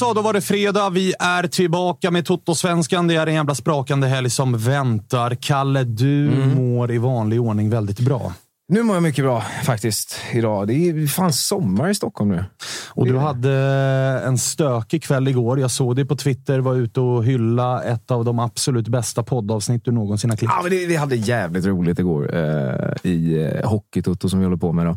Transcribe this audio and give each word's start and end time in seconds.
Men 0.00 0.08
då 0.08 0.14
så. 0.14 0.14
Då 0.14 0.22
var 0.22 0.32
det 0.32 0.40
fredag. 0.40 0.90
Vi 0.90 1.14
är 1.18 1.46
tillbaka 1.46 2.10
med 2.10 2.26
Toto-svenskan. 2.26 3.08
Det 3.08 3.16
är 3.16 3.26
en 3.26 3.34
jävla 3.34 3.54
sprakande 3.54 4.06
helg 4.06 4.30
som 4.30 4.58
väntar. 4.58 5.34
Kalle, 5.34 5.84
du 5.84 6.30
mår 6.56 6.92
i 6.92 6.98
vanlig 6.98 7.40
ordning 7.40 7.70
väldigt 7.70 8.00
bra. 8.00 8.32
Nu 8.68 8.82
mår 8.82 8.96
jag 8.96 9.02
mycket 9.02 9.24
bra 9.24 9.42
faktiskt 9.64 10.16
idag. 10.32 10.68
Det 10.68 10.74
är 10.74 11.06
fan 11.06 11.32
sommar 11.32 11.88
i 11.88 11.94
Stockholm 11.94 12.30
nu. 12.30 12.44
Och 12.88 13.06
du 13.06 13.18
hade 13.18 13.52
en 14.26 14.38
stökig 14.38 15.02
kväll 15.02 15.28
igår. 15.28 15.60
Jag 15.60 15.70
såg 15.70 15.96
dig 15.96 16.04
på 16.04 16.16
Twitter, 16.16 16.58
var 16.58 16.74
ute 16.74 17.00
och 17.00 17.24
hylla 17.24 17.82
ett 17.82 18.10
av 18.10 18.24
de 18.24 18.38
absolut 18.38 18.88
bästa 18.88 19.22
poddavsnitt 19.22 19.84
du 19.84 19.92
någonsin 19.92 20.30
har 20.30 20.36
klippt. 20.36 20.52
Ja, 20.56 20.62
men 20.62 20.70
det, 20.70 20.86
vi 20.86 20.96
hade 20.96 21.16
jävligt 21.16 21.66
roligt 21.66 21.98
igår 21.98 22.36
eh, 22.36 23.10
i 23.10 23.50
eh, 23.62 23.70
Hockey-Toto 23.70 24.28
som 24.28 24.38
vi 24.38 24.44
håller 24.44 24.56
på 24.56 24.72
med. 24.72 24.86
Då. 24.86 24.96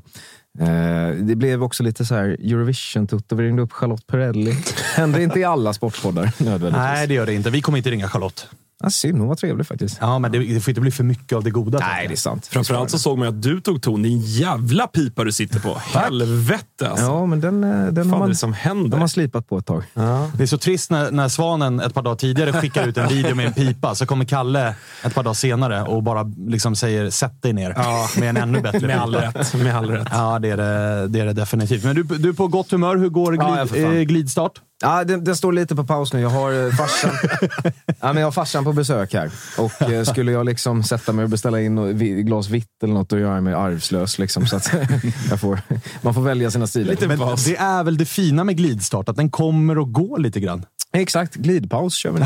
Eh, 0.60 1.16
det 1.16 1.36
blev 1.36 1.64
också 1.64 1.84
lite 1.84 2.06
så 2.06 2.16
här 2.16 2.24
Eurovision-Toto. 2.40 3.36
Vi 3.36 3.44
ringde 3.44 3.62
upp 3.62 3.72
Charlotte 3.74 4.08
Perrelli. 4.08 4.56
Händer 4.96 5.20
inte 5.20 5.40
i 5.40 5.44
alla 5.44 5.74
sportpoddar 5.74 6.24
nödvändigtvis. 6.38 6.74
Nej, 6.74 7.08
det 7.08 7.14
gör 7.14 7.26
det 7.26 7.34
inte. 7.34 7.50
Vi 7.50 7.62
kommer 7.62 7.78
inte 7.78 7.92
ringa 7.92 8.10
Charlotte. 8.10 8.48
Ja, 8.84 8.90
synd, 8.90 9.20
hon 9.20 9.28
var 9.28 9.36
trevlig 9.36 9.68
faktiskt. 9.68 9.98
Ja, 10.02 10.20
men 10.20 10.32
det, 10.32 10.40
det 10.40 10.60
får 10.62 10.72
inte 10.72 10.82
bli 10.82 10.92
för 10.92 11.04
mycket 11.04 11.36
av 11.36 11.44
det 11.44 11.50
goda. 11.52 11.80
Nej, 11.80 12.08
det 12.08 12.14
är 12.14 12.16
sant. 12.16 12.48
Framförallt 12.48 12.92
så 12.92 13.00
såg 13.00 13.18
man 13.18 13.28
att 13.28 13.42
du 13.42 13.62
tog 13.62 13.82
ton. 13.82 14.04
Din 14.04 14.22
jävla 14.22 14.88
pipa 14.88 15.24
du 15.24 15.32
sitter 15.32 15.60
på. 15.60 15.78
Helvete 15.78 16.90
alltså. 16.90 17.06
Ja, 17.06 17.26
men 17.26 17.42
den, 17.42 17.64
eh, 17.64 17.70
den 17.70 17.98
har 17.98 18.04
fan 18.04 18.14
är 18.14 18.20
man, 18.20 18.30
det 18.30 18.36
som 18.36 18.52
den 18.52 18.60
har 18.60 18.76
händer? 18.76 18.98
man 18.98 19.10
slipat 19.10 19.48
på 19.50 19.58
ett 19.58 19.66
tag. 19.66 19.84
Det 20.38 20.44
är 20.44 20.46
så 20.46 20.58
trist 20.58 20.92
när, 20.92 21.12
när 21.12 21.30
Svanen 21.30 21.80
ett 21.80 21.94
par 21.94 22.02
dagar 22.02 22.16
tidigare 22.16 22.54
skickar 22.54 22.88
ut 22.88 22.98
en 22.98 23.08
video 23.08 23.36
med 23.36 23.46
en 23.46 23.54
pipa, 23.54 23.96
så 23.96 24.06
kommer 24.06 24.26
Kalle 24.26 24.76
ett 25.06 25.16
par 25.16 25.24
dagar 25.24 25.34
senare 25.34 25.84
och 25.84 26.04
bara 26.04 26.24
liksom 26.48 26.76
säger 26.76 27.10
“sätt 27.10 27.42
dig 27.42 27.54
ner” 27.54 27.74
Ja. 27.78 28.08
med 28.20 28.30
en 28.30 28.38
ännu 28.38 28.62
bättre 28.62 28.88
Med 28.88 29.02
all 29.02 29.16
rätt. 29.16 29.54
Med 29.54 29.76
all 29.78 29.90
rätt. 29.90 30.08
Ja, 30.12 30.40
det 30.40 30.50
är 30.50 30.58
det, 30.58 31.08
det 31.08 31.20
är 31.20 31.26
det 31.26 31.34
definitivt. 31.34 31.84
Men 31.84 31.96
du, 31.96 32.04
du 32.04 32.30
är 32.30 32.34
på 32.34 32.48
gott 32.48 32.72
humör. 32.72 32.96
Hur 32.98 33.10
går 33.10 33.36
Ja, 33.36 33.66
glid, 33.72 33.84
ja, 33.84 33.94
eh, 33.94 34.02
glidstart? 34.02 34.52
Ja, 34.82 35.04
den, 35.04 35.24
den 35.24 35.36
står 35.36 35.52
lite 35.54 35.76
på 35.76 35.84
paus 35.84 36.14
nu. 36.14 36.20
Jag 36.22 36.30
har 36.30 36.66
eh, 36.68 36.72
farsan, 36.72 37.12
ja, 38.00 38.14
men 38.14 38.18
jag 38.18 38.28
har 38.28 38.32
farsan 38.32 38.64
på 38.64 38.74
besök 38.74 39.14
här. 39.14 39.32
Och 39.58 39.82
eh, 39.82 40.04
skulle 40.04 40.32
jag 40.32 40.46
liksom 40.46 40.84
sätta 40.84 41.14
mig 41.14 41.24
och 41.24 41.30
beställa 41.30 41.62
in 41.62 41.78
och- 41.78 42.02
vi- 42.02 42.24
glas 42.24 42.50
vitt 42.50 42.84
eller 42.84 42.94
något, 42.94 43.10
då 43.10 43.20
gör 43.20 43.34
jag 43.36 43.44
mig 43.44 43.54
arvslös. 43.54 44.20
Liksom, 44.20 44.48
så 44.48 44.56
att 44.56 44.72
jag 45.30 45.40
får, 45.42 45.60
man 46.02 46.14
får 46.14 46.22
välja 46.22 46.52
sina 46.52 46.68
stilar. 46.68 46.88
Men 47.08 47.18
det 47.46 47.56
är 47.56 47.84
väl 47.84 47.98
det 47.98 48.06
fina 48.06 48.44
med 48.44 48.58
glidstart, 48.58 49.10
att 49.10 49.16
den 49.16 49.32
kommer 49.32 49.78
och 49.78 49.92
går 49.94 50.18
lite 50.20 50.40
grann. 50.40 50.66
Exakt, 50.98 51.36
glidpaus 51.36 51.96
kör 51.96 52.12
vi 52.12 52.20
nu. 52.20 52.26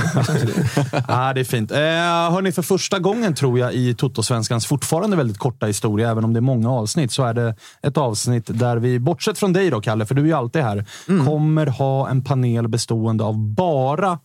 Ja, 1.07 1.33
det 1.35 1.39
är 1.39 1.43
fint. 1.43 1.71
Eh, 1.71 1.77
hörni, 1.77 2.51
för 2.51 2.61
första 2.61 2.99
gången 2.99 3.35
tror 3.35 3.59
jag 3.59 3.73
i 3.73 3.93
Toto-svenskans 3.93 4.67
fortfarande 4.67 5.17
väldigt 5.17 5.37
korta 5.37 5.65
historia, 5.65 6.11
även 6.11 6.23
om 6.23 6.33
det 6.33 6.39
är 6.39 6.41
många 6.41 6.71
avsnitt, 6.71 7.11
så 7.11 7.23
är 7.23 7.33
det 7.33 7.55
ett 7.81 7.97
avsnitt 7.97 8.45
där 8.47 8.77
vi, 8.77 8.99
bortsett 8.99 9.39
från 9.39 9.53
dig 9.53 9.69
då, 9.69 9.81
Kalle, 9.81 10.05
för 10.05 10.15
du 10.15 10.21
är 10.21 10.25
ju 10.25 10.33
alltid 10.33 10.61
här, 10.61 10.85
kommer 11.25 11.65
ha 11.65 12.09
en 12.09 12.23
panel 12.23 12.67
bestående 12.67 13.23
av 13.23 13.37
bara 13.37 14.19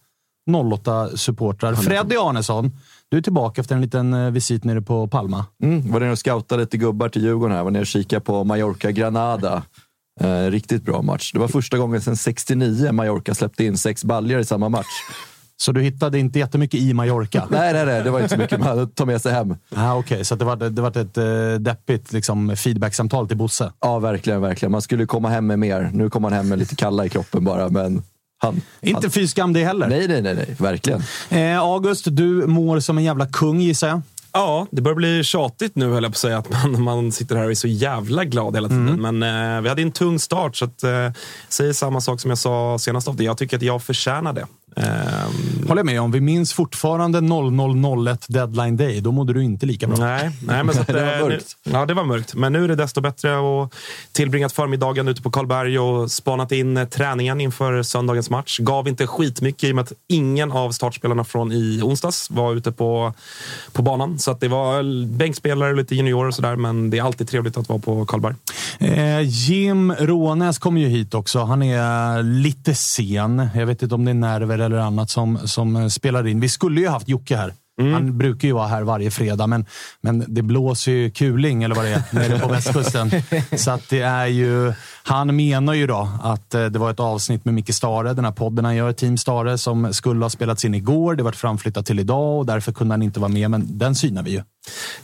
08-supportrar. 0.50 1.74
Freddy 1.74 2.16
Arnesson, 2.16 2.72
du 3.08 3.16
är 3.16 3.22
tillbaka 3.22 3.60
efter 3.60 3.74
en 3.74 3.80
liten 3.80 4.14
eh, 4.14 4.30
visit 4.30 4.64
nere 4.64 4.82
på 4.82 5.08
Palma. 5.08 5.46
Mm, 5.62 5.92
var 5.92 6.00
nere 6.00 6.12
och 6.12 6.18
scoutade 6.18 6.62
lite 6.62 6.76
gubbar 6.76 7.08
till 7.08 7.22
Djurgården. 7.22 7.56
Här. 7.56 7.64
Var 7.64 7.70
nere 7.70 7.80
och 7.80 7.86
kikade 7.86 8.20
på 8.20 8.44
Mallorca-Granada. 8.44 9.62
Eh, 10.20 10.50
riktigt 10.50 10.82
bra 10.82 11.02
match. 11.02 11.32
Det 11.32 11.38
var 11.38 11.48
första 11.48 11.78
gången 11.78 12.00
sedan 12.00 12.16
69 12.16 12.92
Mallorca 12.92 13.34
släppte 13.34 13.64
in 13.64 13.78
sex 13.78 14.04
baljor 14.04 14.40
i 14.40 14.44
samma 14.44 14.68
match. 14.68 14.86
Så 15.56 15.72
du 15.72 15.80
hittade 15.80 16.18
inte 16.18 16.38
jättemycket 16.38 16.80
i 16.80 16.94
Mallorca? 16.94 17.46
nej, 17.50 17.72
nej, 17.72 17.86
nej, 17.86 18.02
det 18.02 18.10
var 18.10 18.20
inte 18.20 18.34
så 18.34 18.40
mycket 18.40 18.58
man 18.60 18.68
hade 18.68 18.86
ta 18.86 19.04
med 19.04 19.22
sig 19.22 19.32
hem. 19.32 19.56
Ah, 19.74 19.94
Okej, 19.94 20.24
så 20.24 20.34
det 20.34 20.44
var, 20.44 20.56
det 20.56 20.82
var 20.82 20.98
ett 20.98 21.18
eh, 21.18 21.60
deppigt 21.60 22.12
liksom, 22.12 22.56
feedbacksamtal 22.56 23.28
till 23.28 23.36
Bosse? 23.36 23.72
Ja, 23.80 23.98
verkligen, 23.98 24.40
verkligen. 24.40 24.72
Man 24.72 24.82
skulle 24.82 25.06
komma 25.06 25.28
hem 25.28 25.46
med 25.46 25.58
mer. 25.58 25.90
Nu 25.92 26.10
kom 26.10 26.22
man 26.22 26.32
hem 26.32 26.48
med 26.48 26.58
lite 26.58 26.76
kalla 26.76 27.06
i 27.06 27.08
kroppen 27.08 27.44
bara, 27.44 27.68
men 27.68 28.02
han... 28.38 28.60
Inte 28.80 29.00
han... 29.02 29.10
fy 29.10 29.28
skam 29.28 29.52
det 29.52 29.64
heller. 29.64 29.88
Nej, 29.88 30.08
nej, 30.08 30.22
nej, 30.22 30.34
nej, 30.34 30.56
verkligen. 30.58 31.02
Eh, 31.30 31.58
August, 31.58 32.04
du 32.10 32.46
mår 32.46 32.80
som 32.80 32.98
en 32.98 33.04
jävla 33.04 33.26
kung 33.26 33.60
gissar 33.60 33.88
jag. 33.88 34.02
Ja, 34.32 34.66
det 34.70 34.82
börjar 34.82 34.96
bli 34.96 35.24
tjatigt 35.24 35.76
nu 35.76 35.90
höll 35.92 36.02
jag 36.02 36.12
på 36.12 36.14
att 36.14 36.16
säga 36.16 36.38
att 36.38 36.50
man, 36.50 36.82
man 36.82 37.12
sitter 37.12 37.36
här 37.36 37.44
och 37.44 37.50
är 37.50 37.54
så 37.54 37.68
jävla 37.68 38.24
glad 38.24 38.54
hela 38.54 38.68
tiden. 38.68 39.00
Men 39.02 39.22
eh, 39.56 39.60
vi 39.62 39.68
hade 39.68 39.82
en 39.82 39.92
tung 39.92 40.18
start 40.18 40.56
så 40.56 40.64
att, 40.64 40.82
eh, 40.82 41.10
säger 41.48 41.72
samma 41.72 42.00
sak 42.00 42.20
som 42.20 42.30
jag 42.30 42.38
sa 42.38 42.78
senast 42.78 43.08
av 43.08 43.16
det. 43.16 43.24
Jag 43.24 43.38
tycker 43.38 43.56
att 43.56 43.62
jag 43.62 43.82
förtjänar 43.82 44.32
det. 44.32 44.46
Ehm, 44.76 45.68
Håller 45.68 45.82
med 45.84 46.00
om. 46.00 46.10
Vi 46.12 46.20
minns 46.20 46.52
fortfarande 46.52 47.20
0001 47.20 48.26
deadline 48.28 48.76
day. 48.76 49.00
Då 49.00 49.12
mådde 49.12 49.32
du 49.32 49.44
inte 49.44 49.66
lika 49.66 49.86
bra. 49.86 49.96
Nej, 49.96 50.30
nej 50.46 50.64
men 50.64 50.74
så 50.74 50.80
att, 50.80 50.86
Det 50.86 50.92
var 50.92 51.12
eh, 51.12 51.20
mörkt. 51.20 51.56
Nu, 51.64 51.72
ja, 51.72 51.86
det 51.86 51.94
var 51.94 52.04
mörkt. 52.04 52.34
Men 52.34 52.52
nu 52.52 52.64
är 52.64 52.68
det 52.68 52.74
desto 52.74 53.00
bättre 53.00 53.38
att 53.38 53.74
tillbringat 54.12 54.52
förmiddagen 54.52 55.08
ute 55.08 55.22
på 55.22 55.30
Karlberg 55.30 55.78
och 55.78 56.10
spanat 56.10 56.52
in 56.52 56.76
eh, 56.76 56.84
träningen 56.84 57.40
inför 57.40 57.82
söndagens 57.82 58.30
match. 58.30 58.58
Gav 58.58 58.88
inte 58.88 59.06
skitmycket 59.06 59.64
i 59.64 59.72
och 59.72 59.76
med 59.76 59.82
att 59.82 59.92
ingen 60.08 60.52
av 60.52 60.70
startspelarna 60.70 61.24
från 61.24 61.52
i 61.52 61.80
onsdags 61.82 62.30
var 62.30 62.54
ute 62.54 62.72
på, 62.72 63.14
på 63.72 63.82
banan. 63.82 64.18
Så 64.18 64.30
att 64.30 64.40
det 64.40 64.48
var 64.48 65.06
bänkspelare 65.16 65.70
och 65.70 65.76
lite 65.76 65.94
juniorer 65.94 66.28
och 66.28 66.34
sådär. 66.34 66.56
Men 66.56 66.90
det 66.90 66.98
är 66.98 67.02
alltid 67.02 67.28
trevligt 67.28 67.56
att 67.56 67.68
vara 67.68 67.78
på 67.78 68.06
Karlberg. 68.06 68.34
Eh, 68.78 69.20
Jim 69.20 69.92
Rånäs 69.92 70.58
kommer 70.58 70.80
ju 70.80 70.88
hit 70.88 71.14
också. 71.14 71.44
Han 71.44 71.62
är 71.62 72.22
lite 72.22 72.74
sen. 72.74 73.48
Jag 73.54 73.66
vet 73.66 73.82
inte 73.82 73.94
om 73.94 74.04
det 74.04 74.10
är 74.10 74.14
nerver 74.14 74.61
eller 74.62 74.78
annat 74.78 75.10
som, 75.10 75.38
som 75.44 75.90
spelar 75.90 76.26
in. 76.26 76.40
Vi 76.40 76.48
skulle 76.48 76.80
ju 76.80 76.88
haft 76.88 77.08
Jocke 77.08 77.36
här. 77.36 77.52
Mm. 77.80 77.92
Han 77.92 78.18
brukar 78.18 78.48
ju 78.48 78.54
vara 78.54 78.66
här 78.66 78.82
varje 78.82 79.10
fredag, 79.10 79.46
men, 79.46 79.66
men 80.00 80.24
det 80.28 80.42
blåser 80.42 80.92
ju 80.92 81.10
kuling, 81.10 81.62
eller 81.62 81.74
vad 81.74 81.84
det 81.84 81.90
är, 81.90 82.02
nere 82.12 82.38
på 82.38 82.48
västkusten. 82.48 83.10
Så 83.56 83.70
att 83.70 83.88
det 83.88 84.00
är 84.00 84.26
ju... 84.26 84.72
Han 85.02 85.36
menar 85.36 85.74
ju 85.74 85.86
då 85.86 86.08
att 86.22 86.54
eh, 86.54 86.64
det 86.64 86.78
var 86.78 86.90
ett 86.90 87.00
avsnitt 87.00 87.44
med 87.44 87.54
Micke 87.54 87.74
Stare, 87.74 88.14
den 88.14 88.24
här 88.24 88.32
podden 88.32 88.64
han 88.64 88.76
gör, 88.76 88.92
Team 88.92 89.18
Stare, 89.18 89.58
som 89.58 89.92
skulle 89.92 90.24
ha 90.24 90.30
spelats 90.30 90.64
in 90.64 90.74
igår. 90.74 91.14
Det 91.14 91.22
var 91.22 91.32
framflyttat 91.32 91.86
till 91.86 91.98
idag 91.98 92.38
och 92.38 92.46
därför 92.46 92.72
kunde 92.72 92.92
han 92.92 93.02
inte 93.02 93.20
vara 93.20 93.32
med, 93.32 93.50
men 93.50 93.78
den 93.78 93.94
synar 93.94 94.22
vi 94.22 94.30
ju. 94.30 94.42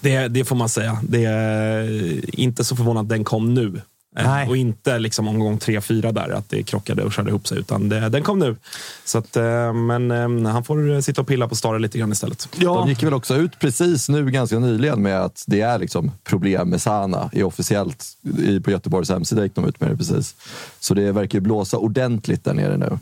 Det, 0.01 0.29
det 0.29 0.45
får 0.45 0.57
man 0.57 0.69
säga. 0.69 0.99
Det 1.03 1.25
är 1.25 2.41
inte 2.41 2.65
så 2.65 2.77
förvånande 2.77 3.15
att 3.15 3.19
den 3.19 3.25
kom 3.25 3.55
nu. 3.55 3.81
Eh, 4.19 4.31
Nej. 4.31 4.49
Och 4.49 4.57
inte 4.57 4.99
liksom 4.99 5.29
omgång 5.29 5.59
3-4 5.59 6.13
där, 6.13 6.31
att 6.31 6.51
det 6.51 6.63
krockade 6.63 7.03
och 7.03 7.13
körde 7.13 7.31
ihop 7.31 7.49
sig. 7.49 7.59
Utan 7.59 7.89
det, 7.89 8.09
den 8.09 8.23
kom 8.23 8.39
nu. 8.39 8.57
Så 9.05 9.19
att, 9.19 9.37
eh, 9.37 9.73
men 9.73 10.11
eh, 10.11 10.53
han 10.53 10.65
får 10.65 11.01
sitta 11.01 11.21
och 11.21 11.27
pilla 11.27 11.49
på 11.49 11.57
Stare 11.57 11.79
lite 11.79 11.99
grann 11.99 12.13
istället. 12.13 12.49
De 12.57 12.89
gick 12.89 13.03
väl 13.03 13.15
också 13.15 13.37
ut 13.37 13.59
precis 13.59 14.09
nu 14.09 14.31
ganska 14.31 14.59
nyligen 14.59 15.03
med 15.03 15.21
att 15.21 15.45
det 15.47 15.61
är 15.61 15.79
liksom 15.79 16.13
problem 16.25 16.69
med 16.69 16.83
Sana 16.83 17.31
i 17.33 17.43
officiellt 17.43 18.05
i, 18.39 18.61
på 18.61 18.71
Göteborgs 18.71 19.11
hemsida 19.11 19.43
gick 19.43 19.55
de 19.55 19.65
ut 19.65 19.81
med 19.81 19.91
det 19.91 19.97
precis. 19.97 20.35
Så 20.81 20.95
det 20.95 21.13
verkar 21.13 21.41
blåsa 21.41 21.77
ordentligt 21.77 22.45
där 22.45 22.55
nere 22.55 22.77
nu. 22.77 22.99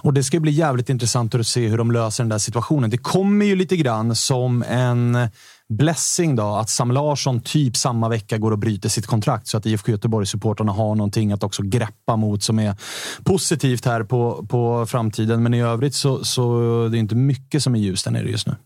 Och 0.00 0.14
det 0.14 0.24
ska 0.24 0.40
bli 0.40 0.52
jävligt 0.52 0.88
intressant 0.88 1.34
att 1.34 1.46
se 1.46 1.68
hur 1.68 1.78
de 1.78 1.90
löser 1.90 2.24
den 2.24 2.28
där 2.28 2.38
situationen. 2.38 2.90
Det 2.90 2.98
kommer 2.98 3.46
ju 3.46 3.56
lite 3.56 3.76
grann 3.76 4.16
som 4.16 4.62
en 4.62 5.28
blessing 5.70 6.36
då, 6.36 6.42
att 6.42 6.70
Sam 6.70 6.90
Larsson 6.90 7.40
typ 7.40 7.76
samma 7.76 8.08
vecka 8.08 8.38
går 8.38 8.50
och 8.50 8.58
bryter 8.58 8.88
sitt 8.88 9.06
kontrakt 9.06 9.46
så 9.46 9.56
att 9.56 9.66
IFK 9.66 9.92
Göteborg-supportrarna 9.92 10.72
har 10.72 10.94
någonting 10.94 11.32
att 11.32 11.42
också 11.42 11.62
greppa 11.62 12.16
mot 12.16 12.42
som 12.42 12.58
är 12.58 12.76
positivt 13.24 13.84
här 13.84 14.04
på, 14.04 14.46
på 14.48 14.86
framtiden. 14.86 15.42
Men 15.42 15.54
i 15.54 15.62
övrigt 15.62 15.94
så, 15.94 16.24
så 16.24 16.60
det 16.90 16.96
är 16.96 17.00
inte 17.00 17.14
mycket 17.14 17.62
som 17.62 17.74
är 17.74 17.78
ljust 17.78 18.04
där 18.04 18.12
nere 18.12 18.30
just 18.30 18.46
nu. 18.46 18.56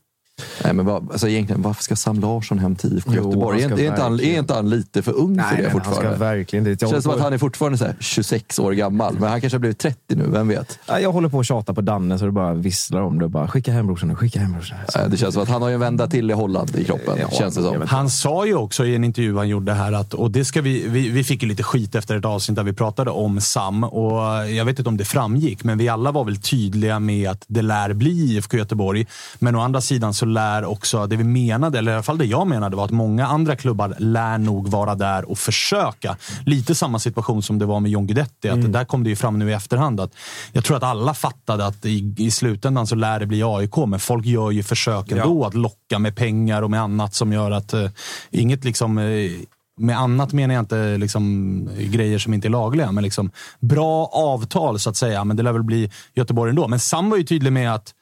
Nej, 0.65 0.73
men 0.75 0.87
vad, 0.87 1.11
alltså 1.11 1.29
egentligen, 1.29 1.63
varför 1.63 1.83
ska 1.83 1.97
Sam 1.97 2.21
Larsson 2.21 2.59
hem 2.59 2.77
till 2.77 2.97
IFK 2.97 3.15
Göteborg? 3.15 3.63
han 3.63 3.73
Är, 3.73 3.79
är, 3.79 3.87
inte 3.89 4.03
han, 4.03 4.21
är 4.21 4.39
inte 4.39 4.55
han 4.55 4.71
lite 4.71 5.03
för 5.03 5.13
ung 5.13 5.35
för 5.43 5.57
det 5.57 5.63
men 5.63 5.65
han 5.65 5.73
fortfarande? 5.73 6.17
ska 6.17 6.25
verkligen 6.25 6.65
dit. 6.65 6.81
Det 6.81 6.85
Jag 6.85 6.91
känns 6.91 7.05
som 7.05 7.13
att 7.15 7.21
han 7.21 7.33
är 7.33 7.39
fortfarande 7.39 7.79
så 7.79 7.85
här 7.85 7.97
26 8.01 8.59
år 8.59 8.73
gammal, 8.73 9.15
men 9.21 9.29
han 9.31 9.41
kanske 9.41 9.55
har 9.55 9.61
blivit 9.61 9.79
30 9.79 9.99
nu, 10.09 10.25
vem 10.29 10.49
vet? 10.49 10.79
Ja, 10.87 11.01
Jag 11.01 11.13
håller 11.13 11.29
på 11.29 11.41
att 11.41 11.47
tjata 11.47 11.75
på 11.75 11.81
Danne 11.81 12.19
så 12.19 12.25
det 12.25 12.31
bara 12.31 12.55
visslar 12.55 13.01
om 13.03 13.19
det. 13.19 13.29
Bara, 13.29 13.49
skicka 13.49 13.73
hem 13.73 13.87
brorsan 13.87 14.09
nu, 14.09 14.15
skicka 14.15 14.41
hem 14.41 14.53
brorsan. 14.53 14.79
Så- 14.89 14.99
Det 15.09 15.17
känns 15.17 15.35
som 15.35 15.43
att 15.43 15.49
han 15.49 15.63
har 15.63 15.71
en 15.71 15.81
vända 15.81 16.07
till 16.07 16.31
i 16.31 16.35
Holland 16.35 16.77
i 16.77 16.85
kroppen, 16.85 17.19
Ja, 17.21 17.31
känns 17.39 17.55
det 17.55 17.63
som. 17.63 17.83
Han 17.87 18.11
sa 18.11 18.47
ju 18.47 18.55
också 18.55 18.85
i 18.85 18.95
en 18.95 19.05
intervju 19.05 19.37
han 19.37 19.49
gjorde 19.49 19.73
här 19.73 19.93
att, 19.93 20.15
och 20.15 20.31
det 20.31 20.45
ska 20.45 20.61
vi, 20.63 20.89
vi, 20.89 21.09
vi 21.09 21.25
fick 21.25 21.43
ju 21.43 21.49
lite 21.49 21.63
skit 21.63 21.95
efter 21.95 22.17
ett 22.17 22.25
avsnitt 22.25 22.57
där 22.57 22.63
vi 22.63 22.73
pratade 22.73 23.11
om 23.11 23.41
Sam 23.41 23.85
och 23.85 24.19
jag 24.51 24.65
vet 24.65 24.79
inte 24.79 24.89
om 24.89 24.97
det 24.97 25.05
framgick, 25.05 25.65
men 25.65 25.79
vi 25.79 25.89
alla 25.89 26.13
var 26.13 26.25
väl 26.25 26.37
tydliga 26.37 26.99
med 26.99 27.31
att 27.31 27.45
det 27.47 27.63
lär 27.63 27.93
bli 27.93 28.11
IFK 28.11 28.57
Göteborg. 28.57 29.07
Men 29.39 29.57
å 29.57 29.61
andra 29.61 29.81
sidan 29.81 30.15
så 30.15 30.24
lär 30.25 30.65
också, 30.65 31.07
det 31.07 31.17
vi 31.17 31.25
menade, 31.25 31.79
eller 31.79 31.93
i 31.93 31.95
alla 31.95 32.03
fall 32.03 32.19
det 32.19 32.25
jag 32.25 32.47
menade, 32.47 32.77
var 32.77 32.85
att 32.85 32.91
många 32.91 33.27
andra 33.27 33.57
klubbar 33.57 33.95
lär 33.99 34.39
nog 34.39 34.69
vara 34.69 34.95
där 34.95 35.31
och 35.31 35.39
försöka. 35.39 36.17
Lite 36.47 36.75
samma 36.75 36.99
situation 36.99 37.43
som 37.43 37.59
det 37.59 37.67
var 37.67 37.81
med 37.81 37.91
John 37.91 38.07
Guidetti, 38.07 38.49
att 38.49 38.63
det 38.63 38.69
där 38.69 38.85
kom 38.85 39.05
det 39.05 39.11
ju 39.11 39.17
fram 39.17 39.39
nu 39.39 39.51
i 39.51 39.53
efterhand. 39.53 40.01
Att 40.01 40.13
jag 40.53 40.65
tror 40.65 40.77
att 40.77 40.83
alla 40.83 41.15
fattade 41.15 41.67
att 41.67 41.87
i, 41.87 42.15
i 42.19 42.31
slutändan 42.31 42.87
så 42.87 42.95
lär 42.95 43.21
det 43.21 43.27
bli 43.27 43.43
AIK, 43.43 43.77
men 43.77 44.01
folk 44.01 44.27
gör 44.27 44.51
ju 44.51 44.63
försök 44.63 45.13
ändå 45.13 45.45
att 45.45 45.55
locka 45.55 45.99
med 45.99 46.17
pengar 46.17 46.63
och 46.63 46.71
med 46.71 46.81
annat 46.81 47.15
som 47.15 47.33
gör 47.33 47.51
att 47.51 47.73
eh, 47.73 47.91
inget 48.31 48.65
liksom 48.65 48.99
eh, 48.99 49.31
med 49.77 49.99
annat 49.99 50.33
menar 50.33 50.55
jag 50.55 50.63
inte 50.63 50.97
liksom, 50.97 51.69
grejer 51.79 52.19
som 52.19 52.35
inte 52.35 52.49
är 52.49 52.51
lagliga, 52.51 52.93
men 52.93 53.05
liksom, 53.05 53.31
bra 53.61 54.07
avtal 54.07 54.79
så 54.79 54.91
att 54.91 54.97
säga. 54.97 55.25
Men 55.25 55.37
det 55.37 55.43
lär 55.43 55.53
väl 55.53 55.63
bli 55.63 55.91
Göteborg 56.15 56.51
ändå. 56.51 56.69
Men 56.69 56.81
Sam 56.81 57.11
var 57.11 57.17
ju 57.17 57.23
tydlig 57.25 57.53
med 57.53 57.75
att 57.75 57.95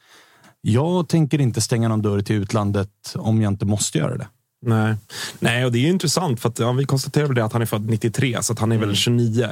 jag 0.62 1.08
tänker 1.08 1.40
inte 1.40 1.60
stänga 1.60 1.88
någon 1.88 2.02
dörr 2.02 2.22
till 2.22 2.36
utlandet 2.36 2.88
om 3.14 3.42
jag 3.42 3.52
inte 3.52 3.64
måste 3.64 3.98
göra 3.98 4.16
det. 4.16 4.26
Nej. 4.64 4.94
Nej, 5.38 5.64
och 5.64 5.72
det 5.72 5.78
är 5.78 5.80
ju 5.80 5.88
intressant 5.88 6.40
för 6.40 6.48
att 6.48 6.58
ja, 6.58 6.72
vi 6.72 6.84
konstaterade 6.84 7.34
det 7.34 7.44
att 7.44 7.52
han 7.52 7.62
är 7.62 7.66
född 7.66 7.90
93, 7.90 8.38
så 8.42 8.54
han 8.58 8.72
är 8.72 8.78
väl 8.78 8.94
29. 8.94 9.48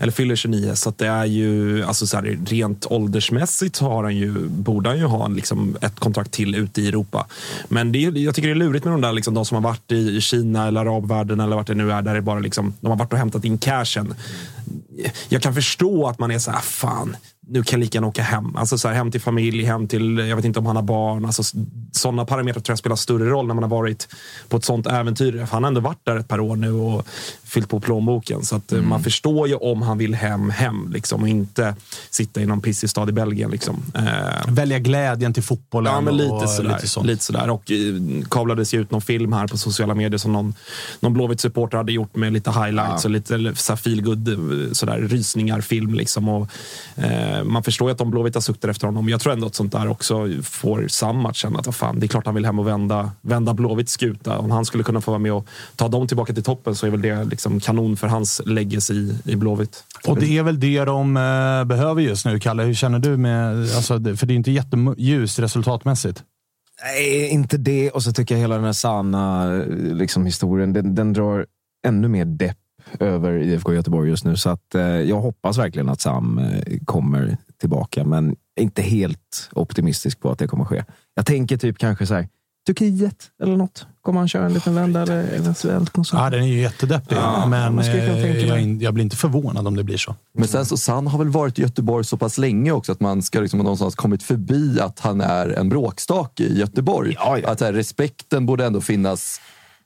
Eller 0.00 0.12
fyller 0.12 0.36
29. 0.36 0.74
Så 0.74 0.92
det 0.96 1.06
är 1.06 1.24
ju, 1.24 1.82
alltså 1.84 2.06
så 2.06 2.16
här, 2.16 2.38
rent 2.46 2.86
åldersmässigt 2.86 3.78
har 3.78 4.04
han 4.04 4.16
ju, 4.16 4.48
borde 4.48 4.88
han 4.88 4.98
ju 4.98 5.04
ha 5.04 5.28
liksom 5.28 5.76
ett 5.80 6.00
kontrakt 6.00 6.30
till 6.30 6.54
ute 6.54 6.82
i 6.82 6.88
Europa. 6.88 7.26
Men 7.68 7.92
det 7.92 7.98
jag 7.98 8.34
tycker 8.34 8.48
det 8.48 8.54
är 8.54 8.58
lurigt 8.58 8.84
med 8.84 8.94
de 8.94 9.00
där 9.00 9.12
liksom, 9.12 9.34
de 9.34 9.44
som 9.44 9.54
har 9.54 9.62
varit 9.62 9.92
i, 9.92 10.16
i 10.16 10.20
Kina 10.20 10.66
eller 10.66 10.80
arabvärlden 10.80 11.40
eller 11.40 11.56
vart 11.56 11.66
det 11.66 11.74
nu 11.74 11.92
är, 11.92 12.02
där 12.02 12.14
det 12.14 12.22
bara 12.22 12.38
liksom, 12.38 12.74
de 12.80 12.86
har 12.86 12.96
varit 12.96 13.12
och 13.12 13.18
hämtat 13.18 13.44
in 13.44 13.58
cashen. 13.58 14.14
Jag 15.28 15.42
kan 15.42 15.54
förstå 15.54 16.08
att 16.08 16.18
man 16.18 16.30
är 16.30 16.38
så 16.38 16.50
här, 16.50 16.60
fan, 16.60 17.16
nu 17.48 17.62
kan 17.62 17.78
jag 17.78 17.84
lika 17.84 17.96
gärna 17.96 18.06
åka 18.06 18.22
hem. 18.22 18.56
Alltså 18.56 18.78
så 18.78 18.88
här, 18.88 18.94
hem 18.94 19.10
till 19.10 19.20
familj, 19.20 19.64
hem 19.64 19.88
till, 19.88 20.18
jag 20.18 20.36
vet 20.36 20.44
inte 20.44 20.58
om 20.58 20.66
han 20.66 20.76
har 20.76 20.82
barn. 20.82 21.24
Alltså, 21.24 21.42
sådana 21.92 22.24
parametrar 22.24 22.60
tror 22.60 22.72
jag 22.72 22.78
spelar 22.78 22.96
större 22.96 23.30
roll 23.30 23.46
när 23.46 23.54
man 23.54 23.62
har 23.62 23.70
varit 23.70 24.08
på 24.48 24.56
ett 24.56 24.64
sånt 24.64 24.86
äventyr. 24.86 25.32
För 25.32 25.46
han 25.46 25.64
har 25.64 25.68
ändå 25.68 25.80
varit 25.80 26.04
där 26.04 26.16
ett 26.16 26.28
par 26.28 26.40
år 26.40 26.56
nu 26.56 26.72
och 26.72 27.06
fyllt 27.56 27.68
på 27.68 27.80
plånboken. 27.80 28.44
Så 28.44 28.56
att, 28.56 28.72
eh, 28.72 28.82
man 28.82 29.02
förstår 29.02 29.48
ju 29.48 29.54
om 29.54 29.82
han 29.82 29.98
vill 29.98 30.14
hem, 30.14 30.50
hem. 30.50 30.92
Liksom, 30.92 31.22
och 31.22 31.28
inte 31.28 31.74
sitta 32.10 32.40
i 32.40 32.46
någon 32.46 32.60
pissig 32.60 32.90
stad 32.90 33.08
i 33.08 33.12
Belgien. 33.12 33.50
Liksom. 33.50 33.82
Eh, 33.94 34.02
Välja 34.48 34.78
glädjen 34.78 35.32
till 35.32 35.42
fotbollen. 35.42 35.92
Ja, 35.92 36.00
men 36.00 36.16
lite 36.16 36.30
och 36.30 36.50
sådär. 36.50 36.74
Lite 36.74 36.88
sånt. 36.88 37.06
Lite 37.06 37.24
sådär. 37.24 37.50
Och 37.50 37.70
eh, 37.70 38.24
kablades 38.30 38.74
ju 38.74 38.80
ut 38.80 38.90
någon 38.90 39.00
film 39.00 39.32
här 39.32 39.46
på 39.46 39.58
sociala 39.58 39.94
medier 39.94 40.18
som 40.18 40.32
någon, 40.32 40.54
någon 41.00 41.12
Blåvitt-supporter 41.14 41.76
hade 41.76 41.92
gjort 41.92 42.16
med 42.16 42.32
lite 42.32 42.50
highlights 42.50 43.04
och 43.04 43.10
lite 43.10 43.52
så 43.54 43.76
feelgood, 43.76 44.28
eh, 44.28 44.72
sådär, 44.72 44.98
rysningar, 44.98 45.60
film. 45.60 45.94
Liksom. 45.94 46.28
Och, 46.28 46.48
eh, 46.96 47.44
man 47.44 47.62
förstår 47.62 47.88
ju 47.88 47.92
att 47.92 47.98
de 47.98 48.10
Blåvita 48.10 48.40
suktar 48.40 48.68
efter 48.68 48.86
honom. 48.86 49.08
Jag 49.08 49.20
tror 49.20 49.32
ändå 49.32 49.46
att 49.46 49.54
sånt 49.54 49.72
där 49.72 49.88
också 49.88 50.28
får 50.42 50.88
Sam 50.88 51.26
att 51.26 51.36
känna 51.36 51.58
att 51.58 51.66
vad 51.66 51.74
fan, 51.74 52.00
det 52.00 52.06
är 52.06 52.08
klart 52.08 52.26
han 52.26 52.34
vill 52.34 52.44
hem 52.44 52.58
och 52.58 52.66
vända, 52.66 53.10
vända 53.20 53.54
Blåvitts 53.54 53.92
skuta. 53.92 54.38
Om 54.38 54.50
han 54.50 54.64
skulle 54.64 54.84
kunna 54.84 55.00
få 55.00 55.10
vara 55.10 55.18
med 55.18 55.32
och 55.32 55.46
ta 55.76 55.88
dem 55.88 56.08
tillbaka 56.08 56.32
till 56.32 56.42
toppen 56.42 56.74
så 56.74 56.86
är 56.86 56.90
väl 56.90 57.02
det 57.02 57.24
liksom 57.24 57.45
kanon 57.60 57.96
för 57.96 58.06
hans 58.06 58.40
legacy 58.46 58.94
i, 58.94 59.18
i 59.24 59.36
Blåvitt. 59.36 59.84
Och 60.06 60.20
det 60.20 60.38
är 60.38 60.42
väl 60.42 60.60
det 60.60 60.84
de 60.84 61.16
eh, 61.16 61.64
behöver 61.64 62.02
just 62.02 62.26
nu, 62.26 62.40
Kalle. 62.40 62.62
Hur 62.62 62.74
känner 62.74 62.98
du 62.98 63.16
med... 63.16 63.60
Alltså, 63.60 64.00
för 64.16 64.26
det 64.26 64.34
är 64.34 64.36
inte 64.36 64.50
jätteljust 64.50 65.38
resultatmässigt. 65.38 66.24
Nej, 66.82 67.28
inte 67.28 67.56
det. 67.56 67.90
Och 67.90 68.02
så 68.02 68.12
tycker 68.12 68.34
jag 68.34 68.40
hela 68.40 68.54
den 68.54 68.64
här 68.64 68.72
sanna 68.72 69.52
liksom, 69.92 70.26
historien, 70.26 70.72
den, 70.72 70.94
den 70.94 71.12
drar 71.12 71.46
ännu 71.86 72.08
mer 72.08 72.24
depp 72.24 72.56
över 73.00 73.38
IFK 73.38 73.74
Göteborg 73.74 74.10
just 74.10 74.24
nu. 74.24 74.36
Så 74.36 74.50
att, 74.50 74.74
eh, 74.74 74.82
jag 74.82 75.20
hoppas 75.20 75.58
verkligen 75.58 75.88
att 75.88 76.00
Sam 76.00 76.38
eh, 76.38 76.78
kommer 76.84 77.36
tillbaka, 77.60 78.04
men 78.04 78.36
är 78.56 78.62
inte 78.62 78.82
helt 78.82 79.50
optimistisk 79.52 80.20
på 80.20 80.30
att 80.30 80.38
det 80.38 80.46
kommer 80.46 80.64
ske. 80.64 80.84
Jag 81.14 81.26
tänker 81.26 81.56
typ 81.56 81.78
kanske 81.78 82.06
så 82.06 82.14
här, 82.14 82.28
Turkiet 82.66 83.30
eller 83.42 83.56
något. 83.56 83.86
Kommer 84.02 84.18
han 84.18 84.28
köra 84.28 84.46
en 84.46 84.52
liten 84.54 84.74
vända 84.74 85.02
eller 85.02 85.22
eventuellt 85.34 85.92
sånt? 85.94 86.08
Ja, 86.12 86.30
den 86.30 86.42
är 86.42 86.46
ju 86.46 86.60
jättedeppig, 86.60 87.16
Ja, 87.16 87.46
men 87.46 87.78
eh, 87.78 88.46
jag, 88.48 88.60
in- 88.62 88.80
jag 88.80 88.94
blir 88.94 89.04
inte 89.04 89.16
förvånad 89.16 89.66
om 89.66 89.76
det 89.76 89.84
blir 89.84 89.96
så. 89.96 90.14
Men 90.34 90.48
sen 90.48 90.66
så, 90.66 90.76
San 90.76 91.06
har 91.06 91.18
väl 91.18 91.28
varit 91.28 91.58
i 91.58 91.62
Göteborg 91.62 92.04
så 92.04 92.16
pass 92.16 92.38
länge 92.38 92.72
också 92.72 92.92
att 92.92 93.00
man 93.00 93.22
ska 93.22 93.40
liksom 93.40 93.58
någonstans 93.58 93.94
kommit 93.94 94.22
förbi 94.22 94.80
att 94.80 95.00
han 95.00 95.20
är 95.20 95.48
en 95.48 95.68
bråkstake 95.68 96.42
i 96.42 96.58
Göteborg. 96.58 97.14
Ja, 97.18 97.38
ja. 97.38 97.48
Att 97.50 97.60
här, 97.60 97.72
respekten 97.72 98.46
borde 98.46 98.64
ändå 98.66 98.80
finnas 98.80 99.40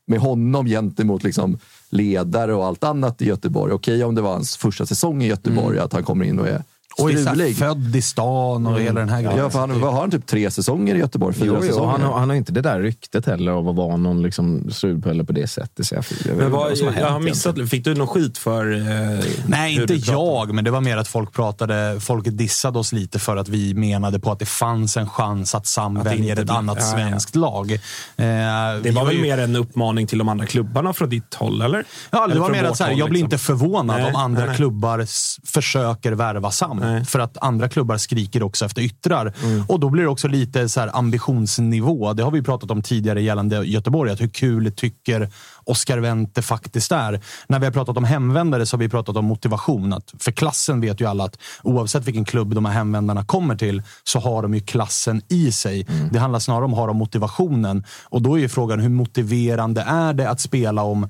med 0.06 0.18
honom 0.20 0.66
gentemot 0.66 1.22
liksom 1.22 1.58
ledare 1.90 2.54
och 2.54 2.66
allt 2.66 2.84
annat 2.84 3.22
i 3.22 3.26
Göteborg. 3.26 3.72
Okej 3.72 4.04
om 4.04 4.14
det 4.14 4.20
var 4.22 4.32
hans 4.32 4.56
första 4.56 4.86
säsong 4.86 5.22
i 5.22 5.26
Göteborg, 5.26 5.78
att 5.78 5.92
han 5.92 6.02
kommer 6.04 6.24
in 6.24 6.38
och 6.38 6.48
är 6.48 6.62
Och 6.98 7.10
är 7.10 7.26
här 7.26 7.54
född 7.54 7.96
i 7.96 8.02
stan 8.02 8.66
och 8.66 8.80
hela 8.80 9.00
den 9.00 9.08
här 9.08 9.22
grejen. 9.22 9.38
Ja, 9.38 9.50
för 9.50 9.58
han, 9.58 9.80
vad 9.80 9.92
har 9.92 10.00
han 10.00 10.10
typ 10.10 10.26
tre 10.26 10.50
säsonger 10.50 10.94
i 10.94 10.98
Göteborg? 10.98 11.34
Fyra 11.34 11.46
Jo, 11.46 11.54
jo, 11.60 11.66
säsonger? 11.66 11.88
han, 11.90 12.02
har, 12.02 12.18
han 12.18 12.28
har 12.28 12.36
inte 12.36 12.52
det 12.52 12.60
där 12.60 12.80
ryktet 12.80 13.26
heller 13.26 13.52
av 13.52 13.68
att 13.68 13.76
vara 13.76 13.96
någon 13.96 14.22
liksom, 14.22 14.70
strulpelle 14.70 15.24
på 15.24 15.32
det 15.32 15.46
sättet. 15.46 15.86
Så 15.86 15.94
jag, 15.94 16.04
jag 16.24 16.36
Men 16.36 16.46
inte 16.46 16.56
vad, 16.56 16.78
som 16.78 16.88
har 16.88 16.94
jag 16.94 17.10
har 17.10 17.20
missat, 17.20 17.68
fick 17.70 17.84
du 17.84 17.94
någon 17.94 18.06
skit 18.06 18.38
för 18.38 18.72
eh, 18.76 19.24
Nej, 19.46 19.74
inte 19.74 19.94
jag, 19.94 20.54
men 20.54 20.64
det 20.64 20.70
var 20.70 20.80
mer 20.80 20.96
att 20.96 21.08
folk 21.08 21.32
pratade, 21.32 22.00
folk 22.00 22.24
dissade 22.28 22.78
oss 22.78 22.92
lite 22.92 23.18
för 23.18 23.36
att 23.36 23.48
vi 23.48 23.74
menade 23.74 24.18
på 24.20 24.32
att 24.32 24.38
det 24.38 24.46
fanns 24.46 24.96
en 24.96 25.08
chans 25.08 25.54
att 25.54 25.66
Sam 25.66 25.96
Att 25.96 26.06
väljer 26.06 26.40
ett 26.40 26.50
annat 26.50 26.78
ja, 26.80 26.86
ja. 26.86 26.92
svenskt 26.92 27.36
lag. 27.36 27.72
Eh, 27.72 27.78
Det 28.16 28.90
var 28.94 29.04
väl 29.04 29.16
ju- 29.16 29.22
mer 29.22 29.38
en 29.38 29.56
uppmaning 29.56 30.06
till 30.06 30.18
de 30.18 30.28
andra 30.28 30.46
klubbarna 30.46 30.92
från 30.92 31.08
ditt 31.08 31.34
håll, 31.34 31.62
eller? 31.62 31.84
Ja, 32.10 32.18
det 32.26 32.32
Eller 32.32 32.40
var 32.40 32.50
mer 32.50 32.64
att 32.64 32.76
så 32.76 32.84
här, 32.84 32.90
håll, 32.90 32.98
jag 32.98 33.10
blir 33.10 33.22
liksom. 33.22 33.26
inte 33.34 33.38
förvånad 33.44 33.96
Nej, 34.00 34.10
om 34.10 34.16
andra 34.16 34.46
nej, 34.46 34.56
klubbar 34.56 35.06
försöker 35.46 36.12
värva 36.12 36.50
Sam. 36.50 36.79
Nej. 36.80 37.04
För 37.04 37.18
att 37.18 37.38
andra 37.40 37.68
klubbar 37.68 37.96
skriker 37.96 38.42
också 38.42 38.64
efter 38.64 38.82
yttrar. 38.82 39.34
Mm. 39.42 39.64
Och 39.68 39.80
då 39.80 39.90
blir 39.90 40.02
det 40.02 40.08
också 40.08 40.28
lite 40.28 40.68
så 40.68 40.80
här 40.80 40.96
ambitionsnivå. 40.96 42.12
Det 42.12 42.22
har 42.22 42.30
vi 42.30 42.42
pratat 42.42 42.70
om 42.70 42.82
tidigare 42.82 43.22
gällande 43.22 43.64
Göteborg. 43.64 44.10
Att 44.10 44.20
hur 44.20 44.28
kul 44.28 44.72
tycker 44.76 45.30
Oscar 45.64 45.98
Wendt 45.98 46.44
faktiskt 46.44 46.92
är. 46.92 47.20
När 47.48 47.58
vi 47.58 47.64
har 47.64 47.72
pratat 47.72 47.96
om 47.96 48.04
hemvändare 48.04 48.66
så 48.66 48.76
har 48.76 48.78
vi 48.78 48.88
pratat 48.88 49.16
om 49.16 49.24
motivation. 49.24 49.92
Att 49.92 50.14
för 50.18 50.32
klassen 50.32 50.80
vet 50.80 51.00
ju 51.00 51.06
alla 51.06 51.24
att 51.24 51.38
oavsett 51.62 52.04
vilken 52.04 52.24
klubb 52.24 52.54
de 52.54 52.64
här 52.64 52.72
hemvändarna 52.72 53.24
kommer 53.24 53.56
till 53.56 53.82
så 54.04 54.18
har 54.18 54.42
de 54.42 54.54
ju 54.54 54.60
klassen 54.60 55.22
i 55.28 55.52
sig. 55.52 55.86
Mm. 55.88 56.08
Det 56.12 56.18
handlar 56.18 56.38
snarare 56.38 56.64
om 56.64 56.72
har 56.72 56.88
de 56.88 56.96
motivationen. 56.96 57.84
Och 58.04 58.22
då 58.22 58.34
är 58.34 58.40
ju 58.40 58.48
frågan 58.48 58.80
hur 58.80 58.88
motiverande 58.88 59.82
är 59.82 60.12
det 60.12 60.30
att 60.30 60.40
spela 60.40 60.82
om 60.82 61.08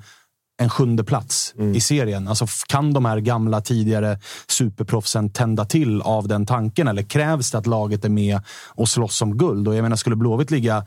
en 0.61 0.71
sjunde 0.71 1.05
plats 1.05 1.55
i 1.75 1.81
serien? 1.81 2.29
Alltså, 2.29 2.47
kan 2.69 2.93
de 2.93 3.05
här 3.05 3.19
gamla 3.21 3.61
tidigare 3.61 4.19
superproffsen 4.49 5.33
tända 5.33 5.64
till 5.64 6.02
av 6.02 6.29
den 6.29 6.47
tanken? 6.47 6.88
Eller 6.88 7.02
krävs 7.02 7.50
det 7.50 7.59
att 7.59 7.67
laget 7.67 8.05
är 8.05 8.09
med 8.09 8.40
och 8.69 8.88
slåss 8.88 9.23
om 9.23 9.38
guld? 9.38 9.69
Och 9.69 9.75
jag 9.75 9.83
menar, 9.83 9.97
skulle 9.97 10.17
Blåvitt 10.17 10.50
ligga 10.50 10.85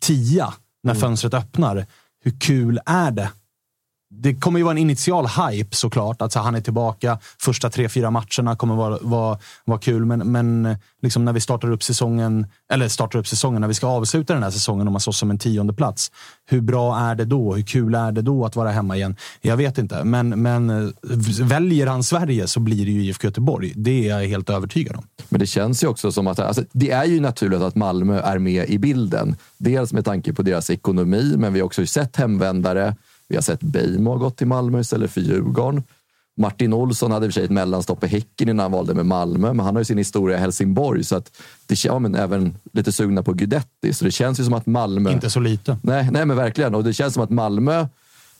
tia 0.00 0.54
när 0.82 0.94
fönstret 0.94 1.34
öppnar, 1.34 1.86
hur 2.24 2.40
kul 2.40 2.80
är 2.86 3.10
det? 3.10 3.30
Det 4.18 4.34
kommer 4.34 4.58
ju 4.58 4.64
vara 4.64 4.72
en 4.72 4.78
initial 4.78 5.26
hype 5.26 5.76
såklart. 5.76 6.22
Att 6.22 6.32
så, 6.32 6.40
han 6.40 6.54
är 6.54 6.60
tillbaka. 6.60 7.18
Första 7.38 7.70
tre, 7.70 7.88
fyra 7.88 8.10
matcherna 8.10 8.56
kommer 8.56 8.74
vara, 8.74 8.98
vara, 9.02 9.38
vara 9.64 9.78
kul. 9.78 10.04
Men, 10.04 10.32
men 10.32 10.76
liksom 11.02 11.24
när 11.24 11.32
vi 11.32 11.40
startar 11.40 11.70
upp 11.70 11.82
säsongen, 11.82 12.46
eller 12.72 12.88
startar 12.88 13.18
upp 13.18 13.28
säsongen, 13.28 13.60
när 13.60 13.68
vi 13.68 13.74
ska 13.74 13.86
avsluta 13.86 14.34
den 14.34 14.42
här 14.42 14.50
säsongen 14.50 14.86
om 14.86 14.92
man 14.92 15.00
slåss 15.00 15.18
som 15.18 15.30
en 15.30 15.38
tionde 15.38 15.72
plats. 15.72 16.12
Hur 16.48 16.60
bra 16.60 16.98
är 16.98 17.14
det 17.14 17.24
då? 17.24 17.54
Hur 17.54 17.62
kul 17.62 17.94
är 17.94 18.12
det 18.12 18.22
då 18.22 18.44
att 18.44 18.56
vara 18.56 18.70
hemma 18.70 18.96
igen? 18.96 19.16
Jag 19.40 19.56
vet 19.56 19.78
inte, 19.78 20.04
men, 20.04 20.42
men 20.42 20.92
väljer 21.42 21.86
han 21.86 22.02
Sverige 22.02 22.46
så 22.46 22.60
blir 22.60 22.86
det 22.86 22.92
ju 22.92 23.04
IFK 23.04 23.26
Göteborg. 23.26 23.72
Det 23.76 24.08
är 24.08 24.18
jag 24.18 24.28
helt 24.28 24.50
övertygad 24.50 24.96
om. 24.96 25.04
Men 25.28 25.40
det 25.40 25.46
känns 25.46 25.84
ju 25.84 25.86
också 25.88 26.12
som 26.12 26.26
att 26.26 26.38
alltså, 26.38 26.62
det 26.72 26.90
är 26.90 27.04
ju 27.04 27.20
naturligt 27.20 27.60
att 27.60 27.74
Malmö 27.74 28.20
är 28.20 28.38
med 28.38 28.68
i 28.68 28.78
bilden. 28.78 29.36
Dels 29.58 29.92
med 29.92 30.04
tanke 30.04 30.32
på 30.32 30.42
deras 30.42 30.70
ekonomi, 30.70 31.34
men 31.36 31.52
vi 31.52 31.60
har 31.60 31.66
också 31.66 31.86
sett 31.86 32.16
hemvändare. 32.16 32.96
Vi 33.28 33.34
har 33.34 33.42
sett 33.42 33.60
Beijmo 33.60 34.10
ha 34.10 34.16
gått 34.16 34.36
till 34.36 34.46
Malmö 34.46 34.80
istället 34.80 35.10
för 35.10 35.20
Djurgården. 35.20 35.82
Martin 36.38 36.72
Olsson 36.72 37.10
hade 37.10 37.26
i 37.26 37.28
och 37.28 37.32
för 37.32 37.40
sig 37.40 37.44
ett 37.44 37.50
mellanstopp 37.50 38.04
i 38.04 38.06
Häcken 38.06 38.48
innan 38.48 38.62
han 38.62 38.72
valde 38.72 38.94
med 38.94 39.06
Malmö, 39.06 39.52
men 39.52 39.66
han 39.66 39.74
har 39.74 39.80
ju 39.80 39.84
sin 39.84 39.98
historia 39.98 40.36
i 40.36 40.40
Helsingborg. 40.40 41.04
Så 41.04 41.16
att 41.16 41.36
det, 41.66 41.84
ja, 41.84 41.98
men 41.98 42.14
även 42.14 42.56
lite 42.72 42.92
sugna 42.92 43.22
på 43.22 43.32
Guidetti, 43.32 43.92
så 43.92 44.04
det 44.04 44.10
känns 44.10 44.40
ju 44.40 44.44
som 44.44 44.54
att 44.54 44.66
Malmö... 44.66 45.12
Inte 45.12 45.30
så 45.30 45.40
lite. 45.40 45.78
Nej, 45.82 46.08
nej, 46.12 46.26
men 46.26 46.36
verkligen. 46.36 46.74
Och 46.74 46.84
det 46.84 46.92
känns 46.92 47.14
som 47.14 47.22
att 47.22 47.30
Malmö 47.30 47.86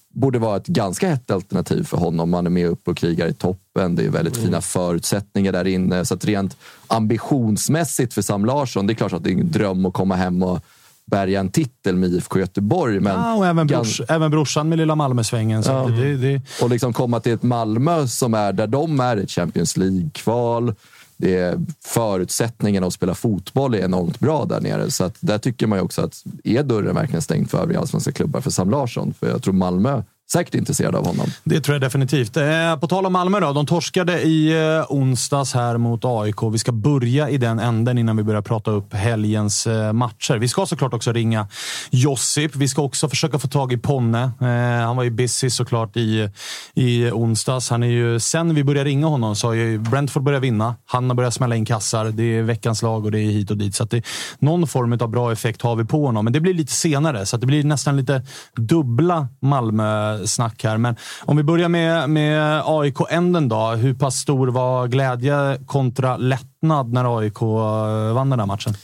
borde 0.08 0.38
vara 0.38 0.56
ett 0.56 0.66
ganska 0.66 1.08
hett 1.08 1.30
alternativ 1.30 1.84
för 1.84 1.96
honom. 1.96 2.30
Man 2.30 2.46
är 2.46 2.50
med 2.50 2.68
upp 2.68 2.88
och 2.88 2.96
krigar 2.96 3.26
i 3.26 3.32
toppen. 3.32 3.94
Det 3.94 4.04
är 4.04 4.10
väldigt 4.10 4.36
fina 4.36 4.60
förutsättningar 4.60 5.52
där 5.52 5.66
inne. 5.66 6.04
Så 6.04 6.14
att 6.14 6.24
rent 6.24 6.56
ambitionsmässigt 6.86 8.14
för 8.14 8.22
Sam 8.22 8.44
Larsson, 8.44 8.86
det 8.86 8.92
är 8.92 8.94
klart 8.94 9.12
att 9.12 9.24
det 9.24 9.30
är 9.30 9.38
en 9.38 9.50
dröm 9.50 9.86
att 9.86 9.92
komma 9.92 10.14
hem 10.16 10.42
och 10.42 10.64
bärga 11.10 11.40
en 11.40 11.48
titel 11.50 11.96
med 11.96 12.10
IFK 12.12 12.38
Göteborg. 12.38 13.00
Men 13.00 13.20
Ja, 13.20 13.34
och 13.34 13.46
även, 13.46 13.66
brors, 13.66 14.00
även 14.08 14.30
brorsan 14.30 14.68
med 14.68 14.78
lilla 14.78 14.94
Malmösvängen. 14.94 15.62
Så 15.62 15.70
Ja. 15.70 15.86
det, 15.86 16.16
det, 16.16 16.40
och 16.62 16.70
liksom 16.70 16.92
komma 16.92 17.20
till 17.20 17.32
ett 17.32 17.42
Malmö 17.42 18.06
som 18.06 18.34
är 18.34 18.52
där 18.52 18.66
de 18.66 19.00
är 19.00 19.16
ett 19.16 19.30
Champions 19.30 19.76
League-kval. 19.76 20.74
Det 21.16 21.36
är 21.36 21.58
förutsättningarna 21.84 22.86
att 22.86 22.92
spela 22.92 23.14
fotboll 23.14 23.74
är 23.74 23.78
enormt 23.78 24.18
bra 24.20 24.44
där 24.44 24.60
nere. 24.60 24.90
Så 24.90 25.04
att 25.04 25.16
där 25.20 25.38
tycker 25.38 25.66
man 25.66 25.78
ju 25.78 25.84
också 25.84 26.02
att 26.02 26.24
är 26.44 26.62
dörren 26.62 26.94
verkligen 26.94 27.22
stängd 27.22 27.50
för 27.50 27.58
övriga 27.58 27.80
allsvenska 27.80 28.12
klubbar 28.12 28.40
för 28.40 28.50
Sam 28.50 28.70
Larsson? 28.70 29.14
För 29.20 29.28
jag 29.28 29.42
tror 29.42 29.54
Malmö 29.54 30.02
säkert 30.32 30.54
intresserade 30.54 30.98
av 30.98 31.06
honom. 31.06 31.26
Det 31.44 31.60
tror 31.60 31.74
jag 31.74 31.82
definitivt. 31.82 32.36
Eh, 32.36 32.76
på 32.80 32.86
tal 32.86 33.06
om 33.06 33.12
Malmö 33.12 33.40
då. 33.40 33.52
De 33.52 33.66
torskade 33.66 34.22
i 34.22 34.52
eh, 34.52 34.84
onsdags 34.88 35.54
här 35.54 35.78
mot 35.78 36.04
AIK. 36.04 36.42
Vi 36.52 36.58
ska 36.58 36.72
börja 36.72 37.30
i 37.30 37.38
den 37.38 37.58
änden 37.58 37.98
innan 37.98 38.16
vi 38.16 38.22
börjar 38.22 38.42
prata 38.42 38.70
upp 38.70 38.94
helgens 38.94 39.66
eh, 39.66 39.92
matcher. 39.92 40.34
Vi 40.34 40.48
ska 40.48 40.66
såklart 40.66 40.94
också 40.94 41.12
ringa 41.12 41.48
Josip. 41.90 42.56
Vi 42.56 42.68
ska 42.68 42.82
också 42.82 43.08
försöka 43.08 43.38
få 43.38 43.48
tag 43.48 43.72
i 43.72 43.76
Ponne. 43.76 44.22
Eh, 44.40 44.86
han 44.86 44.96
var 44.96 45.04
ju 45.04 45.10
busy 45.10 45.50
såklart 45.50 45.96
i, 45.96 46.30
i 46.74 47.10
onsdags. 47.10 47.70
Han 47.70 47.82
är 47.82 47.86
ju, 47.86 48.20
sen 48.20 48.54
vi 48.54 48.64
började 48.64 48.90
ringa 48.90 49.06
honom 49.06 49.36
så 49.36 49.46
har 49.46 49.54
ju 49.54 49.78
Brentford 49.78 50.22
börjat 50.22 50.42
vinna. 50.42 50.74
Han 50.86 51.10
har 51.10 51.14
börjat 51.14 51.34
smälla 51.34 51.56
in 51.56 51.64
kassar. 51.64 52.04
Det 52.04 52.22
är 52.22 52.42
veckans 52.42 52.82
lag 52.82 53.04
och 53.04 53.12
det 53.12 53.20
är 53.20 53.30
hit 53.30 53.50
och 53.50 53.56
dit. 53.56 53.74
Så 53.74 53.82
att 53.82 53.90
det, 53.90 54.06
någon 54.38 54.66
form 54.66 54.92
av 55.00 55.08
bra 55.08 55.32
effekt 55.32 55.62
har 55.62 55.76
vi 55.76 55.84
på 55.84 56.06
honom. 56.06 56.24
Men 56.24 56.32
det 56.32 56.40
blir 56.40 56.54
lite 56.54 56.72
senare, 56.72 57.26
så 57.26 57.36
att 57.36 57.40
det 57.40 57.46
blir 57.46 57.64
nästan 57.64 57.96
lite 57.96 58.22
dubbla 58.56 59.28
Malmö 59.40 60.15
snack 60.24 60.64
här. 60.64 60.78
Men 60.78 60.96
om 61.20 61.36
vi 61.36 61.42
börjar 61.42 61.68
med, 61.68 62.10
med 62.10 62.62
AIK-änden 62.64 63.48
då. 63.48 63.70
Hur 63.70 63.94
pass 63.94 64.16
stor 64.16 64.48
var 64.48 64.86
glädje 64.86 65.58
kontra 65.66 66.16
lättnad 66.16 66.92
när 66.92 67.18
AIK 67.18 67.42
eh, 67.42 68.14
vann 68.14 68.30
den 68.30 68.40
här 68.40 68.46
matchen? 68.46 68.74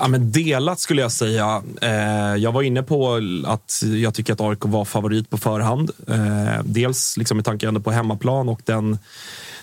Ja, 0.00 0.08
men 0.08 0.32
delat 0.32 0.80
skulle 0.80 1.02
jag 1.02 1.12
säga. 1.12 1.62
Eh, 1.82 2.36
jag 2.36 2.52
var 2.52 2.62
inne 2.62 2.82
på 2.82 3.20
att 3.46 3.82
jag 3.82 4.14
tycker 4.14 4.32
att 4.32 4.40
AIK 4.40 4.58
var 4.64 4.84
favorit 4.84 5.30
på 5.30 5.38
förhand. 5.38 5.90
Eh, 6.08 6.62
dels 6.64 7.16
liksom 7.16 7.36
med 7.36 7.44
tanke 7.44 7.72
på 7.72 7.90
hemmaplan 7.90 8.48
och 8.48 8.60
den, 8.64 8.98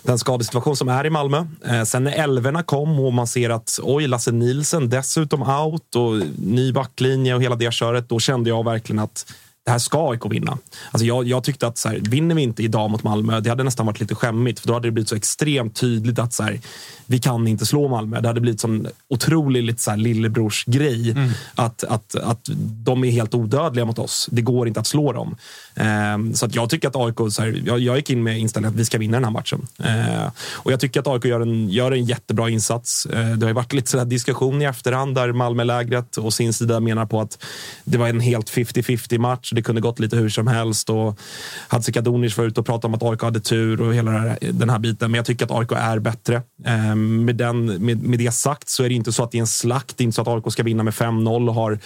den 0.04 0.20
skadesituation 0.20 0.76
som 0.76 0.90
är 0.90 1.06
i 1.06 1.10
Malmö. 1.10 1.46
Eh, 1.66 1.84
sen 1.84 2.04
när 2.04 2.12
elverna 2.12 2.64
kom 2.64 3.00
och 3.00 3.14
man 3.14 3.28
ser 3.28 3.50
att 3.50 3.80
oj, 3.84 4.08
Lasse 4.08 4.32
Nielsen 4.32 4.90
dessutom 4.90 5.42
out 5.42 5.96
och 5.96 6.28
ny 6.38 6.72
backlinje 6.72 7.36
och 7.36 7.44
hela 7.44 7.56
det 7.56 7.74
köret. 7.74 8.10
Då 8.10 8.20
kände 8.20 8.50
jag 8.50 8.66
verkligen 8.66 9.00
att 9.00 9.34
det 9.68 9.72
här 9.72 9.80
ska 9.80 10.12
AIK 10.12 10.26
vinna. 10.26 10.58
Alltså 10.92 11.06
jag, 11.06 11.28
jag 11.28 11.44
tyckte 11.44 11.68
att 11.68 11.78
så 11.78 11.90
här, 11.90 12.00
vinner 12.00 12.36
vi 12.36 12.42
inte 12.42 12.64
idag 12.64 12.90
mot 12.90 13.04
Malmö, 13.04 13.40
det 13.40 13.50
hade 13.50 13.64
nästan 13.64 13.86
varit 13.86 14.00
lite 14.00 14.16
skämmigt. 14.16 14.60
För 14.60 14.68
då 14.68 14.74
hade 14.74 14.88
det 14.88 14.92
blivit 14.92 15.10
så 15.10 15.16
extremt 15.16 15.76
tydligt 15.76 16.20
att 16.20 16.34
så 16.34 16.44
här, 16.44 16.60
vi 17.06 17.20
kan 17.20 17.48
inte 17.48 17.66
slå 17.66 17.88
Malmö. 17.88 18.22
Det 18.22 18.28
hade 18.28 18.42
blivit 18.42 18.64
en 18.64 18.88
otrolig 19.10 19.64
lite 19.64 19.82
så 19.82 19.92
här, 19.92 19.98
lillebrorsgrej. 19.98 21.16
Att, 21.56 21.84
att, 21.84 22.16
att 22.16 22.50
de 22.84 23.04
är 23.04 23.12
helt 23.12 23.36
odödliga 23.36 23.86
mot 23.86 24.00
oss. 24.00 24.30
Det 24.32 24.42
går 24.42 24.68
inte 24.68 24.80
att 24.80 24.88
slå 24.88 25.12
dem. 25.12 25.36
Ehm, 25.76 26.34
så 26.34 26.46
att 26.46 26.56
jag 26.56 26.70
tycker 26.70 26.88
att 26.88 26.96
AIK, 26.96 27.34
så 27.34 27.42
här, 27.42 27.62
jag, 27.66 27.80
jag 27.80 27.98
gick 27.98 28.10
in 28.10 28.24
med 28.24 28.40
inställningen 28.40 28.74
att 28.74 28.80
vi 28.80 28.86
ska 28.86 28.98
vinna 28.98 29.18
den 29.18 29.24
här 29.24 29.32
matchen. 29.32 29.68
Ehm, 29.84 30.32
och 30.54 30.72
jag 30.72 30.80
tycker 30.80 31.00
att 31.00 31.08
AIK 31.08 31.26
gör 31.26 31.42
en, 31.42 31.70
gör 31.70 31.92
en 31.92 32.06
jättebra 32.06 32.50
insats. 32.50 33.08
Ehm, 33.14 33.40
det 33.40 33.46
har 33.46 33.54
varit 33.54 33.74
lite 33.74 33.92
så 33.92 34.04
diskussion 34.04 34.62
i 34.62 34.66
efterhand 34.66 35.16
där 35.16 35.32
Malmölägret 35.32 36.18
och 36.18 36.34
sin 36.34 36.54
sida 36.54 36.80
menar 36.80 37.06
på 37.06 37.22
att 37.22 37.44
det 37.84 37.98
var 37.98 38.08
en 38.08 38.20
helt 38.20 38.50
50-50 38.50 39.18
match. 39.18 39.54
Det 39.58 39.62
kunde 39.62 39.82
gått 39.82 40.00
lite 40.00 40.16
hur 40.16 40.30
som 40.30 40.48
helst. 40.48 40.90
Och 40.90 41.20
Hadzikadunic 41.68 42.38
var 42.38 42.46
ute 42.46 42.60
och 42.60 42.66
pratade 42.66 42.88
om 42.88 42.94
att 42.94 43.04
AIK 43.04 43.22
hade 43.22 43.40
tur 43.40 43.82
och 43.82 43.94
hela 43.94 44.12
den 44.40 44.70
här 44.70 44.80
biten. 44.80 45.12
Men 45.12 45.18
jag 45.18 45.26
tycker 45.26 45.46
att 45.46 45.52
AIK 45.52 45.72
är 45.72 46.00
bättre. 46.00 46.42
Ehm, 46.66 47.26
med, 47.26 47.36
den, 47.36 47.66
med, 47.66 48.04
med 48.04 48.20
det 48.20 48.32
sagt 48.32 48.70
så 48.70 48.84
är 48.84 48.90
det 48.90 48.96
inte 48.96 49.12
så 49.12 49.24
att 49.24 49.32
det 49.32 49.38
är 49.38 49.40
en 49.40 49.48
slakt. 49.48 49.98
Det 49.98 50.02
är 50.02 50.06
inte 50.06 50.16
så 50.16 50.22
att 50.22 50.28
AIK 50.28 50.52
ska 50.54 50.64
vinna 50.64 50.84
med 50.84 50.94
5-0 50.94 51.48
och 51.48 51.56
har 51.56 51.80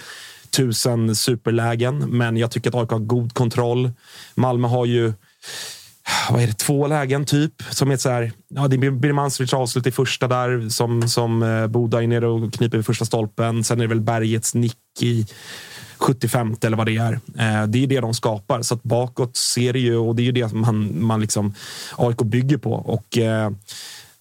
tusen 0.50 1.16
superlägen. 1.16 1.98
Men 1.98 2.36
jag 2.36 2.50
tycker 2.50 2.70
att 2.70 2.74
AIK 2.74 2.90
har 2.90 2.98
god 2.98 3.34
kontroll. 3.34 3.90
Malmö 4.34 4.68
har 4.68 4.86
ju 4.86 5.12
vad 6.30 6.42
är 6.42 6.46
det, 6.46 6.58
två 6.58 6.86
lägen 6.86 7.24
typ. 7.24 7.52
Som 7.70 7.90
är 7.90 7.96
så 7.96 8.10
här, 8.10 8.32
ja, 8.48 8.68
det 8.68 8.78
blir 8.78 8.90
Birmancevic 8.90 9.52
avslut 9.52 9.86
i 9.86 9.90
första 9.90 10.28
där 10.28 10.68
som, 10.68 11.08
som 11.08 11.42
eh, 11.42 11.66
Boda 11.66 12.02
är 12.02 12.06
nere 12.06 12.26
och 12.26 12.52
kniper 12.52 12.78
vid 12.78 12.86
första 12.86 13.04
stolpen. 13.04 13.64
Sen 13.64 13.78
är 13.78 13.82
det 13.84 13.88
väl 13.88 14.00
Bergets 14.00 14.54
nick 14.54 14.76
i 15.00 15.26
75 16.02 16.56
eller 16.62 16.76
vad 16.76 16.86
det 16.86 16.96
är. 16.96 17.12
Eh, 17.12 17.66
det 17.66 17.82
är 17.82 17.86
det 17.86 18.00
de 18.00 18.14
skapar. 18.14 18.62
Så 18.62 18.74
att 18.74 18.82
bakåt 18.82 19.36
ser 19.36 19.72
det 19.72 19.78
ju, 19.78 19.96
och 19.96 20.16
det 20.16 20.22
är 20.22 20.24
ju 20.24 20.32
det 20.32 20.52
man, 20.52 21.04
man 21.04 21.20
liksom 21.20 21.54
AIK 21.96 22.18
bygger 22.18 22.56
på. 22.56 22.72
Och 22.72 23.18
eh, 23.18 23.50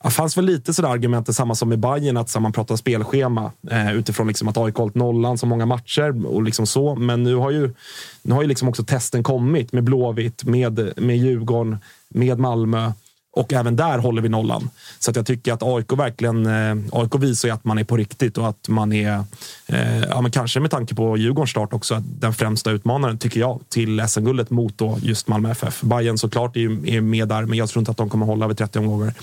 det 0.03 0.09
fanns 0.09 0.38
väl 0.38 0.45
lite 0.45 0.73
sådär 0.73 0.89
argument, 0.89 1.35
samma 1.35 1.55
som 1.55 1.69
med 1.69 1.79
Bayern 1.79 2.17
att 2.17 2.41
man 2.41 2.51
pratar 2.51 2.75
spelschema 2.75 3.51
eh, 3.71 3.93
utifrån 3.93 4.27
liksom 4.27 4.47
att 4.47 4.57
AIK 4.57 4.75
hållit 4.75 4.95
nollan 4.95 5.38
så 5.38 5.45
många 5.45 5.65
matcher 5.65 6.25
och 6.25 6.43
liksom 6.43 6.67
så. 6.67 6.95
Men 6.95 7.23
nu 7.23 7.35
har 7.35 7.51
ju, 7.51 7.73
nu 8.21 8.33
har 8.33 8.41
ju 8.41 8.47
liksom 8.47 8.67
också 8.67 8.83
testen 8.83 9.23
kommit 9.23 9.71
med 9.71 9.83
Blåvitt, 9.83 10.43
med, 10.43 10.93
med 10.97 11.17
Djurgården, 11.17 11.77
med 12.09 12.39
Malmö. 12.39 12.91
Och 13.33 13.53
även 13.53 13.75
där 13.75 13.97
håller 13.97 14.21
vi 14.21 14.29
nollan. 14.29 14.69
Så 15.00 15.11
att 15.11 15.17
jag 15.17 15.25
tycker 15.25 15.53
att 15.53 15.63
AIK 15.63 15.91
verkligen 15.91 16.45
eh, 16.45 16.75
AIK 16.91 17.15
visar 17.15 17.47
ju 17.47 17.53
att 17.53 17.65
man 17.65 17.77
är 17.77 17.83
på 17.83 17.97
riktigt 17.97 18.38
och 18.38 18.50
att 18.50 18.67
man 18.67 18.93
är, 18.93 19.23
eh, 19.67 20.00
ja, 20.00 20.21
men 20.21 20.31
kanske 20.31 20.59
med 20.59 20.71
tanke 20.71 20.95
på 20.95 21.17
Djurgårdens 21.17 21.50
start 21.50 21.73
också, 21.73 22.03
den 22.05 22.33
främsta 22.33 22.71
utmanaren, 22.71 23.17
tycker 23.17 23.39
jag, 23.39 23.61
till 23.69 24.07
SM-guldet 24.07 24.50
mot 24.50 24.77
då 24.77 24.97
just 25.01 25.27
Malmö 25.27 25.51
FF. 25.51 25.81
Bayern 25.81 26.17
såklart 26.17 26.57
är, 26.57 26.88
är 26.88 27.01
med 27.01 27.27
där, 27.27 27.45
men 27.45 27.57
jag 27.57 27.69
tror 27.69 27.81
inte 27.81 27.91
att 27.91 27.97
de 27.97 28.09
kommer 28.09 28.25
hålla 28.25 28.45
över 28.45 28.55
30 28.55 28.79
omgångar. 28.79 29.13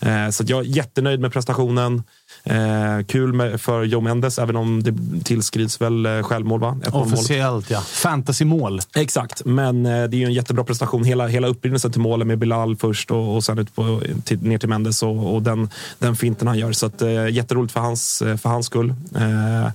Eh, 0.00 0.30
så 0.30 0.42
att 0.42 0.48
jag 0.48 0.60
är 0.60 0.64
jättenöjd 0.64 1.20
med 1.20 1.32
prestationen. 1.32 2.02
Eh, 2.44 3.04
kul 3.06 3.32
med, 3.32 3.60
för 3.60 3.84
Joe 3.84 4.00
Mendes, 4.00 4.38
även 4.38 4.56
om 4.56 4.82
det 4.82 4.94
tillskrivs 5.24 5.80
väl 5.80 6.06
eh, 6.06 6.22
självmål, 6.22 6.60
va? 6.60 6.78
Ett. 6.82 6.94
Officiellt 6.94 7.70
ja. 7.70 7.80
Fantasymål. 7.80 8.80
Exakt, 8.94 9.44
men 9.44 9.86
eh, 9.86 10.04
det 10.04 10.16
är 10.16 10.18
ju 10.18 10.24
en 10.24 10.32
jättebra 10.32 10.64
prestation. 10.64 11.04
Hela, 11.04 11.26
hela 11.26 11.48
upprinnelsen 11.48 11.92
till 11.92 12.00
målen 12.00 12.28
med 12.28 12.38
Bilal 12.38 12.76
först 12.76 13.10
och, 13.10 13.34
och 13.34 13.44
sen 13.44 13.58
ut 13.58 13.74
på, 13.74 14.02
till, 14.24 14.42
ner 14.42 14.58
till 14.58 14.68
Mendes 14.68 15.02
och, 15.02 15.34
och 15.34 15.42
den, 15.42 15.68
den 15.98 16.16
finten 16.16 16.48
han 16.48 16.58
gör. 16.58 16.72
Så 16.72 16.86
att, 16.86 17.02
eh, 17.02 17.28
jätteroligt 17.28 17.72
för 17.72 17.80
hans, 17.80 18.22
eh, 18.22 18.36
för 18.36 18.48
hans 18.48 18.66
skull. 18.66 18.94
Eh, 19.16 19.70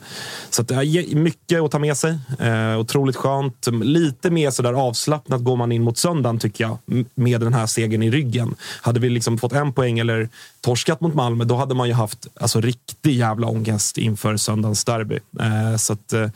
så 0.49 0.61
att, 0.61 0.71
är 0.71 1.15
mycket 1.15 1.61
att 1.61 1.71
ta 1.71 1.79
med 1.79 1.97
sig. 1.97 2.17
Eh, 2.39 2.79
otroligt 2.79 3.15
skönt. 3.15 3.67
Lite 3.83 4.29
mer 4.29 4.51
sådär 4.51 4.73
avslappnat 4.73 5.43
går 5.43 5.55
man 5.55 5.71
in 5.71 5.83
mot 5.83 5.97
söndagen 5.97 6.39
tycker 6.39 6.63
jag. 6.63 6.77
Med 7.15 7.41
den 7.41 7.53
här 7.53 7.65
segern 7.65 8.03
i 8.03 8.11
ryggen. 8.11 8.55
Hade 8.81 8.99
vi 8.99 9.09
liksom 9.09 9.37
fått 9.37 9.53
en 9.53 9.73
poäng 9.73 9.99
eller 9.99 10.29
torskat 10.61 11.01
mot 11.01 11.15
Malmö, 11.15 11.43
då 11.43 11.55
hade 11.55 11.75
man 11.75 11.87
ju 11.87 11.93
haft 11.93 12.27
alltså, 12.39 12.61
riktig 12.61 13.15
jävla 13.15 13.47
ångest 13.47 13.97
inför 13.97 14.37
söndagens 14.37 14.85
derby. 14.85 15.19
Eh, 15.39 15.77
så 15.77 15.93
att, 15.93 16.13
eh, 16.13 16.29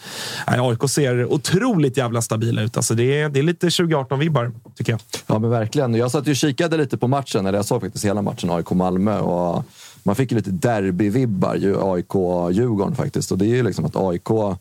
AIK 0.45 0.89
ser 0.89 1.25
otroligt 1.25 1.97
jävla 1.97 2.21
stabila 2.21 2.61
ut. 2.61 2.77
Alltså, 2.77 2.93
det, 2.93 3.21
är, 3.21 3.29
det 3.29 3.39
är 3.39 3.43
lite 3.43 3.69
2018-vibbar, 3.69 4.51
tycker 4.75 4.93
jag. 4.93 4.99
Ja, 5.27 5.39
men 5.39 5.49
verkligen. 5.49 5.93
Jag 5.93 6.11
satt 6.11 6.27
ju 6.27 6.31
och 6.31 6.37
kikade 6.37 6.77
lite 6.77 6.97
på 6.97 7.07
matchen, 7.07 7.45
eller 7.45 7.57
jag 7.57 7.65
såg 7.65 7.81
faktiskt 7.81 8.05
hela 8.05 8.21
matchen 8.21 8.49
AIK-Malmö. 8.49 9.19
Och 9.19 9.63
man 10.03 10.15
fick 10.15 10.31
ju 10.31 10.37
lite 10.37 10.51
derbyvibbar, 10.51 11.55
AIK-Djurgården 11.55 12.95
faktiskt. 12.95 13.31
Och 13.31 13.37
det 13.37 13.45
är 13.45 13.55
ju 13.55 13.63
liksom 13.63 13.85
att 13.85 13.95
AIK 13.95 14.57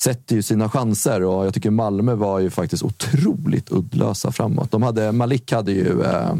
sätter 0.00 0.36
ju 0.36 0.42
sina 0.42 0.68
chanser 0.70 1.22
och 1.22 1.46
jag 1.46 1.54
tycker 1.54 1.70
Malmö 1.70 2.14
var 2.14 2.38
ju 2.38 2.50
faktiskt 2.50 2.82
otroligt 2.82 3.72
uddlösa 3.72 4.32
framåt. 4.32 4.70
De 4.70 4.82
hade, 4.82 5.12
Malik 5.12 5.52
hade 5.52 5.72
ju 5.72 6.02
eh, 6.02 6.34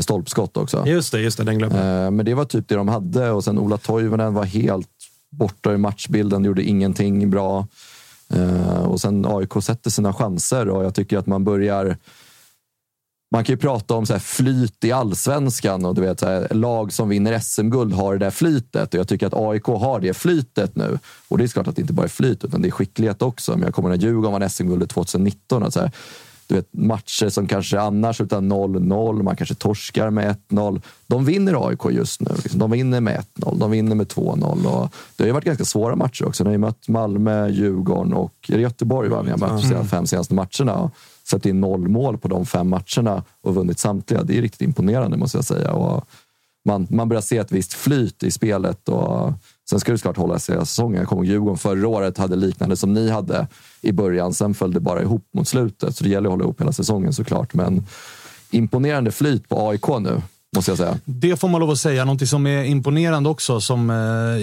stolpskott 0.00 0.56
också. 0.56 0.86
Just 0.86 1.12
det, 1.12 1.20
just 1.20 1.38
det, 1.38 1.44
den 1.44 1.58
glömde 1.58 1.78
eh, 1.78 2.10
Men 2.10 2.26
det 2.26 2.34
var 2.34 2.44
typ 2.44 2.68
det 2.68 2.74
de 2.74 2.88
hade 2.88 3.30
och 3.30 3.44
sen 3.44 3.58
Ola 3.58 3.78
Toivonen 3.78 4.34
var 4.34 4.44
helt 4.44 4.88
borta 5.30 5.74
i 5.74 5.78
matchbilden, 5.78 6.44
gjorde 6.44 6.62
ingenting 6.62 7.30
bra. 7.30 7.66
Eh, 8.28 8.82
och 8.82 9.00
sen 9.00 9.26
AIK 9.28 9.52
sätter 9.62 9.90
sina 9.90 10.12
chanser 10.12 10.68
och 10.68 10.84
jag 10.84 10.94
tycker 10.94 11.18
att 11.18 11.26
man 11.26 11.44
börjar 11.44 11.96
man 13.34 13.44
kan 13.44 13.52
ju 13.52 13.56
prata 13.56 13.94
om 13.94 14.06
så 14.06 14.18
flyt 14.18 14.84
i 14.84 14.92
allsvenskan 14.92 15.84
och 15.84 15.94
du 15.94 16.00
vet, 16.00 16.20
så 16.20 16.26
här, 16.26 16.48
lag 16.54 16.92
som 16.92 17.08
vinner 17.08 17.38
SM-guld 17.38 17.92
har 17.92 18.12
det 18.12 18.24
där 18.24 18.30
flytet. 18.30 18.94
Och 18.94 19.00
jag 19.00 19.08
tycker 19.08 19.26
att 19.26 19.34
AIK 19.34 19.64
har 19.64 20.00
det 20.00 20.14
flytet 20.14 20.76
nu. 20.76 20.98
Och 21.28 21.38
det 21.38 21.44
är 21.44 21.48
klart 21.48 21.66
att 21.66 21.76
det 21.76 21.82
inte 21.82 21.92
bara 21.92 22.04
är 22.04 22.08
flyt, 22.08 22.44
utan 22.44 22.62
det 22.62 22.68
är 22.68 22.70
skicklighet 22.70 23.22
också. 23.22 23.52
Men 23.52 23.62
jag 23.62 23.74
kommer 23.74 23.88
när 23.88 23.96
Djurgården 23.96 24.32
vann 24.32 24.50
SM-guldet 24.50 24.90
2019. 24.90 25.62
Och 25.62 25.72
så 25.72 25.80
här, 25.80 25.90
du 26.46 26.54
vet, 26.54 26.68
matcher 26.70 27.28
som 27.28 27.46
kanske 27.46 27.80
annars 27.80 28.20
utan 28.20 28.52
0-0, 28.52 29.22
man 29.22 29.36
kanske 29.36 29.54
torskar 29.54 30.10
med 30.10 30.36
1-0. 30.48 30.82
De 31.06 31.24
vinner 31.24 31.68
AIK 31.68 31.80
just 31.90 32.20
nu. 32.20 32.30
Liksom. 32.42 32.58
De 32.58 32.70
vinner 32.70 33.00
med 33.00 33.24
1-0, 33.36 33.58
de 33.58 33.70
vinner 33.70 33.96
med 33.96 34.06
2-0. 34.06 34.66
Och 34.66 34.94
det 35.16 35.22
har 35.22 35.26
ju 35.26 35.32
varit 35.32 35.44
ganska 35.44 35.64
svåra 35.64 35.96
matcher 35.96 36.24
också. 36.24 36.44
Ni 36.44 36.50
har 36.50 36.58
mött 36.58 36.88
Malmö, 36.88 37.48
Djurgården 37.48 38.12
och 38.12 38.34
Göteborg. 38.46 39.08
Va? 39.08 39.22
Ni 39.22 39.30
har 39.30 39.38
mött 39.38 39.70
de 39.70 39.88
fem 39.88 40.06
senaste 40.06 40.34
matcherna 40.34 40.90
släppt 41.24 41.46
in 41.46 41.60
noll 41.60 41.88
mål 41.88 42.18
på 42.18 42.28
de 42.28 42.46
fem 42.46 42.68
matcherna 42.68 43.22
och 43.40 43.54
vunnit 43.54 43.78
samtliga. 43.78 44.22
Det 44.22 44.38
är 44.38 44.42
riktigt 44.42 44.62
imponerande 44.62 45.16
måste 45.16 45.38
jag 45.38 45.44
säga. 45.44 45.72
Och 45.72 46.04
man, 46.64 46.86
man 46.90 47.08
börjar 47.08 47.22
se 47.22 47.38
ett 47.38 47.52
visst 47.52 47.72
flyt 47.72 48.22
i 48.22 48.30
spelet. 48.30 48.88
Och 48.88 49.32
sen 49.70 49.80
ska 49.80 49.92
det 49.92 49.98
såklart 49.98 50.16
hålla 50.16 50.38
sig 50.38 50.54
hela 50.54 50.64
säsongen. 50.64 50.98
Jag 50.98 51.08
kommer 51.08 51.22
ihåg 51.22 51.32
Djurgården 51.32 51.58
förra 51.58 51.88
året 51.88 52.18
hade 52.18 52.36
liknande 52.36 52.76
som 52.76 52.92
ni 52.92 53.10
hade 53.10 53.48
i 53.80 53.92
början. 53.92 54.34
Sen 54.34 54.54
föll 54.54 54.72
det 54.72 54.80
bara 54.80 55.02
ihop 55.02 55.28
mot 55.34 55.48
slutet. 55.48 55.96
Så 55.96 56.04
det 56.04 56.10
gäller 56.10 56.28
att 56.28 56.32
hålla 56.32 56.44
ihop 56.44 56.60
hela 56.60 56.72
säsongen 56.72 57.12
såklart. 57.12 57.54
Men 57.54 57.86
imponerande 58.50 59.12
flyt 59.12 59.48
på 59.48 59.68
AIK 59.68 59.88
nu 60.00 60.22
måste 60.54 60.70
jag 60.70 60.78
säga. 60.78 60.98
Det 61.04 61.36
får 61.36 61.48
man 61.48 61.60
lov 61.60 61.70
att 61.70 61.78
säga. 61.78 62.04
Någonting 62.04 62.26
som 62.26 62.46
är 62.46 62.64
imponerande 62.64 63.28
också, 63.28 63.60
som 63.60 63.90
eh, 63.90 63.96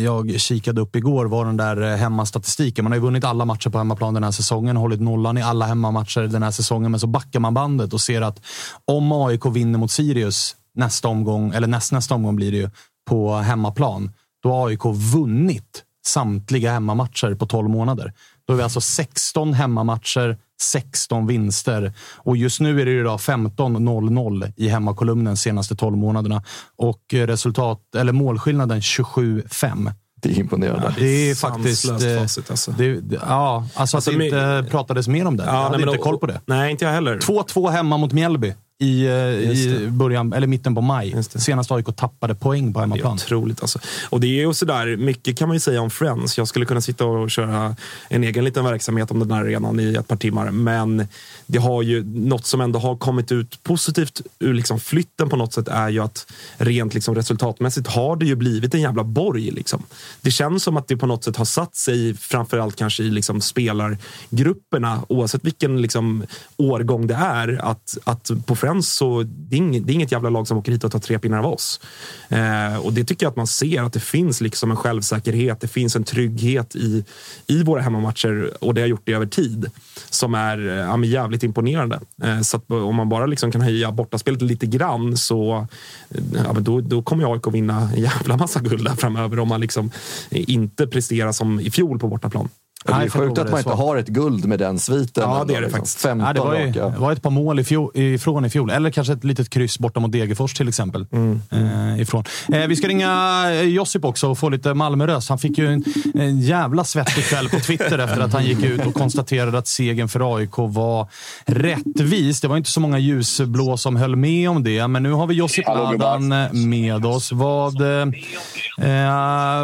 jag 0.03 0.39
kikade 0.39 0.81
upp 0.81 0.95
igår, 0.95 1.25
var 1.25 1.45
den 1.45 1.57
där 1.57 1.81
eh, 1.81 1.97
hemmastatistiken. 1.97 2.85
Man 2.85 2.91
har 2.91 2.97
ju 2.97 3.03
vunnit 3.03 3.23
alla 3.23 3.45
matcher 3.45 3.69
på 3.69 3.77
hemmaplan 3.77 4.13
den 4.13 4.23
här 4.23 4.31
säsongen, 4.31 4.77
hållit 4.77 5.01
nollan 5.01 5.37
i 5.37 5.41
alla 5.41 5.65
hemmamatcher 5.65 6.21
den 6.21 6.43
här 6.43 6.51
säsongen. 6.51 6.91
Men 6.91 6.99
så 6.99 7.07
backar 7.07 7.39
man 7.39 7.53
bandet 7.53 7.93
och 7.93 8.01
ser 8.01 8.21
att 8.21 8.41
om 8.85 9.11
AIK 9.11 9.45
vinner 9.45 9.79
mot 9.79 9.91
Sirius 9.91 10.55
nästa 10.75 11.07
omgång, 11.07 11.53
eller 11.53 11.67
näst, 11.67 11.91
nästa 11.91 12.15
omgång 12.15 12.35
blir 12.35 12.51
det 12.51 12.57
ju, 12.57 12.69
på 13.05 13.35
hemmaplan, 13.35 14.11
då 14.43 14.51
har 14.51 14.67
AIK 14.67 14.85
vunnit 15.13 15.83
samtliga 16.05 16.71
hemmamatcher 16.71 17.35
på 17.35 17.45
12 17.45 17.69
månader. 17.69 18.13
Då 18.47 18.53
är 18.53 18.57
vi 18.57 18.63
alltså 18.63 18.81
16 18.81 19.53
hemmamatcher, 19.53 20.37
16 20.61 21.27
vinster. 21.27 21.93
Och 22.17 22.37
just 22.37 22.59
nu 22.59 22.81
är 22.81 22.85
det 22.85 22.91
idag 22.91 23.19
15-0-0 23.19 24.53
i 24.55 24.67
hemmakolumnen 24.67 25.37
senaste 25.37 25.75
12 25.75 25.97
månaderna. 25.97 26.43
Och 26.77 27.01
resultat, 27.11 27.95
eller 27.95 28.13
målskillnaden 28.13 28.79
27-5. 28.79 29.93
Det 30.21 30.29
är 30.29 30.39
imponerande. 30.39 30.85
Ja, 30.87 30.93
det 30.97 31.29
är 31.29 31.35
faktiskt... 31.35 31.89
Facit, 32.19 32.51
alltså. 32.51 32.71
det, 32.71 33.01
det, 33.01 33.19
ja, 33.27 33.67
alltså, 33.75 33.97
alltså 33.97 33.97
att 33.97 34.17
det 34.17 34.25
inte 34.25 34.65
pratades 34.71 35.07
mer 35.07 35.27
om 35.27 35.37
det. 35.37 35.43
Ja, 35.43 35.53
jag 35.53 35.63
hade 35.63 35.77
nej, 35.77 35.87
inte 35.87 35.97
koll 35.97 36.17
på 36.17 36.25
det. 36.25 36.41
Nej, 36.45 36.71
inte 36.71 36.85
jag 36.85 36.91
heller. 36.91 37.17
2-2 37.17 37.69
hemma 37.69 37.97
mot 37.97 38.11
Mjällby 38.11 38.53
i, 38.81 39.05
eh, 39.05 39.13
i 39.13 39.87
början, 39.89 40.33
eller 40.33 40.47
mitten 40.47 40.75
på 40.75 40.81
maj. 40.81 41.23
Senast 41.23 41.71
AIK 41.71 41.85
tappade 41.95 42.35
poäng 42.35 42.73
på 42.73 42.79
hemmaplan. 42.79 43.17
Det 43.17 43.21
är 43.21 43.25
otroligt 43.25 43.61
alltså. 43.61 43.79
Och 44.09 44.19
det 44.19 44.27
är 44.27 44.47
ju 44.47 44.53
sådär, 44.53 44.97
mycket 44.97 45.37
kan 45.37 45.47
man 45.47 45.55
ju 45.55 45.59
säga 45.59 45.81
om 45.81 45.89
Friends. 45.89 46.37
Jag 46.37 46.47
skulle 46.47 46.65
kunna 46.65 46.81
sitta 46.81 47.05
och 47.05 47.31
köra 47.31 47.75
en 48.09 48.23
egen 48.23 48.45
liten 48.45 48.63
verksamhet 48.63 49.11
om 49.11 49.19
den 49.19 49.31
här 49.31 49.41
arenan 49.41 49.79
i 49.79 49.95
ett 49.95 50.07
par 50.07 50.15
timmar. 50.15 50.51
Men 50.51 51.07
det 51.51 51.59
har 51.59 51.81
ju 51.81 52.03
något 52.03 52.45
som 52.45 52.61
ändå 52.61 52.79
har 52.79 52.95
kommit 52.95 53.31
ut 53.31 53.63
positivt 53.63 54.21
ur 54.39 54.53
liksom 54.53 54.79
flytten 54.79 55.29
på 55.29 55.35
något 55.35 55.53
sätt 55.53 55.67
är 55.67 55.89
ju 55.89 55.99
att 55.99 56.31
rent 56.57 56.93
liksom 56.93 57.15
resultatmässigt 57.15 57.87
har 57.87 58.15
det 58.15 58.25
ju 58.25 58.35
blivit 58.35 58.73
en 58.73 58.81
jävla 58.81 59.03
borg. 59.03 59.51
Liksom. 59.51 59.83
Det 60.21 60.31
känns 60.31 60.63
som 60.63 60.77
att 60.77 60.87
det 60.87 60.97
på 60.97 61.05
något 61.05 61.23
sätt 61.23 61.37
har 61.37 61.45
satt 61.45 61.75
sig 61.75 62.13
framförallt 62.13 62.75
kanske 62.75 63.03
i 63.03 63.09
liksom 63.09 63.41
spelargrupperna 63.41 65.01
oavsett 65.09 65.45
vilken 65.45 65.81
liksom 65.81 66.23
årgång 66.57 67.07
det 67.07 67.15
är. 67.15 67.61
Att, 67.61 67.97
att 68.03 68.31
på 68.45 68.55
Friends 68.55 68.93
så 68.93 69.23
det 69.23 69.55
är, 69.55 69.57
inget, 69.57 69.87
det 69.87 69.91
är 69.91 69.95
inget 69.95 70.11
jävla 70.11 70.29
lag 70.29 70.47
som 70.47 70.57
åker 70.57 70.71
hit 70.71 70.83
och 70.83 70.91
tar 70.91 70.99
tre 70.99 71.19
pinnar 71.19 71.39
av 71.39 71.45
oss. 71.45 71.81
Eh, 72.29 72.77
och 72.77 72.93
det 72.93 73.03
tycker 73.03 73.25
jag 73.25 73.31
att 73.31 73.37
man 73.37 73.47
ser 73.47 73.83
att 73.83 73.93
det 73.93 73.99
finns 73.99 74.41
liksom 74.41 74.71
en 74.71 74.77
självsäkerhet. 74.77 75.61
Det 75.61 75.67
finns 75.67 75.95
en 75.95 76.03
trygghet 76.03 76.75
i, 76.75 77.05
i 77.47 77.63
våra 77.63 77.81
hemmamatcher 77.81 78.51
och 78.63 78.73
det 78.73 78.81
har 78.81 78.87
gjort 78.87 79.05
det 79.05 79.13
över 79.13 79.25
tid 79.25 79.71
som 80.09 80.33
är 80.33 80.67
eh, 80.67 80.75
ja, 80.75 81.05
jävligt 81.05 81.40
imponerande. 81.43 81.99
Eh, 82.23 82.41
så 82.41 82.61
eh, 82.69 82.75
om 82.75 82.95
man 82.95 83.09
bara 83.09 83.25
liksom 83.25 83.51
kan 83.51 83.61
höja 83.61 83.91
bortaspelet 83.91 84.41
lite 84.41 84.65
grann 84.65 85.17
så 85.17 85.67
eh, 86.09 86.23
ja, 86.45 86.53
då, 86.59 86.81
då 86.81 87.01
kommer 87.01 87.33
AIK 87.33 87.47
vinna 87.47 87.89
en 87.95 88.01
jävla 88.01 88.37
massa 88.37 88.59
guld 88.59 88.85
där 88.85 88.95
framöver 88.95 89.39
om 89.39 89.47
man 89.47 89.61
liksom 89.61 89.91
inte 90.29 90.87
presterar 90.87 91.31
som 91.31 91.59
i 91.59 91.71
fjol 91.71 91.99
på 91.99 92.07
bortaplan. 92.07 92.49
Det 92.85 92.93
är 92.93 93.09
sjukt 93.09 93.37
att 93.37 93.51
man 93.51 93.59
inte 93.59 93.73
har 93.73 93.97
ett 93.97 94.07
guld 94.07 94.45
med 94.45 94.59
den 94.59 94.79
sviten. 94.79 95.23
Ja, 95.23 95.43
det 95.47 95.53
är 95.53 95.55
det 95.55 95.61
liksom. 95.61 95.79
faktiskt. 95.79 96.01
15 96.01 96.27
ja, 96.27 96.33
det 96.33 96.39
var, 96.39 96.59
ju, 96.59 96.71
det 96.71 96.99
var 96.99 97.11
ett 97.11 97.21
par 97.21 97.29
mål 97.29 97.59
ifjol, 97.59 97.91
ifrån 97.93 98.45
i 98.45 98.49
fjol. 98.49 98.69
Eller 98.69 98.91
kanske 98.91 99.13
ett 99.13 99.23
litet 99.23 99.49
kryss 99.49 99.79
borta 99.79 99.99
mot 99.99 100.11
Degerfors 100.11 100.53
till 100.53 100.67
exempel. 100.67 101.05
Mm. 101.11 101.41
Eh, 101.51 102.01
ifrån. 102.01 102.23
Eh, 102.53 102.67
vi 102.67 102.75
ska 102.75 102.87
ringa 102.87 103.45
Josip 103.63 104.05
också 104.05 104.29
och 104.29 104.37
få 104.37 104.49
lite 104.49 104.73
Malmörös. 104.73 105.29
Han 105.29 105.39
fick 105.39 105.57
ju 105.57 105.67
en, 105.67 105.83
en 106.13 106.39
jävla 106.39 106.83
svettig 106.83 107.23
kväll 107.23 107.49
på 107.49 107.59
Twitter 107.59 107.99
efter 108.03 108.21
att 108.21 108.33
han 108.33 108.45
gick 108.45 108.63
ut 108.63 108.85
och 108.85 108.93
konstaterade 108.93 109.57
att 109.57 109.67
segern 109.67 110.07
för 110.07 110.37
AIK 110.37 110.57
var 110.57 111.07
rättvis. 111.45 112.41
Det 112.41 112.47
var 112.47 112.57
inte 112.57 112.69
så 112.69 112.79
många 112.79 112.99
ljusblå 112.99 113.77
som 113.77 113.95
höll 113.95 114.15
med 114.15 114.49
om 114.49 114.63
det, 114.63 114.87
men 114.87 115.03
nu 115.03 115.11
har 115.11 115.27
vi 115.27 115.35
Josip 115.35 115.67
Nadan 115.67 116.27
med 116.53 117.05
oss. 117.05 117.31
Vad, 117.31 117.81
eh, 117.81 118.05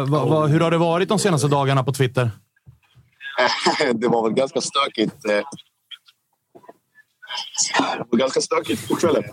vad, 0.06 0.28
vad, 0.28 0.50
hur 0.50 0.60
har 0.60 0.70
det 0.70 0.78
varit 0.78 1.08
de 1.08 1.18
senaste 1.18 1.48
dagarna 1.48 1.84
på 1.84 1.92
Twitter? 1.92 2.30
det 3.94 4.08
var 4.08 4.22
väl 4.22 4.32
ganska 4.32 4.60
stökigt. 4.60 5.24
Eh, 5.24 5.42
det 7.98 8.06
var 8.10 8.18
ganska 8.18 8.40
stökigt 8.40 8.88
på 8.88 8.94
kvällen. 8.94 9.24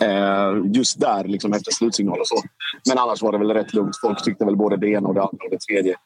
Eh, 0.00 0.72
just 0.74 1.00
där, 1.00 1.24
liksom 1.24 1.52
efter 1.52 1.72
slutsignal 1.72 2.20
och 2.20 2.28
så. 2.28 2.42
Men 2.88 2.98
annars 2.98 3.22
var 3.22 3.32
det 3.32 3.38
väl 3.38 3.50
rätt 3.50 3.74
lugnt. 3.74 3.96
Folk 4.00 4.24
tyckte 4.24 4.44
väl 4.44 4.56
både 4.56 4.76
det 4.76 4.88
ena 4.88 5.08
och 5.08 5.14
det 5.14 5.22
andra 5.22 5.44
och 5.44 5.50
det 5.50 5.60
tredje 5.60 5.96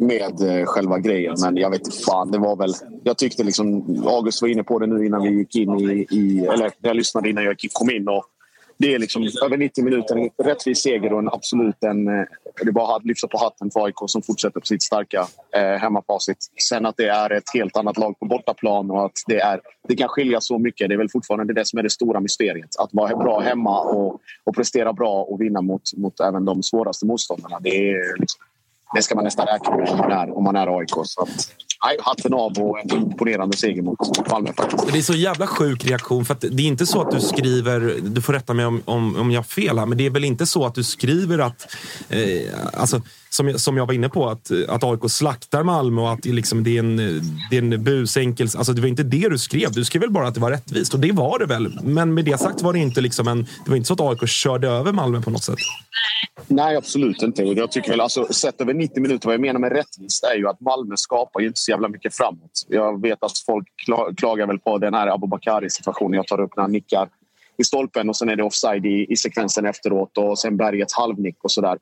med 0.00 0.60
eh, 0.60 0.66
själva 0.66 0.98
grejen. 0.98 1.36
Men 1.42 1.56
jag 1.56 1.70
vet 1.70 2.04
fan, 2.04 2.30
det 2.30 2.38
var 2.38 2.56
väl... 2.56 2.74
Jag 3.04 3.18
tyckte 3.18 3.44
liksom... 3.44 3.84
August 4.06 4.42
var 4.42 4.48
inne 4.48 4.62
på 4.62 4.78
det 4.78 4.86
nu 4.86 5.06
innan 5.06 5.22
vi 5.22 5.30
gick 5.30 5.56
in 5.56 5.74
i... 5.80 6.06
i 6.10 6.46
eller 6.46 6.70
jag 6.80 6.96
lyssnade 6.96 7.30
innan 7.30 7.44
jag 7.44 7.56
kom 7.72 7.90
in. 7.90 8.08
Och 8.08 8.24
det 8.80 8.94
är 8.94 8.98
liksom 8.98 9.28
över 9.44 9.56
90 9.56 9.84
minuter, 9.84 10.16
en 10.16 10.44
rättvis 10.44 10.82
seger 10.82 11.12
och 11.12 11.18
en 11.18 11.28
absolut 11.28 11.84
en... 11.84 12.08
Eh, 12.08 12.24
det 12.62 12.68
är 12.68 12.72
bara 12.72 12.96
att 12.96 13.04
lyfta 13.04 13.28
på 13.28 13.38
hatten 13.38 13.70
för 13.70 13.84
AIK 13.84 13.94
som 14.06 14.22
fortsätter 14.22 14.60
på 14.60 14.66
sitt 14.66 14.82
starka 14.82 15.26
eh, 15.56 15.80
hemmafacit. 15.80 16.36
Sen 16.68 16.86
att 16.86 16.96
det 16.96 17.08
är 17.08 17.30
ett 17.32 17.54
helt 17.54 17.76
annat 17.76 17.98
lag 17.98 18.18
på 18.18 18.26
bortaplan 18.26 18.90
och 18.90 19.04
att 19.04 19.12
det, 19.26 19.40
är, 19.40 19.60
det 19.88 19.96
kan 19.96 20.08
skilja 20.08 20.40
så 20.40 20.58
mycket. 20.58 20.88
Det 20.88 20.94
är 20.94 20.98
väl 20.98 21.08
fortfarande 21.08 21.54
det 21.54 21.64
som 21.64 21.78
är 21.78 21.82
det 21.82 21.90
stora 21.90 22.20
mysteriet. 22.20 22.68
Att 22.78 22.90
vara 22.92 23.16
bra 23.16 23.40
hemma 23.40 23.80
och, 23.80 24.20
och 24.44 24.54
prestera 24.54 24.92
bra 24.92 25.22
och 25.22 25.40
vinna 25.40 25.60
mot, 25.60 25.82
mot 25.96 26.20
även 26.20 26.44
de 26.44 26.62
svåraste 26.62 27.06
motståndarna. 27.06 27.60
Det, 27.60 27.90
är 27.90 28.18
liksom, 28.20 28.44
det 28.94 29.02
ska 29.02 29.14
man 29.14 29.24
nästan 29.24 29.46
räkna 29.46 29.76
med 29.76 29.88
om 29.88 29.98
man 29.98 30.12
är, 30.12 30.36
om 30.36 30.44
man 30.44 30.56
är 30.56 30.78
AIK. 30.78 30.94
Så 31.04 31.22
att, 31.22 31.50
Nej, 31.84 31.96
hatten 32.00 32.34
av 32.34 32.58
och 32.58 32.78
en 32.80 32.96
imponerande 32.96 33.56
seger 33.56 33.82
mot 33.82 34.30
Malmö. 34.30 34.50
Det 34.92 34.98
är 34.98 35.02
så 35.02 35.14
jävla 35.14 35.46
sjuk 35.46 35.84
reaktion. 35.84 36.24
För 36.24 36.36
det 36.40 36.62
är 36.62 36.66
inte 36.66 36.86
så 36.86 37.00
att 37.00 37.10
du 37.10 37.20
skriver, 37.20 38.00
du 38.02 38.22
får 38.22 38.32
rätta 38.32 38.54
mig 38.54 38.66
om, 38.66 38.82
om, 38.84 39.16
om 39.16 39.30
jag 39.30 39.38
har 39.38 39.44
fel 39.44 39.78
här, 39.78 39.86
men 39.86 39.98
det 39.98 40.06
är 40.06 40.10
väl 40.10 40.24
inte 40.24 40.46
så 40.46 40.66
att 40.66 40.74
du 40.74 40.84
skriver 40.84 41.38
att, 41.38 41.66
eh, 42.08 42.20
alltså, 42.72 43.02
som, 43.30 43.58
som 43.58 43.76
jag 43.76 43.86
var 43.86 43.94
inne 43.94 44.08
på, 44.08 44.28
att, 44.28 44.50
att 44.68 44.84
AIK 44.84 45.00
slaktar 45.08 45.62
Malmö 45.62 46.02
och 46.02 46.12
att 46.12 46.22
det, 46.22 46.32
liksom, 46.32 46.64
det 46.64 46.76
är 46.76 46.78
en, 46.78 46.96
det 47.50 47.56
är 47.56 47.62
en 47.62 47.84
busenkel... 47.84 48.48
Alltså, 48.56 48.72
det 48.72 48.80
var 48.80 48.88
inte 48.88 49.02
det 49.02 49.28
du 49.28 49.38
skrev. 49.38 49.72
Du 49.72 49.84
skrev 49.84 50.00
väl 50.00 50.10
bara 50.10 50.28
att 50.28 50.34
det 50.34 50.40
var 50.40 50.50
rättvist 50.50 50.94
och 50.94 51.00
det 51.00 51.12
var 51.12 51.38
det 51.38 51.46
väl. 51.46 51.78
Men 51.82 52.14
med 52.14 52.24
det 52.24 52.40
sagt 52.40 52.62
var 52.62 52.72
det 52.72 52.78
inte, 52.78 53.00
liksom 53.00 53.28
en, 53.28 53.42
det 53.64 53.70
var 53.70 53.76
inte 53.76 53.86
så 53.86 53.94
att 53.94 54.00
AIK 54.00 54.28
körde 54.28 54.68
över 54.68 54.92
Malmö 54.92 55.20
på 55.20 55.30
något 55.30 55.44
sätt. 55.44 55.58
Nej, 56.46 56.76
absolut 56.76 57.22
inte. 57.22 57.42
Jag 57.42 57.72
tycker 57.72 57.90
väl, 57.90 58.00
alltså, 58.00 58.32
sett 58.32 58.60
över 58.60 58.74
90 58.74 59.02
minuter, 59.02 59.26
vad 59.26 59.34
jag 59.34 59.40
menar 59.40 59.60
med 59.60 59.72
rättvist 59.72 60.24
är 60.24 60.36
ju 60.36 60.48
att 60.48 60.60
Malmö 60.60 60.96
skapar 60.96 61.40
ju 61.40 61.46
inte 61.46 61.60
så 61.60 61.70
jävla 61.70 61.88
mycket 61.88 62.16
framåt. 62.16 62.66
Jag 62.68 63.02
vet 63.02 63.22
att 63.22 63.38
folk 63.46 63.66
klagar 64.16 64.46
väl 64.46 64.58
på 64.58 64.78
den 64.78 64.94
här 64.94 65.06
Abubakari-situationen 65.06 66.12
jag 66.12 66.26
tar 66.26 66.40
upp 66.40 66.56
när 66.56 66.62
han 66.62 66.72
nickar 66.72 67.08
i 67.56 67.64
stolpen 67.64 68.08
och 68.08 68.16
sen 68.16 68.28
är 68.28 68.36
det 68.36 68.42
offside 68.42 68.86
i, 68.86 69.06
i 69.08 69.16
sekvensen 69.16 69.66
efteråt 69.66 70.18
och 70.18 70.38
sen 70.38 70.56
Bergets 70.56 70.94
halvnick 70.94 71.36
och 71.44 71.50
sådär. 71.50 71.78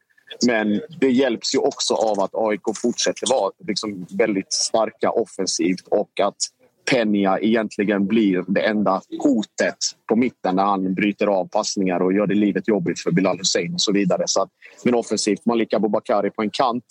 Men 0.46 0.80
det 1.00 1.10
hjälps 1.10 1.54
ju 1.54 1.58
också 1.58 1.94
av 1.94 2.20
att 2.20 2.30
AIK 2.34 2.62
fortsätter 2.82 3.30
vara 3.30 3.52
liksom 3.66 4.06
väldigt 4.18 4.52
starka 4.52 5.10
offensivt 5.10 5.86
och 5.90 6.20
att 6.20 6.36
Penja 6.90 7.38
egentligen 7.38 8.06
blir 8.06 8.44
det 8.46 8.60
enda 8.60 9.00
hotet 9.22 9.76
på 10.08 10.16
mitten 10.16 10.56
när 10.56 10.64
han 10.64 10.94
bryter 10.94 11.26
av 11.26 11.48
passningar 11.48 12.00
och 12.00 12.12
gör 12.12 12.26
det 12.26 12.34
livet 12.34 12.68
jobbigt 12.68 13.00
för 13.00 13.10
Bilal 13.10 13.38
Hussein 13.38 13.74
och 13.74 13.80
så 13.80 13.92
vidare. 13.92 14.22
Så 14.26 14.42
att, 14.42 14.48
men 14.84 14.94
offensivt, 14.94 15.46
Malik 15.46 15.72
Abubakari 15.72 16.30
på 16.30 16.42
en 16.42 16.50
kant 16.50 16.84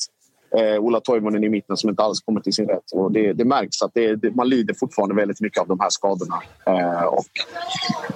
Eh, 0.55 0.79
Ola 0.79 0.99
Toivonen 0.99 1.43
i 1.43 1.49
mitten 1.49 1.77
som 1.77 1.89
inte 1.89 2.03
alls 2.03 2.21
kommer 2.21 2.41
till 2.41 2.53
sin 2.53 2.67
rätt. 2.67 2.91
Och 2.93 3.11
det, 3.11 3.33
det 3.33 3.45
märks 3.45 3.81
att 3.81 3.91
det, 3.93 4.15
det, 4.15 4.35
man 4.35 4.49
lider 4.49 4.73
fortfarande 4.73 5.15
väldigt 5.15 5.41
mycket 5.41 5.61
av 5.61 5.67
de 5.67 5.79
här 5.79 5.89
skadorna. 5.89 6.41
Eh, 6.65 7.03
och 7.03 7.25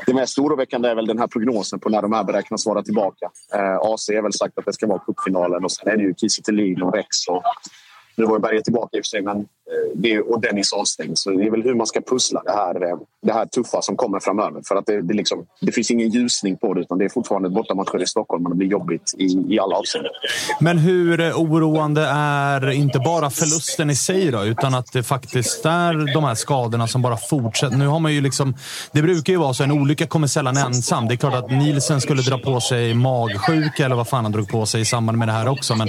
det 0.06 0.14
mest 0.14 0.40
oroväckande 0.40 0.90
är 0.90 0.96
väl 0.96 1.06
den 1.06 1.20
här 1.20 1.28
prognosen 1.28 1.80
på 1.80 1.90
när 1.90 2.02
de 2.02 2.14
här 2.14 2.24
beräknas 2.24 2.66
vara 2.66 2.84
tillbaka. 2.84 3.30
Eh, 3.54 3.78
AC 3.78 4.10
har 4.10 4.22
väl 4.22 4.34
sagt 4.34 4.58
att 4.58 4.66
det 4.66 4.74
ska 4.74 4.88
vara 4.88 5.00
cupfinalen 5.00 5.64
och 5.64 5.72
sen 5.72 5.88
är 5.88 5.98
det 5.98 6.04
ju 6.04 6.14
Kiese 6.14 6.42
och 6.84 6.94
Rex 6.94 7.28
och 7.30 7.44
nu 8.16 8.26
var 8.26 8.36
ju 8.36 8.40
Berge 8.40 8.62
tillbaka 8.62 8.98
i 8.98 9.02
och 9.02 9.06
för 9.06 9.10
sig, 9.10 9.22
men 9.22 9.48
Eh, 9.72 9.92
det, 9.96 10.20
och 10.20 10.42
Dennis 10.42 10.74
avstängd. 10.74 11.18
Så 11.18 11.30
det 11.30 11.46
är 11.46 11.52
väl 11.52 11.64
hur 11.64 11.76
man 11.76 11.88
ska 11.88 12.02
pussla 12.02 12.42
det 12.46 12.52
här, 12.52 12.90
eh, 12.90 12.98
det 13.22 13.34
här 13.34 13.46
tuffa 13.46 13.82
som 13.82 13.96
kommer 13.96 14.20
framöver. 14.20 14.62
För 14.68 14.76
att 14.76 14.86
det, 14.86 15.02
det, 15.02 15.14
liksom, 15.14 15.46
det 15.62 15.72
finns 15.72 15.92
ingen 15.92 16.10
ljusning 16.10 16.58
på 16.58 16.74
det, 16.74 16.82
utan 16.82 16.98
det 16.98 17.06
är 17.06 17.10
fortfarande 17.10 17.50
bortamatcher 17.50 18.04
i 18.04 18.08
Stockholm 18.08 18.46
och 18.46 18.52
det 18.52 18.56
blir 18.56 18.68
jobbigt 18.68 19.14
i, 19.18 19.54
i 19.56 19.60
alla 19.60 19.76
avseenden. 19.76 20.12
Men 20.60 20.78
hur 20.78 21.34
oroande 21.34 22.02
är 22.06 22.70
inte 22.72 23.00
bara 23.00 23.30
förlusten 23.30 23.90
i 23.90 23.96
sig 23.96 24.32
då, 24.32 24.46
utan 24.46 24.74
att 24.74 24.92
det 24.94 25.04
faktiskt 25.04 25.66
är 25.66 26.14
de 26.14 26.24
här 26.24 26.36
skadorna 26.36 26.88
som 26.88 27.02
bara 27.02 27.18
fortsätter? 27.18 27.78
Nu 27.78 27.88
har 27.88 28.00
man 28.00 28.14
ju 28.14 28.22
liksom, 28.22 28.56
det 28.92 29.02
brukar 29.02 29.34
ju 29.34 29.40
vara 29.40 29.54
så, 29.54 29.64
en 29.64 29.72
olycka 29.72 30.08
kommer 30.08 30.28
sällan 30.28 30.58
ensam. 30.58 31.08
Det 31.08 31.14
är 31.14 31.18
klart 31.18 31.34
att 31.34 31.52
Nielsen 31.52 32.02
skulle 32.02 32.22
dra 32.22 32.38
på 32.38 32.60
sig 32.60 32.94
magsjuka 32.94 33.86
eller 33.86 33.96
vad 33.96 34.08
fan 34.08 34.24
han 34.24 34.32
drog 34.32 34.50
på 34.50 34.66
sig 34.66 34.82
i 34.82 34.86
samband 34.86 35.18
med 35.18 35.28
det 35.28 35.32
här 35.32 35.48
också. 35.48 35.76
Men 35.76 35.88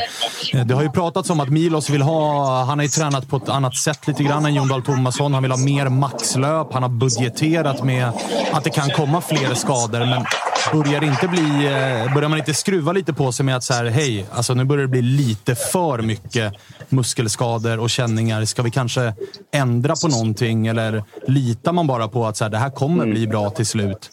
eh, 0.54 0.66
det 0.66 0.74
har 0.74 0.82
ju 0.82 0.90
pratats 0.90 1.30
om 1.30 1.40
att 1.40 1.48
Milos 1.48 1.90
vill 1.90 2.02
ha 2.02 2.42
han 2.64 2.78
har 2.78 2.82
ju 2.82 2.88
tränat 2.88 3.28
på 3.28 3.36
ett 3.36 3.48
annat 3.48 3.71
sätt 3.76 4.06
lite 4.06 4.22
grann 4.22 4.46
än 4.46 4.54
Jon 4.54 4.68
Dahl 4.68 4.82
Tomasson. 4.82 5.34
Han 5.34 5.42
vill 5.42 5.52
ha 5.52 5.58
mer 5.58 5.88
maxlöp. 5.88 6.72
Han 6.72 6.82
har 6.82 6.90
budgeterat 6.90 7.84
med 7.84 8.12
att 8.52 8.64
det 8.64 8.70
kan 8.70 8.90
komma 8.90 9.20
fler 9.20 9.54
skador. 9.54 10.00
Men 10.00 10.24
börjar, 10.72 11.04
inte 11.04 11.28
bli, 11.28 11.66
eh, 11.66 12.14
börjar 12.14 12.28
man 12.28 12.38
inte 12.38 12.54
skruva 12.54 12.92
lite 12.92 13.12
på 13.12 13.32
sig 13.32 13.46
med 13.46 13.56
att 13.56 13.64
så 13.64 13.74
här, 13.74 13.84
hej, 13.84 14.26
alltså 14.32 14.54
nu 14.54 14.64
börjar 14.64 14.82
det 14.82 14.88
bli 14.88 15.02
lite 15.02 15.54
för 15.54 16.02
mycket 16.02 16.52
muskelskador 16.88 17.78
och 17.78 17.90
känningar. 17.90 18.44
Ska 18.44 18.62
vi 18.62 18.70
kanske 18.70 19.14
ändra 19.52 19.94
på 20.02 20.08
någonting? 20.08 20.66
Eller 20.66 21.04
litar 21.26 21.72
man 21.72 21.86
bara 21.86 22.08
på 22.08 22.26
att 22.26 22.36
så 22.36 22.44
här, 22.44 22.50
det 22.50 22.58
här 22.58 22.70
kommer 22.70 23.06
bli 23.06 23.26
bra 23.26 23.50
till 23.50 23.66
slut? 23.66 24.10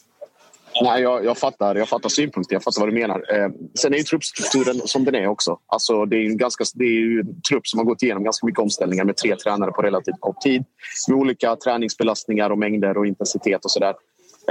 Nej, 0.81 1.01
jag, 1.01 1.25
jag, 1.25 1.37
fattar, 1.37 1.75
jag 1.75 1.89
fattar 1.89 2.09
synpunkten. 2.09 2.55
jag 2.55 2.63
fattar 2.63 2.81
vad 2.81 2.89
du 2.89 2.93
menar. 2.93 3.25
Eh, 3.35 3.49
sen 3.79 3.93
är 3.93 3.97
ju 3.97 4.03
truppstrukturen 4.03 4.81
som 4.87 5.05
den 5.05 5.15
är 5.15 5.27
också. 5.27 5.57
Alltså, 5.67 6.05
det, 6.05 6.17
är 6.17 6.25
en 6.25 6.37
ganska, 6.37 6.63
det 6.73 6.83
är 6.83 6.99
ju 6.99 7.19
en 7.19 7.41
trupp 7.41 7.67
som 7.67 7.77
har 7.79 7.85
gått 7.85 8.03
igenom 8.03 8.23
ganska 8.23 8.45
mycket 8.45 8.59
omställningar 8.59 9.05
med 9.05 9.17
tre 9.17 9.35
tränare 9.35 9.71
på 9.71 9.81
relativt 9.81 10.19
kort 10.19 10.41
tid. 10.41 10.65
Med 11.07 11.17
olika 11.17 11.55
träningsbelastningar 11.55 12.49
och 12.49 12.57
mängder 12.57 12.97
och 12.97 13.07
intensitet 13.07 13.65
och 13.65 13.71
sådär. 13.71 13.93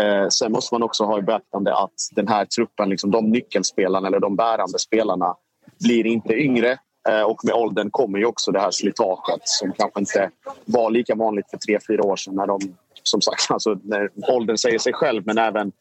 Eh, 0.00 0.28
sen 0.28 0.52
måste 0.52 0.74
man 0.74 0.82
också 0.82 1.04
ha 1.04 1.18
i 1.18 1.22
beaktande 1.22 1.74
att 1.74 1.92
den 2.12 2.28
här 2.28 2.44
truppen, 2.44 2.88
liksom, 2.88 3.10
de 3.10 3.30
nyckelspelarna 3.30 4.08
eller 4.08 4.20
de 4.20 4.36
bärande 4.36 4.78
spelarna 4.78 5.34
blir 5.80 6.06
inte 6.06 6.34
yngre. 6.34 6.78
Eh, 7.08 7.22
och 7.22 7.44
med 7.44 7.54
åldern 7.54 7.90
kommer 7.90 8.18
ju 8.18 8.24
också 8.24 8.52
det 8.52 8.60
här 8.60 8.70
slitaget 8.70 9.40
som 9.44 9.72
kanske 9.72 10.00
inte 10.00 10.30
var 10.64 10.90
lika 10.90 11.14
vanligt 11.14 11.50
för 11.50 11.58
tre, 11.58 11.78
fyra 11.88 12.02
år 12.02 12.16
sedan 12.16 12.34
när 12.34 12.46
de 12.46 12.60
som 13.02 13.20
sagt, 13.20 13.46
alltså, 13.50 13.78
när 13.82 14.10
åldern 14.30 14.56
säger 14.56 14.78
sig 14.78 14.92
själv 14.92 15.22
men 15.26 15.38
även 15.38 15.72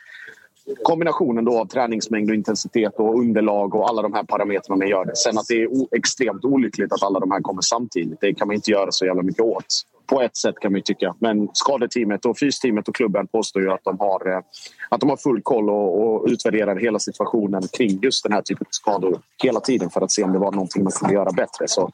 kombinationen 0.84 1.46
då 1.46 1.60
av 1.60 1.66
träningsmängd 1.66 2.30
och 2.30 2.36
intensitet 2.36 2.94
och 2.96 3.20
underlag 3.20 3.76
och 3.76 3.90
alla 3.90 4.02
de 4.02 4.14
här 4.14 4.24
parametrarna 4.24 4.78
man 4.78 4.88
gör 4.88 5.06
det. 5.06 5.16
Sen 5.16 5.38
att 5.38 5.48
det 5.48 5.62
är 5.62 5.96
extremt 5.98 6.46
olyckligt 6.46 6.94
att 6.94 7.04
alla 7.04 7.20
de 7.20 7.32
här 7.32 7.42
kommer 7.42 7.62
samtidigt, 7.62 8.22
det 8.22 8.34
kan 8.34 8.48
man 8.48 8.56
inte 8.56 8.72
göra 8.72 8.92
så 8.92 9.06
jävla 9.06 9.24
mycket 9.24 9.44
åt 9.44 9.66
på 10.08 10.22
ett 10.22 10.38
sätt 10.38 10.56
kan 10.62 10.72
man 10.72 10.82
tycka. 10.82 11.16
Men 11.20 11.50
skadeteamet 11.54 12.26
och 12.26 12.40
fysteamet 12.40 12.88
och 12.88 12.96
klubben 12.96 13.28
påstår 13.28 13.62
ju 13.62 13.72
att 13.72 13.84
de 13.84 14.00
har, 14.00 14.32
eh, 14.32 14.42
att 14.90 15.00
de 15.00 15.10
har 15.10 15.18
full 15.18 15.42
koll 15.42 15.70
och, 15.70 16.04
och 16.04 16.26
utvärderar 16.28 16.76
hela 16.76 17.00
situationen 17.00 17.64
kring 17.78 18.00
just 18.02 18.24
den 18.24 18.32
här 18.32 18.42
typen 18.42 18.68
av 18.68 18.72
skador 18.72 19.20
hela 19.44 19.60
tiden 19.60 19.90
för 19.90 20.02
att 20.02 20.12
se 20.12 20.24
om 20.24 20.34
det 20.34 20.40
var 20.40 20.52
någonting 20.52 20.84
man 20.84 20.92
kunde 20.92 21.14
göra 21.14 21.32
bättre. 21.32 21.68
Så 21.68 21.92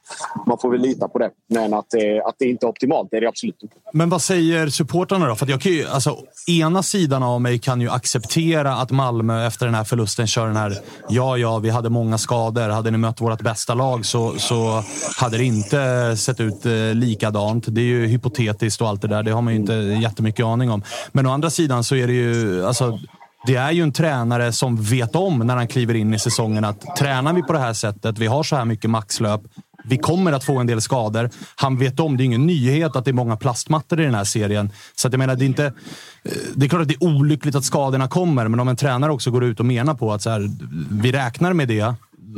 man 0.48 0.58
får 0.62 0.72
väl 0.72 0.82
lita 0.82 1.08
på 1.08 1.20
det. 1.20 1.30
Men 1.50 1.74
att, 1.74 1.86
det, 1.90 2.22
att 2.22 2.36
det 2.40 2.46
inte 2.46 2.66
är 2.66 2.70
optimalt, 2.70 3.08
det 3.12 3.18
är 3.18 3.22
det 3.22 3.28
absolut 3.28 3.64
inte. 3.64 3.76
Men 3.94 4.10
vad 4.10 4.22
säger 4.22 4.68
supportrarna 4.68 5.28
då? 5.28 5.36
För 5.36 5.50
jag 5.50 5.62
kan 5.62 5.72
ju, 5.72 5.88
alltså, 5.88 6.18
ena 6.48 6.84
sidan 6.84 7.24
av 7.24 7.42
mig 7.42 7.60
kan 7.60 7.82
ju 7.82 7.90
acceptera 7.90 8.74
att 8.74 8.92
Malmö 8.92 9.48
efter 9.48 9.66
den 9.66 9.76
här 9.76 9.84
förlusten 9.84 10.28
kör 10.28 10.48
den 10.48 10.56
här 10.56 10.78
ja, 11.10 11.38
ja, 11.38 11.60
vi 11.60 11.70
hade 11.70 11.90
många 11.90 12.18
skador. 12.18 12.70
Hade 12.70 12.92
ni 12.92 12.98
mött 12.98 13.22
vårt 13.22 13.42
bästa 13.42 13.74
lag 13.74 14.06
så, 14.06 14.34
så 14.38 14.84
hade 15.18 15.38
det 15.38 15.44
inte 15.44 16.16
sett 16.18 16.40
ut 16.40 16.66
eh, 16.66 16.74
likadant. 16.94 17.66
Det 17.68 17.82
är 17.82 17.86
ju 17.86 18.03
hypotetiskt 18.08 18.82
och 18.82 18.88
allt 18.88 19.02
det 19.02 19.08
där. 19.08 19.24
Det 19.24 19.32
har 19.32 19.42
man 19.42 19.54
ju 19.54 19.60
inte 19.60 19.74
jättemycket 19.74 20.46
aning 20.46 20.72
om. 20.72 20.84
Men 21.12 21.26
å 21.26 21.32
andra 21.32 21.50
sidan 21.50 21.84
så 21.84 21.96
är 21.96 22.08
det 22.08 22.14
ju... 22.14 22.66
Alltså, 22.66 23.00
det 23.46 23.56
är 23.56 23.72
ju 23.72 23.84
en 23.84 23.92
tränare 23.92 24.52
som 24.52 24.82
vet 24.82 25.16
om 25.16 25.40
när 25.40 25.56
han 25.56 25.68
kliver 25.68 25.94
in 25.94 26.14
i 26.14 26.20
säsongen 26.20 26.66
att 26.66 26.96
tränar 26.98 27.34
vi 27.34 27.42
på 27.44 27.54
det 27.54 27.60
här 27.60 27.74
sättet, 27.74 28.18
vi 28.18 28.28
har 28.28 28.44
så 28.44 28.56
här 28.56 28.66
mycket 28.66 28.90
maxlöp, 28.90 29.42
vi 29.86 29.98
kommer 29.98 30.32
att 30.32 30.44
få 30.44 30.60
en 30.60 30.68
del 30.68 30.82
skador. 30.82 31.30
Han 31.56 31.78
vet 31.78 32.00
om, 32.00 32.18
det 32.18 32.24
är 32.24 32.26
ingen 32.26 32.48
nyhet 32.48 32.96
att 32.96 33.06
det 33.06 33.12
är 33.12 33.14
många 33.14 33.38
plastmattor 33.38 34.02
i 34.02 34.06
den 34.06 34.16
här 34.16 34.24
serien. 34.24 34.72
Så 34.96 35.08
att 35.08 35.14
jag 35.14 35.20
menar, 35.20 35.36
det 35.36 35.46
är 35.46 35.48
inte... 35.48 35.74
Det 36.56 36.66
är 36.66 36.70
klart 36.70 36.82
att 36.82 36.88
det 36.88 36.94
är 36.94 37.04
olyckligt 37.04 37.56
att 37.56 37.66
skadorna 37.66 38.08
kommer, 38.08 38.48
men 38.48 38.60
om 38.60 38.68
en 38.68 38.76
tränare 38.76 39.12
också 39.12 39.32
går 39.32 39.44
ut 39.44 39.60
och 39.60 39.66
menar 39.66 39.94
på 39.94 40.14
att 40.14 40.22
så 40.22 40.30
här, 40.30 40.50
vi 41.02 41.12
räknar 41.12 41.54
med 41.54 41.68
det, 41.68 41.94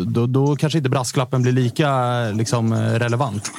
då, 0.06 0.28
då 0.28 0.56
kanske 0.56 0.78
inte 0.78 0.90
brasklappen 0.90 1.42
blir 1.42 1.52
lika 1.52 2.20
liksom, 2.34 2.74
relevant. 2.74 3.52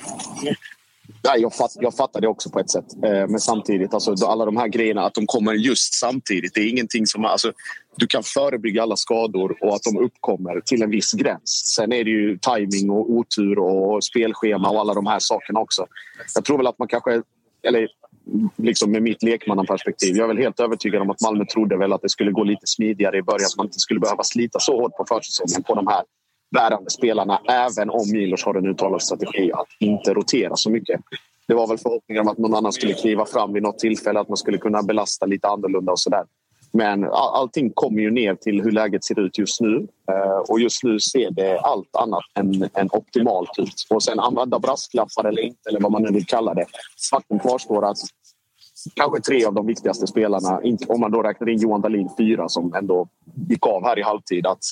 Nej, 1.24 1.40
jag, 1.40 1.55
fatt, 1.55 1.72
jag 1.81 1.94
fattar 1.94 2.20
det 2.20 2.29
också 2.29 2.50
på 2.50 2.61
ett 2.61 2.70
sätt. 2.70 2.85
Eh, 3.05 3.29
men 3.29 3.40
samtidigt, 3.40 3.94
alltså, 3.94 4.26
alla 4.26 4.44
de 4.44 4.57
här 4.57 4.68
grejerna, 4.68 5.02
att 5.02 5.14
de 5.14 5.26
kommer 5.26 5.52
just 5.52 5.94
samtidigt. 5.94 6.55
Det 6.55 6.61
är 6.61 6.68
ingenting 6.68 7.07
som... 7.07 7.24
Alltså, 7.24 7.52
du 7.96 8.07
kan 8.07 8.22
förebygga 8.22 8.83
alla 8.83 8.96
skador 8.96 9.57
och 9.61 9.74
att 9.74 9.83
de 9.83 10.05
uppkommer 10.05 10.61
till 10.61 10.83
en 10.83 10.90
viss 10.90 11.12
gräns. 11.12 11.74
Sen 11.76 11.92
är 11.92 12.05
det 12.05 12.11
ju 12.11 12.38
timing 12.38 12.90
och 12.90 13.11
otur 13.11 13.59
och 13.59 14.05
spelschema 14.05 14.70
och 14.70 14.81
alla 14.81 14.94
de 14.94 15.07
här 15.07 15.18
sakerna 15.18 15.61
också. 15.61 15.87
Jag 16.35 16.44
tror 16.44 16.57
väl 16.57 16.66
att 16.66 16.79
man 16.79 16.88
kanske... 16.88 17.22
Eller 17.62 17.88
liksom 18.57 18.92
med 18.92 19.02
mitt 19.02 19.22
lekmannaperspektiv. 19.22 20.16
Jag 20.16 20.24
är 20.24 20.29
väl 20.29 20.42
helt 20.42 20.61
övertygad 20.61 21.02
om 21.02 21.11
att 21.11 21.20
Malmö 21.20 21.44
trodde 21.44 21.76
väl 21.76 21.92
att 21.92 22.02
det 22.02 22.09
skulle 22.09 22.31
gå 22.31 22.44
lite 22.44 22.66
smidigare 22.66 23.18
i 23.18 23.22
början. 23.22 23.46
Att 23.46 23.57
man 23.57 23.66
inte 23.66 23.79
skulle 23.79 24.00
behöva 24.00 24.22
slita 24.22 24.59
så 24.61 24.81
hårt 24.81 24.96
på 24.96 25.05
försäsongen 25.09 25.62
på 25.62 25.74
de 25.74 25.87
här 25.87 26.02
bärande 26.50 26.90
spelarna 26.90 27.40
även 27.48 27.90
om 27.90 28.11
Milos 28.12 28.44
har 28.44 28.54
en 28.54 28.66
uttalad 28.66 29.02
strategi 29.02 29.52
att 29.52 29.68
inte 29.80 30.14
rotera 30.14 30.56
så 30.56 30.70
mycket. 30.70 31.00
Det 31.48 31.54
var 31.54 31.66
väl 31.66 31.78
förhoppningar 31.78 32.22
om 32.22 32.28
att 32.28 32.38
någon 32.38 32.54
annan 32.54 32.72
skulle 32.72 32.92
kliva 32.92 33.26
fram 33.26 33.52
vid 33.52 33.62
något 33.62 33.78
tillfälle, 33.78 34.20
att 34.20 34.28
man 34.28 34.37
skulle 34.37 34.59
kunna 34.59 34.82
belasta 34.82 35.26
lite 35.26 35.48
annorlunda 35.48 35.92
och 35.92 36.00
sådär. 36.00 36.24
Men 36.72 37.04
allting 37.12 37.70
kommer 37.74 38.02
ju 38.02 38.11
ner 38.11 38.35
till 38.35 38.62
hur 38.62 38.70
läget 38.70 39.04
ser 39.04 39.20
ut 39.20 39.38
just 39.38 39.61
nu. 39.61 39.88
Eh, 40.12 40.38
och 40.48 40.61
just 40.61 40.85
nu 40.85 41.00
ser 41.00 41.30
det 41.30 41.59
allt 41.59 41.96
annat 41.96 42.24
än, 42.35 42.68
än 42.74 42.88
optimalt 42.92 43.59
ut. 43.59 43.87
Och 43.90 44.02
sen 44.02 44.20
använda 44.20 44.59
brasklappar 44.59 45.24
eller 45.24 45.42
inte, 45.42 45.68
eller 45.68 45.80
vad 45.80 45.92
man 45.92 46.02
nu 46.02 46.12
vill 46.12 46.26
kalla 46.26 46.54
det. 46.54 46.66
Faktum 47.11 47.38
kvarstår 47.38 47.85
att 47.85 47.98
kanske 48.94 49.20
tre 49.20 49.44
av 49.44 49.54
de 49.54 49.66
viktigaste 49.66 50.06
spelarna, 50.06 50.61
om 50.88 51.00
man 51.00 51.11
då 51.11 51.22
räknar 51.22 51.48
in 51.48 51.59
Johan 51.59 51.80
Dahlin, 51.80 52.11
fyra 52.18 52.48
som 52.48 52.74
ändå 52.74 53.09
gick 53.48 53.66
av 53.66 53.85
här 53.85 53.98
i 53.98 54.02
halvtid, 54.02 54.46
att 54.46 54.62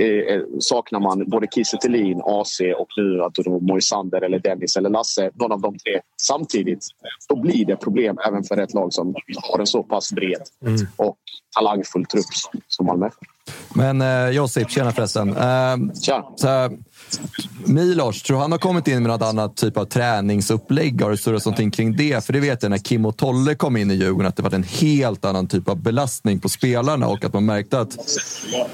Eh, 0.00 0.34
eh, 0.34 0.42
saknar 0.58 1.00
man 1.00 1.30
både 1.30 1.46
Kiese 1.54 1.78
AC 2.24 2.60
och 2.78 2.88
nu 2.96 3.22
att 3.22 3.62
Moisander 3.62 4.22
eller 4.22 4.38
Dennis 4.38 4.76
eller 4.76 4.90
Lasse, 4.90 5.30
någon 5.34 5.52
av 5.52 5.60
de 5.60 5.78
tre 5.78 6.00
samtidigt, 6.22 6.84
då 7.28 7.36
blir 7.36 7.64
det 7.64 7.76
problem 7.76 8.18
även 8.28 8.44
för 8.44 8.56
ett 8.56 8.74
lag 8.74 8.92
som 8.92 9.14
har 9.36 9.58
en 9.58 9.66
så 9.66 9.82
pass 9.82 10.12
bred 10.12 10.42
mm. 10.66 10.76
och 10.96 11.16
talangfull 11.56 12.06
trupp 12.06 12.24
som 12.68 12.86
Malmö. 12.86 13.10
Men 13.74 14.00
eh, 14.00 14.30
Josip, 14.30 14.70
tjena 14.70 14.92
förresten. 14.92 15.36
Eh, 15.36 15.76
Tja. 16.02 16.24
Så, 16.36 16.70
Milos, 17.64 18.22
tror 18.22 18.38
han 18.38 18.52
har 18.52 18.58
kommit 18.58 18.88
in 18.88 19.02
med 19.02 19.12
något 19.12 19.22
annat 19.22 19.56
typ 19.56 19.76
av 19.76 19.84
träningsupplägg? 19.84 21.02
Har 21.02 21.10
det 21.10 21.16
surrats 21.16 21.46
någonting 21.46 21.70
kring 21.70 21.96
det? 21.96 22.24
För 22.24 22.32
det 22.32 22.40
vet 22.40 22.62
jag 22.62 22.70
när 22.70 22.78
Kim 22.78 23.06
och 23.06 23.16
Tolle 23.16 23.54
kom 23.54 23.76
in 23.76 23.90
i 23.90 23.94
Djurgården 23.94 24.28
att 24.28 24.36
det 24.36 24.42
var 24.42 24.54
en 24.54 24.62
helt 24.62 25.24
annan 25.24 25.46
typ 25.46 25.68
av 25.68 25.82
belastning 25.82 26.40
på 26.40 26.48
spelarna 26.48 27.08
och 27.08 27.24
att 27.24 27.32
man 27.32 27.44
märkte 27.44 27.80
att 27.80 27.98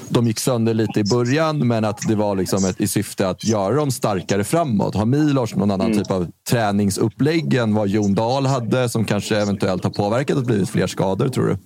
de 0.09 0.27
gick 0.27 0.39
sönder 0.39 0.73
lite 0.73 0.99
i 0.99 1.03
början 1.03 1.67
men 1.67 1.85
att 1.85 2.07
det 2.07 2.15
var 2.15 2.35
liksom 2.35 2.65
ett, 2.65 2.81
i 2.81 2.87
syfte 2.87 3.29
att 3.29 3.43
göra 3.43 3.75
dem 3.75 3.91
starkare 3.91 4.43
framåt. 4.43 4.95
Har 4.95 5.05
Milos 5.05 5.55
någon 5.55 5.71
annan 5.71 5.91
mm. 5.91 5.97
typ 5.97 6.11
av 6.11 6.27
träningsupplägg 6.49 7.53
än 7.53 7.73
vad 7.73 7.87
Jon 7.87 8.15
Dahl 8.15 8.45
hade 8.45 8.89
som 8.89 9.05
kanske 9.05 9.37
eventuellt 9.37 9.83
har 9.83 9.91
påverkat 9.91 10.37
att 10.37 10.45
blivit 10.45 10.69
fler 10.69 10.87
skador, 10.87 11.29
tror 11.29 11.45
du? 11.47 11.57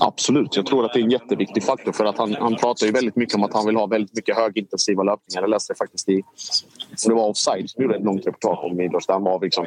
Absolut, 0.00 0.56
jag 0.56 0.66
tror 0.66 0.84
att 0.84 0.92
det 0.92 0.98
är 0.98 1.04
en 1.04 1.10
jätteviktig 1.10 1.64
faktor 1.64 1.92
för 1.92 2.04
att 2.04 2.18
han, 2.18 2.34
han 2.34 2.56
pratar 2.56 2.86
ju 2.86 2.92
väldigt 2.92 3.16
mycket 3.16 3.34
om 3.34 3.42
att 3.44 3.54
han 3.54 3.66
vill 3.66 3.76
ha 3.76 3.86
väldigt 3.86 4.14
mycket 4.14 4.36
högintensiva 4.36 5.02
löpningar. 5.02 5.42
Det 5.42 5.48
läste 5.48 5.70
jag 5.70 5.78
faktiskt 5.78 6.08
i, 6.08 6.22
det 7.06 7.14
var 7.14 7.28
Offside 7.28 7.70
som 7.70 7.82
gjorde 7.82 7.96
ett 7.96 8.04
långt 8.04 8.26
reportage 8.26 8.64
om 8.64 8.76
Milos 8.76 9.06
där 9.06 9.14
han 9.14 9.22
var 9.22 9.40
liksom 9.40 9.64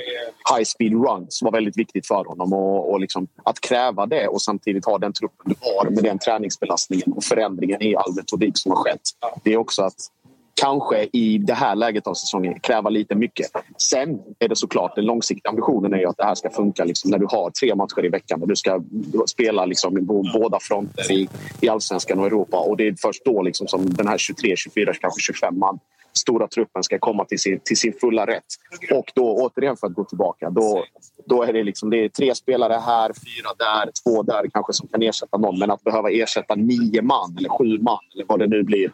high 0.55 0.63
speed 0.65 0.93
runs 0.93 1.41
var 1.41 1.51
väldigt 1.51 1.77
viktigt 1.77 2.07
för 2.07 2.25
honom 2.25 2.53
och, 2.53 2.91
och 2.91 2.99
liksom 2.99 3.27
att 3.43 3.61
kräva 3.61 4.05
det 4.05 4.27
och 4.27 4.41
samtidigt 4.41 4.85
ha 4.85 4.97
den 4.97 5.13
truppen 5.13 5.45
du 5.45 5.55
har 5.59 5.89
med 5.89 6.03
den 6.03 6.19
träningsbelastningen 6.19 7.13
och 7.13 7.23
förändringen 7.23 7.81
i 7.81 7.95
all 7.95 8.15
metodik 8.15 8.57
som 8.57 8.71
har 8.71 8.83
skett. 8.83 9.01
Det 9.43 9.53
är 9.53 9.57
också 9.57 9.81
att 9.83 10.09
kanske 10.55 11.09
i 11.11 11.37
det 11.37 11.53
här 11.53 11.75
läget 11.75 12.07
av 12.07 12.13
säsongen 12.13 12.59
kräva 12.59 12.89
lite 12.89 13.15
mycket. 13.15 13.47
Sen 13.77 14.19
är 14.39 14.47
det 14.47 14.55
såklart 14.55 14.95
den 14.95 15.05
långsiktiga 15.05 15.49
ambitionen 15.49 15.93
är 15.93 15.97
ju 15.97 16.05
att 16.05 16.17
det 16.17 16.23
här 16.23 16.35
ska 16.35 16.49
funka 16.49 16.83
liksom, 16.83 17.11
när 17.11 17.17
du 17.17 17.25
har 17.29 17.49
tre 17.49 17.75
matcher 17.75 18.05
i 18.05 18.09
veckan 18.09 18.41
och 18.41 18.47
du 18.47 18.55
ska 18.55 18.81
spela 19.27 19.65
liksom, 19.65 20.07
på 20.07 20.25
båda 20.33 20.59
fronter 20.61 21.11
i, 21.11 21.29
i 21.61 21.69
allsvenskan 21.69 22.19
och 22.19 22.25
Europa. 22.25 22.57
Och 22.57 22.77
det 22.77 22.87
är 22.87 22.95
först 23.01 23.25
då 23.25 23.41
liksom, 23.41 23.67
som 23.67 23.93
den 23.93 24.07
här 24.07 24.17
23, 24.17 24.55
24, 24.55 24.93
kanske 24.93 25.21
25 25.21 25.59
man 25.59 25.79
stora 26.17 26.47
truppen 26.47 26.83
ska 26.83 26.99
komma 26.99 27.25
till 27.25 27.39
sin, 27.39 27.59
till 27.63 27.77
sin 27.77 27.93
fulla 28.01 28.27
rätt. 28.27 28.45
Och 28.91 29.11
då 29.15 29.35
återigen 29.35 29.77
för 29.77 29.87
att 29.87 29.93
gå 29.93 30.03
tillbaka, 30.03 30.49
då, 30.49 30.83
då 31.25 31.43
är 31.43 31.53
det, 31.53 31.63
liksom, 31.63 31.89
det 31.89 31.97
är 31.97 32.09
tre 32.09 32.35
spelare 32.35 32.73
här, 32.73 33.07
fyra 33.07 33.49
där, 33.57 33.91
två 34.03 34.23
där 34.23 34.49
kanske 34.53 34.73
som 34.73 34.87
kan 34.87 35.01
ersätta 35.01 35.37
någon. 35.37 35.59
Men 35.59 35.71
att 35.71 35.83
behöva 35.83 36.09
ersätta 36.09 36.55
nio 36.55 37.01
man 37.01 37.35
eller 37.37 37.49
sju 37.49 37.79
man 37.81 37.99
eller 38.13 38.25
vad 38.27 38.39
det 38.39 38.47
nu 38.47 38.63
blir 38.63 38.91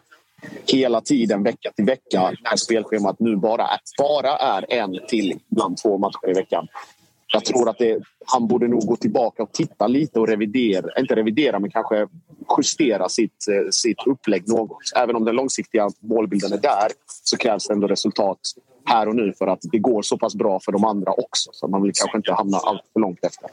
hela 0.66 1.00
tiden, 1.00 1.42
vecka 1.42 1.72
till 1.76 1.84
vecka, 1.84 2.32
när 2.42 2.56
spelschemat 2.56 3.16
nu 3.18 3.36
bara 3.36 3.62
är, 3.62 3.80
bara 3.98 4.36
är 4.36 4.72
en 4.72 4.98
till, 5.08 5.40
ibland 5.50 5.76
två 5.76 5.98
matcher 5.98 6.30
i 6.30 6.32
veckan. 6.32 6.68
Jag 7.32 7.44
tror 7.44 7.68
att 7.68 7.78
det, 7.78 8.02
han 8.26 8.46
borde 8.46 8.68
nog 8.68 8.86
gå 8.86 8.96
tillbaka 8.96 9.42
och 9.42 9.52
titta 9.52 9.86
lite 9.86 10.20
och 10.20 10.28
revidera, 10.28 10.86
inte 10.98 11.16
revidera 11.16 11.58
men 11.58 11.70
kanske 11.70 12.06
justera 12.58 13.08
sitt, 13.08 13.48
eh, 13.48 13.70
sitt 13.70 14.06
upplägg 14.06 14.48
något. 14.48 14.78
Även 14.96 15.16
om 15.16 15.24
den 15.24 15.34
långsiktiga 15.34 15.88
målbilden 16.00 16.52
är 16.52 16.58
där 16.58 16.88
så 17.24 17.36
krävs 17.36 17.66
det 17.66 17.74
ändå 17.74 17.86
resultat 17.86 18.38
här 18.84 19.08
och 19.08 19.16
nu 19.16 19.32
för 19.38 19.46
att 19.46 19.58
det 19.62 19.78
går 19.78 20.02
så 20.02 20.18
pass 20.18 20.34
bra 20.34 20.60
för 20.64 20.72
de 20.72 20.84
andra 20.84 21.12
också. 21.12 21.50
Så 21.52 21.68
man 21.68 21.82
vill 21.82 21.92
kanske 21.94 22.16
inte 22.18 22.32
hamna 22.32 22.58
allt 22.58 22.82
för 22.92 23.00
långt 23.00 23.18
efter. 23.22 23.48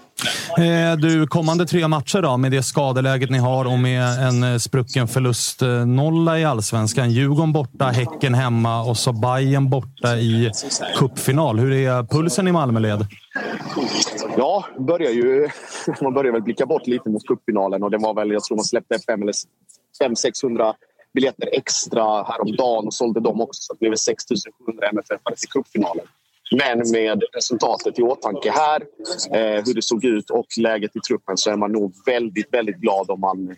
Eh, 0.92 0.98
du, 0.98 1.28
kommande 1.28 1.66
tre 1.66 1.88
matcher 1.88 2.22
då, 2.22 2.38
med 2.38 2.52
det 2.52 2.64
skadeläget 2.64 3.30
ni 3.30 3.38
har 3.38 3.66
och 3.66 3.80
med 3.80 4.28
en 4.28 4.44
eh, 4.44 4.58
sprucken 4.58 5.08
förlustnolla 5.08 6.40
i 6.40 6.46
allsvenskan. 6.46 7.12
Djurgården 7.12 7.54
borta, 7.54 7.86
Häcken 7.86 8.34
hemma 8.34 8.84
och 8.84 8.98
så 8.98 9.14
Bayern 9.14 9.70
borta 9.70 10.18
i 10.18 10.52
cupfinal. 10.98 11.60
Hur 11.60 11.72
är 11.72 12.04
pulsen 12.04 12.48
i 12.48 12.52
Malmöled? 12.52 13.08
Ja, 14.38 14.66
börjar 14.78 15.12
ju, 15.12 15.50
man 16.02 16.14
börjar 16.14 16.32
väl 16.32 16.42
blicka 16.42 16.66
bort 16.66 16.88
lite 16.88 17.10
mot 17.10 17.28
cupfinalen 17.28 17.84
och 17.84 17.92
det 17.92 17.98
var 17.98 18.14
väl, 18.14 18.32
jag 18.32 18.44
tror 18.44 18.58
man 18.58 18.66
släppte 18.66 18.96
500-600 18.96 20.74
biljetter 21.14 21.50
extra 21.52 22.24
häromdagen 22.24 22.86
och 22.86 22.94
sålde 22.94 23.20
dem 23.20 23.42
också 23.42 23.62
så 23.62 23.74
det 23.74 23.80
blev 23.80 23.96
6 23.96 24.24
700 24.66 24.90
MFF 24.90 25.22
till 25.40 25.50
cupfinalen. 25.50 26.06
Men 26.52 26.92
med 26.92 27.24
resultatet 27.34 28.00
i 28.00 28.02
åtanke 28.02 28.52
här, 28.52 28.82
eh, 29.34 29.64
hur 29.66 29.74
det 29.74 29.82
såg 29.82 30.06
ut 30.06 30.30
och 30.30 30.46
läget 30.58 30.96
i 30.96 31.00
truppen 31.00 31.38
så 31.38 31.52
är 31.52 31.56
man 31.56 31.72
nog 31.72 31.94
väldigt, 32.06 32.54
väldigt 32.54 32.76
glad 32.76 33.10
om 33.10 33.20
man, 33.20 33.56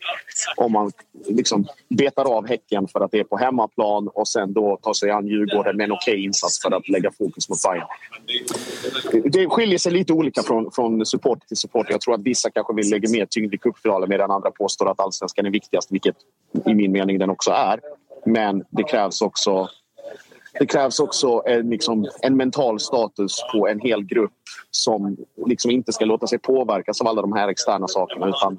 om 0.58 0.72
man 0.72 0.92
liksom 1.28 1.68
betar 1.90 2.38
av 2.38 2.48
Häcken 2.48 2.88
för 2.88 3.00
att 3.00 3.12
det 3.12 3.20
är 3.20 3.24
på 3.24 3.38
hemmaplan 3.38 4.08
och 4.08 4.28
sen 4.28 4.54
då 4.54 4.78
tar 4.82 4.94
sig 4.94 5.12
an 5.12 5.28
Djurgården 5.28 5.78
med 5.78 5.84
en 5.84 5.92
okej 5.92 6.14
okay 6.14 6.24
insats 6.24 6.62
för 6.62 6.72
att 6.72 6.90
lägga 6.90 7.12
fokus 7.12 7.50
mot 7.50 7.58
Bayern. 7.64 7.88
Det 9.32 9.48
skiljer 9.48 9.78
sig 9.78 9.92
lite 9.92 10.14
olika 10.14 10.44
från, 10.44 10.72
från 10.72 11.06
supporter 11.06 11.48
till 11.48 11.58
supporter. 11.58 11.92
Jag 11.92 12.02
tror 12.02 12.14
att 12.14 12.22
vissa 12.22 12.50
kanske 12.50 12.74
vill 12.74 12.90
lägga 12.90 13.10
mer 13.10 13.26
tyngd 13.26 13.54
i 13.54 13.58
cupfinalen 13.58 14.10
medan 14.10 14.32
andra 14.32 14.52
påstår 14.52 14.92
att 14.92 15.00
allsvenskan 15.00 15.46
är 15.46 15.50
viktigast, 15.52 15.92
vilket 15.92 16.16
i 16.66 16.74
min 16.74 16.92
mening 16.92 17.20
den 17.20 17.30
också 17.30 17.52
är. 17.52 17.80
Men 18.26 18.64
det 18.70 18.84
krävs 18.84 19.22
också 19.22 19.70
det 20.60 20.66
krävs 20.66 21.00
också 21.00 21.44
en, 21.46 21.70
liksom, 21.70 22.08
en 22.22 22.38
mental 22.38 22.80
status 22.80 23.38
på 23.54 23.68
en 23.68 23.80
hel 23.80 24.04
grupp 24.04 24.32
som 24.72 25.18
liksom 25.46 25.72
inte 25.72 25.94
ska 25.94 26.06
låta 26.06 26.28
sig 26.28 26.40
påverkas 26.40 27.02
av 27.02 27.08
alla 27.08 27.22
de 27.22 27.34
här 27.34 27.48
externa 27.48 27.88
sakerna. 27.88 28.28
Utan 28.28 28.58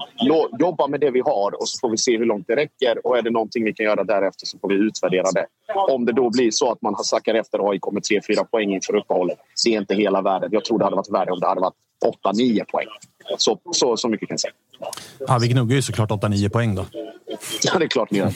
jobba 0.59 0.87
med 0.87 1.00
det 1.00 1.11
vi 1.11 1.20
har 1.20 1.61
och 1.61 1.68
så 1.68 1.78
får 1.78 1.90
vi 1.90 1.98
se 1.98 2.18
hur 2.18 2.24
långt 2.24 2.46
det 2.46 2.57
räcker. 2.57 3.07
Och 3.07 3.18
är 3.18 3.22
det 3.22 3.31
någonting 3.31 3.64
vi 3.64 3.72
kan 3.72 3.87
göra 3.87 4.05
därefter 4.05 4.46
så 4.46 4.59
får 4.59 4.68
vi 4.68 4.74
utvärdera 4.74 5.31
det. 5.33 5.46
Om 5.74 6.05
det 6.05 6.12
då 6.12 6.31
blir 6.31 6.50
så 6.50 6.72
att 6.72 6.83
man 6.83 6.94
har 6.94 7.05
sackar 7.05 7.35
efter 7.35 7.70
AIK 7.70 7.92
med 7.92 8.02
3-4 8.02 8.44
poäng 8.44 8.74
inför 8.74 8.96
uppehållet. 8.96 9.38
Det 9.64 9.74
är 9.74 9.81
inte 9.81 9.94
hela 9.94 10.22
världen. 10.22 10.48
Jag 10.52 10.64
tror 10.64 10.78
det 10.78 10.85
hade 10.85 10.96
varit 10.96 11.11
värre 11.11 11.31
om 11.31 11.40
det 11.40 11.46
hade 11.46 11.61
varit 11.61 11.74
8-9 12.02 12.64
poäng. 12.64 12.86
Så, 13.38 13.58
så, 13.72 13.96
så 13.96 14.08
mycket 14.08 14.28
kan 14.28 14.34
jag 14.34 14.40
säga. 14.40 14.52
Ja, 15.26 15.38
vi 15.40 15.48
gnuggar 15.48 15.76
ju 15.76 15.82
såklart 15.82 16.10
8-9 16.10 16.48
poäng 16.48 16.74
då. 16.74 16.86
Ja, 17.62 17.78
det 17.78 17.84
är 17.84 17.88
klart 17.88 18.10
ni 18.10 18.18
gör. 18.18 18.26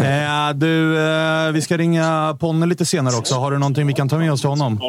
eh, 0.00 0.54
du, 0.54 0.98
eh, 0.98 1.52
vi 1.52 1.62
ska 1.62 1.76
ringa 1.76 2.36
Ponne 2.40 2.66
lite 2.66 2.86
senare 2.86 3.16
också. 3.16 3.34
Har 3.34 3.50
du 3.50 3.58
någonting 3.58 3.86
vi 3.86 3.92
kan 3.92 4.08
ta 4.08 4.18
med 4.18 4.32
oss 4.32 4.40
till 4.40 4.50
honom? 4.50 4.80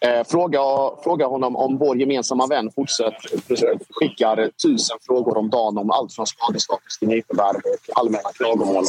Eh, 0.00 0.24
fråga, 0.26 0.60
fråga 1.04 1.26
honom 1.26 1.56
om 1.56 1.78
vår 1.78 1.96
gemensamma 1.96 2.46
vän 2.46 2.70
fortsätter 2.74 3.78
skickar 3.90 4.50
tusen 4.62 4.96
frågor 5.06 5.38
om 5.38 5.50
dagen 5.50 5.78
om 5.78 5.90
allt 5.90 6.12
från 6.12 6.26
skadestatus 6.26 6.98
till 6.98 7.08
nyförvärv 7.08 7.56
och 7.56 7.98
allmänna 8.00 8.28
klagomål. 8.34 8.84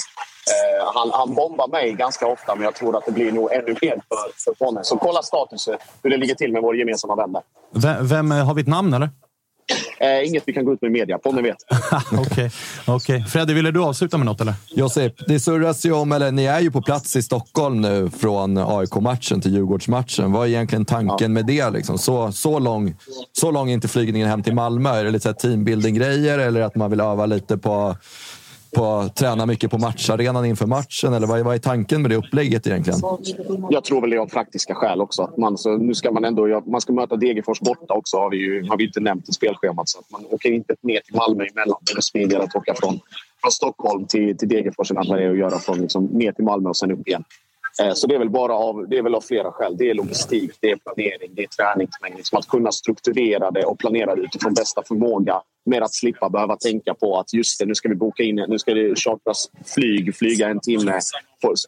Eh, 0.52 0.94
han, 0.94 1.12
han 1.14 1.36
bombar 1.36 1.68
mig 1.68 1.94
ganska 1.94 2.28
ofta, 2.28 2.56
men 2.56 2.64
jag 2.64 2.76
tror 2.76 2.98
att 2.98 3.06
det 3.06 3.12
blir 3.12 3.32
nog 3.32 3.52
ännu 3.52 3.76
mer 3.82 4.02
för, 4.10 4.44
för 4.44 4.54
Ponne. 4.54 4.84
Så 4.84 4.98
kolla 4.98 5.22
statusen, 5.22 5.78
hur 6.04 6.10
det 6.10 6.18
ligger 6.18 6.36
till 6.36 6.52
med 6.52 6.62
vår 6.62 6.78
gemensamma 6.78 7.16
vän 7.16 7.34
där. 7.34 7.42
Vem, 7.72 8.08
vem 8.08 8.32
har 8.32 8.54
vi 8.54 8.62
ett 8.62 8.68
namn 8.68 8.94
eller? 8.94 9.10
Eh, 10.00 10.28
inget 10.28 10.44
vi 10.46 10.54
kan 10.54 10.66
gå 10.66 10.74
ut 10.74 10.82
med 10.82 10.90
i 10.90 10.92
media. 10.92 11.18
Ponne 11.18 11.42
vet. 11.42 11.58
Okej. 12.12 12.26
Okay. 12.26 12.50
okay. 12.96 13.24
Freddy, 13.24 13.54
ville 13.54 13.72
du 13.72 13.84
avsluta 13.84 14.18
med 14.18 14.26
något? 14.26 14.42
Eller? 14.42 14.54
Josip, 14.70 15.28
det 15.28 15.40
surras 15.40 15.86
ju 15.86 15.92
om, 15.92 16.12
eller 16.12 16.32
ni 16.32 16.46
är 16.46 16.60
ju 16.60 16.72
på 16.72 16.82
plats 16.82 17.16
i 17.16 17.24
Stockholm 17.24 17.82
nu 17.82 18.10
från 18.10 18.58
AIK-matchen 18.58 19.42
till 19.42 19.54
Djurgårdsmatchen. 19.54 20.32
Vad 20.32 20.44
är 20.44 20.50
egentligen 20.50 20.86
tanken 20.86 21.18
ja. 21.20 21.28
med 21.28 21.46
det? 21.46 21.70
Liksom? 21.70 21.98
Så, 21.98 22.32
så, 22.32 22.60
lång, 22.60 22.96
så 23.32 23.52
lång 23.52 23.70
är 23.70 23.74
inte 23.74 23.88
flygningen 23.88 24.28
hem 24.28 24.44
till 24.44 24.54
Malmö. 24.54 24.90
Är 24.90 25.04
det 25.04 25.12
lite 25.12 25.34
teambuilding-grejer 25.34 26.40
eller 26.40 26.62
att 26.62 26.76
man 26.76 26.90
vill 26.90 27.00
öva 27.00 27.26
lite 27.26 27.58
på 27.58 27.96
på, 28.72 29.10
träna 29.16 29.46
mycket 29.46 29.72
på 29.72 29.78
matcharenan 29.78 30.46
inför 30.46 30.66
matchen? 30.66 31.14
Eller 31.14 31.28
vad, 31.28 31.40
vad 31.40 31.56
är 31.56 31.60
tanken 31.60 32.02
med 32.02 32.12
det 32.12 32.16
upplägget 32.16 32.68
egentligen? 32.68 33.00
Jag 33.70 33.84
tror 33.84 34.02
väl 34.02 34.10
det 34.10 34.16
är 34.16 34.20
av 34.20 34.28
praktiska 34.28 34.76
skäl 34.76 35.02
också. 35.02 35.24
Att 35.24 35.38
man, 35.38 35.58
så 35.58 35.78
nu 35.78 35.94
ska 35.94 36.12
man 36.12 36.26
ändå 36.26 36.62
man 36.66 36.82
ska 36.82 36.94
möta 36.94 37.16
Degerfors 37.16 37.60
borta 37.60 37.94
också 37.94 38.18
har 38.18 38.30
vi 38.30 38.38
ju 38.38 38.68
har 38.70 38.78
vi 38.78 38.86
inte 38.86 39.00
nämnt 39.00 39.30
i 39.30 39.34
spelschemat. 39.34 39.90
Så 39.90 40.00
att 40.00 40.12
man 40.12 40.26
åker 40.30 40.52
inte 40.52 40.76
ner 40.82 41.00
till 41.00 41.16
Malmö 41.16 41.44
emellan. 41.44 41.78
Det 41.82 41.98
är 41.98 42.02
smidigare 42.02 42.44
att 42.44 42.56
åka 42.56 42.74
från, 42.74 43.00
från 43.42 43.52
Stockholm 43.52 44.06
till, 44.06 44.38
till 44.38 44.48
Degerfors 44.48 44.92
än 44.92 44.98
att 44.98 45.08
man 45.08 45.20
är 45.20 45.30
och 45.30 45.38
göra 45.38 45.60
från 45.60 45.82
liksom, 45.82 46.06
ner 46.06 46.32
till 46.32 46.46
Malmö 46.46 46.70
och 46.70 46.78
sen 46.78 46.92
upp 46.92 47.08
igen. 47.08 47.24
Eh, 47.82 47.94
så 47.94 48.08
det 48.08 48.16
är 48.16 48.20
väl 48.20 48.30
bara 48.30 48.54
av, 48.54 48.90
det 48.90 48.98
är 48.98 49.02
väl 49.02 49.16
av 49.16 49.22
flera 49.22 49.52
skäl. 49.52 49.78
Det 49.78 49.90
är 49.90 49.94
logistik, 49.94 50.52
det 50.60 50.72
är 50.72 50.76
planering, 50.76 51.32
det 51.36 51.44
är 51.44 51.48
träningsmängd. 51.48 52.18
Liksom 52.18 52.40
att 52.40 52.48
kunna 52.48 52.72
strukturera 52.72 53.52
det 53.52 53.64
och 53.64 53.80
planera 53.80 54.16
det 54.16 54.22
utifrån 54.22 54.54
bästa 54.54 54.84
förmåga 54.88 55.42
med 55.66 55.84
att 55.84 55.94
slippa 55.94 56.30
behöva 56.30 56.56
tänka 56.56 56.94
på 56.94 57.20
att 57.20 57.34
just 57.34 57.60
det, 57.60 57.66
nu 57.66 57.76
ska 57.76 57.90
vi 57.90 57.96
boka 57.96 58.24
in, 58.24 58.46
nu 58.48 58.60
ska 58.60 58.74
det 58.74 59.00
chartras 59.00 59.50
flyg, 59.76 60.16
flyga 60.16 60.50
en 60.50 60.60
timme, 60.60 61.00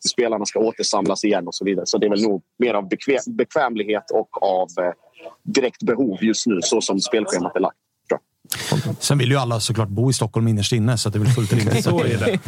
spelarna 0.10 0.46
ska 0.46 0.60
återsamlas 0.60 1.24
igen 1.24 1.48
och 1.48 1.56
så 1.56 1.66
vidare. 1.66 1.86
Så 1.86 1.98
det 1.98 2.06
är 2.06 2.10
väl 2.10 2.24
nog 2.24 2.44
mer 2.60 2.74
av 2.74 2.90
bekvämlighet 3.28 4.12
och 4.12 4.44
av 4.44 4.68
eh, 4.80 4.94
direkt 5.44 5.84
behov 5.84 6.18
just 6.22 6.48
nu 6.48 6.60
så 6.62 6.82
som 6.82 7.00
spelschemat 7.00 7.56
är 7.56 7.60
lagt. 7.60 7.78
Sen 9.00 9.18
vill 9.18 9.32
ju 9.32 9.38
alla 9.38 9.60
såklart 9.60 9.90
bo 9.90 10.10
i 10.10 10.14
Stockholm 10.14 10.48
innerst 10.48 10.72
inne, 10.72 10.98
så 10.98 11.10
det 11.10 11.18
är 11.18 11.20
väl 11.20 11.34
fullt 11.34 11.54
rimligt. 11.54 11.84
så 11.84 12.00
är 12.00 12.18
det. 12.18 12.40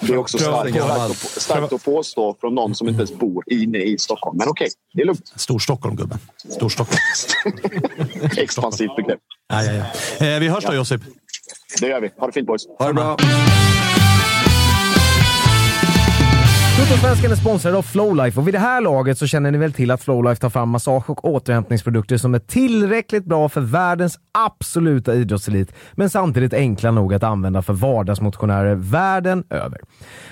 Det 0.00 0.12
är 0.12 0.16
också 0.16 0.38
starkt, 0.38 0.76
starkt, 0.76 1.42
starkt 1.42 1.72
att 1.72 1.84
påstå 1.84 2.36
från 2.40 2.54
någon 2.54 2.74
som 2.74 2.88
inte 2.88 2.98
ens 2.98 3.18
bor 3.18 3.44
inne 3.46 3.78
i 3.78 3.98
Stockholm. 3.98 4.38
Men 4.38 4.48
okej, 4.48 4.64
okay, 4.64 4.74
det 4.94 5.02
är 5.02 5.06
lugnt. 5.06 5.32
Storstockholm, 5.36 5.96
gubben. 5.96 6.18
Storstockholm. 6.50 7.00
Expansivt 8.36 8.96
begrepp. 8.96 9.20
Ja, 9.48 9.64
ja, 9.64 9.72
ja. 9.72 10.26
Eh, 10.26 10.40
vi 10.40 10.48
hörs 10.48 10.64
då, 10.64 10.74
Josip. 10.74 11.02
Det 11.80 11.86
gör 11.86 12.00
vi. 12.00 12.10
Ha 12.18 12.26
det 12.26 12.32
fint, 12.32 12.46
boys. 12.46 12.66
Ha 12.78 12.86
det 12.86 12.94
bra. 12.94 13.16
Totosvenskan 16.76 17.32
är 17.32 17.36
sponsrad 17.36 17.74
av 17.74 17.82
Flowlife 17.82 18.40
och 18.40 18.46
vid 18.46 18.54
det 18.54 18.58
här 18.58 18.80
laget 18.80 19.18
så 19.18 19.26
känner 19.26 19.50
ni 19.50 19.58
väl 19.58 19.72
till 19.72 19.90
att 19.90 20.02
Flowlife 20.02 20.40
tar 20.40 20.50
fram 20.50 20.68
massage 20.68 21.10
och 21.10 21.24
återhämtningsprodukter 21.24 22.16
som 22.16 22.34
är 22.34 22.38
tillräckligt 22.38 23.24
bra 23.24 23.48
för 23.48 23.60
världens 23.60 24.18
absoluta 24.32 25.14
idrottselit, 25.14 25.72
men 25.92 26.10
samtidigt 26.10 26.52
enkla 26.52 26.90
nog 26.90 27.14
att 27.14 27.22
använda 27.22 27.62
för 27.62 27.72
vardagsmotionärer 27.72 28.74
världen 28.74 29.44
över. 29.50 29.80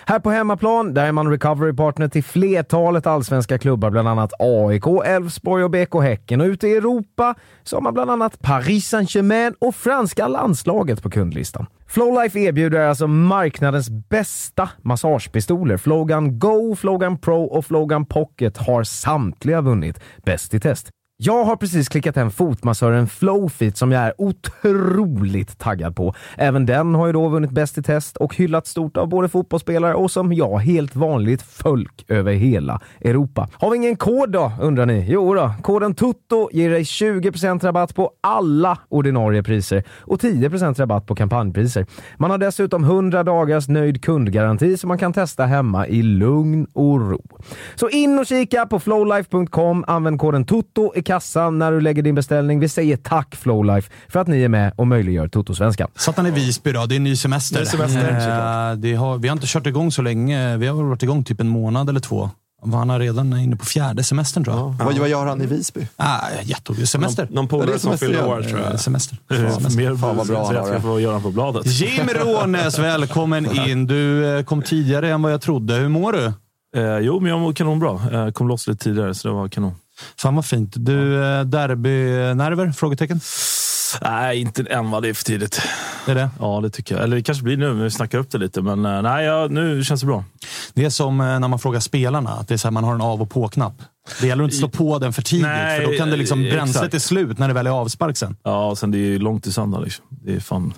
Här 0.07 0.19
på 0.19 0.31
hemmaplan, 0.31 0.95
där 0.95 1.07
är 1.07 1.13
man 1.13 1.31
recovery 1.31 1.73
partner 1.73 2.09
till 2.09 2.25
flertalet 2.25 3.07
allsvenska 3.07 3.59
klubbar, 3.59 3.91
bland 3.91 4.09
annat 4.09 4.33
AIK, 4.39 4.87
Elfsborg 5.05 5.65
och 5.65 5.71
BK 5.71 6.03
Häcken. 6.03 6.41
Och 6.41 6.47
ute 6.47 6.69
i 6.69 6.77
Europa 6.77 7.35
så 7.63 7.77
har 7.77 7.81
man 7.81 7.95
bland 7.95 8.11
annat 8.11 8.41
Paris 8.41 8.89
Saint-Germain 8.89 9.55
och 9.59 9.75
franska 9.75 10.29
landslaget 10.29 11.03
på 11.03 11.11
kundlistan. 11.11 11.67
Flowlife 11.87 12.41
erbjuder 12.41 12.81
alltså 12.81 13.07
marknadens 13.07 13.91
bästa 13.91 14.71
massagepistoler. 14.83 15.77
Flogan 15.77 16.39
Go, 16.39 16.77
Flogan 16.77 17.19
Pro 17.19 17.45
och 17.45 17.67
Flogan 17.67 18.07
Pocket 18.07 18.57
har 18.57 18.85
samtliga 18.85 19.61
vunnit 19.61 20.01
Bäst 20.25 20.55
i 20.55 20.61
test. 20.61 20.91
Jag 21.27 21.45
har 21.45 21.57
precis 21.57 21.89
klickat 21.89 22.17
hem 22.17 22.31
fotmassören 22.31 23.07
Flowfit 23.07 23.77
som 23.77 23.93
jag 23.93 24.03
är 24.03 24.15
otroligt 24.19 25.59
taggad 25.59 25.97
på. 25.97 26.15
Även 26.37 26.67
den 26.67 26.95
har 26.95 27.07
ju 27.07 27.13
då 27.13 27.29
vunnit 27.29 27.51
Bäst 27.51 27.79
i 27.79 27.83
test 27.83 28.17
och 28.17 28.37
hyllats 28.37 28.71
stort 28.71 28.97
av 28.97 29.09
både 29.09 29.29
fotbollsspelare 29.29 29.95
och 29.95 30.11
som 30.11 30.33
jag, 30.33 30.59
helt 30.59 30.97
vanligt 30.97 31.43
folk 31.43 32.05
över 32.09 32.33
hela 32.33 32.81
Europa. 33.01 33.49
Har 33.53 33.71
vi 33.71 33.77
ingen 33.77 33.97
kod 33.97 34.31
då, 34.31 34.53
undrar 34.61 34.87
ni? 34.87 35.07
Jo 35.09 35.35
då, 35.35 35.53
koden 35.63 35.95
TUTTO 35.95 36.49
ger 36.53 36.71
dig 36.71 36.83
20% 36.83 37.65
rabatt 37.65 37.95
på 37.95 38.11
alla 38.21 38.79
ordinarie 38.89 39.43
priser 39.43 39.83
och 40.01 40.21
10% 40.21 40.79
rabatt 40.79 41.07
på 41.07 41.15
kampanjpriser. 41.15 41.87
Man 42.17 42.31
har 42.31 42.39
dessutom 42.39 42.85
100 42.85 43.23
dagars 43.23 43.69
nöjd 43.69 44.05
kundgaranti 44.05 44.77
som 44.77 44.89
man 44.89 44.99
kan 44.99 45.13
testa 45.13 45.45
hemma 45.47 45.87
i 45.87 46.03
lugn 46.03 46.67
och 46.73 47.11
ro. 47.11 47.23
Så 47.75 47.89
in 47.89 48.19
och 48.19 48.27
kika 48.27 48.67
på 48.67 48.81
flowlife.com, 48.81 49.85
använd 49.87 50.21
koden 50.21 50.45
TUTTO 50.45 50.93
i 50.97 51.03
kassan 51.15 51.59
när 51.59 51.73
du 51.73 51.81
lägger 51.81 52.03
din 52.03 52.15
beställning. 52.15 52.61
Vi 52.61 52.69
säger 52.69 52.97
tack 52.97 53.35
Flowlife 53.37 53.91
för 54.09 54.21
att 54.21 54.27
ni 54.29 54.43
är 54.43 54.49
med 54.49 54.73
och 54.77 54.87
möjliggör 54.87 55.29
Toto-svenskan. 55.29 55.89
Satt 55.97 56.17
han 56.17 56.27
i 56.27 56.31
Visby 56.31 56.73
då? 56.73 56.87
Det 56.87 56.95
är 56.95 56.97
en 56.97 57.05
ny 57.05 57.17
semester. 57.17 57.61
Ny 57.61 57.67
semester, 57.67 58.71
Eh, 58.71 58.77
det 58.77 58.95
har, 58.95 59.19
vi 59.19 59.29
har 59.29 59.33
inte 59.33 59.47
kört 59.47 59.67
igång 59.67 59.93
så 59.93 60.03
länge. 60.03 60.57
Vi 60.57 60.67
har 60.67 60.83
varit 60.83 61.03
igång 61.03 61.25
typ 61.25 61.41
en 61.41 61.49
månad 61.49 61.89
eller 61.89 62.01
två. 62.01 62.31
Han 62.73 62.91
är 62.91 62.99
redan 62.99 63.39
inne 63.39 63.57
på 63.57 63.65
fjärde 63.65 64.03
semestern 64.05 64.45
tror 64.45 64.57
jag. 64.57 64.75
Vad, 64.85 64.99
vad 64.99 65.09
gör 65.09 65.27
han 65.27 65.43
i 65.43 65.47
Visby? 65.47 65.87
Ah, 65.97 66.19
jätteroligt. 66.43 66.89
Semester. 66.89 67.29
Någon 67.31 67.37
Ja, 67.37 67.43
det 67.43 67.49
polare 67.49 67.79
som 67.79 67.81
semester, 67.81 68.07
fyller 68.07 68.19
ja. 68.19 68.27
år 68.27 68.43
tror 68.43 68.61
Eh, 68.61 68.67
jag. 68.71 68.81
Semester. 68.81 69.19
Mer 69.77 69.97
Fan, 69.97 70.17
vad 70.17 70.27
bra 70.27 70.47
han 70.47 70.83
har 70.83 70.99
göra 71.01 71.21
på 71.21 71.31
bladet. 71.31 71.67
Jim 71.67 72.09
Rånes, 72.09 72.79
välkommen 72.79 73.47
in. 73.69 73.87
Du 73.87 74.37
eh, 74.39 74.45
kom 74.45 74.63
tidigare 74.63 75.11
än 75.11 75.23
vad 75.23 75.33
jag 75.33 75.41
trodde. 75.41 75.75
Hur 75.75 75.89
mår 75.89 76.13
du? 76.13 76.25
Eh, 76.77 76.99
jo, 76.99 77.21
men 77.21 77.31
jag 77.31 77.41
mår 77.41 77.53
kanonbra. 77.53 78.01
Eh, 78.13 78.31
kom 78.31 78.49
loss 78.49 78.67
lite 78.67 78.85
tidigare, 78.85 79.15
så 79.15 79.29
det 79.29 79.35
var 79.35 79.49
kanon. 79.49 79.73
Fan 80.19 80.35
vad 80.35 80.47
fint. 80.47 80.73
Du, 80.77 81.25
eh, 81.25 81.45
derbynerver? 81.45 82.73
Frågetecken. 82.73 83.21
Nej, 84.03 84.41
inte 84.41 84.63
än 84.63 84.91
va. 84.91 85.01
Det 85.01 85.09
är 85.09 85.15
för 85.15 85.25
tidigt. 85.25 85.63
Är 86.07 86.15
det. 86.15 86.31
Ja, 86.41 86.61
det 86.63 86.71
tycker 86.71 86.95
jag. 86.95 87.05
Eller 87.05 87.17
det 87.17 87.23
kanske 87.23 87.45
blir 87.45 87.57
nu 87.57 87.75
när 87.75 87.85
vi 87.85 87.91
snackar 87.91 88.19
upp 88.19 88.31
det 88.31 88.39
lite. 88.39 88.63
Men 88.63 88.85
eh, 88.85 89.03
nej, 89.03 89.25
ja, 89.25 89.47
nu 89.51 89.85
känns 89.85 90.01
det 90.01 90.07
bra. 90.07 90.25
Det 90.75 90.85
är 90.85 90.91
som 90.91 91.21
eh, 91.21 91.27
när 91.41 91.49
man 91.49 91.59
frågar 91.59 91.81
spelarna, 91.81 92.31
att 92.31 92.49
det 92.49 92.55
är 92.55 92.59
så 92.59 92.69
här, 92.69 92.73
man 92.73 92.85
har 92.85 92.95
en 92.95 93.01
av 93.01 93.23
och 93.23 93.31
på-knapp. 93.31 93.75
Det 94.21 94.27
gäller 94.27 94.45
att 94.45 94.49
inte 94.49 94.57
slå 94.57 94.69
på 94.69 94.99
den 94.99 95.13
för 95.13 95.23
tidigt, 95.23 95.47
Nej, 95.47 95.81
för 95.81 95.93
då 95.93 95.99
kan 95.99 96.11
det 96.11 96.17
liksom 96.17 96.43
bränslet 96.43 96.77
exakt. 96.77 96.95
är 96.95 96.99
slut 96.99 97.39
när 97.39 97.49
det 97.49 97.55
väl 97.55 97.67
är 97.67 97.71
avspark 97.71 98.17
sen. 98.17 98.37
Ja, 98.43 98.67
och 98.67 98.79
sen 98.79 98.91
det 98.91 98.99
är 98.99 99.01
ju 99.01 99.19
långt 99.19 99.43
till 99.43 99.53
söndag. 99.53 99.81
Liksom. 99.81 100.05
Det 100.11 100.35
är 100.35 100.41
fan 100.41 100.73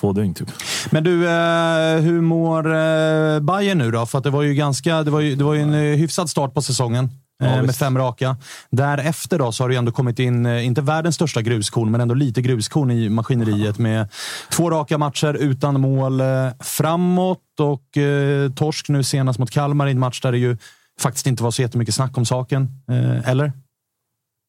två 0.00 0.12
dygn 0.12 0.34
typ. 0.34 0.48
Men 0.90 1.04
du, 1.04 1.28
eh, 1.28 2.00
hur 2.00 2.20
mår 2.20 2.66
eh, 2.66 3.40
Bayern 3.40 3.78
nu 3.78 3.90
då? 3.90 4.06
För 4.06 4.20
det 4.20 4.30
var 4.30 4.42
ju 4.42 4.54
ganska, 4.54 5.02
det 5.02 5.10
var 5.10 5.20
ju, 5.20 5.34
det 5.34 5.44
var 5.44 5.54
ju 5.54 5.62
en 5.62 5.74
eh, 5.74 5.80
hyfsad 5.80 6.30
start 6.30 6.54
på 6.54 6.62
säsongen. 6.62 7.10
Ja, 7.38 7.48
med 7.48 7.66
visst. 7.66 7.78
fem 7.78 7.98
raka. 7.98 8.36
Därefter 8.70 9.38
då 9.38 9.52
så 9.52 9.64
har 9.64 9.68
det 9.68 9.76
ändå 9.76 9.92
kommit 9.92 10.18
in, 10.18 10.46
inte 10.46 10.80
världens 10.80 11.14
största 11.14 11.42
gruskorn, 11.42 11.90
men 11.90 12.00
ändå 12.00 12.14
lite 12.14 12.42
gruskorn 12.42 12.90
i 12.90 13.08
maskineriet 13.08 13.78
med 13.78 14.08
två 14.50 14.70
raka 14.70 14.98
matcher 14.98 15.34
utan 15.34 15.80
mål 15.80 16.22
framåt 16.60 17.38
och 17.60 17.96
eh, 17.96 18.52
torsk 18.52 18.88
nu 18.88 19.02
senast 19.02 19.38
mot 19.38 19.50
Kalmar 19.50 19.86
i 19.86 19.90
en 19.90 19.98
match 19.98 20.20
där 20.20 20.32
det 20.32 20.38
ju 20.38 20.56
faktiskt 21.00 21.26
inte 21.26 21.42
var 21.42 21.50
så 21.50 21.62
jättemycket 21.62 21.94
snack 21.94 22.18
om 22.18 22.26
saken. 22.26 22.68
Eh, 22.90 23.28
eller? 23.28 23.52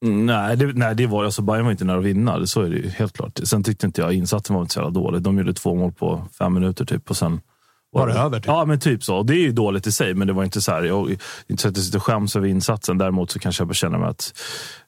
Mm, 0.03 0.25
nej, 0.25 0.57
det, 0.57 0.73
nej, 0.73 0.95
det 0.95 1.07
var 1.07 1.25
alltså 1.25 1.41
Bayern 1.41 1.65
var 1.65 1.71
inte 1.71 1.85
nära 1.85 1.97
att 1.97 2.03
vinna. 2.03 2.45
Så 2.45 2.61
är 2.61 2.69
det 2.69 2.75
ju 2.75 2.89
helt 2.89 3.13
klart. 3.13 3.39
Sen 3.43 3.63
tyckte 3.63 3.85
inte 3.85 4.01
jag 4.01 4.13
insatsen 4.13 4.55
var 4.55 4.61
inte 4.61 4.73
så 4.73 4.79
jävla 4.79 4.91
dålig. 4.91 5.21
De 5.21 5.37
gjorde 5.37 5.53
två 5.53 5.75
mål 5.75 5.91
på 5.91 6.27
fem 6.37 6.53
minuter 6.53 6.85
typ 6.85 7.09
och 7.09 7.17
sen 7.17 7.41
Var 7.91 8.07
det 8.07 8.13
över? 8.13 8.39
Typ? 8.39 8.47
Ja, 8.47 8.65
men 8.65 8.79
typ 8.79 9.03
så. 9.03 9.23
Det 9.23 9.33
är 9.33 9.39
ju 9.39 9.51
dåligt 9.51 9.87
i 9.87 9.91
sig, 9.91 10.13
men 10.13 10.27
det 10.27 10.33
var 10.33 10.43
inte 10.43 10.61
så 10.61 10.71
här. 10.71 10.83
Jag 10.83 11.17
inte 11.47 11.61
så 11.61 11.67
att 11.69 11.77
jag 11.77 11.85
sitter 11.85 11.99
och 11.99 12.03
skäms 12.03 12.35
över 12.35 12.47
insatsen. 12.47 12.97
Däremot 12.97 13.31
så 13.31 13.39
kanske 13.39 13.63
jag 13.63 13.75
känner 13.75 13.97
mig 13.97 14.09
att 14.09 14.33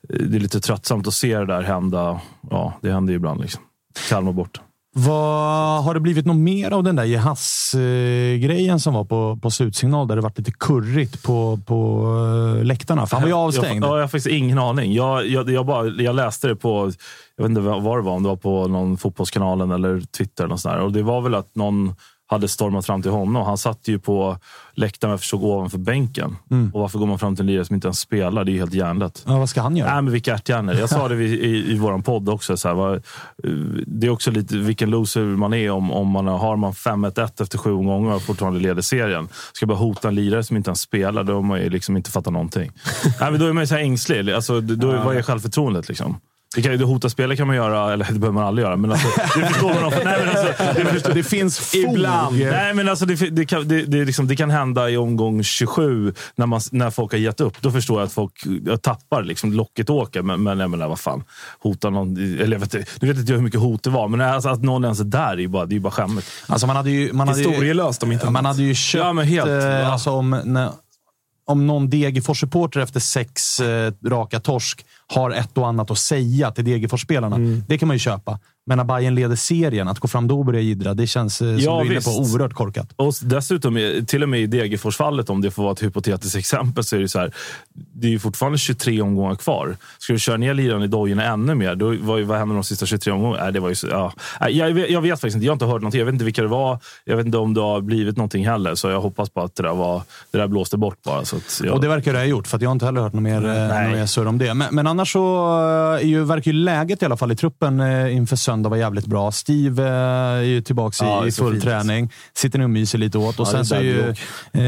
eh, 0.09 0.19
det 0.19 0.37
är 0.37 0.39
lite 0.39 0.59
tröttsamt 0.59 1.07
att 1.07 1.13
se 1.13 1.37
det 1.37 1.45
där 1.45 1.61
hända. 1.61 2.21
Ja, 2.49 2.73
det 2.81 2.91
händer 2.91 3.13
ju 3.13 3.17
ibland. 3.17 3.41
Liksom. 3.41 3.61
Kalmar 4.09 4.31
bort. 4.31 4.61
Vad, 4.97 5.83
har 5.83 5.93
det 5.93 5.99
blivit 5.99 6.25
något 6.25 6.35
mer 6.35 6.71
av 6.71 6.83
den 6.83 6.95
där 6.95 7.03
Jeahze-grejen 7.03 8.79
som 8.79 8.93
var 8.93 9.05
på, 9.05 9.39
på 9.41 9.51
slutsignal 9.51 10.07
där 10.07 10.15
det 10.15 10.21
varit 10.21 10.37
lite 10.37 10.51
kurrigt 10.51 11.23
på, 11.23 11.59
på 11.65 12.07
eh, 12.57 12.63
läktarna? 12.63 13.07
För 13.07 13.15
han 13.15 13.21
var 13.21 13.29
ju 13.29 13.35
avstängd. 13.35 13.83
Jag, 13.83 13.91
ja, 13.91 13.95
jag 13.95 14.03
har 14.03 14.07
faktiskt 14.07 14.27
ingen 14.27 14.59
aning. 14.59 14.93
Jag, 14.93 15.27
jag, 15.27 15.49
jag, 15.49 15.65
bara, 15.65 15.87
jag 15.87 16.15
läste 16.15 16.47
det 16.47 16.55
på, 16.55 16.91
jag 17.35 17.43
vet 17.43 17.49
inte 17.49 17.61
vad 17.61 17.77
det 17.77 17.81
var, 18.01 18.09
om 18.09 18.23
det 18.23 18.29
var 18.29 18.35
på 18.35 18.67
någon 18.67 18.97
fotbollskanalen 18.97 19.71
eller 19.71 20.01
Twitter. 20.17 20.43
eller 20.43 20.49
något 20.49 20.61
sånt 20.61 20.75
där. 20.75 20.81
Och 20.81 20.91
det 20.91 21.03
var 21.03 21.21
väl 21.21 21.35
att 21.35 21.55
någon 21.55 21.95
hade 22.27 22.47
stormat 22.47 22.85
fram 22.85 23.01
till 23.01 23.11
honom. 23.11 23.45
Han 23.45 23.57
satt 23.57 23.87
ju 23.87 23.99
på 23.99 24.37
läktaren 24.73 25.13
och 25.13 25.19
förstod 25.19 25.43
ovanför 25.43 25.77
bänken. 25.77 26.35
Och 26.73 26.79
varför 26.79 26.99
går 26.99 27.05
man 27.05 27.19
fram 27.19 27.35
till 27.35 27.43
en 27.43 27.47
lirare 27.47 27.65
som 27.65 27.75
inte 27.75 27.87
ens 27.87 27.99
spelar? 27.99 28.43
Det 28.43 28.51
är 28.51 28.53
ju 28.53 28.59
helt 28.59 28.73
hjärndött. 28.73 29.23
Ja, 29.27 29.37
vad 29.39 29.49
ska 29.49 29.61
han 29.61 29.77
göra? 29.77 29.93
Nej, 29.93 30.01
men 30.01 30.13
vilka 30.13 30.33
ärthjärnor. 30.33 30.75
Jag 30.75 30.89
sa 30.89 31.07
det 31.07 31.15
i, 31.15 31.45
i, 31.45 31.71
i 31.73 31.77
vår 31.77 32.01
podd 32.01 32.29
också. 32.29 32.57
Så 32.57 32.67
här, 32.67 32.95
eh, 32.95 32.99
det 33.87 34.07
är 34.07 34.11
också 34.11 34.31
lite 34.31 34.57
vilken 34.57 34.89
loser 34.89 35.21
man 35.21 35.53
är 35.53 35.71
om, 35.71 35.91
om 35.91 36.07
man 36.07 36.27
har, 36.27 36.55
man 36.55 36.71
5-1 36.71 37.41
efter 37.41 37.57
sju 37.57 37.71
gånger 37.75 38.15
och 38.15 38.21
fortfarande 38.21 38.59
leder 38.59 38.81
serien. 38.81 39.27
Ska 39.53 39.65
bara 39.65 39.77
hota 39.77 40.07
en 40.07 40.15
lirare 40.15 40.43
som 40.43 40.57
inte 40.57 40.69
ens 40.69 40.81
spelar, 40.81 41.23
då 41.23 41.33
har 41.33 41.41
man 41.41 41.59
ju 41.59 41.69
liksom 41.69 41.97
inte 41.97 42.11
fattat 42.11 42.33
någonting. 42.33 42.71
Nej, 43.19 43.31
men 43.31 43.39
då 43.39 43.45
är 43.45 43.53
man 43.53 43.63
ju 43.63 43.67
så 43.67 43.75
ängslig. 43.75 44.31
Alltså, 44.31 44.61
då, 44.61 44.87
vad 44.87 45.17
är 45.17 45.21
självförtroendet? 45.21 45.89
Liksom? 45.89 46.19
Det 46.55 46.61
kan, 46.61 46.77
det 46.77 46.83
hota 46.85 47.09
spelare 47.09 47.37
kan 47.37 47.47
man 47.47 47.55
göra, 47.55 47.93
eller 47.93 48.05
det 48.05 48.19
behöver 48.19 48.31
man 48.39 48.43
aldrig 48.43 48.65
göra. 48.65 48.75
Men 48.75 48.91
alltså, 48.91 49.07
det 49.39 49.47
förstår 49.47 49.73
man. 49.73 49.83
Också. 49.83 49.99
Nej, 50.03 50.17
men 50.25 50.29
alltså, 50.29 50.53
det, 50.75 50.85
förstår, 50.85 51.13
Det 51.13 51.23
finns 51.23 51.59
fog. 51.59 51.81
Ibland. 51.81 52.39
Nej, 52.39 52.73
men 52.73 52.89
alltså 52.89 53.05
det, 53.05 53.15
det, 53.15 53.45
kan, 53.45 53.67
det, 53.67 53.81
det, 53.85 54.05
liksom, 54.05 54.27
det 54.27 54.35
kan 54.35 54.49
hända 54.51 54.89
i 54.89 54.97
omgång 54.97 55.43
27 55.43 56.13
när, 56.35 56.45
man, 56.45 56.61
när 56.71 56.89
folk 56.89 57.11
har 57.11 57.19
gett 57.19 57.41
upp. 57.41 57.61
Då 57.61 57.71
förstår 57.71 57.99
jag 57.99 58.05
att 58.05 58.13
folk 58.13 58.31
jag 58.65 58.81
tappar. 58.81 59.23
Liksom, 59.23 59.53
locket 59.53 59.89
åker. 59.89 60.21
Men, 60.21 60.43
men 60.43 60.59
jag 60.59 60.69
menar, 60.69 60.87
vad 60.87 60.99
fan. 60.99 61.23
Hota 61.59 61.89
någon. 61.89 62.17
Eller 62.17 62.51
jag 62.51 62.59
vet, 62.59 62.73
nu 63.01 63.07
vet 63.07 63.17
inte 63.17 63.31
jag 63.31 63.37
hur 63.37 63.43
mycket 63.43 63.59
hot 63.59 63.83
det 63.83 63.89
var, 63.89 64.07
men 64.07 64.21
alltså, 64.21 64.49
att 64.49 64.63
någon 64.63 64.83
ens 64.83 64.99
är 64.99 65.03
där 65.03 65.31
är 65.33 65.37
ju 65.37 65.47
bara, 65.47 65.65
det 65.65 65.73
är 65.73 65.75
ju 65.77 65.81
bara 65.81 65.91
skämmigt. 65.91 66.27
Alltså 66.47 66.67
man 66.67 66.75
hade 66.75 66.91
ju, 66.91 67.13
man 67.13 67.27
hade 67.27 67.39
Historielöst 67.39 68.03
om 68.03 68.11
inte 68.11 68.25
man 68.25 68.35
annat. 68.35 68.51
hade 68.55 68.63
ju 68.67 68.75
köpt... 68.75 69.03
Ja, 69.05 69.13
men 69.13 69.25
helt. 69.27 69.47
eh, 69.49 69.55
Ja. 69.55 69.85
alltså 69.85 70.11
om, 70.11 70.41
när, 70.45 70.69
om 71.47 71.67
någon 71.67 71.89
Degerfors-supporter 71.89 72.79
efter 72.79 72.99
sex 72.99 73.59
eh, 73.59 73.93
raka 74.05 74.39
torsk 74.39 74.85
har 75.13 75.31
ett 75.31 75.57
och 75.57 75.67
annat 75.67 75.91
att 75.91 75.97
säga 75.97 76.51
till 76.51 76.65
Degerfors-spelarna. 76.65 77.35
Mm. 77.35 77.63
Det 77.67 77.77
kan 77.77 77.87
man 77.87 77.95
ju 77.95 77.99
köpa. 77.99 78.39
Men 78.67 78.77
när 78.77 78.85
Bayern 78.85 79.15
leder 79.15 79.35
serien, 79.35 79.87
att 79.87 79.99
gå 79.99 80.07
fram 80.07 80.27
då 80.27 80.39
och 80.39 80.45
börja 80.45 80.59
jiddra, 80.59 80.93
det 80.93 81.07
känns 81.07 81.41
eh, 81.41 81.47
som 81.47 81.57
Ja, 81.59 81.81
du 81.83 81.87
är 81.87 81.91
inne 81.91 82.01
på 82.01 82.09
oerhört 82.11 82.53
korkat. 82.53 82.87
Och 82.95 83.13
dessutom, 83.21 83.77
eh, 83.77 84.03
till 84.03 84.23
och 84.23 84.29
med 84.29 84.39
i 84.39 84.47
Degerfors-fallet, 84.47 85.29
om 85.29 85.41
det 85.41 85.51
får 85.51 85.63
vara 85.63 85.73
ett 85.73 85.83
hypotetiskt 85.83 86.35
exempel, 86.37 86.83
så 86.83 86.95
är 86.95 86.99
det 86.99 87.07
så 87.09 87.19
här. 87.19 87.31
Det 87.93 88.07
är 88.07 88.11
ju 88.11 88.19
fortfarande 88.19 88.57
23 88.57 89.01
omgångar 89.01 89.35
kvar. 89.35 89.77
Ska 89.97 90.13
du 90.13 90.19
köra 90.19 90.37
ner 90.37 90.53
liran 90.53 90.83
i 90.83 90.87
dojorna 90.87 91.23
ännu 91.25 91.55
mer, 91.55 91.75
då, 91.75 91.95
vad, 92.01 92.21
vad 92.21 92.37
händer 92.37 92.55
de 92.55 92.63
sista 92.63 92.85
23 92.85 93.13
omgångarna? 93.13 93.43
Nej, 93.43 93.53
det 93.53 93.59
var 93.59 93.69
ju 93.69 93.75
så, 93.75 93.87
ja. 93.87 94.13
Jag, 94.49 94.71
vet- 94.73 94.89
jag 94.89 95.01
vet 95.01 95.11
faktiskt 95.21 95.35
inte. 95.35 95.45
Jag 95.45 95.51
har 95.51 95.55
inte 95.55 95.65
hört 95.65 95.81
någonting. 95.81 95.99
Jag 95.99 96.05
vet 96.05 96.13
inte 96.13 96.25
vilka 96.25 96.41
det 96.41 96.47
var. 96.47 96.79
Jag 97.03 97.17
vet 97.17 97.25
inte 97.25 97.37
om 97.37 97.53
det 97.53 97.61
har 97.61 97.81
blivit 97.81 98.17
någonting 98.17 98.47
heller. 98.47 98.75
Så 98.75 98.89
jag 98.89 99.01
hoppas 99.01 99.29
på 99.29 99.41
att 99.41 99.55
det 99.55 99.63
där, 99.63 99.73
var, 99.73 100.01
det 100.31 100.37
där 100.37 100.47
blåste 100.47 100.77
bort 100.77 100.97
bara. 101.03 101.25
Så 101.25 101.35
att, 101.35 101.61
ja. 101.63 101.73
Och 101.73 101.81
det 101.81 101.87
verkar 101.87 102.13
det 102.13 102.19
ha 102.19 102.25
gjort, 102.25 102.47
för 102.47 102.59
jag 102.61 102.69
har 102.69 102.71
inte 102.71 102.85
heller 102.85 103.01
hört 103.01 103.13
något 103.13 103.23
mer, 103.23 103.45
eh, 103.45 103.83
något 103.83 103.95
mer 103.97 104.05
surr 104.05 104.27
om 104.27 104.37
det. 104.37 104.53
Men, 104.53 104.75
men 104.75 104.87
annars 104.95 105.11
så 105.11 105.45
eh, 105.47 106.03
är 106.03 106.07
ju, 106.07 106.23
verkar 106.23 106.51
ju 106.51 106.57
läget 106.57 107.01
i 107.01 107.05
alla 107.05 107.17
fall 107.17 107.31
i 107.31 107.35
truppen 107.35 107.79
eh, 107.79 108.15
inför 108.15 108.35
söndag 108.35 108.69
vara 108.69 108.79
jävligt 108.79 109.05
bra. 109.05 109.31
Steve 109.31 109.83
eh, 109.83 109.89
är 109.91 110.41
ju 110.41 110.61
tillbaka 110.61 111.05
Ja, 111.05 111.27
i, 111.27 111.31
full 111.31 111.51
fint. 111.51 111.63
träning. 111.63 112.11
Sitter 112.33 112.59
nu 112.59 112.63
och 112.63 112.69
myser 112.69 112.97
lite 112.97 113.17
åt. 113.17 113.39
Och 113.39 113.47
Ja, 113.47 113.51
sen 113.51 113.65
så 113.65 113.75
är 113.75 113.81
ju 113.81 114.09
eh, 114.53 114.61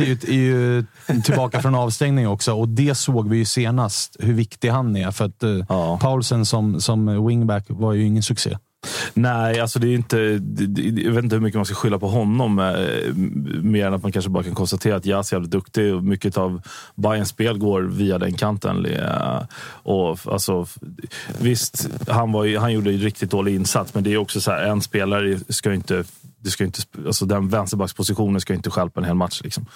ju, 0.00 0.12
är 0.12 0.32
ju 0.32 0.84
tillbaka 1.24 1.62
från 1.62 1.74
avstängning 1.74 2.28
också. 2.28 2.52
Och 2.52 2.68
det 2.68 2.94
såg 2.94 3.28
vi 3.28 3.36
ju 3.36 3.44
senast, 3.44 4.16
hur 4.20 4.34
viktig 4.34 4.68
han 4.68 4.96
är. 4.96 5.10
För 5.10 5.24
att 5.24 5.42
Ja. 5.68 5.98
Paulsen 6.02 6.46
som, 6.46 6.80
som 6.80 7.26
wingback 7.26 7.64
var 7.68 7.92
ju 7.92 8.06
ingen 8.06 8.22
succé. 8.22 8.58
Nej, 9.14 9.60
alltså 9.60 9.78
det 9.78 9.88
är 9.88 9.94
inte, 9.94 10.16
jag 11.02 11.12
vet 11.12 11.24
inte 11.24 11.36
hur 11.36 11.42
mycket 11.42 11.58
man 11.58 11.64
ska 11.64 11.74
skylla 11.74 11.98
på 11.98 12.08
honom. 12.08 12.58
Eh, 12.58 13.14
mer 13.62 13.86
än 13.86 13.94
att 13.94 14.02
man 14.02 14.12
kanske 14.12 14.30
bara 14.30 14.44
kan 14.44 14.54
konstatera 14.54 14.96
att 14.96 15.06
Jas 15.06 15.32
är 15.32 15.36
jävligt 15.36 15.50
duktig 15.50 15.94
och 15.94 16.04
mycket 16.04 16.38
av 16.38 16.62
Bayerns 16.94 17.28
spel 17.28 17.58
går 17.58 17.82
via 17.82 18.18
den 18.18 18.34
kanten. 18.34 18.86
Eh, 18.86 19.42
och, 19.82 20.18
alltså, 20.24 20.66
visst, 21.40 21.88
han, 22.08 22.32
var 22.32 22.58
han 22.58 22.72
gjorde 22.72 22.90
en 22.90 22.98
riktigt 22.98 23.30
dålig 23.30 23.54
insats, 23.54 23.94
men 23.94 24.04
det 24.04 24.12
är 24.12 24.16
också 24.16 24.40
så 24.40 24.50
här, 24.50 24.62
en 24.62 24.80
spelare 24.80 25.38
ska 25.48 25.74
inte 25.74 26.04
det 26.42 26.50
ska 26.50 26.64
inte, 26.64 26.80
alltså 27.06 27.26
den 27.26 27.48
vänsterbackspositionen 27.48 28.40
ska 28.40 28.54
inte 28.54 28.70
stjälpa 28.70 29.00
en 29.00 29.06
hel 29.06 29.14
match. 29.14 29.40
Liksom. 29.44 29.66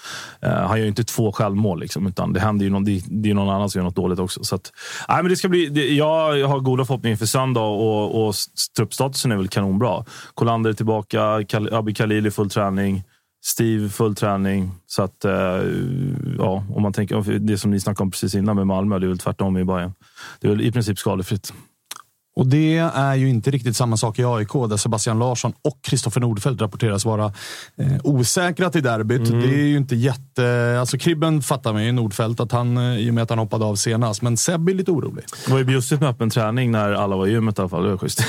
Eh, 0.41 0.51
han 0.51 0.79
gör 0.79 0.85
ju 0.85 0.89
inte 0.89 1.05
två 1.05 1.33
självmål, 1.33 1.81
liksom, 1.81 2.07
utan 2.07 2.33
det 2.33 2.41
händer 2.41 2.65
ju 2.65 2.71
någon, 2.71 2.85
det, 2.85 3.03
det 3.09 3.31
är 3.31 3.35
någon 3.35 3.55
annan 3.55 3.71
som 3.71 3.79
gör 3.79 3.85
något 3.85 3.97
dåligt 3.97 4.19
också. 4.19 4.45
Så 4.45 4.55
att, 4.55 4.73
nej, 5.09 5.23
men 5.23 5.31
det 5.31 5.37
ska 5.37 5.49
bli, 5.49 5.67
det, 5.67 5.95
jag 5.95 6.49
har 6.49 6.61
goda 6.61 6.85
förhoppningar 6.85 7.13
inför 7.13 7.27
söndag 7.27 7.61
och, 7.61 8.29
och 8.29 8.35
truppstatusen 8.77 9.33
är 9.33 9.37
väl 9.37 9.49
kanonbra. 9.49 10.05
Kolander 10.35 10.71
är 10.71 10.75
tillbaka, 10.75 11.45
Kal, 11.49 11.75
Abi 11.75 11.95
Khalili 11.95 12.31
full 12.31 12.51
träning. 12.51 13.03
Steve 13.45 13.89
full 13.89 14.15
träning. 14.15 14.71
Så 14.87 15.03
att, 15.03 15.25
eh, 15.25 15.33
ja, 16.39 16.65
om 16.75 16.83
man 16.83 16.93
tänker 16.93 17.39
det 17.39 17.59
som 17.59 17.71
ni 17.71 17.81
snackade 17.81 18.03
om 18.03 18.11
precis 18.11 18.35
innan 18.35 18.57
med 18.57 18.67
Malmö, 18.67 18.99
det 18.99 19.07
är 19.07 19.09
väl 19.09 19.19
tvärtom 19.19 19.57
i 19.57 19.65
Bayern. 19.65 19.93
Det 20.41 20.47
är 20.47 20.51
väl 20.51 20.61
i 20.61 20.73
princip 20.73 20.99
skadefritt. 20.99 21.53
Och 22.37 22.47
det 22.47 22.77
är 22.79 23.15
ju 23.15 23.29
inte 23.29 23.51
riktigt 23.51 23.77
samma 23.77 23.97
sak 23.97 24.19
i 24.19 24.25
AIK 24.25 24.53
där 24.53 24.77
Sebastian 24.77 25.19
Larsson 25.19 25.53
och 25.63 25.79
Kristoffer 25.83 26.21
Nordfeldt 26.21 26.63
rapporteras 26.63 27.05
vara 27.05 27.25
eh, 27.77 27.93
osäkra 28.05 28.71
till 28.71 28.83
derbyt. 28.83 29.29
Mm. 29.29 29.41
Det 29.41 29.49
är 29.49 29.67
ju 29.67 29.77
inte 29.77 29.97
jätte... 29.97 30.77
Alltså 30.81 30.99
Kribben 30.99 31.43
fattar 31.43 31.73
man 31.73 31.85
ju, 31.85 31.93
Nordfeldt, 31.93 32.41
att 32.41 32.53
han, 32.53 32.77
eh, 32.77 32.99
i 32.99 33.11
och 33.11 33.15
med 33.15 33.23
att 33.23 33.31
han 33.31 33.39
hoppade 33.39 33.65
av 33.65 33.77
senast. 33.77 34.23
Men 34.23 34.37
Seb 34.37 34.69
är 34.69 34.75
lite 34.75 34.91
orolig. 34.91 35.25
Det 35.47 35.53
var 35.53 35.59
ju 35.59 35.65
bjussigt 35.65 36.01
med 36.01 36.11
öppen 36.11 36.31
träning 36.31 36.71
när 36.71 36.93
alla 36.93 37.17
var 37.17 37.27
i 37.27 37.31
gymmet 37.31 37.59
i 37.59 37.61
alla 37.61 37.69
fall. 37.69 37.83
Det 37.83 37.91
var 37.91 37.99
schysst. 37.99 38.25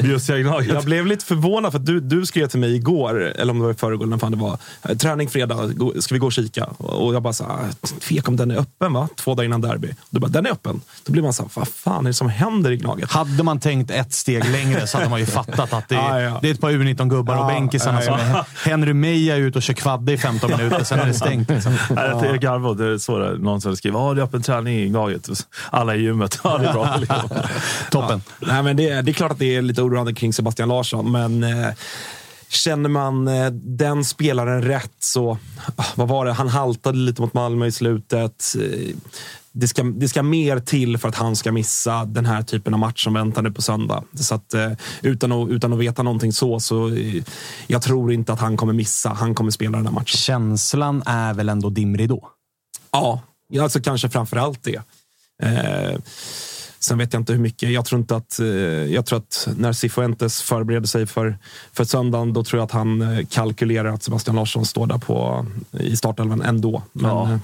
Bjussiga 0.02 0.38
Gnaget. 0.38 0.74
jag 0.74 0.84
blev 0.84 1.06
lite 1.06 1.24
förvånad 1.24 1.72
för 1.72 1.78
att 1.78 1.86
du, 1.86 2.00
du 2.00 2.26
skrev 2.26 2.46
till 2.46 2.60
mig 2.60 2.74
igår, 2.76 3.20
eller 3.20 3.50
om 3.52 3.58
det 3.58 3.64
var 3.64 3.70
i 3.70 3.74
förrgår, 3.74 4.06
när 4.06 4.18
fan 4.18 4.32
det 4.32 4.38
var. 4.38 4.58
eh, 4.82 4.96
Träning 4.96 5.28
fredag, 5.28 5.56
ska 6.00 6.14
vi 6.14 6.18
gå 6.18 6.26
och 6.26 6.32
kika? 6.32 6.64
Och 6.64 7.14
jag 7.14 7.22
bara 7.22 7.32
så 7.32 7.44
här, 7.44 7.98
tvek 8.00 8.28
om 8.28 8.36
den 8.36 8.50
är 8.50 8.56
öppen 8.56 8.92
va? 8.92 9.08
Två 9.16 9.34
dagar 9.34 9.44
innan 9.44 9.60
derby. 9.60 9.88
Du 10.10 10.20
bara, 10.20 10.28
den 10.30 10.46
är 10.46 10.50
öppen. 10.50 10.80
Då 11.06 11.12
blir 11.12 11.22
man 11.22 11.32
så 11.32 11.42
här, 11.42 11.50
vad 11.54 11.68
fan 11.68 12.04
är 12.06 12.10
det 12.10 12.14
som 12.14 12.27
händer 12.28 12.70
i 12.70 12.76
Gnaget? 12.76 13.10
Hade 13.12 13.42
man 13.42 13.60
tänkt 13.60 13.90
ett 13.90 14.12
steg 14.12 14.44
längre 14.50 14.86
så 14.86 14.98
hade 14.98 15.10
man 15.10 15.20
ju 15.20 15.26
fattat 15.26 15.72
att 15.72 15.88
det 15.88 15.94
är, 15.94 15.98
Ja, 16.20 16.20
ja. 16.20 16.38
det 16.42 16.48
är 16.50 16.54
ett 16.54 16.60
par 16.60 16.70
U19-gubbar 16.70 17.34
och 17.36 17.40
Ja, 17.42 17.46
bänkisarna 17.46 18.02
ja, 18.04 18.04
som 18.04 18.14
är 18.14 18.44
Henry 18.70 18.92
Meja 18.92 19.36
ut 19.36 19.56
och 19.56 19.62
kör 19.62 19.74
kvadde 19.74 20.12
i 20.12 20.18
15 20.18 20.50
minuter, 20.50 20.84
sen 20.84 20.98
är 21.00 21.06
det 21.06 21.14
stängt. 21.14 21.50
Liksom. 21.50 21.72
Nej, 21.90 22.12
Jag 22.22 22.40
garvade. 22.40 22.88
Det 22.88 22.94
är 22.94 22.98
så 22.98 23.18
det, 23.18 23.38
någon 23.38 23.60
som 23.60 23.76
skriver 23.76 24.10
att 24.10 24.16
det 24.16 24.22
är 24.22 24.24
öppen 24.24 24.42
träning 24.42 24.74
i 24.78 24.88
Gnaget. 24.88 25.28
Alla 25.70 25.94
i 25.96 26.00
gymmet. 26.02 26.38
Ja, 26.44 26.58
det 26.58 26.66
är 26.68 26.72
bra. 26.72 26.96
Liksom. 27.00 27.28
Toppen. 27.90 28.22
Nej, 28.40 28.62
men 28.62 28.76
det, 28.76 29.02
det 29.02 29.10
är 29.10 29.12
klart 29.12 29.32
att 29.32 29.38
det 29.38 29.56
är 29.56 29.62
lite 29.62 29.82
oroande 29.82 30.14
kring 30.14 30.32
Sebastian 30.32 30.68
Larsson, 30.68 31.12
men 31.12 31.42
eh, 31.44 31.68
känner 32.48 32.88
man 32.88 33.28
eh, 33.28 33.50
den 33.52 34.04
spelaren 34.04 34.62
rätt 34.62 34.92
så... 34.98 35.38
ah, 35.76 35.84
Vad 35.94 36.08
var 36.08 36.26
det? 36.26 36.32
Han 36.32 36.48
haltade 36.48 36.98
lite 36.98 37.22
mot 37.22 37.34
Malmö 37.34 37.66
i 37.66 37.72
slutet. 37.72 38.44
Det 39.52 39.68
ska, 39.68 39.82
det 39.82 40.08
ska 40.08 40.22
mer 40.22 40.58
till 40.60 40.98
för 40.98 41.08
att 41.08 41.14
han 41.14 41.36
ska 41.36 41.52
missa 41.52 42.04
den 42.04 42.26
här 42.26 42.42
typen 42.42 42.74
av 42.74 42.80
match 42.80 43.04
som 43.04 43.14
väntar 43.14 43.42
nu 43.42 43.50
på 43.50 43.62
söndag. 43.62 44.04
Så 44.14 44.34
att, 44.34 44.54
eh, 44.54 44.72
utan, 45.02 45.32
att, 45.32 45.48
utan 45.48 45.72
att 45.72 45.78
veta 45.78 46.02
någonting 46.02 46.32
så, 46.32 46.60
så 46.60 46.88
eh, 46.88 47.22
jag 47.66 47.82
tror 47.82 48.12
inte 48.12 48.32
att 48.32 48.40
han 48.40 48.56
kommer 48.56 48.72
missa. 48.72 49.08
Han 49.08 49.34
kommer 49.34 49.50
spela 49.50 49.76
den 49.76 49.86
här 49.86 49.92
matchen. 49.94 50.06
Känslan 50.06 51.02
är 51.06 51.34
väl 51.34 51.48
ändå 51.48 51.70
dimrig 51.70 52.08
då? 52.08 52.28
Ja, 52.92 53.20
alltså 53.60 53.80
kanske 53.80 54.08
framför 54.08 54.36
allt 54.36 54.62
det. 54.62 54.80
Eh, 55.42 55.98
sen 56.78 56.98
vet 56.98 57.12
jag 57.12 57.20
inte 57.20 57.32
hur 57.32 57.40
mycket. 57.40 57.70
Jag 57.70 57.84
tror 57.84 58.00
inte 58.00 58.16
att, 58.16 58.40
eh, 58.40 58.46
jag 58.46 59.06
tror 59.06 59.18
att 59.18 59.48
när 59.56 59.72
Cifuentes 59.72 60.42
förbereder 60.42 60.86
sig 60.86 61.06
för, 61.06 61.38
för 61.72 61.84
söndagen, 61.84 62.32
då 62.32 62.44
tror 62.44 62.58
jag 62.58 62.64
att 62.64 62.72
han 62.72 63.26
kalkylerar 63.30 63.88
att 63.92 64.02
Sebastian 64.02 64.36
Larsson 64.36 64.66
står 64.66 64.86
där 64.86 64.98
på, 64.98 65.46
i 65.80 65.96
startelvan 65.96 66.42
ändå. 66.42 66.82
Men, 66.92 67.10
Ja. 67.10 67.38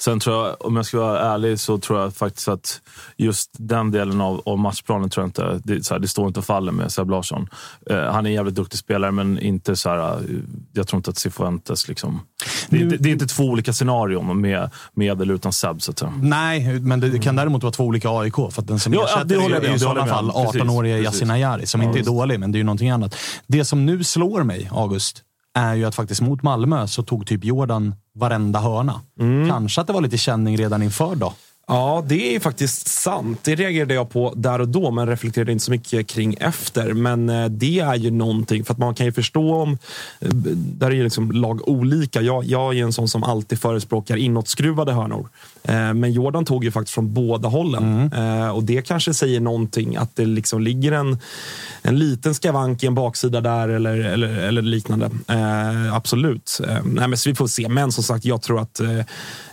Sen 0.00 0.20
tror 0.20 0.46
jag, 0.46 0.66
om 0.66 0.76
jag 0.76 0.86
ska 0.86 0.98
vara 0.98 1.20
ärlig, 1.34 1.60
så 1.60 1.78
tror 1.78 2.00
jag 2.00 2.14
faktiskt 2.16 2.48
att 2.48 2.80
just 3.16 3.50
den 3.58 3.90
delen 3.90 4.20
av, 4.20 4.42
av 4.46 4.58
matchplanen 4.58 5.10
tror 5.10 5.22
jag 5.22 5.28
inte, 5.28 5.60
det, 5.64 5.84
så 5.86 5.94
här, 5.94 5.98
det 5.98 6.08
står 6.08 6.26
inte 6.28 6.40
och 6.40 6.46
faller 6.46 6.72
med 6.72 6.92
Seb 6.92 7.10
Larsson. 7.10 7.48
Eh, 7.90 7.96
han 7.96 8.26
är 8.26 8.30
en 8.30 8.34
jävligt 8.34 8.54
duktig 8.54 8.78
spelare, 8.78 9.10
men 9.10 9.38
inte 9.38 9.76
så 9.76 9.88
här, 9.88 9.98
eh, 10.12 10.20
jag 10.72 10.86
tror 10.88 10.98
inte 10.98 11.10
att 11.10 11.18
Cifuentes 11.18 11.88
liksom... 11.88 12.20
Det, 12.68 12.76
är 12.76 12.80
inte- 12.80 12.96
det 12.96 13.08
är 13.08 13.12
inte 13.12 13.26
två 13.26 13.44
olika 13.44 13.72
scenarion 13.72 14.40
med, 14.40 14.70
med 14.94 15.22
eller 15.22 15.34
utan 15.34 15.52
Seb, 15.52 15.82
så 15.82 15.90
att 15.90 15.98
säga. 15.98 16.12
Nej, 16.22 16.80
men 16.80 17.00
det 17.00 17.18
kan 17.18 17.36
däremot 17.36 17.62
vara 17.62 17.72
två 17.72 17.84
olika 17.84 18.08
AIK. 18.10 18.34
För 18.50 18.62
den 18.62 18.78
som 18.78 18.92
Ja, 18.92 19.00
ja, 19.00 19.06
ersätter 19.06 19.24
det 19.24 19.36
håller 19.36 19.54
jag 19.56 19.64
är 19.64 19.68
med 19.68 19.70
i 19.70 19.72
det 19.72 19.78
sådana 19.80 20.06
fall 20.06 20.26
med 20.26 20.34
om. 20.36 20.44
Precis, 20.46 20.62
18-åriga 20.62 20.96
precis. 20.96 21.14
Yasin 21.14 21.30
Ayari, 21.30 21.66
som 21.66 21.82
Ja, 21.82 21.88
inte 21.88 21.98
är 22.00 22.04
dålig, 22.04 22.40
men 22.40 22.52
det 22.52 22.56
är 22.56 22.60
ju 22.60 22.64
någonting 22.64 22.90
annat. 22.90 23.14
Det 23.46 23.64
som 23.64 23.86
nu 23.86 24.04
slår 24.04 24.42
mig, 24.42 24.70
August, 24.72 25.22
är 25.58 25.74
ju 25.74 25.84
att 25.84 25.94
faktiskt 25.94 26.20
mot 26.20 26.42
Malmö 26.42 26.86
så 26.86 27.02
tog 27.02 27.26
typ 27.26 27.44
Jordan 27.44 27.94
varenda 28.14 28.58
hörna. 28.60 29.00
Mm. 29.20 29.48
Kanske 29.50 29.80
att 29.80 29.86
det 29.86 29.92
var 29.92 30.00
lite 30.00 30.18
känning 30.18 30.56
redan 30.56 30.82
inför 30.82 31.14
då. 31.14 31.34
Ja, 31.70 32.04
det 32.06 32.34
är 32.36 32.40
faktiskt 32.40 32.88
sant. 32.88 33.40
Det 33.42 33.54
reagerade 33.54 33.94
jag 33.94 34.10
på 34.10 34.32
där 34.36 34.60
och 34.60 34.68
då, 34.68 34.90
men 34.90 35.06
reflekterade 35.06 35.52
inte 35.52 35.64
så 35.64 35.70
mycket 35.70 36.06
kring 36.06 36.34
efter. 36.40 36.92
Men 36.92 37.28
eh, 37.28 37.48
det 37.48 37.78
är 37.78 37.94
ju 37.94 38.10
någonting, 38.10 38.64
för 38.64 38.72
att 38.72 38.78
man 38.78 38.94
kan 38.94 39.06
ju 39.06 39.12
förstå 39.12 39.54
om... 39.54 39.78
eh, 40.20 40.28
Där 40.54 40.86
är 40.86 40.94
ju 40.94 41.04
liksom 41.04 41.32
lag 41.32 41.68
olika. 41.68 42.20
Jag, 42.20 42.44
jag 42.44 42.78
är 42.78 42.82
en 42.82 42.92
sån 42.92 43.08
som 43.08 43.22
alltid 43.24 43.60
förespråkar 43.60 44.16
inåtskruvade 44.16 44.92
hörnor. 44.92 45.28
Eh, 45.62 45.94
Men 45.94 46.12
Jordan 46.12 46.44
tog 46.44 46.64
ju 46.64 46.70
faktiskt 46.70 46.94
från 46.94 47.14
båda 47.14 47.48
hållen. 47.48 48.12
Eh, 48.12 48.48
Och 48.48 48.64
det 48.64 48.82
kanske 48.86 49.14
säger 49.14 49.40
någonting, 49.40 49.96
att 49.96 50.16
det 50.16 50.24
liksom 50.26 50.60
ligger 50.62 50.92
en, 50.92 51.18
en 51.82 51.98
liten 51.98 52.34
skavank 52.34 52.82
i 52.84 52.86
en 52.86 52.94
baksida 52.94 53.40
där 53.40 53.68
eller, 53.68 53.98
eller, 53.98 54.28
eller 54.28 54.62
liknande. 54.62 55.10
Eh, 55.28 55.94
absolut. 55.94 56.60
Eh, 56.68 56.74
nej, 56.84 57.08
men 57.08 57.16
vi 57.26 57.34
får 57.34 57.46
se. 57.46 57.68
Men 57.68 57.92
som 57.92 58.04
sagt, 58.04 58.24
jag 58.24 58.42
tror 58.42 58.60
att 58.60 58.80
eh, 58.80 58.98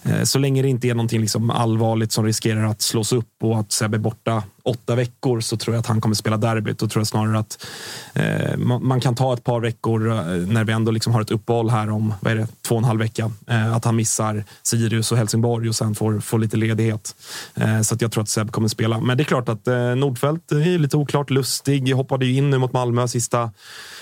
eh, 0.03 0.23
så 0.23 0.39
länge 0.39 0.61
det 0.61 0.69
inte 0.69 0.87
är 0.89 0.93
någonting 0.95 1.21
liksom 1.21 1.49
allvarligt 1.49 2.11
som 2.11 2.25
riskerar 2.25 2.65
att 2.65 2.81
slås 2.81 3.13
upp 3.13 3.29
och 3.43 3.59
att 3.59 3.71
Sebbe 3.71 3.97
är 3.97 3.99
borta 3.99 4.43
åtta 4.65 4.95
veckor 4.95 5.39
så 5.39 5.57
tror 5.57 5.75
jag 5.75 5.79
att 5.79 5.87
han 5.87 6.01
kommer 6.01 6.15
spela 6.15 6.37
derbyt. 6.37 6.79
Då 6.79 6.87
tror 6.87 6.99
jag 6.99 7.07
snarare 7.07 7.39
att 7.39 7.65
eh, 8.13 8.57
man, 8.57 8.87
man 8.87 9.01
kan 9.01 9.15
ta 9.15 9.33
ett 9.33 9.43
par 9.43 9.59
veckor 9.59 10.11
eh, 10.11 10.15
när 10.47 10.63
vi 10.63 10.73
ändå 10.73 10.91
liksom 10.91 11.13
har 11.13 11.21
ett 11.21 11.31
uppehåll 11.31 11.69
här 11.69 11.89
om 11.89 12.13
vad 12.19 12.33
är 12.33 12.37
det, 12.37 12.47
två 12.67 12.75
och 12.75 12.81
en 12.81 12.85
halv 12.85 12.99
vecka. 12.99 13.31
Eh, 13.47 13.75
att 13.75 13.85
han 13.85 13.95
missar 13.95 14.43
Sirius 14.63 15.11
och 15.11 15.17
Helsingborg 15.17 15.69
och 15.69 15.75
sen 15.75 15.95
får, 15.95 16.19
får 16.19 16.39
lite 16.39 16.57
ledighet. 16.57 17.15
Eh, 17.55 17.81
så 17.81 17.95
att 17.95 18.01
jag 18.01 18.11
tror 18.11 18.23
att 18.23 18.29
Seb 18.29 18.51
kommer 18.51 18.67
spela. 18.67 18.99
Men 18.99 19.17
det 19.17 19.23
är 19.23 19.25
klart 19.25 19.49
att 19.49 19.67
eh, 19.67 19.95
Nordfeldt 19.95 20.51
är 20.51 20.77
lite 20.77 20.97
oklart. 20.97 21.29
Lustig 21.29 21.93
hoppade 21.93 22.25
ju 22.25 22.33
in 22.33 22.49
nu 22.49 22.57
mot 22.57 22.73
Malmö 22.73 23.07
sista 23.07 23.51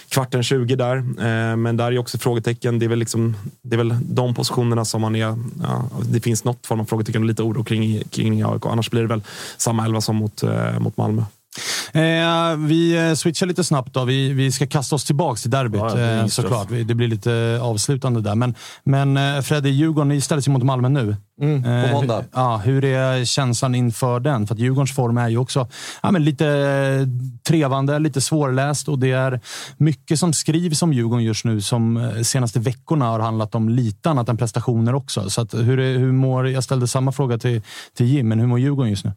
kvarten 0.09 0.43
20 0.43 0.75
där. 0.75 0.97
Eh, 0.97 1.55
men 1.55 1.77
där 1.77 1.91
är 1.91 1.97
också 1.97 2.17
frågetecken. 2.17 2.79
Det 2.79 2.85
är 2.85 2.89
väl, 2.89 2.99
liksom, 2.99 3.35
det 3.61 3.75
är 3.75 3.77
väl 3.77 3.97
de 4.01 4.35
positionerna 4.35 4.85
som 4.85 5.01
man 5.01 5.15
är... 5.15 5.37
Ja, 5.61 5.89
det 6.01 6.19
finns 6.19 6.43
något 6.43 6.65
form 6.65 6.79
av 6.79 6.85
frågetecken 6.85 7.21
och 7.21 7.27
lite 7.27 7.43
oro 7.43 7.63
kring, 7.63 8.03
kring 8.03 8.43
AIK. 8.43 8.65
Annars 8.65 8.89
blir 8.89 9.01
det 9.01 9.07
väl 9.07 9.21
samma 9.57 9.85
elva 9.85 10.01
som 10.01 10.15
mot, 10.15 10.43
eh, 10.43 10.79
mot 10.79 10.97
Malmö. 10.97 11.23
Eh, 11.93 12.55
vi 12.57 13.07
eh, 13.09 13.13
switchar 13.13 13.45
lite 13.45 13.63
snabbt. 13.63 13.93
Då. 13.93 14.03
Vi, 14.05 14.33
vi 14.33 14.51
ska 14.51 14.67
kasta 14.67 14.95
oss 14.95 15.03
tillbaka 15.03 15.37
till 15.37 15.49
derbyt 15.51 15.81
Ja, 15.81 15.93
det 15.93 16.01
är 16.01 16.21
eh, 16.21 16.27
såklart. 16.27 16.71
Vi- 16.71 16.83
Det 16.83 16.95
blir 16.95 17.07
lite 17.07 17.59
avslutande 17.61 18.21
där. 18.21 18.35
Men, 18.35 18.55
men 18.83 19.17
eh, 19.17 19.41
Freddy, 19.41 19.69
Djurgården, 19.69 20.07
ni 20.09 20.21
ställs 20.21 20.47
ju 20.47 20.51
mot 20.51 20.63
Malmö 20.63 20.89
nu. 20.89 21.15
Mm, 21.41 21.63
på 21.63 21.69
Eh, 21.69 21.91
måndag. 21.91 22.15
Hur, 22.17 22.25
ja, 22.33 22.57
hur 22.57 22.83
är 22.85 23.25
känslan 23.25 23.75
inför 23.75 24.19
den? 24.19 24.47
För 24.47 24.55
att 24.55 24.59
Djurgårdens 24.59 24.91
form 24.95 25.17
är 25.17 25.29
ju 25.29 25.37
också 25.37 25.67
ja, 26.03 26.11
men 26.11 26.23
lite 26.23 27.07
trevande, 27.47 27.99
lite 27.99 28.21
svårläst 28.21 28.87
och 28.87 28.99
det 28.99 29.11
är 29.11 29.39
mycket 29.77 30.19
som 30.19 30.33
skrivs 30.33 30.81
om 30.81 30.93
Djurgården 30.93 31.23
just 31.25 31.45
nu 31.45 31.61
som 31.61 32.11
senaste 32.23 32.59
veckorna 32.59 33.05
har 33.05 33.19
handlat 33.19 33.55
om 33.55 33.69
lite 33.69 34.09
annat 34.09 34.29
än 34.29 34.37
prestationer 34.37 34.95
också. 34.95 35.29
Så 35.29 35.41
att 35.41 35.53
hur, 35.53 35.97
hur 35.97 36.11
mår, 36.11 36.47
jag 36.49 36.63
ställde 36.63 36.87
samma 36.87 37.11
fråga 37.11 37.37
till, 37.37 37.61
till 37.97 38.05
Jim, 38.05 38.27
men 38.27 38.39
hur 38.39 38.47
mår 38.47 38.59
Djurgården 38.59 38.89
just 38.89 39.05
nu? 39.05 39.11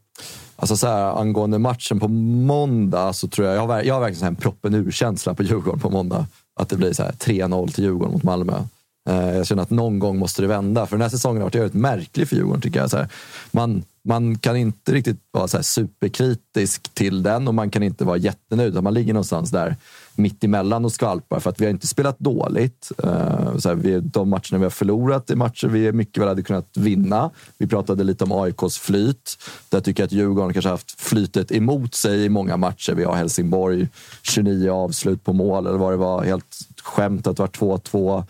Alltså 0.57 0.77
så 0.77 0.87
här, 0.87 1.21
angående 1.21 1.59
matchen 1.59 2.01
på 2.01 2.09
måndag 2.09 3.13
så 3.13 3.29
tror 3.29 3.47
jag, 3.47 3.57
jag 3.57 3.67
har, 3.67 3.83
jag 3.83 3.95
har 3.95 4.01
verkligen 4.01 4.19
så 4.19 4.25
här 4.25 4.31
en 4.31 4.37
proppen 4.37 4.75
ur-känsla 4.75 5.35
på 5.35 5.43
Djurgården 5.43 5.81
på 5.81 5.91
måndag. 5.91 6.27
Att 6.61 6.69
det 6.69 6.77
blir 6.77 6.93
så 6.93 7.03
här 7.03 7.13
3-0 7.13 7.73
till 7.73 7.85
Djurgården 7.85 8.13
mot 8.13 8.23
Malmö. 8.23 8.63
Eh, 9.09 9.37
jag 9.37 9.47
känner 9.47 9.63
att 9.63 9.71
någon 9.71 9.99
gång 9.99 10.19
måste 10.19 10.43
det 10.43 10.49
vända. 10.49 10.87
För 10.87 10.97
den 10.97 11.03
här 11.03 11.09
säsongen 11.09 11.43
har 11.43 11.47
varit 11.47 11.55
väldigt 11.55 11.75
märklig 11.75 12.29
för 12.29 12.37
Djurgården 12.37 12.61
tycker 12.61 12.81
jag. 12.81 12.91
Så 12.91 12.97
här, 12.97 13.09
man, 13.51 13.83
man 14.05 14.39
kan 14.39 14.57
inte 14.57 14.93
riktigt 14.93 15.21
vara 15.31 15.49
så 15.49 15.57
här 15.57 15.63
superkritisk 15.63 16.95
till 16.95 17.23
den 17.23 17.49
och 17.49 17.55
man 17.55 17.71
kan 17.71 17.83
inte 17.83 18.05
vara 18.05 18.17
jättenöjd. 18.17 18.83
Man 18.83 18.95
ligger 18.95 19.13
någonstans 19.13 19.51
där 19.51 19.77
mitt 20.19 20.45
emellan 20.45 20.85
och 20.85 20.93
skvalpar 20.93 21.41
för 21.41 21.51
att 21.51 21.61
vi 21.61 21.65
har 21.65 21.71
inte 21.71 21.87
spelat 21.87 22.19
dåligt. 22.19 22.93
Eh, 23.03 23.57
så 23.59 23.69
här, 23.69 23.75
vi, 23.75 24.01
de 24.01 24.29
matcherna 24.29 24.59
vi 24.59 24.63
har 24.63 24.71
förlorat 24.71 25.31
är 25.31 25.37
matcher 25.37 25.69
vi 25.69 25.93
mycket 25.93 26.21
väl 26.21 26.29
hade 26.29 26.43
kunnat 26.43 26.77
vinna. 26.77 27.31
Vi 27.59 27.67
pratade 27.67 28.05
lite 28.05 28.25
om 28.25 28.33
AIKs 28.33 28.79
flyt. 28.79 29.39
Där 29.69 29.81
tycker 29.81 30.03
jag 30.03 30.07
att 30.07 30.13
Djurgården 30.13 30.53
kanske 30.53 30.69
haft 30.69 31.01
flytet 31.01 31.53
emot 31.53 31.95
sig 31.95 32.25
i 32.25 32.29
många 32.29 32.57
matcher. 32.57 32.95
Vi 32.95 33.05
har 33.05 33.15
Helsingborg, 33.15 33.89
29 34.23 34.71
avslut 34.71 35.25
på 35.25 35.33
mål 35.33 35.67
eller 35.67 35.79
vad 35.79 35.93
det 35.93 35.97
var. 35.97 36.25
Helt 36.25 36.59
skämt 36.87 37.27
att 37.27 37.37
det 37.37 37.43
var 37.43 37.49
2-2. 37.79 38.25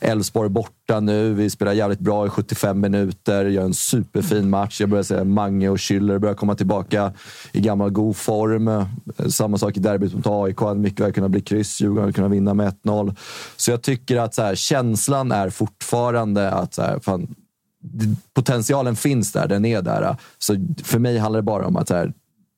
Elfsborg 0.00 0.48
borta 0.48 1.00
nu. 1.00 1.34
Vi 1.34 1.50
spelar 1.50 1.72
jävligt 1.72 2.00
bra 2.00 2.26
i 2.26 2.30
75 2.30 2.80
minuter. 2.80 3.44
Gör 3.44 3.64
en 3.64 3.74
superfin 3.74 4.50
match. 4.50 4.80
Jag 4.80 4.90
börjar 4.90 5.02
säga 5.02 5.24
Mange 5.24 5.68
och 5.68 5.76
Schüller 5.76 6.18
börjar 6.18 6.34
komma 6.34 6.54
tillbaka 6.54 7.12
i 7.52 7.60
gammal 7.60 7.90
god 7.90 8.16
form. 8.16 8.84
Samma 9.30 9.58
sak 9.58 9.76
i 9.76 9.80
derbyt 9.80 10.14
mot 10.14 10.26
AIK. 10.26 10.60
Hade 10.60 10.80
mycket 10.80 11.00
väl 11.00 11.12
kunnat 11.12 11.30
bli 11.30 11.40
kryss. 11.40 11.80
Djurgården 11.80 12.02
hade 12.02 12.12
kunnat 12.12 12.30
vinna 12.30 12.54
med 12.54 12.74
1-0. 12.84 13.16
Så 13.56 13.70
jag 13.70 13.82
tycker 13.82 14.16
att 14.16 14.34
så 14.34 14.42
här, 14.42 14.54
känslan 14.54 15.32
är 15.32 15.50
fortfarande 15.50 16.50
att 16.50 16.74
så 16.74 16.82
här, 16.82 16.98
fan, 16.98 17.34
potentialen 18.34 18.96
finns 18.96 19.32
där. 19.32 19.48
Den 19.48 19.64
är 19.64 19.82
där. 19.82 20.16
Så 20.38 20.56
för 20.82 20.98
mig 20.98 21.18
handlar 21.18 21.38
det 21.38 21.44
bara 21.44 21.66
om 21.66 21.76
att 21.76 21.88
så 21.88 21.94
här, 21.94 22.12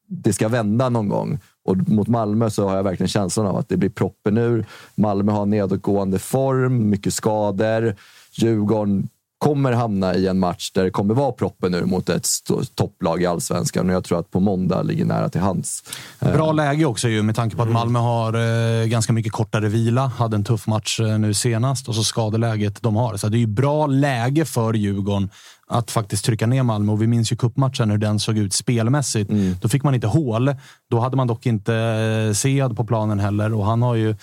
det 0.09 0.32
ska 0.32 0.48
vända 0.48 0.88
någon 0.88 1.09
gång. 1.09 1.38
Och 1.64 1.88
mot 1.88 2.08
Malmö 2.08 2.50
så 2.50 2.68
har 2.68 2.76
jag 2.76 2.82
verkligen 2.82 3.08
känslan 3.08 3.46
av 3.46 3.56
att 3.56 3.68
det 3.68 3.76
blir 3.76 3.90
proppen 3.90 4.38
ur. 4.38 4.66
Malmö 4.94 5.32
har 5.32 5.46
nedåtgående 5.46 6.18
form, 6.18 6.90
mycket 6.90 7.14
skador. 7.14 7.96
Djurgården 8.32 9.08
kommer 9.38 9.72
hamna 9.72 10.14
i 10.14 10.26
en 10.26 10.38
match 10.38 10.70
där 10.70 10.84
det 10.84 10.90
kommer 10.90 11.14
vara 11.14 11.32
proppen 11.32 11.74
ur 11.74 11.84
mot 11.84 12.08
ett 12.08 12.26
topplag 12.74 13.22
i 13.22 13.26
allsvenskan. 13.26 13.88
Och 13.88 13.94
jag 13.94 14.04
tror 14.04 14.18
att 14.18 14.30
på 14.30 14.40
måndag 14.40 14.82
ligger 14.82 15.04
nära 15.04 15.28
till 15.28 15.40
hands. 15.40 15.84
Eh, 16.20 16.32
Bra 16.32 16.52
läge 16.52 16.84
också 16.84 17.08
ju 17.08 17.22
med 17.22 17.36
tanke 17.36 17.56
på 17.56 17.62
att 17.62 17.68
Mm. 17.68 17.80
Malmö 17.80 17.98
har 17.98 18.34
eh, 18.82 18.86
ganska 18.86 19.12
mycket 19.12 19.32
kortare 19.32 19.68
vila. 19.68 20.06
Hade 20.06 20.36
en 20.36 20.44
tuff 20.44 20.66
match 20.66 21.00
eh, 21.00 21.18
nu 21.18 21.34
senast 21.34 21.88
och 21.88 21.94
så 21.94 22.04
skadeläget 22.04 22.82
de 22.82 22.96
har. 22.96 23.16
Så 23.16 23.28
det 23.28 23.36
är 23.36 23.40
ju 23.40 23.46
bra 23.46 23.86
läge 23.86 24.44
för 24.44 24.72
Djurgården 24.72 25.30
att 25.72 25.90
faktiskt 25.90 26.24
trycka 26.24 26.46
ner 26.46 26.62
Malmö. 26.62 26.92
Och 26.92 27.02
vi 27.02 27.06
minns 27.06 27.32
ju 27.32 27.36
cupmatchen 27.36 27.90
hur 27.90 27.98
den 27.98 28.18
såg 28.18 28.38
ut 28.38 28.52
spelmässigt. 28.52 29.30
Mm. 29.30 29.56
Då 29.60 29.68
fick 29.68 29.82
man 29.82 29.94
inte 29.94 30.06
hål. 30.06 30.54
Då 30.90 31.00
hade 31.00 31.16
man 31.16 31.26
dock 31.26 31.46
inte 31.46 31.74
eh, 31.74 32.34
Sead 32.34 32.76
på 32.76 32.84
planen 32.84 33.20
heller 33.20 33.52
och 33.54 33.66
han 33.66 33.82
har 33.82 33.94
ju 33.94 34.16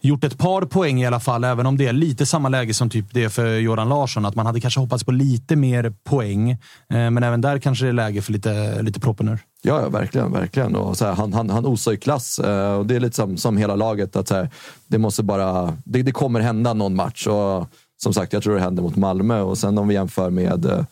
gjort 0.00 0.24
ett 0.24 0.38
par 0.38 0.62
poäng 0.62 1.02
i 1.02 1.06
alla 1.06 1.20
fall, 1.20 1.44
även 1.44 1.66
om 1.66 1.76
det 1.76 1.86
är 1.86 1.92
lite 1.92 2.26
samma 2.26 2.48
läge 2.48 2.74
som 2.74 2.90
typ 2.90 3.06
det 3.12 3.30
för 3.30 3.46
Göran 3.46 3.88
Larsson. 3.88 4.24
Att 4.24 4.34
man 4.34 4.46
hade 4.46 4.60
kanske 4.60 4.80
hoppats 4.80 5.04
på 5.04 5.12
lite 5.12 5.56
mer 5.56 5.94
poäng, 6.04 6.56
Eh, 6.90 7.10
men 7.10 7.22
även 7.22 7.40
där 7.40 7.58
kanske 7.58 7.84
det 7.84 7.88
är 7.88 7.92
läge 7.92 8.22
för 8.22 8.32
lite, 8.32 8.82
lite 8.82 9.00
proppen 9.00 9.38
Ja, 9.62 9.80
ja, 9.82 9.88
verkligen. 9.88 10.32
verkligen. 10.32 10.76
Och 10.76 10.96
så 10.96 11.04
här, 11.06 11.12
han, 11.12 11.32
han, 11.32 11.50
han 11.50 11.66
osar 11.66 11.92
ju 11.92 11.98
klass. 11.98 12.38
Eh, 12.38 12.74
och 12.74 12.86
det 12.86 12.96
är 12.96 13.00
lite 13.00 13.16
som, 13.16 13.36
som 13.36 13.56
hela 13.56 13.76
laget. 13.76 14.16
att 14.16 14.28
så 14.28 14.34
här, 14.34 14.50
Det 14.86 14.98
måste 14.98 15.22
bara... 15.22 15.76
Det, 15.84 16.02
det 16.02 16.12
kommer 16.12 16.40
hända 16.40 16.74
någon 16.74 16.94
match. 16.94 17.26
Och 17.26 17.68
som 18.02 18.14
sagt, 18.14 18.32
jag 18.32 18.42
tror 18.42 18.54
det 18.54 18.60
händer 18.60 18.82
mot 18.82 18.96
Malmö. 18.96 19.40
Och 19.40 19.58
sen 19.58 19.78
om 19.78 19.88
vi 19.88 19.94
jämför 19.94 20.30
med, 20.30 20.64
eh, 20.64 20.84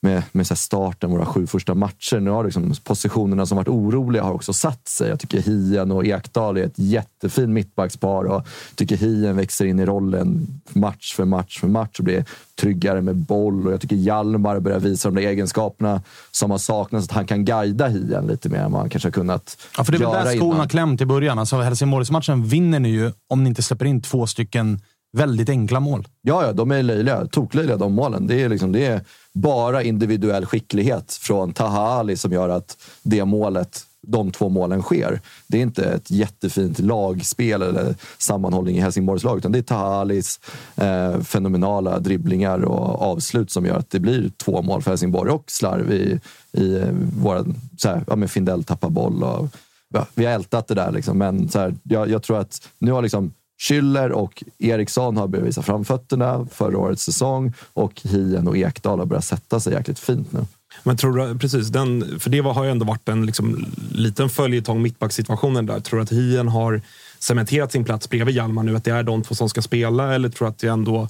med, 0.00 0.22
med 0.32 0.46
så 0.46 0.56
starten, 0.56 1.10
våra 1.10 1.26
sju 1.26 1.46
första 1.46 1.74
matcher. 1.74 2.20
Nu 2.20 2.30
har 2.30 2.44
liksom 2.44 2.74
positionerna 2.84 3.46
som 3.46 3.56
varit 3.56 3.68
oroliga 3.68 4.22
har 4.22 4.32
också 4.32 4.52
satt 4.52 4.88
sig. 4.88 5.08
Jag 5.08 5.20
tycker 5.20 5.42
Hien 5.42 5.90
och 5.90 6.06
Ekdal 6.06 6.56
är 6.56 6.64
ett 6.64 6.78
jättefint 6.78 7.48
mittbackspar. 7.48 8.24
Och 8.24 8.34
jag 8.34 8.44
tycker 8.74 8.96
Hien 8.96 9.36
växer 9.36 9.64
in 9.64 9.80
i 9.80 9.86
rollen 9.86 10.46
match 10.72 11.14
för 11.14 11.24
match 11.24 11.60
för 11.60 11.68
match 11.68 11.98
och 11.98 12.04
blir 12.04 12.24
tryggare 12.60 13.00
med 13.00 13.16
boll. 13.16 13.66
Och 13.66 13.72
jag 13.72 13.80
tycker 13.80 13.96
Hjalmar 13.96 14.60
börjar 14.60 14.80
visa 14.80 15.08
de 15.08 15.14
där 15.14 15.28
egenskaperna 15.28 16.02
som 16.30 16.50
har 16.50 16.58
saknats. 16.58 17.08
Att 17.08 17.12
han 17.12 17.26
kan 17.26 17.44
guida 17.44 17.86
Hien 17.86 18.26
lite 18.26 18.48
mer 18.48 18.58
än 18.58 18.72
vad 18.72 18.80
han 18.80 18.90
kanske 18.90 19.06
har 19.06 19.12
kunnat 19.12 19.58
Ja, 19.76 19.84
för 19.84 19.92
det 19.92 19.98
är 19.98 20.12
väl 20.12 20.24
där 20.24 20.36
skon 20.36 20.56
har 20.56 20.68
klämt 20.68 21.00
i 21.00 21.06
början. 21.06 21.38
Alltså, 21.38 21.60
Helsingborgsmatchen 21.60 22.44
vinner 22.44 22.80
ni 22.80 22.88
ju 22.88 23.12
om 23.28 23.44
ni 23.44 23.48
inte 23.48 23.62
släpper 23.62 23.84
in 23.84 24.02
två 24.02 24.26
stycken 24.26 24.80
väldigt 25.14 25.48
enkla 25.48 25.80
mål. 25.80 26.08
Ja, 26.22 26.46
ja, 26.46 26.52
de 26.52 26.70
är 26.70 26.82
löjliga. 26.82 27.26
Toklöjliga 27.26 27.76
de 27.76 27.92
målen. 27.92 28.26
Det 28.26 28.42
är, 28.42 28.48
liksom, 28.48 28.72
det 28.72 28.86
är 28.86 29.00
bara 29.32 29.82
individuell 29.82 30.46
skicklighet 30.46 31.12
från 31.12 31.52
Taha 31.52 31.80
Ali 31.80 32.16
som 32.16 32.32
gör 32.32 32.48
att 32.48 32.76
det 33.02 33.24
målet, 33.24 33.80
de 34.02 34.30
två 34.30 34.48
målen 34.48 34.82
sker. 34.82 35.20
Det 35.46 35.58
är 35.58 35.62
inte 35.62 35.84
ett 35.84 36.10
jättefint 36.10 36.78
lagspel 36.78 37.62
eller 37.62 37.94
sammanhållning 38.18 38.76
i 38.76 38.80
Helsingborgs 38.80 39.24
lag, 39.24 39.38
utan 39.38 39.52
det 39.52 39.58
är 39.58 39.62
Taha 39.62 40.00
Alis 40.00 40.40
eh, 40.76 41.20
fenomenala 41.20 41.98
dribblingar 41.98 42.64
och 42.64 43.02
avslut 43.02 43.50
som 43.50 43.66
gör 43.66 43.76
att 43.76 43.90
det 43.90 44.00
blir 44.00 44.30
två 44.36 44.62
mål 44.62 44.82
för 44.82 44.90
Helsingborg 44.90 45.30
och 45.30 45.44
slarv 45.46 45.92
i, 45.92 46.20
i 46.52 46.76
eh, 46.76 46.88
våra... 47.18 47.44
Så 47.76 47.88
här, 47.88 48.04
ja, 48.06 48.16
men 48.16 48.28
Findell 48.28 48.64
tappar 48.64 48.90
boll 48.90 49.22
och 49.22 49.48
ja, 49.94 50.06
vi 50.14 50.24
har 50.24 50.32
ältat 50.32 50.68
det 50.68 50.74
där. 50.74 50.92
Liksom, 50.92 51.18
men 51.18 51.48
så 51.48 51.58
här, 51.58 51.74
jag, 51.82 52.10
jag 52.10 52.22
tror 52.22 52.38
att 52.38 52.68
nu 52.78 52.92
har 52.92 53.02
liksom 53.02 53.32
Schüller 53.60 54.10
och 54.10 54.44
Eriksson 54.58 55.16
har 55.16 55.28
börjat 55.28 55.46
visa 55.46 55.62
framfötterna 55.62 56.46
förra 56.52 56.78
årets 56.78 57.02
säsong 57.02 57.52
och 57.72 58.00
Hien 58.04 58.48
och 58.48 58.56
Ekdal 58.56 58.98
har 58.98 59.06
börjat 59.06 59.24
sätta 59.24 59.60
sig 59.60 59.72
jäkligt 59.72 59.98
fint 59.98 60.32
nu. 60.32 60.46
Men 60.82 60.96
tror 60.96 61.16
du, 61.16 61.38
precis, 61.38 61.68
den, 61.68 62.20
för 62.20 62.30
det 62.30 62.38
har 62.40 62.64
ju 62.64 62.70
ändå 62.70 62.86
varit 62.86 63.08
en 63.08 63.26
liksom, 63.26 63.66
liten 63.92 64.28
följetong, 64.28 64.82
mittbacksituationen 64.82 65.66
där. 65.66 65.80
Tror 65.80 65.98
du 65.98 66.02
att 66.02 66.12
Hien 66.12 66.48
har 66.48 66.82
cementerat 67.24 67.72
sin 67.72 67.84
plats 67.84 68.10
bredvid 68.10 68.34
Hjalmar 68.34 68.62
nu? 68.62 68.76
Att 68.76 68.84
det 68.84 68.90
är 68.90 69.02
de 69.02 69.22
två 69.22 69.34
som 69.34 69.48
ska 69.48 69.62
spela? 69.62 70.14
Eller 70.14 70.28
tror 70.28 70.46
du 70.46 70.50
att 70.50 70.58
det 70.58 70.68
ändå 70.68 71.08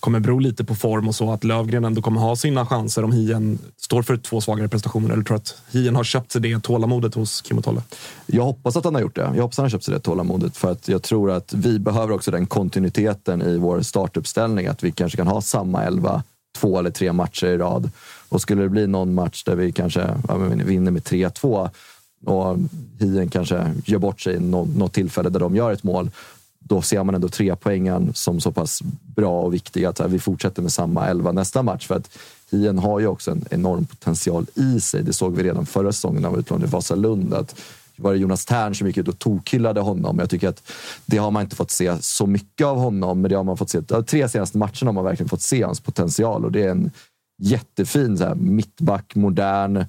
kommer 0.00 0.20
bero 0.20 0.38
lite 0.38 0.64
på 0.64 0.74
form 0.74 1.08
och 1.08 1.14
så? 1.14 1.32
Att 1.32 1.44
Lövgren 1.44 1.84
ändå 1.84 2.02
kommer 2.02 2.20
ha 2.20 2.36
sina 2.36 2.66
chanser 2.66 3.04
om 3.04 3.12
Hien 3.12 3.58
står 3.76 4.02
för 4.02 4.16
två 4.16 4.40
svagare 4.40 4.68
prestationer? 4.68 5.12
Eller 5.12 5.24
tror 5.24 5.36
du 5.36 5.40
att 5.40 5.62
Hien 5.70 5.96
har 5.96 6.04
köpt 6.04 6.32
sig 6.32 6.40
det 6.40 6.60
tålamodet 6.62 7.14
hos 7.14 7.42
Kim 7.42 7.58
och 7.58 7.64
Tolle? 7.64 7.82
Jag 8.26 8.44
hoppas 8.44 8.76
att 8.76 8.84
han 8.84 8.94
har 8.94 9.02
gjort 9.02 9.16
det. 9.16 9.32
Jag 9.34 9.42
hoppas 9.42 9.54
att 9.54 9.56
han 9.56 9.64
har 9.64 9.70
köpt 9.70 9.84
sig 9.84 9.94
det 9.94 10.00
tålamodet. 10.00 10.56
För 10.56 10.72
att 10.72 10.88
jag 10.88 11.02
tror 11.02 11.30
att 11.30 11.52
vi 11.52 11.78
behöver 11.78 12.14
också 12.14 12.30
den 12.30 12.46
kontinuiteten 12.46 13.42
i 13.42 13.58
vår 13.58 13.82
startuppställning. 13.82 14.66
Att 14.66 14.84
vi 14.84 14.92
kanske 14.92 15.16
kan 15.16 15.26
ha 15.26 15.40
samma 15.40 15.84
elva 15.84 16.22
två 16.58 16.78
eller 16.78 16.90
tre 16.90 17.12
matcher 17.12 17.46
i 17.46 17.58
rad. 17.58 17.90
Och 18.28 18.40
skulle 18.40 18.62
det 18.62 18.68
bli 18.68 18.86
någon 18.86 19.14
match 19.14 19.44
där 19.44 19.56
vi 19.56 19.72
kanske 19.72 20.00
ja, 20.28 20.36
men 20.36 20.66
vinner 20.66 20.90
med 20.90 21.02
3-2 21.02 21.70
och 22.24 22.58
Hien 22.98 23.28
kanske 23.28 23.74
gör 23.84 23.98
bort 23.98 24.20
sig 24.20 24.34
i 24.34 24.40
något 24.40 24.92
tillfälle 24.92 25.28
där 25.28 25.40
de 25.40 25.56
gör 25.56 25.72
ett 25.72 25.82
mål. 25.82 26.10
Då 26.58 26.82
ser 26.82 27.04
man 27.04 27.14
ändå 27.14 27.28
tre 27.28 27.56
poängen 27.56 28.14
som 28.14 28.40
så 28.40 28.52
pass 28.52 28.82
bra 29.16 29.40
och 29.40 29.54
viktiga 29.54 29.88
att 29.88 30.00
vi 30.00 30.18
fortsätter 30.18 30.62
med 30.62 30.72
samma 30.72 31.06
elva 31.06 31.32
nästa 31.32 31.62
match. 31.62 31.86
För 31.86 31.94
att 31.94 32.18
Hien 32.50 32.78
har 32.78 33.00
ju 33.00 33.06
också 33.06 33.30
en 33.30 33.44
enorm 33.50 33.86
potential 33.86 34.46
i 34.54 34.80
sig. 34.80 35.02
Det 35.02 35.12
såg 35.12 35.36
vi 35.36 35.42
redan 35.42 35.66
förra 35.66 35.92
säsongen 35.92 36.22
när 36.22 36.28
han 36.28 36.32
var 36.32 36.40
utlånad 36.40 36.64
till 36.64 36.72
Vasalund. 36.72 37.34
Att 37.34 37.54
var 37.96 38.12
det 38.12 38.18
Jonas 38.18 38.44
Tern 38.44 38.74
som 38.74 38.86
gick 38.86 38.96
ut 38.96 39.08
och 39.08 39.18
tokhyllade 39.18 39.80
honom. 39.80 40.18
Jag 40.18 40.30
tycker 40.30 40.48
att 40.48 40.72
det 41.06 41.16
har 41.16 41.30
man 41.30 41.42
inte 41.42 41.56
fått 41.56 41.70
se 41.70 41.96
så 42.00 42.26
mycket 42.26 42.66
av 42.66 42.76
honom, 42.78 43.20
men 43.20 43.28
det 43.28 43.36
har 43.36 43.44
man 43.44 43.56
fått 43.56 43.70
se. 43.70 43.80
De 43.80 44.04
tre 44.04 44.28
senaste 44.28 44.58
matcherna 44.58 44.86
har 44.86 44.92
man 44.92 45.04
verkligen 45.04 45.28
fått 45.28 45.42
se 45.42 45.62
hans 45.62 45.80
potential 45.80 46.44
och 46.44 46.52
det 46.52 46.62
är 46.62 46.70
en 46.70 46.90
jättefin 47.38 48.18
så 48.18 48.24
här, 48.24 48.34
mittback, 48.34 49.14
modern, 49.14 49.84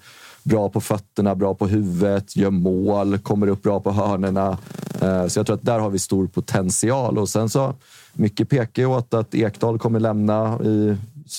bra 0.47 0.69
på 0.69 0.81
fötterna, 0.81 1.35
bra 1.35 1.53
på 1.53 1.67
huvudet, 1.67 2.35
gör 2.35 2.49
mål, 2.49 3.17
kommer 3.17 3.47
upp 3.47 3.63
bra 3.63 3.79
på 3.79 3.91
hörnerna. 3.91 4.57
Eh, 5.01 5.27
så 5.27 5.39
jag 5.39 5.45
tror 5.45 5.55
att 5.55 5.65
där 5.65 5.79
har 5.79 5.89
vi 5.89 5.99
stor 5.99 6.27
potential. 6.27 7.17
Och 7.17 7.29
sen 7.29 7.49
så, 7.49 7.73
mycket 8.13 8.49
pekar 8.49 8.83
ju 8.83 8.87
åt 8.87 9.13
att 9.13 9.35
Ekdal 9.35 9.79
kommer 9.79 9.99
lämna, 9.99 10.59
i, 10.63 10.97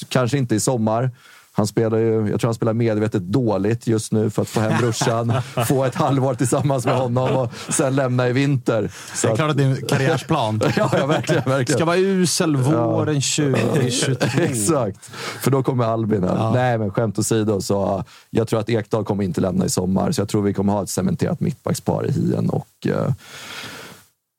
kanske 0.08 0.38
inte 0.38 0.54
i 0.54 0.60
sommar. 0.60 1.10
Han 1.58 1.66
spelar 1.66 1.98
ju, 1.98 2.28
jag 2.30 2.40
tror 2.40 2.48
han 2.48 2.54
spelar 2.54 2.72
medvetet 2.72 3.22
dåligt 3.22 3.86
just 3.86 4.12
nu 4.12 4.30
för 4.30 4.42
att 4.42 4.48
få 4.48 4.60
hem 4.60 4.72
brorsan, 4.80 5.32
få 5.68 5.84
ett 5.84 5.94
halvår 5.94 6.34
tillsammans 6.34 6.84
med 6.84 6.96
honom 6.96 7.36
och 7.36 7.52
sen 7.68 7.96
lämna 7.96 8.28
i 8.28 8.32
vinter. 8.32 8.90
Så 9.14 9.26
Det 9.26 9.32
är 9.32 9.36
klart 9.36 9.50
att 9.50 9.56
det 9.56 9.62
är 9.62 9.68
en 9.68 9.86
karriärsplan. 9.88 10.60
ja, 10.76 10.90
ja, 10.92 11.06
verkligen. 11.06 11.42
verkligen. 11.44 11.78
Ska 11.78 11.84
vara 11.84 11.96
usel 11.96 12.56
våren 12.56 13.14
2022. 13.36 14.42
Exakt, 14.42 15.10
för 15.40 15.50
då 15.50 15.62
kommer 15.62 15.84
Albin 15.84 16.22
här. 16.22 16.36
Ja. 16.36 16.52
Nej, 16.54 16.78
men 16.78 16.90
skämt 16.90 17.18
åsido, 17.18 17.60
så 17.60 18.04
jag 18.30 18.48
tror 18.48 18.60
att 18.60 18.68
Ekdal 18.68 19.04
kommer 19.04 19.24
inte 19.24 19.40
lämna 19.40 19.64
i 19.64 19.70
sommar. 19.70 20.12
Så 20.12 20.20
jag 20.20 20.28
tror 20.28 20.42
vi 20.42 20.54
kommer 20.54 20.72
ha 20.72 20.82
ett 20.82 20.90
cementerat 20.90 21.40
mittbackspar 21.40 22.06
i 22.06 22.12
Hien 22.12 22.50
och, 22.50 22.86
uh, 22.86 23.12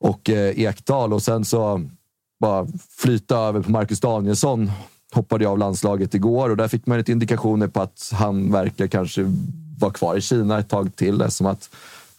och 0.03 0.29
uh, 0.29 0.59
Ekdal. 0.59 1.13
Och 1.13 1.21
sen 1.21 1.45
så 1.45 1.81
bara 2.39 2.67
flyta 2.97 3.37
över 3.37 3.61
på 3.61 3.71
Marcus 3.71 3.99
Danielsson. 3.99 4.71
Hoppade 5.13 5.47
av 5.47 5.57
landslaget 5.57 6.13
igår 6.13 6.49
och 6.49 6.57
där 6.57 6.67
fick 6.67 6.85
man 6.85 6.97
lite 6.97 7.11
indikationer 7.11 7.67
på 7.67 7.81
att 7.81 8.11
han 8.13 8.51
verkar 8.51 8.87
kanske 8.87 9.25
vara 9.79 9.91
kvar 9.91 10.15
i 10.15 10.21
Kina 10.21 10.59
ett 10.59 10.69
tag 10.69 10.95
till. 10.95 11.25
Som 11.29 11.45
att 11.47 11.69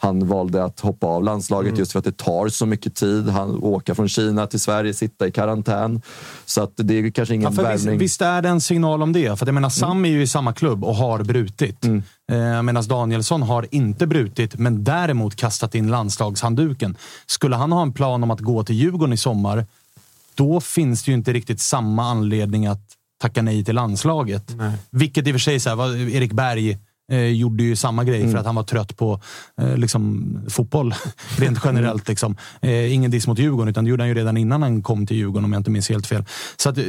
han 0.02 0.26
valde 0.28 0.64
att 0.64 0.80
hoppa 0.80 1.06
av 1.06 1.24
landslaget 1.24 1.78
just 1.78 1.92
för 1.92 1.98
att 1.98 2.04
det 2.04 2.16
tar 2.16 2.48
så 2.48 2.66
mycket 2.66 2.94
tid. 2.94 3.28
Han 3.28 3.62
åka 3.62 3.94
från 3.94 4.08
Kina 4.08 4.46
till 4.46 4.60
Sverige, 4.60 4.94
sitta 4.94 5.26
i 5.26 5.32
karantän. 5.32 6.02
Så 6.46 6.62
att 6.62 6.72
det 6.76 6.98
är 6.98 7.10
kanske 7.10 7.34
ingen 7.34 7.42
Ja, 7.44 7.50
visst, 7.50 7.84
värvning. 7.84 7.98
visst 7.98 8.22
är 8.22 8.42
det 8.42 8.48
en 8.48 8.60
signal 8.60 9.02
om 9.02 9.12
det? 9.12 9.38
För 9.38 9.46
jag 9.46 9.54
menar, 9.54 9.68
Sam 9.68 10.04
är 10.04 10.08
ju 10.08 10.22
i 10.22 10.26
samma 10.26 10.52
klubb 10.52 10.84
och 10.84 10.94
har 10.94 11.22
brutit. 11.24 11.84
Mm. 11.84 12.02
Eh, 12.32 12.62
Medan 12.62 12.84
Danielsson 12.88 13.42
har 13.42 13.66
inte 13.70 14.06
brutit, 14.06 14.58
men 14.58 14.84
däremot 14.84 15.36
kastat 15.36 15.74
in 15.74 15.90
landslagshandduken. 15.90 16.96
Skulle 17.26 17.56
han 17.56 17.72
ha 17.72 17.82
en 17.82 17.92
plan 17.92 18.22
om 18.22 18.30
att 18.30 18.40
gå 18.40 18.64
till 18.64 18.76
Djurgården 18.76 19.12
i 19.12 19.16
sommar, 19.16 19.66
då 20.34 20.60
finns 20.60 21.02
det 21.02 21.10
ju 21.10 21.16
inte 21.16 21.32
riktigt 21.32 21.60
samma 21.60 22.04
anledning 22.10 22.66
att 22.66 22.82
tacka 23.20 23.42
nej 23.42 23.64
till 23.64 23.74
landslaget. 23.74 24.56
Vilket 24.90 25.26
i 25.26 25.30
och 25.30 25.34
för 25.34 25.38
sig, 25.38 25.60
så 25.60 25.68
här, 25.68 25.76
var, 25.76 25.96
Erik 25.96 26.32
Berg 26.32 26.78
eh, 27.12 27.18
gjorde 27.24 27.62
ju 27.62 27.76
samma 27.76 28.04
grej 28.04 28.20
Mm. 28.20 28.32
för 28.32 28.38
att 28.38 28.46
han 28.46 28.54
var 28.54 28.62
trött 28.62 28.96
på 28.96 29.20
eh, 29.60 29.76
liksom, 29.76 30.26
fotboll 30.48 30.94
rent 31.38 31.58
generellt. 31.64 32.08
Liksom. 32.08 32.36
Eh, 32.62 32.94
ingen 32.94 33.10
diss 33.10 33.26
mot 33.26 33.38
Djurgården, 33.38 33.68
utan 33.68 33.84
det 33.84 33.90
gjorde 33.90 34.02
han 34.02 34.08
ju 34.08 34.14
redan 34.14 34.36
innan 34.36 34.62
han 34.62 34.82
kom 34.82 35.06
till 35.06 35.16
Djurgården 35.16 35.44
om 35.44 35.52
jag 35.52 35.60
inte 35.60 35.70
minns 35.70 35.88
helt 35.88 36.06
fel. 36.06 36.24
Så 36.56 36.68
att, 36.70 36.78
eh, 36.78 36.84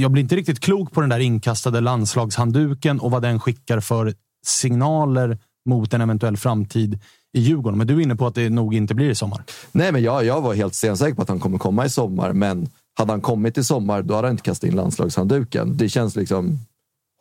jag 0.00 0.10
blir 0.10 0.22
inte 0.22 0.36
riktigt 0.36 0.60
klok 0.60 0.92
på 0.92 1.00
den 1.00 1.10
där 1.10 1.18
inkastade 1.18 1.80
landslagshandduken 1.80 3.00
och 3.00 3.10
vad 3.10 3.22
den 3.22 3.40
skickar 3.40 3.80
för 3.80 4.14
signaler 4.46 5.38
mot 5.68 5.94
en 5.94 6.00
eventuell 6.00 6.36
framtid 6.36 7.00
i 7.36 7.40
Djurgården. 7.40 7.78
Men 7.78 7.86
du 7.86 7.96
är 7.96 8.00
inne 8.00 8.16
på 8.16 8.26
att 8.26 8.34
det 8.34 8.50
nog 8.50 8.74
inte 8.74 8.94
blir 8.94 9.10
i 9.10 9.14
sommar. 9.14 9.42
Nej, 9.72 9.92
men 9.92 10.02
jag, 10.02 10.24
jag 10.24 10.40
var 10.40 10.54
helt 10.54 10.74
stensäker 10.74 11.14
på 11.14 11.22
att 11.22 11.28
han 11.28 11.40
kommer 11.40 11.58
komma 11.58 11.86
i 11.86 11.90
sommar. 11.90 12.32
Men 12.32 12.68
hade 12.98 13.12
han 13.12 13.20
kommit 13.20 13.58
i 13.58 13.64
sommar, 13.64 14.02
då 14.02 14.14
hade 14.14 14.26
han 14.26 14.34
inte 14.34 14.42
kastat 14.42 14.68
in 14.68 14.76
landslagshandduken. 14.76 15.76
Det 15.76 15.88
känns 15.88 16.16
liksom 16.16 16.58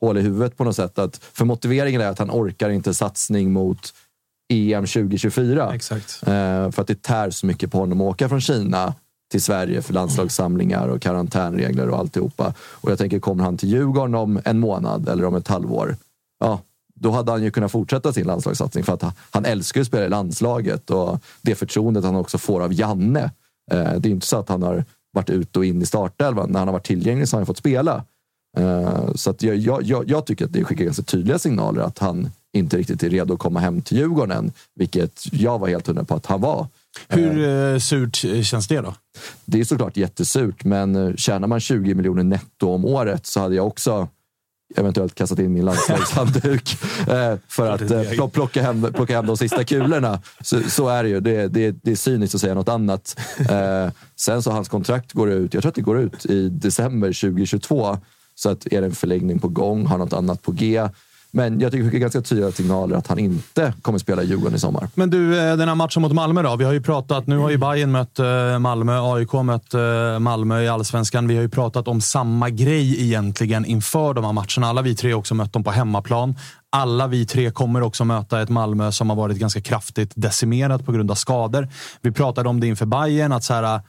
hål 0.02 0.18
i 0.18 0.22
huvudet 0.22 0.58
på 0.58 0.64
något 0.64 0.76
sätt. 0.76 1.00
Att, 1.00 1.18
för 1.18 1.46
motiveringen 1.46 2.02
är 2.02 2.08
att 2.08 2.20
han 2.20 2.32
orkar 2.32 2.70
inte 2.70 2.94
satsning 2.94 3.54
mot 3.54 3.94
EM 4.54 4.86
2024. 4.86 5.74
Exakt. 5.76 6.22
Eh, 6.22 6.72
för 6.72 6.82
att 6.82 6.88
det 6.88 7.02
tär 7.02 7.30
så 7.30 7.46
mycket 7.46 7.72
på 7.72 7.78
honom 7.78 8.02
att 8.02 8.08
åka 8.08 8.30
från 8.30 8.42
Kina 8.42 8.94
till 9.32 9.42
Sverige 9.42 9.82
för 9.82 9.94
landslagssamlingar 9.94 10.88
och 10.88 11.02
karantänregler 11.02 11.90
och 11.90 12.00
alltihopa. 12.00 12.54
Och 12.60 12.92
jag 12.92 12.98
tänker, 12.98 13.20
kommer 13.20 13.44
han 13.44 13.58
till 13.58 13.70
Djurgården 13.70 14.16
om 14.16 14.40
en 14.46 14.60
månad 14.60 15.10
eller 15.10 15.26
om 15.26 15.36
ett 15.36 15.48
halvår, 15.48 15.98
ja, 16.40 16.60
då 17.00 17.12
hade 17.12 17.32
han 17.32 17.44
ju 17.44 17.52
kunnat 17.52 17.72
fortsätta 17.72 18.14
sin 18.14 18.28
landslagssatsning 18.28 18.84
för 18.84 18.94
att 18.94 19.16
han, 19.32 19.46
älskar 19.46 19.82
att 19.82 19.88
spela 19.88 20.06
i 20.06 20.10
landslaget 20.10 20.90
och 20.90 21.20
det 21.42 21.56
förtroendet 21.56 22.04
han 22.04 22.16
också 22.16 22.38
får 22.38 22.62
av 22.62 22.74
Janne. 22.74 23.32
Eh, 23.72 23.94
det 23.98 24.10
är 24.10 24.12
inte 24.12 24.28
så 24.28 24.38
att 24.38 24.50
han 24.50 24.64
har 24.64 24.86
varit 25.14 25.30
ute 25.30 25.60
och 25.60 25.66
in 25.66 25.82
i 25.82 25.86
startelvan. 25.86 26.50
När 26.52 26.60
han 26.60 26.68
har 26.68 26.74
varit 26.74 26.86
tillgänglig 26.86 27.28
så 27.28 27.36
har 27.36 27.40
han 27.40 27.46
fått 27.46 27.58
spela. 27.58 28.04
Eh, 28.58 29.14
så 29.16 29.30
att 29.30 29.44
jag, 29.44 29.58
jag, 29.58 30.10
jag, 30.10 30.26
tycker 30.26 30.46
att 30.46 30.54
det 30.54 30.64
skickar 30.64 30.86
ganska 30.86 31.04
tydliga 31.04 31.40
signaler 31.40 31.82
att 31.82 32.00
han 32.00 32.30
inte 32.54 32.78
riktigt 32.78 33.04
är 33.04 33.10
redo 33.10 33.34
att 33.34 33.40
komma 33.40 33.60
hem 33.60 33.82
till 33.82 33.98
Djurgården 33.98 34.38
än, 34.38 34.52
vilket 34.76 35.24
jag 35.32 35.60
var 35.60 35.68
helt 35.68 35.88
hundra 35.88 36.04
på 36.04 36.16
att 36.16 36.26
han 36.26 36.42
var. 36.42 36.68
Hur 37.08 37.50
eh, 37.50 37.80
surt 37.80 38.16
känns 38.46 38.68
det 38.68 38.82
då? 38.82 38.94
Det 39.46 39.60
är 39.60 39.64
såklart 39.64 39.98
jättesurt, 39.98 40.64
men 40.64 41.18
tjänar 41.18 41.48
man 41.48 41.60
20 41.60 41.94
miljoner 41.94 42.24
netto 42.24 42.70
om 42.70 42.86
året 42.86 43.26
så 43.26 43.40
hade 43.40 43.56
jag 43.56 43.68
också 43.68 44.08
eventuellt 44.78 45.16
kastat 45.16 45.40
in 45.40 45.54
min 45.54 45.66
landslagshandduk 45.66 46.78
eh, 47.08 47.36
för 47.48 47.72
att 47.72 47.82
eh, 47.82 47.88
pl- 47.88 48.30
plocka, 48.30 48.62
hem, 48.62 48.94
plocka 48.94 49.16
hem 49.16 49.26
de 49.26 49.38
sista 49.38 49.64
kulorna. 49.64 50.22
Så, 50.42 50.62
så 50.70 50.90
är 50.90 51.04
det 51.04 51.10
ju. 51.10 51.20
Det, 51.20 51.48
det, 51.48 51.76
det 51.84 51.92
är 51.92 51.96
cyniskt 51.96 52.36
att 52.36 52.42
säga 52.42 52.54
något 52.54 52.70
annat. 52.70 53.20
Eh, 53.50 53.92
sen 54.16 54.44
så 54.44 54.52
hans 54.52 54.70
kontrakt 54.70 55.14
går 55.14 55.32
ut, 55.32 55.54
jag 55.54 55.64
tror 55.64 55.70
att 55.70 55.76
det 55.76 55.82
går 55.82 56.00
ut 56.00 56.26
i 56.26 56.50
december 56.50 57.08
2022. 57.08 57.98
Så 58.36 58.50
att 58.50 58.66
är 58.66 58.82
det 58.82 58.88
en 58.88 58.96
förlängning 58.96 59.40
på 59.40 59.48
gång, 59.48 59.86
har 59.86 59.98
något 59.98 60.14
annat 60.14 60.42
på 60.42 60.52
G. 60.52 60.90
Men 61.36 61.60
jag 61.60 61.72
tycker 61.72 61.86
det 61.86 61.92
fick 61.92 62.02
ganska 62.02 62.22
tydliga 62.22 62.52
signaler 62.52 62.96
att 62.96 63.08
han 63.08 63.20
inte 63.20 63.74
kommer 63.82 64.00
spela 64.00 64.24
i 64.24 64.26
Djurgården 64.26 64.56
i 64.56 64.60
sommar. 64.60 64.88
Men 64.94 65.10
du, 65.10 65.40
eh, 65.40 65.58
den 65.58 65.68
här 65.68 65.76
matchen 65.76 66.02
mot 66.02 66.14
Malmö 66.14 66.42
då? 66.42 66.56
Vi 66.56 66.64
har 66.64 66.74
ju 66.74 66.82
pratat, 66.82 67.28
nu 67.28 67.38
har 67.38 67.50
ju 67.50 67.58
Bayern 67.58 67.92
mött 67.92 68.20
eh, 68.20 68.60
Malmö, 68.60 69.00
AIK 69.02 69.30
har 69.30 69.44
mött 69.44 69.74
eh, 69.74 70.20
Malmö 70.20 70.62
i 70.62 70.68
Allsvenskan. 70.68 71.28
Vi 71.28 71.36
har 71.36 71.42
ju 71.42 71.50
pratat 71.50 71.88
om 71.88 72.02
samma 72.02 72.50
grej 72.50 73.04
egentligen 73.04 73.66
inför 73.66 74.14
de 74.14 74.24
här 74.24 74.34
matcherna. 74.34 74.68
Alla 74.68 74.82
vi 74.82 74.96
tre 74.96 75.12
har 75.12 75.20
också 75.20 75.36
mött 75.36 75.54
dem 75.54 75.64
på 75.64 75.72
hemmaplan. 75.72 76.36
Alla 76.70 77.08
vi 77.08 77.26
tre 77.26 77.52
kommer 77.52 77.82
också 77.82 78.06
möta 78.06 78.42
ett 78.42 78.50
Malmö 78.50 78.92
som 78.92 79.10
har 79.10 79.18
varit 79.18 79.38
ganska 79.38 79.62
kraftigt 79.62 80.12
decimerat 80.16 80.86
på 80.86 80.92
grund 80.92 81.12
av 81.12 81.16
skador. 81.16 81.68
Vi 82.02 82.12
pratade 82.12 82.50
om 82.50 82.60
det 82.60 82.68
inför 82.68 82.86
Bayern 82.86 83.32
att 83.32 83.44
så 83.44 83.54
här, 83.54 83.82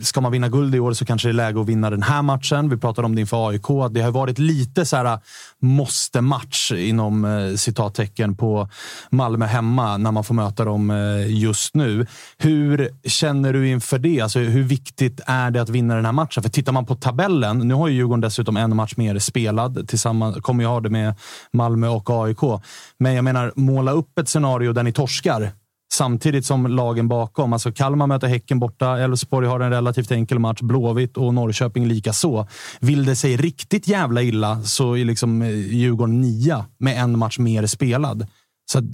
ska 0.00 0.20
man 0.20 0.32
vinna 0.32 0.48
guld 0.48 0.74
i 0.74 0.80
år 0.80 0.92
så 0.92 1.04
kanske 1.04 1.28
det 1.28 1.32
är 1.32 1.34
läge 1.34 1.60
att 1.60 1.68
vinna 1.68 1.90
den 1.90 2.02
här 2.02 2.22
matchen. 2.22 2.68
Vi 2.68 2.76
pratade 2.76 3.06
om 3.06 3.14
det 3.14 3.20
inför 3.20 3.48
AIK. 3.48 3.66
Det 3.90 4.00
har 4.00 4.10
varit 4.10 4.38
lite 4.38 4.84
så 4.84 4.96
här 4.96 5.04
eh, 5.04 5.18
måste-match 5.62 6.72
inom 6.72 7.24
eh, 7.24 7.54
citattecken 7.54 8.36
på 8.36 8.68
Malmö 9.10 9.46
hemma 9.46 9.96
när 9.96 10.12
man 10.12 10.24
får 10.24 10.34
möta 10.34 10.64
dem 10.64 10.90
eh, 10.90 11.40
just 11.40 11.74
nu. 11.74 12.06
Hur 12.38 12.90
känner 13.04 13.52
du 13.52 13.68
inför 13.68 13.98
det? 13.98 14.20
Alltså, 14.20 14.38
hur 14.38 14.62
viktigt 14.62 15.20
är 15.26 15.50
det 15.50 15.62
att 15.62 15.68
vinna 15.68 15.94
den 15.94 16.04
här 16.04 16.12
matchen? 16.12 16.42
För 16.42 16.50
tittar 16.50 16.72
man 16.72 16.86
på 16.86 16.94
tabellen, 16.94 17.58
nu 17.58 17.74
har 17.74 17.88
ju 17.88 17.94
Djurgården 17.94 18.20
dessutom 18.20 18.56
en 18.56 18.76
match 18.76 18.92
mer 18.96 19.18
spelad. 19.18 19.88
Tillsammans 19.88 20.36
kommer 20.36 20.64
jag 20.64 20.70
ha 20.70 20.80
det 20.80 20.90
med 20.90 21.14
Malmö 21.52 21.88
och 21.88 22.10
AIK. 22.10 22.62
Men 22.98 23.14
jag 23.14 23.24
menar, 23.24 23.52
måla 23.56 23.92
upp 23.92 24.18
ett 24.18 24.28
scenario 24.28 24.72
där 24.72 24.82
ni 24.82 24.92
torskar 24.92 25.52
Samtidigt 25.92 26.46
som 26.46 26.66
lagen 26.66 27.08
bakom, 27.08 27.52
alltså 27.52 27.72
Kalmar 27.72 28.06
möter 28.06 28.28
Häcken 28.28 28.58
borta, 28.58 28.98
Elfsborg 28.98 29.46
har 29.46 29.60
en 29.60 29.70
relativt 29.70 30.10
enkel 30.10 30.38
match, 30.38 30.60
Blåvitt 30.60 31.16
och 31.16 31.34
Norrköping 31.34 31.86
lika 31.86 32.12
så. 32.12 32.48
Vill 32.80 33.04
det 33.04 33.16
sig 33.16 33.36
riktigt 33.36 33.88
jävla 33.88 34.22
illa 34.22 34.62
så 34.62 34.96
är 34.96 35.04
liksom 35.04 35.42
eh, 35.42 35.50
Djurgården 35.50 36.20
nia 36.20 36.64
med 36.78 37.02
en 37.02 37.18
match 37.18 37.38
mer 37.38 37.66
spelad. 37.66 38.26
Så 38.70 38.78
att, 38.78 38.84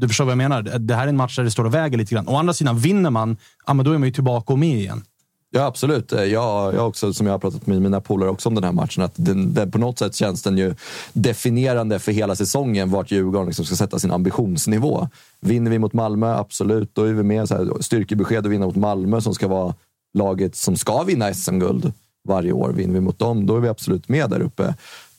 du 0.00 0.08
förstår 0.08 0.24
vad 0.24 0.32
jag 0.32 0.38
menar. 0.38 0.62
Det 0.62 0.94
här 0.94 1.04
är 1.04 1.08
en 1.08 1.16
match 1.16 1.36
där 1.36 1.44
det 1.44 1.50
står 1.50 1.64
och 1.64 1.74
väger 1.74 1.98
lite 1.98 2.14
grann. 2.14 2.28
Å 2.28 2.36
andra 2.36 2.54
sidan, 2.54 2.78
vinner 2.78 3.10
man, 3.10 3.36
ja, 3.66 3.74
men 3.74 3.84
då 3.84 3.92
är 3.92 3.98
man 3.98 4.08
ju 4.08 4.12
tillbaka 4.12 4.52
och 4.52 4.58
med 4.58 4.78
igen. 4.78 5.02
Ja, 5.56 5.66
absolut. 5.66 6.12
Eh, 6.12 6.24
jag, 6.24 6.74
jag 6.74 6.88
också, 6.88 7.12
som 7.12 7.26
jag 7.26 7.34
har 7.34 7.38
pratat 7.38 7.66
med 7.66 7.82
mina 7.82 8.00
polare 8.00 8.30
också 8.30 8.48
om 8.48 8.54
den 8.54 8.64
här 8.64 8.72
matchen, 8.72 9.02
att 9.02 9.12
den, 9.16 9.54
den, 9.54 9.70
på 9.70 9.78
något 9.78 9.98
sätt 9.98 10.14
känns 10.14 10.42
den 10.42 10.58
ju 10.58 10.74
definierande 11.12 11.98
för 11.98 12.12
hela 12.12 12.36
säsongen 12.36 12.90
vart 12.90 13.10
Djurgården 13.10 13.46
liksom 13.46 13.64
ska 13.64 13.76
sätta 13.76 13.98
sin 13.98 14.10
ambitionsnivå. 14.10 15.08
Vinner 15.40 15.70
vi 15.70 15.78
mot 15.78 15.92
Malmö, 15.92 16.36
absolut, 16.36 16.94
då 16.94 17.02
är 17.02 17.12
vi 17.12 17.22
med. 17.22 17.48
Så 17.48 17.54
här, 17.54 17.82
styrkebesked 17.82 18.38
att 18.38 18.52
vinna 18.52 18.66
mot 18.66 18.76
Malmö 18.76 19.20
som 19.20 19.34
ska 19.34 19.48
vara 19.48 19.74
laget 20.18 20.56
som 20.56 20.76
ska 20.76 21.02
vinna 21.02 21.34
SM-guld 21.34 21.92
varje 22.28 22.52
år. 22.52 22.72
Vinner 22.72 22.94
vi 22.94 23.00
mot 23.00 23.18
dem, 23.18 23.46
då 23.46 23.56
är 23.56 23.60
vi 23.60 23.68
absolut 23.68 24.08
med 24.08 24.30
där 24.30 24.40
uppe. 24.40 24.74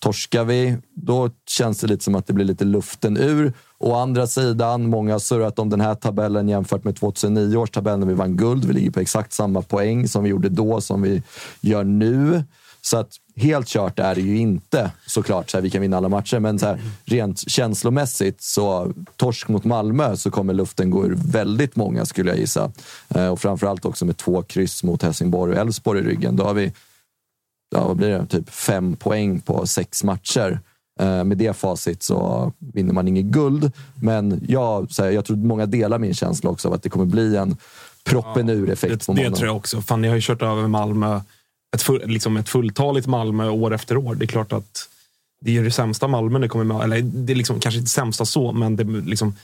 Torskar 0.06 0.44
vi, 0.44 0.78
då 0.94 1.30
känns 1.50 1.80
det 1.80 1.88
lite 1.88 2.04
som 2.04 2.16
att 2.16 2.28
det 2.28 2.34
blir 2.34 2.46
lite 2.46 2.66
luften 2.66 3.18
ur. 3.18 3.54
Å 3.78 3.96
andra 3.96 4.28
sidan, 4.28 4.90
många 4.90 5.12
har 5.12 5.20
surrat 5.20 5.60
om 5.60 5.70
den 5.70 5.82
här 5.82 5.96
tabellen 5.96 6.50
jämfört 6.50 6.84
med 6.84 6.96
2009 6.96 7.58
års 7.58 7.72
tabell 7.72 8.00
när 8.00 8.08
vi 8.08 8.14
vann 8.14 8.38
guld. 8.38 8.66
Vi 8.66 8.74
ligger 8.74 8.92
på 8.92 9.00
exakt 9.00 9.34
samma 9.34 9.62
poäng 9.62 10.08
som 10.08 10.24
vi 10.24 10.30
gjorde 10.30 10.50
då, 10.50 10.82
som 10.82 11.02
vi 11.02 11.24
gör 11.62 11.84
nu. 11.84 12.44
Så 12.82 12.98
att 12.98 13.10
helt 13.36 13.68
kört 13.68 14.00
är 14.00 14.16
det 14.16 14.22
ju 14.22 14.38
inte 14.38 14.92
såklart, 15.08 15.50
så 15.50 15.58
här, 15.58 15.62
vi 15.62 15.70
kan 15.70 15.82
vinna 15.82 15.98
alla 15.98 16.10
matcher. 16.10 16.40
Men 16.40 16.60
så 16.60 16.66
här, 16.66 16.82
rent 17.06 17.50
känslomässigt, 17.50 18.42
så 18.42 18.94
torsk 19.16 19.48
mot 19.48 19.64
Malmö 19.64 20.18
så 20.18 20.32
kommer 20.32 20.54
luften 20.54 20.90
gå 20.90 21.06
ur 21.06 21.16
väldigt 21.16 21.76
många 21.76 22.06
skulle 22.06 22.30
jag 22.30 22.40
gissa. 22.40 22.72
Eh, 23.10 23.28
och 23.28 23.40
framförallt 23.40 23.86
också 23.86 24.06
med 24.06 24.18
två 24.18 24.42
kryss 24.44 24.84
mot 24.84 25.04
Helsingborg 25.04 25.54
och 25.54 25.60
Elfsborg 25.60 26.00
i 26.00 26.04
ryggen. 26.04 26.36
Då 26.36 26.44
har 26.44 26.54
vi, 26.54 26.72
ja, 27.70 27.88
vad 27.88 27.98
blir 27.98 28.10
det, 28.10 28.26
typ 28.26 28.50
fem 28.50 28.96
poäng 28.96 29.42
på 29.42 29.68
sex 29.68 30.04
matcher. 30.04 30.60
Eh, 31.00 31.24
med 31.24 31.38
det 31.38 31.58
facit 31.58 32.04
så 32.04 32.52
vinner 32.74 32.94
man 32.94 33.08
inget 33.08 33.26
guld. 33.26 33.72
Men 34.02 34.46
jag, 34.48 34.92
så 34.92 35.04
här, 35.04 35.12
jag 35.12 35.26
tror 35.26 35.38
många 35.38 35.66
delar 35.66 36.00
min 36.00 36.14
känsla 36.14 36.50
också 36.50 36.68
av 36.68 36.74
att 36.74 36.84
det 36.84 36.90
kommer 36.90 37.06
bli 37.06 37.36
en 37.36 37.58
proppen 38.04 38.50
ur-effekt. 38.50 39.08
Det, 39.08 39.14
det 39.14 39.32
tror 39.32 39.48
jag 39.48 39.56
också. 39.56 39.82
Fan, 39.82 40.02
ni 40.02 40.08
har 40.08 40.16
ju 40.16 40.22
kört 40.22 40.42
över 40.42 40.68
Malmö. 40.68 41.22
Ett, 41.76 41.82
full, 41.82 42.02
liksom 42.06 42.38
ett 42.38 42.50
fulltaligt 42.50 43.08
Malmö 43.08 43.50
år 43.50 43.74
efter 43.74 43.98
år. 43.98 44.16
Det 44.16 44.26
är 44.26 44.28
klart 44.28 44.54
att 44.54 44.90
det 45.42 45.58
är 45.58 45.64
det 45.64 45.72
sämsta 45.72 46.08
Malmö 46.08 46.40
ni 46.40 46.48
kommer 46.48 46.66
med. 46.66 46.84
Eller 46.84 47.02
det 47.02 47.34
är 47.34 47.36
liksom, 47.36 47.60
kanske 47.60 47.80
inte 47.80 47.92
sämsta 47.92 48.26
så, 48.26 48.52
men 48.52 48.76
det 48.76 48.84
liksom 48.84 49.36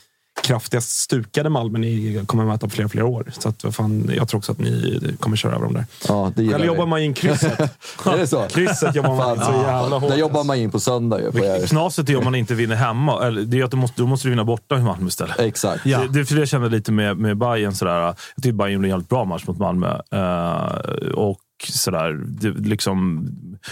kraftigast 0.44 0.90
stukade 0.90 1.50
Malmö 1.50 1.80
ni 1.80 2.24
kommer 2.26 2.46
möta 2.46 2.68
på 2.68 2.70
flera, 2.70 2.90
flera 2.90 3.06
år. 3.06 3.32
Så 3.40 3.50
att, 3.50 3.76
fan, 3.76 4.12
jag 4.16 4.28
tror 4.28 4.38
också 4.38 4.52
att 4.52 4.60
ni 4.60 5.02
kommer 5.20 5.38
köra 5.38 5.56
över 5.56 5.66
dem 5.66 5.74
där. 5.74 5.86
Ja, 6.08 6.32
det 6.36 6.50
Själv 6.50 6.66
jobbar 6.66 6.86
man 6.86 7.02
in 7.02 7.14
krysset. 7.14 7.60
är 8.06 8.18
det 8.18 8.28
så? 8.28 8.48
krysset 8.50 8.96
jobbar 8.96 9.16
man 9.16 9.36
in 9.36 9.46
så 9.46 9.52
jävla 9.52 9.98
hårt. 9.98 10.10
Där 10.10 10.18
jobbar 10.18 10.44
man 10.44 10.58
in 10.58 10.72
på 10.72 10.80
söndag. 10.80 11.22
Ju, 11.22 11.32
på. 11.32 11.68
Knaset 11.68 12.10
är 12.10 12.16
om 12.16 12.24
man 12.24 12.36
inte 12.36 12.56
vinner 12.56 12.76
hemma. 12.76 13.28
Eller, 13.28 13.42
det 13.42 13.60
är 13.60 13.64
att 13.64 13.72
du 13.72 13.78
måste, 13.78 14.02
då 14.02 14.08
måste 14.08 14.28
du 14.28 14.30
vinna 14.30 14.46
borta 14.46 14.78
i 14.78 14.82
Malmö 14.82 15.08
istället. 15.08 15.40
Exakt. 15.40 15.86
Ja. 15.86 16.00
Det, 16.10 16.26
för 16.26 16.36
det 16.36 16.48
kände 16.48 16.66
jag 16.66 16.72
lite 16.72 16.92
med, 16.92 17.18
med 17.18 17.38
Bayern 17.38 17.74
sådär. 17.74 18.00
Jag 18.00 18.16
tyckte 18.36 18.54
Bayern 18.54 18.80
blev 18.80 18.84
en 18.84 18.90
jävligt 18.90 19.10
bra 19.10 19.26
match 19.26 19.44
mot 19.48 19.58
Malmö. 19.58 20.00
Uh, 20.14 21.12
och 21.12 21.40
sådär, 21.66 22.14
det, 22.28 22.50
liksom, 22.50 23.28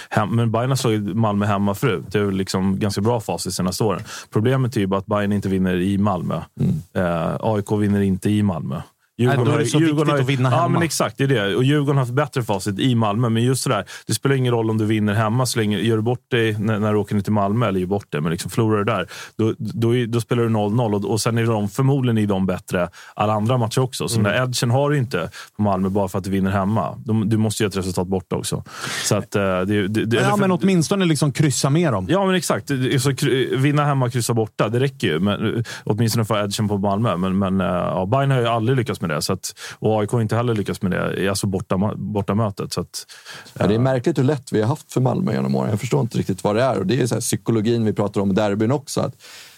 hem, 0.10 0.30
men 0.30 0.52
Bayern 0.52 0.70
har 0.70 0.76
slagit 0.76 1.16
Malmö 1.16 1.46
hemma 1.46 1.76
förut. 1.76 2.04
Det 2.12 2.20
är 2.20 2.24
väl 2.24 2.36
liksom 2.36 2.80
ganska 2.80 3.02
bra 3.02 3.20
facit 3.20 3.54
senaste 3.54 3.84
åren. 3.84 4.02
Problemet 4.30 4.76
är 4.76 4.80
ju 4.80 4.88
bara 4.88 5.00
att 5.00 5.06
Bayern 5.06 5.32
inte 5.32 5.50
vinner 5.50 5.76
i 5.76 5.98
Malmö. 5.98 6.42
Mm. 6.60 7.06
Uh, 7.08 7.38
AIK 7.40 7.72
vinner 7.72 8.02
inte 8.02 8.30
i 8.30 8.44
Malmö. 8.44 8.82
Djurgården 9.20 9.44
Nej, 9.44 9.54
då 9.54 9.60
är 9.60 9.64
det 9.64 9.70
så 9.70 9.80
Djurgården 9.80 9.98
viktigt 9.98 10.12
har, 10.14 10.20
att 10.20 10.30
vinna 10.30 10.50
hemma. 10.50 10.62
Ja, 10.62 10.68
men 10.68 10.82
exakt. 10.82 11.18
Det 11.18 11.24
är 11.24 11.28
det. 11.28 11.56
Och 11.56 11.64
Djurgården 11.64 11.98
har 11.98 12.02
haft 12.02 12.14
bättre 12.14 12.44
facit 12.44 12.80
i 12.80 12.96
Malmö. 12.96 13.30
Men 13.30 13.44
just 13.44 13.64
sådär, 13.64 13.86
det 14.08 14.14
spelar 14.14 14.36
ingen 14.36 14.54
roll 14.54 14.70
om 14.70 14.78
du 14.78 14.86
vinner 14.86 15.14
hemma. 15.14 15.46
Så 15.46 15.60
länge, 15.60 15.80
gör 15.80 15.96
du 15.96 16.02
bort 16.02 16.32
dig 16.32 16.60
när, 16.60 16.80
när 16.80 16.94
du 16.94 17.00
åker 17.00 17.16
ner 17.16 17.22
till 17.22 17.34
Malmö, 17.34 17.68
eller 17.68 17.80
gör 17.80 17.88
bort 17.88 18.06
det, 18.10 18.22
men 18.22 18.32
liksom 18.32 18.52
förlorar 18.52 18.78
du 18.78 18.84
där, 18.84 19.08
då, 19.38 19.54
då, 19.58 19.94
då 20.08 20.22
spelar 20.22 20.44
du 20.44 20.50
0-0. 20.50 20.96
Och, 20.96 21.12
och 21.12 21.22
sen 21.22 21.38
är 21.38 21.46
de 21.46 21.70
förmodligen 21.70 22.18
är 22.18 22.28
de 22.28 22.46
bättre 22.46 22.90
alla 23.14 23.34
andra 23.34 23.58
matcher 23.58 23.80
också. 23.80 24.08
Så 24.08 24.20
mm. 24.20 24.24
den 24.24 24.34
där 24.34 24.44
edgen 24.44 24.72
har 24.72 24.90
du 24.90 24.98
inte 24.98 25.30
på 25.56 25.62
Malmö 25.62 25.90
bara 25.90 26.08
för 26.08 26.18
att 26.18 26.24
du 26.24 26.30
vinner 26.30 26.52
hemma. 26.52 26.96
Du, 27.06 27.24
du 27.26 27.38
måste 27.38 27.64
göra 27.64 27.70
ett 27.70 27.78
resultat 27.78 28.08
borta 28.08 28.36
också. 28.36 28.64
Så 29.04 29.16
att, 29.16 29.36
eh, 29.36 29.42
det, 29.42 29.88
det, 29.88 30.06
det, 30.06 30.18
ja, 30.18 30.30
för, 30.30 30.38
men 30.38 30.52
åtminstone 30.52 31.06
liksom 31.06 31.32
kryssa 31.32 31.70
med 31.70 31.94
dem. 31.94 32.08
Ja, 32.10 32.26
men 32.26 32.36
exakt. 32.36 32.68
Så, 33.00 33.12
vinna 33.58 33.86
hemma, 33.86 34.10
kryssa 34.10 34.34
borta. 34.34 34.70
Det 34.70 34.80
räcker 34.80 35.08
ju. 35.08 35.20
Men, 35.20 35.64
åtminstone 35.84 36.26
för 36.26 36.44
edgen 36.44 36.68
på 36.68 36.78
Malmö. 36.78 37.18
Men, 37.18 37.40
men 37.40 37.60
ja, 37.60 38.06
Bayern 38.06 38.32
har 38.32 38.40
ju 38.40 38.48
aldrig 38.48 38.78
lyckats 38.78 39.02
med 39.02 39.09
det. 39.10 39.22
Så 39.22 39.34
att, 39.34 39.56
och 39.80 40.02
AIK 40.02 40.12
har 40.12 40.22
inte 40.22 40.36
heller 40.36 40.56
lyckats 40.56 40.82
med 40.82 40.92
det, 40.92 41.30
alltså 41.30 41.48
borta, 41.48 41.94
borta 41.96 42.36
mötet. 42.36 42.74
Så 42.74 42.82
att, 42.82 43.06
ja, 43.54 43.68
det 43.68 43.76
är 43.76 43.80
märkligt 43.80 44.18
hur 44.18 44.24
lätt 44.24 44.52
vi 44.52 44.62
har 44.62 44.68
haft 44.68 44.94
för 44.94 45.02
Malmö 45.02 45.34
genom 45.34 45.56
åren. 45.56 45.70
Jag 45.70 45.80
förstår 45.80 46.02
inte 46.02 46.18
riktigt 46.18 46.44
vad 46.44 46.56
det 46.56 46.64
är. 46.64 46.80
Och 46.80 46.86
det 46.86 47.02
är 47.02 47.08
så 47.08 47.16
här, 47.16 47.22
psykologin 47.22 47.86
vi 47.86 47.94
pratar 47.94 48.22
om 48.22 48.32
i 48.32 48.34
derbyn 48.34 48.72
också. 48.72 49.02
Att 49.02 49.16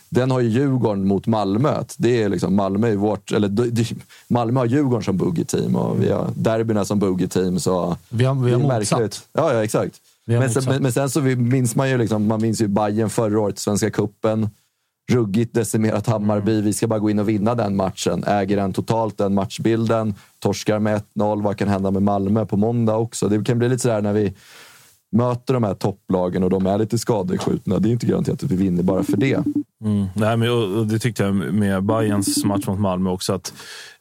den 0.09 0.31
har 0.31 0.39
ju 0.39 0.49
Djurgården 0.49 1.07
mot 1.07 1.27
Malmö. 1.27 1.83
Det 1.97 2.23
är 2.23 2.29
liksom 2.29 2.55
Malmö, 2.55 2.87
är 2.87 2.95
vårt, 2.95 3.31
eller, 3.31 3.67
Malmö 4.27 4.59
har 4.59 4.65
Djurgården 4.65 5.03
som 5.03 5.17
boogie-team 5.17 5.75
och 5.75 6.03
vi 6.03 6.11
har 6.11 6.29
derbyna 6.35 6.85
som 6.85 6.99
boogie-team. 6.99 7.59
Så 7.59 7.97
vi 8.09 8.25
har, 8.25 8.35
vi 8.35 8.51
har 8.51 8.59
motsatt. 8.59 9.27
Ja, 9.33 9.53
ja, 9.53 9.63
exakt. 9.63 9.95
Men 10.25 10.49
sen, 10.49 10.63
men, 10.67 10.83
men 10.83 10.91
sen, 10.91 11.09
så 11.09 11.21
minns 11.21 11.75
man 11.75 11.89
ju, 11.89 11.97
liksom, 11.97 12.27
man 12.27 12.41
minns 12.41 12.61
ju 12.61 12.67
Bayern 12.67 13.09
förra 13.09 13.39
året, 13.39 13.59
Svenska 13.59 13.91
Kuppen 13.91 14.49
ruggigt 15.11 15.53
decimerat 15.53 16.07
Hammarby. 16.07 16.53
Mm. 16.53 16.65
Vi 16.65 16.73
ska 16.73 16.87
bara 16.87 16.99
gå 16.99 17.09
in 17.09 17.19
och 17.19 17.29
vinna 17.29 17.55
den 17.55 17.75
matchen. 17.75 18.23
Äger 18.23 18.57
den 18.57 18.73
totalt, 18.73 19.17
den 19.17 19.33
matchbilden. 19.33 20.13
Torskar 20.39 20.79
med 20.79 21.01
1-0. 21.15 21.43
Vad 21.43 21.57
kan 21.57 21.67
hända 21.67 21.91
med 21.91 22.03
Malmö 22.03 22.45
på 22.45 22.57
måndag 22.57 22.95
också? 22.95 23.27
Det 23.27 23.43
kan 23.45 23.59
bli 23.59 23.69
lite 23.69 23.81
sådär 23.81 24.01
när 24.01 24.13
vi 24.13 24.33
möter 25.11 25.53
de 25.53 25.63
här 25.63 25.73
topplagen 25.73 26.43
och 26.43 26.49
de 26.49 26.65
är 26.65 26.77
lite 26.77 26.97
skadeskjutna. 26.97 27.79
Det 27.79 27.89
är 27.89 27.91
inte 27.91 28.05
garanterat 28.05 28.43
att 28.43 28.51
vi 28.51 28.55
vinner 28.55 28.83
bara 28.83 29.03
för 29.03 29.17
det. 29.17 29.43
Mm. 29.83 30.05
Nej, 30.15 30.37
men, 30.37 30.51
och 30.51 30.87
det 30.87 30.99
tyckte 30.99 31.23
jag 31.23 31.35
med 31.35 31.83
Bayerns 31.83 32.45
match 32.45 32.67
mot 32.67 32.79
Malmö 32.79 33.09
också. 33.09 33.33
att 33.33 33.53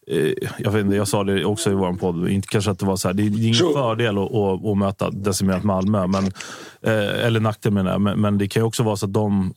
eh, 0.07 0.33
jag, 0.59 0.71
vet 0.71 0.85
inte, 0.85 0.97
jag 0.97 1.09
sa 1.09 1.25
det 1.25 1.45
också 1.45 1.71
i 1.71 1.75
vår 1.75 1.93
podd, 1.93 2.29
inte 2.29 2.49
kanske 2.49 2.71
att 2.71 2.79
det 2.79 2.87
var 2.87 2.97
så 2.97 3.09
här, 3.09 3.15
det 3.15 3.23
är 3.23 3.45
ingen 3.45 3.55
sure. 3.55 3.73
fördel 3.73 4.19
att, 4.19 4.35
att, 4.35 4.67
att, 4.67 4.79
möta 4.79 5.11
decimerat 5.11 5.65
Malmö, 5.65 6.07
men, 6.07 6.25
eh, 6.83 7.27
eller 7.27 7.41
nackdel 7.41 7.73
menar 7.73 7.91
jag, 7.91 8.01
men, 8.01 8.21
men 8.21 8.39
det 8.39 8.49
kan 8.49 8.63
ju 8.63 8.67
också 8.67 8.83
vara 8.83 8.97
så 8.97 9.07
att 9.07 9.13
de 9.13 9.55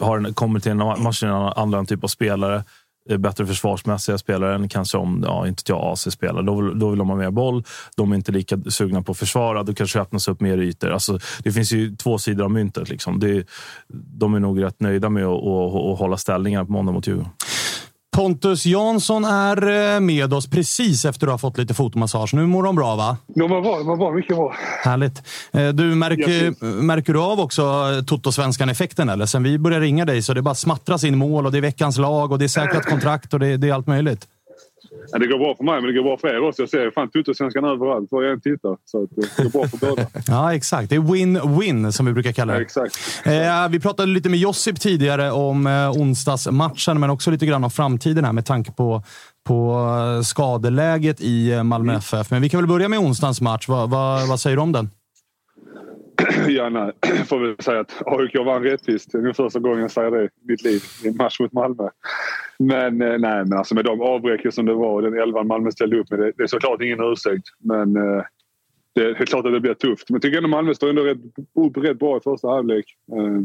har 0.00 0.18
en, 0.18 0.34
kommer 0.34 0.60
till 0.60 0.70
en 0.72 0.78
match 0.78 1.22
en 1.22 1.30
annan 1.30 1.86
typ 1.86 2.04
av 2.04 2.08
spelare. 2.08 2.64
Eh, 3.10 3.18
bättre 3.18 3.46
försvarsmässiga 3.46 4.18
spelare 4.18 4.54
än 4.54 4.68
kanske 4.68 4.98
om 4.98 5.24
ja, 5.26 5.46
inte 5.46 5.62
jag, 5.66 5.92
AC-spelare, 5.92 6.42
Då, 6.46 6.70
då 6.70 6.90
vill 6.90 6.98
de 6.98 7.08
ha 7.08 7.16
mer 7.16 7.30
boll. 7.30 7.64
De 7.96 8.12
är 8.12 8.16
inte 8.16 8.32
lika 8.32 8.58
sugna 8.68 9.02
på 9.02 9.12
att 9.12 9.18
försvara. 9.18 9.62
Då 9.62 9.74
kanske 9.74 10.00
öppnas 10.00 10.28
upp 10.28 10.40
mer 10.40 10.58
ytor. 10.58 10.90
Alltså, 10.90 11.18
det 11.44 11.52
finns 11.52 11.72
ju 11.72 11.96
två 11.96 12.18
sidor 12.18 12.44
av 12.44 12.50
myntet. 12.50 12.88
Liksom. 12.88 13.20
Det, 13.20 13.46
de 13.88 14.34
är 14.34 14.40
nog 14.40 14.62
rätt 14.62 14.80
nöjda 14.80 15.08
med 15.08 15.24
att, 15.24 15.44
att, 15.44 15.74
att 15.74 15.98
hålla 15.98 16.16
ställningar 16.16 16.64
på 16.64 16.72
måndag 16.72 16.92
mot 16.92 17.06
Djurgården. 17.06 17.30
Pontus 18.16 18.66
Jansson 18.66 19.24
är 19.24 19.94
eh, 19.94 20.00
med 20.00 20.32
oss 20.34 20.46
precis 20.46 21.04
efter 21.04 21.26
att 21.26 21.28
du 21.28 21.30
har 21.30 21.38
fått 21.38 21.58
lite 21.58 21.74
fotomassage. 21.74 22.34
Nu 22.34 22.46
mår 22.46 22.62
de 22.62 22.76
bra, 22.76 22.96
va? 22.96 23.16
De 23.26 23.50
var 23.50 23.60
bra, 23.62 23.78
de 23.78 23.86
var 23.86 23.96
bra. 23.96 24.12
Mycket 24.12 24.36
bra. 24.36 24.54
Härligt. 24.84 25.22
Eh, 25.52 25.68
Du, 25.68 25.94
märker, 25.94 26.64
märker 26.82 27.12
du 27.12 27.18
av 27.20 27.40
också 27.40 27.62
eh, 27.62 28.04
Toto-svenskan-effekten? 28.04 29.08
Eller? 29.08 29.26
Sen 29.26 29.42
vi 29.42 29.58
började 29.58 29.84
ringa 29.84 30.04
dig 30.04 30.22
så 30.22 30.34
det 30.34 30.42
bara 30.42 30.54
smattras 30.54 31.04
in 31.04 31.18
mål 31.18 31.46
och 31.46 31.52
det 31.52 31.58
är 31.58 31.62
veckans 31.62 31.98
lag 31.98 32.32
och 32.32 32.38
det 32.38 32.44
är 32.44 32.48
säkrat 32.48 32.86
kontrakt 32.86 33.34
och 33.34 33.40
det, 33.40 33.56
det 33.56 33.68
är 33.68 33.72
allt 33.74 33.86
möjligt. 33.86 34.26
Ja, 35.12 35.18
det 35.18 35.26
går 35.26 35.38
bra 35.38 35.54
för 35.56 35.64
mig, 35.64 35.80
men 35.80 35.84
det 35.84 35.92
går 35.92 36.02
bra 36.02 36.18
för 36.18 36.28
er 36.28 36.48
också. 36.48 36.62
Jag 36.62 36.68
ser 36.68 36.90
fan 36.90 37.10
Tuttosvenskan 37.10 37.64
överallt 37.64 38.08
var 38.10 38.22
jag 38.22 38.32
än 38.32 38.40
tittar. 38.40 38.76
Så 38.84 39.02
att 39.02 39.10
det 39.36 39.42
går 39.42 39.50
bra 39.50 39.68
för 39.68 39.78
båda. 39.88 40.06
Ja, 40.26 40.54
exakt. 40.54 40.90
Det 40.90 40.96
är 40.96 41.00
win-win 41.00 41.90
som 41.90 42.06
vi 42.06 42.12
brukar 42.12 42.32
kalla 42.32 42.52
det. 42.52 42.58
Ja, 42.58 42.62
exakt. 42.62 42.96
Eh, 43.24 43.68
vi 43.70 43.80
pratade 43.80 44.12
lite 44.12 44.28
med 44.28 44.38
Josip 44.38 44.80
tidigare 44.80 45.30
om 45.30 45.66
eh, 45.66 45.90
onsdagsmatchen, 45.90 47.00
men 47.00 47.10
också 47.10 47.30
lite 47.30 47.46
grann 47.46 47.64
om 47.64 47.70
framtiden 47.70 48.24
här 48.24 48.32
med 48.32 48.46
tanke 48.46 48.72
på, 48.72 49.02
på 49.46 49.86
eh, 50.18 50.22
skadeläget 50.22 51.20
i 51.20 51.52
eh, 51.52 51.62
Malmö 51.62 51.94
FF. 51.96 52.30
Men 52.30 52.42
vi 52.42 52.48
kan 52.48 52.60
väl 52.60 52.68
börja 52.68 52.88
med 52.88 52.98
onsdagens 52.98 53.40
match. 53.40 53.68
Va, 53.68 53.86
va, 53.86 54.20
vad 54.28 54.40
säger 54.40 54.56
du 54.56 54.62
om 54.62 54.72
den? 54.72 54.90
Ja, 56.50 56.68
nej. 56.68 56.92
får 57.26 57.38
väl 57.38 57.56
säga 57.62 57.80
att 57.80 58.02
AIK 58.06 58.36
vann 58.36 58.62
rättvist. 58.62 59.12
Det 59.12 59.18
är 59.18 59.32
första 59.32 59.58
gången 59.58 59.80
jag 59.80 59.90
säger 59.90 60.10
det 60.10 60.24
i 60.24 60.28
mitt 60.42 60.62
liv 60.62 60.82
i 61.04 61.08
en 61.08 61.16
match 61.16 61.40
mot 61.40 61.52
Malmö. 61.52 61.88
Men 62.58 63.02
eh, 63.02 63.18
nej, 63.18 63.44
men 63.44 63.52
alltså 63.52 63.74
med 63.74 63.84
de 63.84 64.00
avbräck 64.00 64.54
som 64.54 64.66
det 64.66 64.74
var 64.74 64.92
och 64.92 65.02
den 65.02 65.20
elvan 65.20 65.46
Malmö 65.46 65.70
ställde 65.70 65.98
upp 65.98 66.10
med. 66.10 66.20
Det, 66.20 66.32
det 66.36 66.42
är 66.42 66.46
såklart 66.46 66.82
ingen 66.82 67.00
ursäkt. 67.00 67.44
Men 67.58 67.96
eh, 67.96 68.22
det 68.94 69.02
är 69.02 69.26
klart 69.26 69.46
att 69.46 69.52
det 69.52 69.60
blir 69.60 69.74
tufft. 69.74 70.10
Men 70.10 70.14
jag 70.14 70.22
tycker 70.22 70.36
ändå 70.36 70.48
Malmö 70.48 70.74
står 70.74 70.88
ändå 70.88 71.02
rätt, 71.02 71.18
upp 71.54 71.76
rätt 71.76 71.98
bra 71.98 72.16
i 72.16 72.20
första 72.20 72.48
halvlek. 72.48 72.84
Eh, 73.12 73.40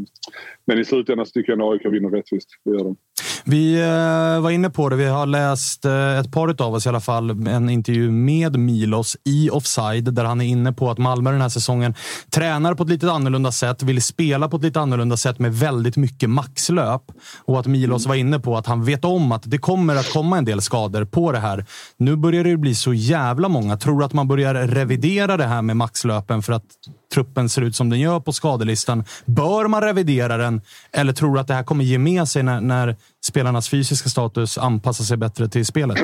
men 0.64 0.78
i 0.78 0.84
slutändan 0.84 1.26
så 1.26 1.32
tycker 1.32 1.52
jag 1.52 1.62
att 1.62 1.72
AIK 1.72 1.92
vinner 1.92 2.10
rättvist. 2.10 2.48
Det 2.64 2.70
gör 2.70 2.78
de. 2.78 2.96
Vi 3.44 3.80
eh, 3.80 4.40
var 4.42 4.50
inne 4.50 4.70
på 4.70 4.88
det. 4.88 4.96
Vi 4.96 5.04
har 5.04 5.26
läst, 5.26 5.84
eh, 5.84 6.18
ett 6.18 6.32
par 6.32 6.62
av 6.62 6.74
oss 6.74 6.86
i 6.86 6.88
alla 6.88 7.00
fall, 7.00 7.30
en 7.48 7.70
intervju 7.70 8.10
med 8.10 8.58
Milos 8.58 9.16
i 9.24 9.50
Offside 9.50 10.14
där 10.14 10.24
han 10.24 10.40
är 10.40 10.44
inne 10.44 10.72
på 10.72 10.90
att 10.90 10.98
Malmö 10.98 11.32
den 11.32 11.40
här 11.40 11.48
säsongen 11.48 11.94
tränar 12.30 12.74
på 12.74 12.82
ett 12.82 12.88
lite 12.88 13.12
annorlunda 13.12 13.52
sätt, 13.52 13.82
vill 13.82 14.02
spela 14.02 14.48
på 14.48 14.56
ett 14.56 14.62
lite 14.62 14.80
annorlunda 14.80 15.16
sätt 15.16 15.38
med 15.38 15.54
väldigt 15.54 15.96
mycket 15.96 16.30
maxlöp. 16.30 17.02
Och 17.44 17.60
att 17.60 17.66
Milos 17.66 18.06
var 18.06 18.14
inne 18.14 18.38
på 18.38 18.56
att 18.56 18.66
han 18.66 18.84
vet 18.84 19.04
om 19.04 19.32
att 19.32 19.42
det 19.44 19.58
kommer 19.58 19.96
att 19.96 20.12
komma 20.12 20.38
en 20.38 20.44
del 20.44 20.60
skador 20.60 21.04
på 21.04 21.32
det 21.32 21.38
här. 21.38 21.66
Nu 21.96 22.16
börjar 22.16 22.44
det 22.44 22.56
bli 22.56 22.74
så 22.74 22.94
jävla 22.94 23.48
många. 23.48 23.76
Tror 23.76 23.98
du 23.98 24.04
att 24.04 24.12
man 24.12 24.28
börjar 24.28 24.54
revidera 24.54 25.36
det 25.36 25.46
här 25.46 25.62
med 25.62 25.76
maxlöpen 25.76 26.42
för 26.42 26.52
att 26.52 26.64
truppen 27.12 27.48
ser 27.48 27.62
ut 27.62 27.76
som 27.76 27.90
den 27.90 28.00
gör 28.00 28.20
på 28.20 28.32
skadelistan? 28.32 29.04
Bör 29.26 29.68
man 29.68 29.82
revidera 29.82 30.36
den 30.36 30.60
eller 30.92 31.12
tror 31.12 31.34
du 31.34 31.40
att 31.40 31.48
det 31.48 31.54
här 31.54 31.64
kommer 31.64 31.84
ge 31.84 31.98
med 31.98 32.28
sig 32.28 32.42
när, 32.42 32.60
när 32.60 32.96
spelarnas 33.26 33.68
fysiska 33.68 34.08
status 34.08 34.58
anpassar 34.58 35.04
sig 35.04 35.16
bättre 35.16 35.48
till 35.48 35.66
spelet? 35.66 35.98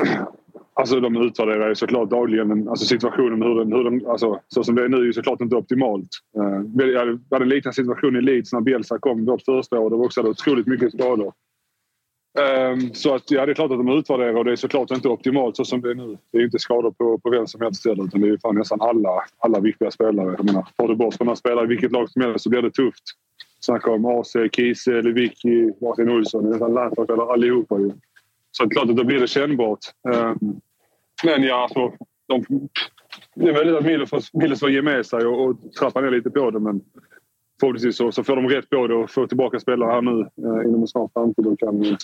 Alltså 0.73 0.99
de 0.99 1.17
utvärderar 1.17 1.69
ju 1.69 1.75
såklart 1.75 2.09
dagligen 2.09 2.69
alltså 2.69 2.85
situationen 2.85 3.41
hur 3.41 3.59
den, 3.59 3.71
hur 3.73 3.83
den, 3.83 4.07
alltså, 4.07 4.39
så 4.47 4.63
som 4.63 4.75
det 4.75 4.83
är 4.83 4.89
nu 4.89 4.97
är 4.97 5.03
ju 5.03 5.13
såklart 5.13 5.41
inte 5.41 5.55
optimalt. 5.55 6.09
Uh, 6.37 6.77
vi 6.77 6.97
hade 6.97 7.11
vi 7.11 7.19
hade 7.31 7.45
en 7.45 7.49
liknande 7.49 7.75
situation 7.75 8.15
i 8.15 8.21
Leeds 8.21 8.53
när 8.53 8.61
Bielsa 8.61 8.99
kom 8.99 9.25
vårt 9.25 9.41
första 9.41 9.79
år. 9.79 9.89
Det 9.89 9.95
var 9.95 10.05
också 10.05 10.21
otroligt 10.21 10.67
mycket 10.67 10.93
skador. 10.93 11.33
Ehm, 12.37 12.93
så 12.93 13.15
att, 13.15 13.31
ja, 13.31 13.45
det 13.45 13.51
är 13.51 13.53
klart 13.53 13.71
att 13.71 13.77
de 13.77 13.89
utvärderar 13.89 14.33
och 14.33 14.45
det 14.45 14.51
är 14.51 14.55
såklart 14.55 14.91
inte 14.91 15.09
optimalt 15.09 15.57
så 15.57 15.65
som 15.65 15.81
det 15.81 15.91
är 15.91 15.95
nu. 15.95 16.17
Det 16.31 16.37
är 16.37 16.43
inte 16.43 16.59
skador 16.59 16.91
på, 16.91 17.17
på 17.17 17.29
vem 17.29 17.47
som 17.47 17.61
helst 17.61 17.79
ställe 17.79 18.03
utan 18.03 18.21
det 18.21 18.27
är 18.27 18.31
ju 18.31 18.39
fan 18.39 18.55
nästan 18.55 18.81
alla, 18.81 19.23
alla 19.37 19.59
viktiga 19.59 19.91
spelare. 19.91 20.35
Jag 20.37 20.45
menar, 20.45 20.67
får 20.77 20.87
du 20.87 20.95
bort 20.95 21.13
sådana 21.13 21.35
spelare 21.35 21.65
i 21.65 21.67
vilket 21.67 21.91
lag 21.91 22.09
som 22.09 22.21
helst 22.21 22.43
så 22.43 22.49
blir 22.49 22.61
det 22.61 22.71
tufft. 22.71 23.03
Snacka 23.59 23.91
om 23.91 24.05
AC, 24.05 24.33
Kiese, 24.51 25.01
Lewicki, 25.01 25.71
Martin 25.81 26.09
Olsson, 26.09 26.49
nästan 26.49 26.73
landslagsspelare 26.73 27.33
allihopa 27.33 27.79
ju. 27.79 27.91
Så 28.51 28.63
det 28.63 28.67
är 28.67 28.69
klart 28.69 28.89
att 28.89 28.97
då 28.97 29.03
blir 29.03 29.19
det 29.19 29.27
kännbart. 29.27 29.79
Ehm, 30.13 30.37
men 31.23 31.43
ja, 31.43 31.63
alltså, 31.63 31.93
de, 32.27 32.43
det 33.35 33.49
är 33.49 33.53
möjligt 33.53 33.75
att 33.75 33.85
Milos 33.85 34.09
får, 34.09 34.37
Milos 34.39 34.59
får 34.59 34.71
ge 34.71 34.81
med 34.81 35.05
sig 35.05 35.25
och, 35.25 35.45
och 35.45 35.73
trappa 35.79 36.01
ner 36.01 36.11
lite 36.11 36.29
på 36.29 36.51
det 36.51 36.59
men 36.59 36.81
förhoppningsvis 37.59 37.97
så, 37.97 38.11
så 38.11 38.23
får 38.23 38.35
de 38.35 38.47
rätt 38.47 38.69
på 38.69 38.87
det 38.87 38.95
och 38.95 39.11
får 39.11 39.27
tillbaka 39.27 39.59
spelare 39.59 39.91
här 39.91 40.01
nu 40.01 40.21
eh, 40.21 40.67
inom 40.67 40.81
en 40.81 40.87
snar 40.87 41.09
framtid. 41.13 41.47
Och 41.47 41.59
kan, 41.59 41.85
eh, 41.85 41.97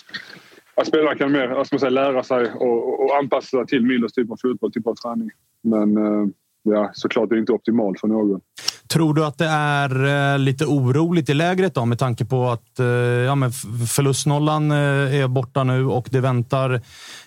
att 0.74 0.86
spelarna 0.86 1.16
kan 1.16 1.32
mer, 1.32 1.64
ska 1.64 1.74
man 1.74 1.80
säga, 1.80 1.90
lära 1.90 2.22
sig 2.22 2.52
och, 2.52 3.04
och, 3.04 3.16
anpassa 3.16 3.46
sig 3.46 3.66
till 3.66 3.82
Milos 3.82 4.12
typ 4.12 4.30
av 4.30 4.36
fotboll, 4.42 4.72
typ 4.72 4.86
av 4.86 4.94
träning. 4.94 5.30
Men 5.62 5.96
eh, 5.96 6.28
ja, 6.62 6.90
såklart 6.92 7.28
det 7.28 7.36
är 7.36 7.38
inte 7.38 7.52
optimalt 7.52 8.00
för 8.00 8.08
någon. 8.08 8.40
Tror 8.88 9.14
du 9.14 9.24
att 9.24 9.38
det 9.38 9.46
är 9.46 10.04
eh, 10.34 10.38
lite 10.38 10.64
oroligt 10.64 11.28
i 11.28 11.34
lägret 11.34 11.74
då, 11.74 11.84
med 11.84 11.98
tanke 11.98 12.24
på 12.24 12.48
att 12.48 12.78
eh, 12.78 12.86
ja, 12.86 13.34
men 13.34 13.52
förlustnollan 13.88 14.70
eh, 14.70 14.76
är 15.20 15.28
borta 15.28 15.64
nu 15.64 15.86
och 15.86 16.08
det 16.10 16.20
väntar 16.20 16.80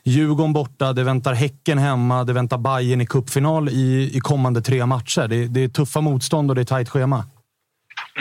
Djurgården 0.04 0.54
borta, 0.54 0.94
det 0.94 1.04
väntar 1.04 1.34
Häcken 1.34 1.78
hemma, 1.78 2.24
det 2.24 2.34
väntar 2.34 2.58
Bayern 2.58 3.02
i 3.02 3.06
cupfinal 3.06 3.70
i, 3.70 4.12
i 4.14 4.20
kommande 4.20 4.62
tre 4.62 4.86
matcher. 4.86 5.28
Det, 5.28 5.48
det 5.48 5.64
är 5.64 5.70
tuffa 5.70 6.02
motstånd 6.02 6.52
och 6.52 6.56
det 6.56 6.62
är 6.62 6.66
tajt 6.66 6.90
schema. 6.90 7.24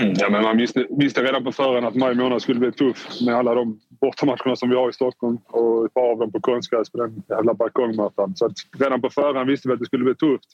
Mm, 0.01 0.15
ja, 0.19 0.31
men 0.31 0.43
man 0.43 0.57
visste, 0.57 0.87
visste 0.91 1.23
redan 1.23 1.45
på 1.45 1.53
förhand 1.53 1.87
att 1.87 1.95
maj 1.95 2.15
månad 2.15 2.43
skulle 2.43 2.61
bli 2.61 2.73
tuff 2.73 3.21
med 3.27 3.35
alla 3.35 3.55
de 3.55 3.81
bortamatcherna 4.01 4.57
som 4.57 4.71
vi 4.71 4.77
har 4.77 4.89
i 4.91 4.93
Stockholm 4.93 5.39
och 5.47 5.85
ett 5.87 5.95
par 5.95 6.11
av 6.11 6.19
dem 6.19 6.33
på 6.33 6.41
konstgräs 6.41 6.91
på 6.91 6.99
den 6.99 7.23
jävla 7.29 7.55
balkongmattan. 7.55 8.37
Så 8.37 8.47
att 8.47 8.53
redan 8.79 9.01
på 9.01 9.11
förhand 9.11 9.51
visste 9.51 9.69
vi 9.69 9.75
att 9.75 9.81
det 9.81 9.87
skulle 9.87 10.05
bli 10.05 10.15
tufft. 10.15 10.49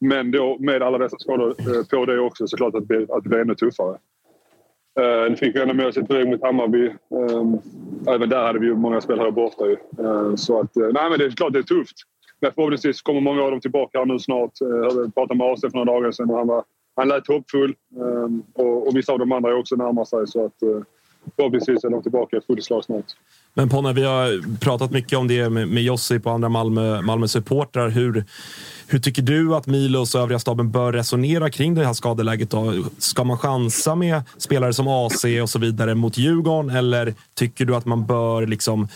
Men 0.00 0.30
då 0.30 0.56
med 0.60 0.82
alla 0.82 0.98
dessa 0.98 1.18
skador 1.18 1.54
eh, 1.58 1.84
på 1.90 2.04
det 2.06 2.20
också 2.20 2.46
så 2.46 2.56
klart 2.56 2.74
att 2.74 2.80
det, 2.80 2.86
blir- 2.86 3.16
att 3.16 3.22
det 3.22 3.28
blir 3.28 3.38
ännu 3.40 3.54
tuffare. 3.54 3.98
Uh, 5.00 5.30
nu 5.30 5.36
fick 5.36 5.56
vi 5.56 5.60
ändå 5.60 5.74
med 5.74 5.86
oss 5.86 5.96
ett 5.96 6.08
brev 6.08 6.28
mot 6.28 6.42
Hammarby. 6.42 6.86
Ehm, 6.86 7.58
även 8.14 8.28
där 8.28 8.46
hade 8.46 8.58
vi 8.58 8.66
ju 8.66 8.74
många 8.74 9.00
spelare 9.00 9.32
borta. 9.32 9.66
Ju. 9.66 9.76
Eh, 9.98 10.34
så 10.34 10.60
att, 10.60 10.76
nej, 10.76 11.10
men 11.10 11.18
det 11.18 11.24
är 11.24 11.30
klart 11.30 11.52
det 11.52 11.58
är 11.58 11.62
tufft. 11.62 11.96
Men 12.40 12.52
förhoppningsvis 12.52 13.02
kommer 13.02 13.20
många 13.20 13.42
av 13.42 13.50
dem 13.50 13.60
tillbaka 13.60 13.98
här 13.98 14.06
nu 14.06 14.18
snart. 14.18 14.52
Uh, 14.62 14.68
jag 14.84 15.14
pratade 15.14 15.38
med 15.38 15.46
AC 15.46 15.60
för 15.60 15.70
några 15.72 15.92
dagar 15.92 16.10
sedan 16.10 16.30
och 16.30 16.36
han, 16.38 16.46
var, 16.46 16.64
han 16.98 17.08
lät 17.08 17.26
hoppfull. 17.26 17.74
Ehm, 17.96 18.42
och, 18.54 18.88
och 18.88 18.96
vissa 18.96 19.12
av 19.12 19.18
de 19.18 19.32
andra 19.32 19.50
är 19.50 19.58
också 19.58 19.74
närmar 19.76 20.04
sig. 20.04 20.26
Så 20.26 20.44
att, 20.44 20.62
uh, 20.62 20.82
förhoppningsvis 21.36 21.84
är 21.84 21.90
de 21.90 22.02
tillbaka 22.02 22.36
i 22.36 22.40
fullt 22.46 22.64
slag 22.64 22.84
snart. 22.84 23.04
Men 23.54 23.68
Ponne, 23.68 23.92
vi 23.92 24.04
har 24.04 24.58
pratat 24.60 24.90
mycket 24.90 25.18
om 25.18 25.28
det 25.28 25.50
med, 25.50 25.68
med 25.68 25.82
Josip 25.82 26.26
och 26.26 26.32
andra 26.32 26.48
Malmö, 26.48 27.02
Malmö 27.02 27.28
supportrar. 27.28 27.88
Hur, 27.88 28.24
hur 28.86 28.98
tycker 28.98 29.22
du 29.22 29.54
att 29.54 29.66
Milos 29.66 30.14
och 30.14 30.20
övriga 30.20 30.38
staben 30.38 30.70
bör 30.70 30.92
resonera 30.92 31.50
kring 31.50 31.74
det 31.74 31.86
här 31.86 31.92
skadeläget? 31.92 32.50
Då? 32.50 32.72
Ska 32.98 33.24
man 33.24 33.38
chansa 33.38 33.94
med 33.94 34.22
spelare 34.36 34.72
som 34.72 34.88
AC 34.88 35.24
och 35.42 35.50
så 35.50 35.58
vidare 35.58 35.94
mot 35.94 36.18
Djurgården? 36.18 36.70
Eller 36.70 37.14
tycker 37.34 37.64
du 37.64 37.76
att 37.76 37.86
man 37.86 38.06
bör 38.06 38.46
liksom 38.46 38.88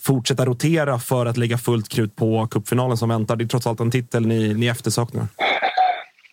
fortsätta 0.00 0.44
rotera 0.44 0.98
för 0.98 1.26
att 1.26 1.36
lägga 1.36 1.58
fullt 1.58 1.88
krut 1.88 2.16
på 2.16 2.46
cupfinalen 2.50 2.96
som 2.96 3.08
väntar? 3.08 3.36
Det 3.36 3.44
är 3.44 3.48
trots 3.48 3.66
allt 3.66 3.80
en 3.80 3.90
titel 3.90 4.26
ni, 4.26 4.54
ni 4.54 4.66
eftersöknar. 4.66 5.26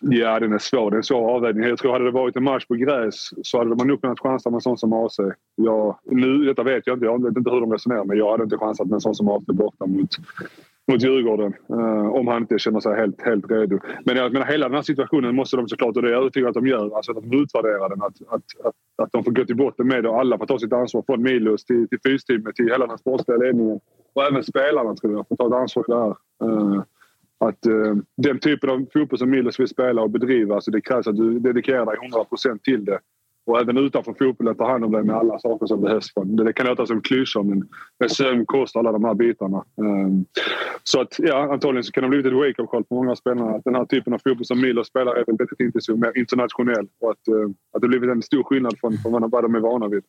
Ja, 0.00 0.40
den 0.40 0.52
är 0.52 0.58
svår. 0.58 0.90
Det 0.90 0.94
är 0.94 0.98
en 0.98 1.02
svår 1.02 1.30
avvägning. 1.30 1.68
Jag 1.68 1.78
tror 1.78 1.92
hade 1.92 2.04
det 2.04 2.10
varit 2.10 2.36
en 2.36 2.44
match 2.44 2.66
på 2.66 2.74
gräs 2.74 3.30
så 3.42 3.58
hade 3.58 3.76
man 3.76 3.86
nog 3.86 4.00
kunnat 4.00 4.20
chansa 4.20 4.50
med 4.50 4.56
en 4.56 4.60
sån 4.60 4.78
som 4.78 4.92
AC. 4.92 5.16
Jag, 5.54 5.98
nu, 6.04 6.44
detta 6.44 6.62
vet 6.62 6.86
jag 6.86 6.96
inte. 6.96 7.06
Jag 7.06 7.24
vet 7.24 7.36
inte 7.36 7.50
hur 7.50 7.60
de 7.60 7.72
resonerar 7.72 8.04
men 8.04 8.18
jag 8.18 8.30
hade 8.30 8.44
inte 8.44 8.58
chansat 8.58 8.86
med 8.86 8.94
en 8.94 9.00
sån 9.00 9.14
som 9.14 9.28
AC 9.28 9.44
borta 9.46 9.86
mot, 9.86 10.10
mot 10.92 11.02
Djurgården. 11.02 11.54
eh, 11.68 12.08
om 12.08 12.26
han 12.26 12.42
inte 12.42 12.58
känner 12.58 12.80
sig 12.80 12.96
helt, 12.96 13.22
helt 13.22 13.50
redo. 13.50 13.78
Men 14.04 14.16
jag 14.16 14.32
menar, 14.32 14.46
hela 14.46 14.68
den 14.68 14.74
här 14.74 14.82
situationen 14.82 15.36
måste 15.36 15.56
de 15.56 15.68
såklart, 15.68 15.96
och 15.96 16.02
det 16.02 16.08
är 16.08 16.12
jag 16.12 16.20
övertygad 16.20 16.48
att 16.48 16.54
de 16.54 16.66
gör, 16.66 16.96
alltså 16.96 17.12
att 17.12 17.30
de 17.30 17.42
utvärderar 17.42 17.88
den. 17.88 18.02
Att, 18.02 18.14
att, 18.28 18.66
att, 18.66 18.74
att 19.02 19.12
de 19.12 19.24
får 19.24 19.30
gå 19.30 19.44
till 19.44 19.56
botten 19.56 19.88
med 19.88 20.02
det 20.04 20.08
och 20.08 20.20
alla 20.20 20.38
får 20.38 20.46
ta 20.46 20.58
sitt 20.58 20.72
ansvar. 20.72 21.02
Från 21.06 21.22
Milos 21.22 21.64
till, 21.64 21.88
till 21.88 21.98
fysteamet 22.04 22.54
till 22.54 22.68
hela 22.68 22.86
den 22.86 22.98
sportsliga 22.98 23.38
ledningen. 23.38 23.80
Och 24.12 24.24
även 24.24 24.44
spelarna 24.44 24.94
tror 24.94 25.12
jag 25.12 25.28
får 25.28 25.36
ta 25.36 25.46
ett 25.46 25.52
ansvar 25.52 25.84
i 25.88 25.90
det 25.92 26.00
här. 26.00 26.14
Eh, 26.44 26.82
att 27.38 27.66
eh, 27.66 27.96
den 28.16 28.38
typen 28.38 28.70
av 28.70 28.86
fotboll 28.92 29.18
som 29.18 29.30
Milos 29.30 29.60
vill 29.60 29.68
spela 29.68 30.02
och 30.02 30.10
bedriva, 30.10 30.54
alltså 30.54 30.70
det 30.70 30.80
krävs 30.80 31.06
att 31.06 31.16
du 31.16 31.38
dedikerar 31.38 31.86
dig 31.86 31.96
100% 31.96 32.58
till 32.58 32.84
det. 32.84 32.98
Och 33.48 33.60
även 33.60 33.78
utanför 33.78 34.14
fotbollen 34.18 34.54
ta 34.54 34.70
hand 34.70 34.84
om 34.84 34.92
dig 34.92 35.04
med 35.04 35.16
alla 35.16 35.38
saker 35.38 35.66
som 35.66 35.80
behövs. 35.80 36.06
Det, 36.24 36.52
kan 36.52 36.66
låta 36.66 36.86
som 36.86 37.00
klyschor 37.00 37.42
men 37.42 37.68
med 38.00 38.10
sömn, 38.10 38.46
kost 38.46 38.76
och 38.76 38.80
alla 38.80 38.92
de 38.92 39.04
här 39.04 39.14
bitarna. 39.14 39.64
Ehm, 39.80 40.24
så 40.82 41.00
att 41.00 41.14
ja, 41.18 41.52
antagligen 41.52 41.84
så 41.84 41.92
kan 41.92 42.02
det 42.02 42.06
ha 42.06 42.10
blivit 42.10 42.26
ett 42.26 42.32
wake-up 42.32 42.70
call 42.70 42.84
på 42.84 42.94
många 42.94 43.16
spelare 43.16 43.56
att 43.56 43.64
den 43.64 43.74
här 43.74 43.84
typen 43.84 44.12
av 44.12 44.18
fotboll 44.18 44.44
som 44.44 44.60
Milos 44.60 44.86
spelar 44.86 45.12
är 45.12 45.24
väldigt 45.26 45.60
intensivt, 45.60 45.98
mer 45.98 46.18
internationell 46.18 46.86
och 47.00 47.10
att, 47.10 47.28
eh, 47.28 47.34
att 47.74 47.82
det 47.82 47.88
blivit 47.88 48.10
en 48.10 48.22
stor 48.22 48.42
skillnad 48.42 48.74
från, 48.80 48.98
från 48.98 49.30
vad 49.30 49.44
de 49.44 49.54
är 49.54 49.60
vana 49.60 49.88
vid. 49.88 50.02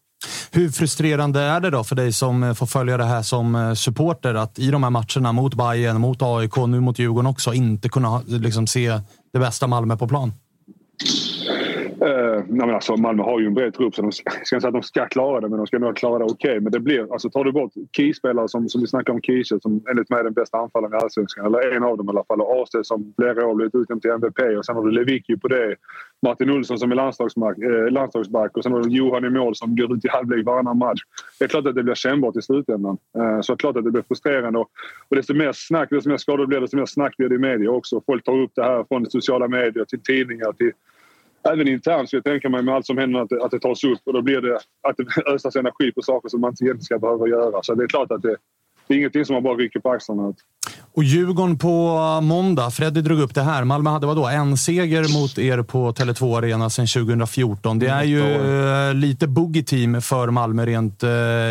Hur 0.51 0.69
frustrerande 0.69 1.39
är 1.39 1.59
det 1.59 1.69
då 1.69 1.83
för 1.83 1.95
dig 1.95 2.11
som 2.11 2.43
eh, 2.43 2.53
får 2.53 2.65
följa 2.65 2.97
det 2.97 3.03
här 3.03 3.21
som 3.21 3.55
eh, 3.55 3.73
supporter 3.73 4.33
att 4.33 4.59
i 4.59 4.71
de 4.71 4.83
här 4.83 4.89
matcherna 4.89 5.31
mot 5.31 5.53
Bayern, 5.55 6.01
mot 6.01 6.21
AIK, 6.21 6.57
nu 6.67 6.79
mot 6.79 6.99
Djurgården 6.99 7.29
också 7.29 7.53
inte 7.53 7.89
kunna 7.89 8.21
liksom, 8.27 8.67
se 8.67 8.99
det 9.33 9.39
bästa 9.39 9.67
Malmö 9.67 9.97
på 9.97 10.07
plan? 10.07 10.31
Eh, 12.01 12.43
nej 12.47 12.67
men 12.67 12.75
alltså, 12.75 12.95
Malmö 12.95 13.23
har 13.23 13.39
ju 13.39 13.45
en 13.45 13.53
bred 13.53 13.73
trupp 13.73 13.95
så 13.95 14.01
de 14.01 14.11
ska, 14.11 14.31
ska 14.31 14.55
inte 14.55 14.61
säga 14.61 14.67
att 14.67 14.73
de 14.73 14.83
ska 14.83 15.05
klara 15.05 15.41
det 15.41 15.49
men 15.49 15.57
de 15.57 15.67
ska 15.67 15.79
nog 15.79 15.97
klara 15.97 16.19
det 16.19 16.25
okej. 16.25 16.49
Okay. 16.51 16.59
Men 16.59 16.71
det 16.71 16.79
blir, 16.79 17.13
alltså 17.13 17.29
tar 17.29 17.43
du 17.43 17.51
bort 17.51 17.71
keyspelare 17.91 18.47
som, 18.47 18.69
som 18.69 18.81
vi 18.81 18.87
snackar 18.87 19.13
om 19.13 19.21
Kiese 19.21 19.59
som 19.61 19.83
enligt 19.89 20.09
mig 20.09 20.19
är 20.19 20.23
den 20.23 20.33
bästa 20.33 20.57
anfallaren 20.57 20.93
i 20.93 20.97
Allsvenskan. 20.97 21.45
Eller 21.45 21.75
en 21.75 21.83
av 21.83 21.97
dem 21.97 22.07
i 22.07 22.09
alla 22.09 22.23
fall. 22.23 22.41
Och 22.41 22.61
AC 22.61 22.87
som 22.87 23.13
flera 23.17 23.47
år 23.47 23.55
blivit 23.55 23.75
utnämnd 23.75 24.01
till 24.01 24.11
MVP. 24.11 24.39
Och 24.57 24.65
sen 24.65 24.75
har 24.75 24.83
du 24.83 24.91
Lewicki 24.91 25.37
på 25.37 25.47
det. 25.47 25.75
Martin 26.21 26.49
Olsson 26.49 26.79
som 26.79 26.91
är 26.91 26.95
landslagsback, 26.95 27.57
eh, 27.57 27.91
landslagsback 27.91 28.57
och 28.57 28.63
sen 28.63 28.71
har 28.71 28.83
du 28.83 28.89
Johan 28.89 29.25
i 29.25 29.29
mål 29.29 29.55
som 29.55 29.75
går 29.75 29.93
ut 29.93 30.05
i 30.05 30.07
halvlek 30.07 30.45
varannan 30.45 30.77
match. 30.77 31.01
Det 31.39 31.45
är 31.45 31.49
klart 31.49 31.67
att 31.67 31.75
det 31.75 31.83
blir 31.83 31.95
kännbart 31.95 32.37
i 32.37 32.41
slutändan. 32.41 32.97
Eh, 33.17 33.41
så 33.41 33.53
det 33.53 33.55
är 33.55 33.57
klart 33.57 33.77
att 33.77 33.83
det 33.83 33.91
blir 33.91 34.03
frustrerande. 34.07 34.59
Och, 34.59 34.69
och 35.09 35.15
desto 35.15 35.33
mer 35.33 35.51
snack, 35.53 35.89
desto 35.89 36.09
mer 36.09 36.17
skador 36.17 36.37
det 36.37 36.47
blir, 36.47 36.61
desto 36.61 36.77
mer 36.77 36.85
snack 36.85 37.17
blir 37.17 37.29
det 37.29 37.35
i 37.35 37.39
media 37.39 37.71
också. 37.71 38.01
Folk 38.05 38.23
tar 38.23 38.41
upp 38.41 38.51
det 38.55 38.63
här 38.63 38.85
från 38.87 39.09
sociala 39.09 39.47
medier 39.47 39.85
till 39.85 40.01
tidningar 40.01 40.51
till 40.53 40.71
även 41.43 41.67
internt 41.67 42.09
så 42.09 42.15
jag 42.15 42.23
tänker 42.23 42.49
mig 42.49 42.63
med 42.63 42.75
allt 42.75 42.85
som 42.85 42.97
händer 42.97 43.19
att 43.19 43.29
det, 43.29 43.43
att 43.43 43.51
det 43.51 43.59
tas 43.59 43.83
upp 43.83 43.99
och 44.05 44.13
då 44.13 44.21
blir 44.21 44.41
det 44.41 44.55
att 44.55 44.97
det 44.97 45.31
ösas 45.33 45.55
energi 45.55 45.91
på 45.91 46.01
saker 46.01 46.29
som 46.29 46.41
man 46.41 46.49
inte 46.49 46.63
egentligen 46.63 46.85
ska 46.85 46.99
behöva 46.99 47.27
göra. 47.27 47.63
Så 47.63 47.75
det 47.75 47.83
är 47.83 47.87
klart 47.87 48.11
att 48.11 48.21
det, 48.21 48.35
det 48.87 48.93
är 48.93 48.97
ingenting 48.97 49.25
som 49.25 49.33
man 49.33 49.43
bara 49.43 49.55
rycker 49.55 49.79
på 49.79 49.91
axlarna. 49.91 50.33
Och 50.93 51.03
Djurgården 51.03 51.57
på 51.57 51.97
måndag. 52.21 52.71
Freddy 52.71 53.01
drog 53.01 53.19
upp 53.19 53.35
det 53.35 53.41
här. 53.41 53.63
Malmö 53.63 53.89
hade 53.89 54.07
vadå? 54.07 54.27
En 54.27 54.57
seger 54.57 55.19
mot 55.19 55.37
er 55.37 55.63
på 55.63 55.91
Tele2 55.91 56.37
Arena 56.37 56.69
sedan 56.69 56.87
2014. 56.87 57.79
Det 57.79 57.87
är 57.87 58.03
ju 58.03 58.21
eh, 58.21 58.93
lite 58.93 59.27
boogie 59.27 59.63
team 59.63 60.01
för 60.01 60.27
Malmö 60.27 60.65
rent 60.65 61.03
eh, 61.03 61.09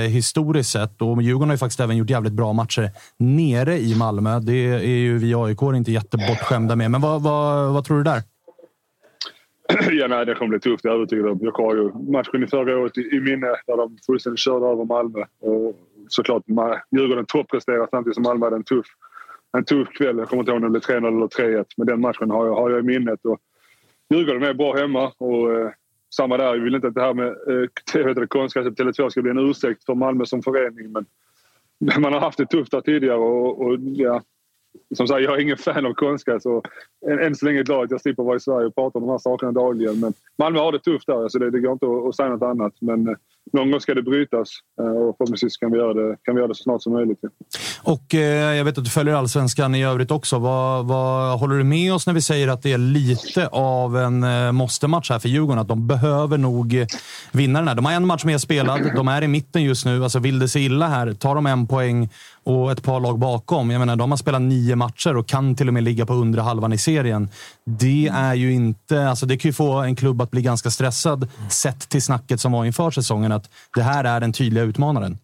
historiskt 0.09 0.71
sett. 0.71 1.03
Och 1.03 1.23
Djurgården 1.23 1.49
har 1.49 1.55
ju 1.55 1.59
faktiskt 1.59 1.81
även 1.81 1.97
gjort 1.97 2.11
jävligt 2.11 2.33
bra 2.33 2.53
matcher 2.53 2.91
nere 3.19 3.79
i 3.79 3.95
Malmö. 3.95 4.41
Det 4.41 4.53
är 4.75 4.99
ju 4.99 5.19
vi 5.19 5.35
AIK 5.35 5.63
inte 5.63 5.93
jättebortskämda 5.93 6.77
med. 6.77 6.91
Men 6.91 7.01
vad, 7.01 7.23
vad, 7.23 7.73
vad 7.73 7.85
tror 7.85 7.97
du 7.97 8.05
där? 8.05 8.23
ja, 9.91 10.07
nej, 10.09 10.27
det 10.27 10.35
kommer 10.35 10.49
bli 10.49 10.61
tufft, 10.61 10.85
jag 10.85 10.93
är 10.93 10.97
övertygad 10.97 11.27
om. 11.27 11.39
Jag 11.43 11.53
har 11.53 11.75
ju 11.75 11.93
matchen 12.13 12.43
i 12.43 12.47
förra 12.47 12.79
året 12.79 12.99
i, 12.99 13.01
i 13.01 13.21
minne 13.21 13.47
där 13.67 13.77
de 13.77 13.99
fullständigt 14.07 14.41
körde 14.41 14.67
över 14.67 14.85
Malmö. 14.85 15.25
Och 15.41 15.77
såklart, 16.09 16.43
Djurgården 16.91 17.27
toppresterar 17.27 17.89
samtidigt 17.91 18.15
som 18.15 18.23
Malmö 18.23 18.47
hade 18.47 18.57
en 18.57 18.65
tuff, 18.65 18.87
en 19.59 19.65
tuff 19.65 19.89
kväll. 19.89 20.19
Jag 20.19 20.29
kommer 20.29 20.43
inte 20.43 20.53
ihåg 20.53 20.65
om 20.65 20.73
det 20.73 20.81
blev 20.81 21.01
3-0 21.01 21.09
eller 21.09 21.59
3-1, 21.59 21.65
men 21.77 21.87
den 21.87 22.01
matchen 22.01 22.31
har 22.31 22.47
jag, 22.47 22.55
har 22.55 22.71
jag 22.71 22.81
i 22.81 22.83
minnet. 22.83 23.25
Och 23.25 23.39
Djurgården 24.15 24.43
är 24.43 24.55
bra 24.55 24.77
hemma 24.77 25.13
och 25.19 25.55
eh, 25.55 25.71
samma 26.15 26.37
där. 26.37 26.45
Jag 26.45 26.61
vill 26.61 26.75
inte 26.75 26.89
att 26.89 26.95
det 26.95 27.03
här 27.03 27.15
med 27.15 27.27
eh, 27.29 28.27
konstgräset 28.29 28.79
Tele2 28.79 29.09
ska 29.09 29.23
bli 29.23 29.31
en 29.31 29.51
ursäkt 29.51 29.85
för 29.85 29.95
Malmö 29.95 30.27
som 30.27 30.43
förening, 30.43 30.93
men 30.93 31.07
man 32.03 32.13
har 32.13 32.21
haft 32.21 32.39
det 32.39 32.47
tufft 32.47 32.71
där 32.71 32.81
tidigare 32.81 33.19
och, 33.19 33.67
och 33.67 33.79
ja, 33.81 34.23
som 34.95 35.07
sagt, 35.07 35.23
jag 35.23 35.37
är 35.37 35.41
ingen 35.41 35.57
fan 35.57 35.87
av 35.87 35.93
konstgräs 35.93 36.47
och 36.47 36.67
än, 37.11 37.19
än 37.19 37.35
så 37.35 37.47
länge 37.47 37.57
är 37.57 37.59
jag 37.59 37.67
glad 37.67 37.85
att 37.85 37.91
jag 37.91 38.01
slipper 38.01 38.23
vara 38.23 38.37
i 38.37 38.41
Sverige 38.41 38.67
och 38.67 38.75
prata 38.75 38.99
om 38.99 39.07
de 39.07 39.11
här 39.11 39.19
sakerna 39.19 39.53
dagligen. 39.53 40.01
Men 40.01 40.13
Malmö 40.39 40.59
har 40.59 40.73
det 40.73 40.79
tufft 40.79 41.07
där, 41.07 41.23
alltså 41.23 41.39
det, 41.39 41.51
det 41.51 41.61
går 41.61 41.73
inte 41.73 41.87
att, 41.87 42.09
att 42.09 42.17
säga 42.17 42.29
något 42.29 42.43
annat. 42.43 42.73
Men 42.81 43.09
eh, 43.09 43.15
någon 43.53 43.71
gång 43.71 43.81
ska 43.81 43.95
det 43.95 44.03
brytas 44.03 44.49
eh, 44.81 44.87
och 44.87 45.17
förhoppningsvis 45.17 45.57
kan 45.57 45.73
vi 45.73 45.79
göra 45.79 45.95
det, 45.95 46.17
kan 46.25 46.35
vi 46.35 46.41
göra 46.41 46.49
det 46.49 46.55
så 46.55 46.63
snart 46.63 46.83
som 46.83 46.93
möjligt. 46.93 47.19
Och 47.83 48.15
eh, 48.15 48.57
jag 48.57 48.65
vet 48.65 48.79
att 48.79 48.85
du 48.85 48.91
följer 48.91 49.15
allsvenskan 49.15 49.75
i 49.75 49.85
övrigt 49.85 50.11
också. 50.11 50.39
Vad, 50.39 50.87
vad, 50.87 51.39
håller 51.41 51.57
du 51.57 51.65
med 51.65 51.95
oss 51.95 52.07
när 52.07 52.15
vi 52.15 52.23
säger 52.23 52.49
att 52.49 52.63
det 52.63 52.73
är 52.73 52.79
lite 52.79 53.49
av 53.49 53.97
en 53.97 54.25
eh, 54.25 54.53
måste-match 54.53 55.11
här 55.11 55.19
för 55.19 55.29
Djurgården? 55.29 55.59
Att 55.59 55.69
de 55.69 55.87
behöver 55.87 56.39
nog 56.39 56.87
vinna 57.33 57.59
den 57.59 57.69
här. 57.69 57.75
De 57.75 57.85
har 57.85 57.93
en 57.93 58.07
match 58.07 58.25
mer 58.25 58.39
spelad. 58.39 58.93
De 58.97 59.09
är 59.09 59.23
i 59.23 59.29
mitten 59.29 59.63
just 59.63 59.85
nu. 59.85 60.03
Alltså 60.03 60.19
vill 60.19 60.39
det 60.39 60.49
sig 60.49 60.65
illa 60.65 60.89
här, 60.89 61.13
tar 61.13 61.35
de 61.35 61.47
en 61.47 61.67
poäng 61.67 62.09
och 62.49 62.73
ett 62.73 62.83
par 62.83 63.01
lag 63.01 63.19
bakom. 63.19 63.71
Jag 63.71 63.79
menar, 63.79 63.97
de 63.97 64.11
har 64.11 64.19
spelat 64.19 64.43
nio 64.43 64.77
matcher 64.77 65.17
och 65.17 65.27
kan 65.27 65.55
till 65.55 65.69
och 65.69 65.75
med 65.75 65.83
ligga 65.83 66.07
på 66.07 66.15
undre 66.15 66.41
halvan 66.41 66.73
i 66.73 66.79
serien. 66.79 67.29
Det 67.65 68.09
är 68.15 68.35
ju 68.35 68.53
inte... 68.53 69.09
Alltså 69.09 69.27
det 69.27 69.37
kan 69.37 69.49
ju 69.49 69.53
få 69.53 69.73
en 69.73 69.97
klubb 69.97 70.23
att 70.23 70.31
bli 70.31 70.43
ganska 70.43 70.71
stressad 70.71 71.29
sett 71.51 71.89
till 71.89 72.03
snacket 72.03 72.41
som 72.41 72.53
var 72.53 72.65
inför 72.65 72.91
säsongen. 72.91 73.33
Att 73.39 73.51
det 73.75 73.83
här 73.83 74.05
är 74.05 74.21
den 74.21 74.33
tydliga 74.33 74.65
utmanaren. 74.65 75.17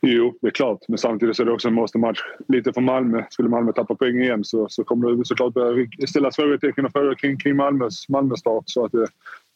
Jo, 0.00 0.34
det 0.40 0.46
är 0.46 0.50
klart. 0.50 0.78
Men 0.88 0.98
samtidigt 0.98 1.36
så 1.36 1.42
är 1.42 1.46
det 1.46 1.52
också 1.52 1.68
en 1.68 1.74
måste-match. 1.74 2.18
Lite 2.48 2.72
för 2.72 2.80
Malmö. 2.80 3.24
Skulle 3.30 3.48
Malmö 3.48 3.72
tappa 3.72 3.94
poäng 3.94 4.20
igen 4.20 4.44
så, 4.44 4.66
så 4.68 4.84
kommer 4.84 5.10
det 5.10 5.24
såklart 5.24 5.54
börja 5.54 5.86
ställas 6.08 6.36
frågetecken 6.36 6.86
och 6.86 6.92
frågor 6.92 7.14
kring, 7.14 7.38
kring 7.38 7.56
Malmös 7.56 8.08
Malmö-start. 8.08 8.64
Så 8.66 8.84
att 8.84 8.94
eh, 8.94 9.00
det, 9.00 9.06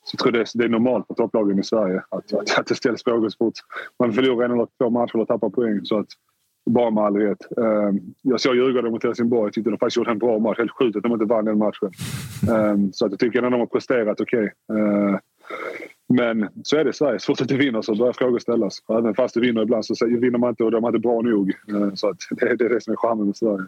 så 0.05 0.15
jag 0.15 0.19
tror 0.19 0.33
det, 0.33 0.51
det 0.55 0.65
är 0.65 0.69
normalt 0.69 1.07
för 1.07 1.15
topplagen 1.15 1.59
i 1.59 1.65
Sverige 1.65 2.03
att, 2.09 2.33
att, 2.33 2.59
att 2.59 2.67
det 2.67 2.75
ställs 2.75 3.05
frågor 3.05 3.29
så 3.29 3.37
fort 3.39 3.55
man 3.99 4.13
förlorar 4.13 4.45
en 4.45 4.53
eller 4.53 4.67
två 4.79 4.91
matcher 4.91 5.17
och 5.17 5.29
tappar 5.29 5.51
poäng. 5.51 5.81
Så 5.85 5.99
att, 5.99 6.09
bara 6.71 6.91
med 6.91 7.05
all 7.05 7.17
rätt. 7.17 7.59
Ehm, 7.59 8.01
jag 8.23 8.41
såg 8.41 8.57
Djurgården 8.57 8.93
mot 8.93 9.05
Helsingborg. 9.05 9.47
Jag 9.47 9.53
tyckte 9.53 9.71
de 9.71 9.79
faktiskt 9.79 9.97
gjorde 9.97 10.11
en 10.11 10.19
bra 10.19 10.39
match. 10.39 10.59
Helt 10.59 10.71
sjukt 10.71 10.97
att 10.97 11.03
de 11.03 11.13
inte 11.13 11.25
vann 11.25 11.45
den 11.45 11.59
matchen. 11.59 11.91
Ehm, 12.51 12.93
så 12.93 13.07
att 13.07 13.13
jag 13.13 13.19
tycker 13.21 13.43
att 13.43 13.51
de 13.51 13.61
har 13.61 13.67
presterat 13.67 14.21
okej. 14.21 14.53
Okay. 14.69 15.19
Men 16.17 16.49
så 16.63 16.77
är 16.77 16.85
det 16.85 16.91
i 16.91 16.93
Sverige. 16.93 17.19
Så 17.19 17.27
fort 17.27 17.39
du 17.39 17.45
inte 17.45 17.57
vinner 17.57 17.83
så 17.83 17.95
börjar 17.95 18.13
frågor 18.13 18.39
ställas. 18.39 18.79
Även 18.89 19.15
fast 19.15 19.35
du 19.35 19.41
vinner 19.41 19.63
ibland 19.63 19.87
så 19.87 20.07
vinner 20.07 20.39
man 20.39 20.51
inte 20.51 20.65
och 20.65 20.71
de 20.71 20.85
är 20.85 20.89
inte 20.89 20.99
bra 20.99 21.21
nog. 21.21 21.51
Eh, 21.69 21.95
så 21.95 22.09
att 22.09 22.17
det, 22.31 22.57
det 22.57 22.65
är 22.65 22.69
det 22.69 22.81
som 22.81 22.93
är 22.93 22.97
charmen 22.97 23.27
med 23.27 23.37
Sverige. 23.37 23.67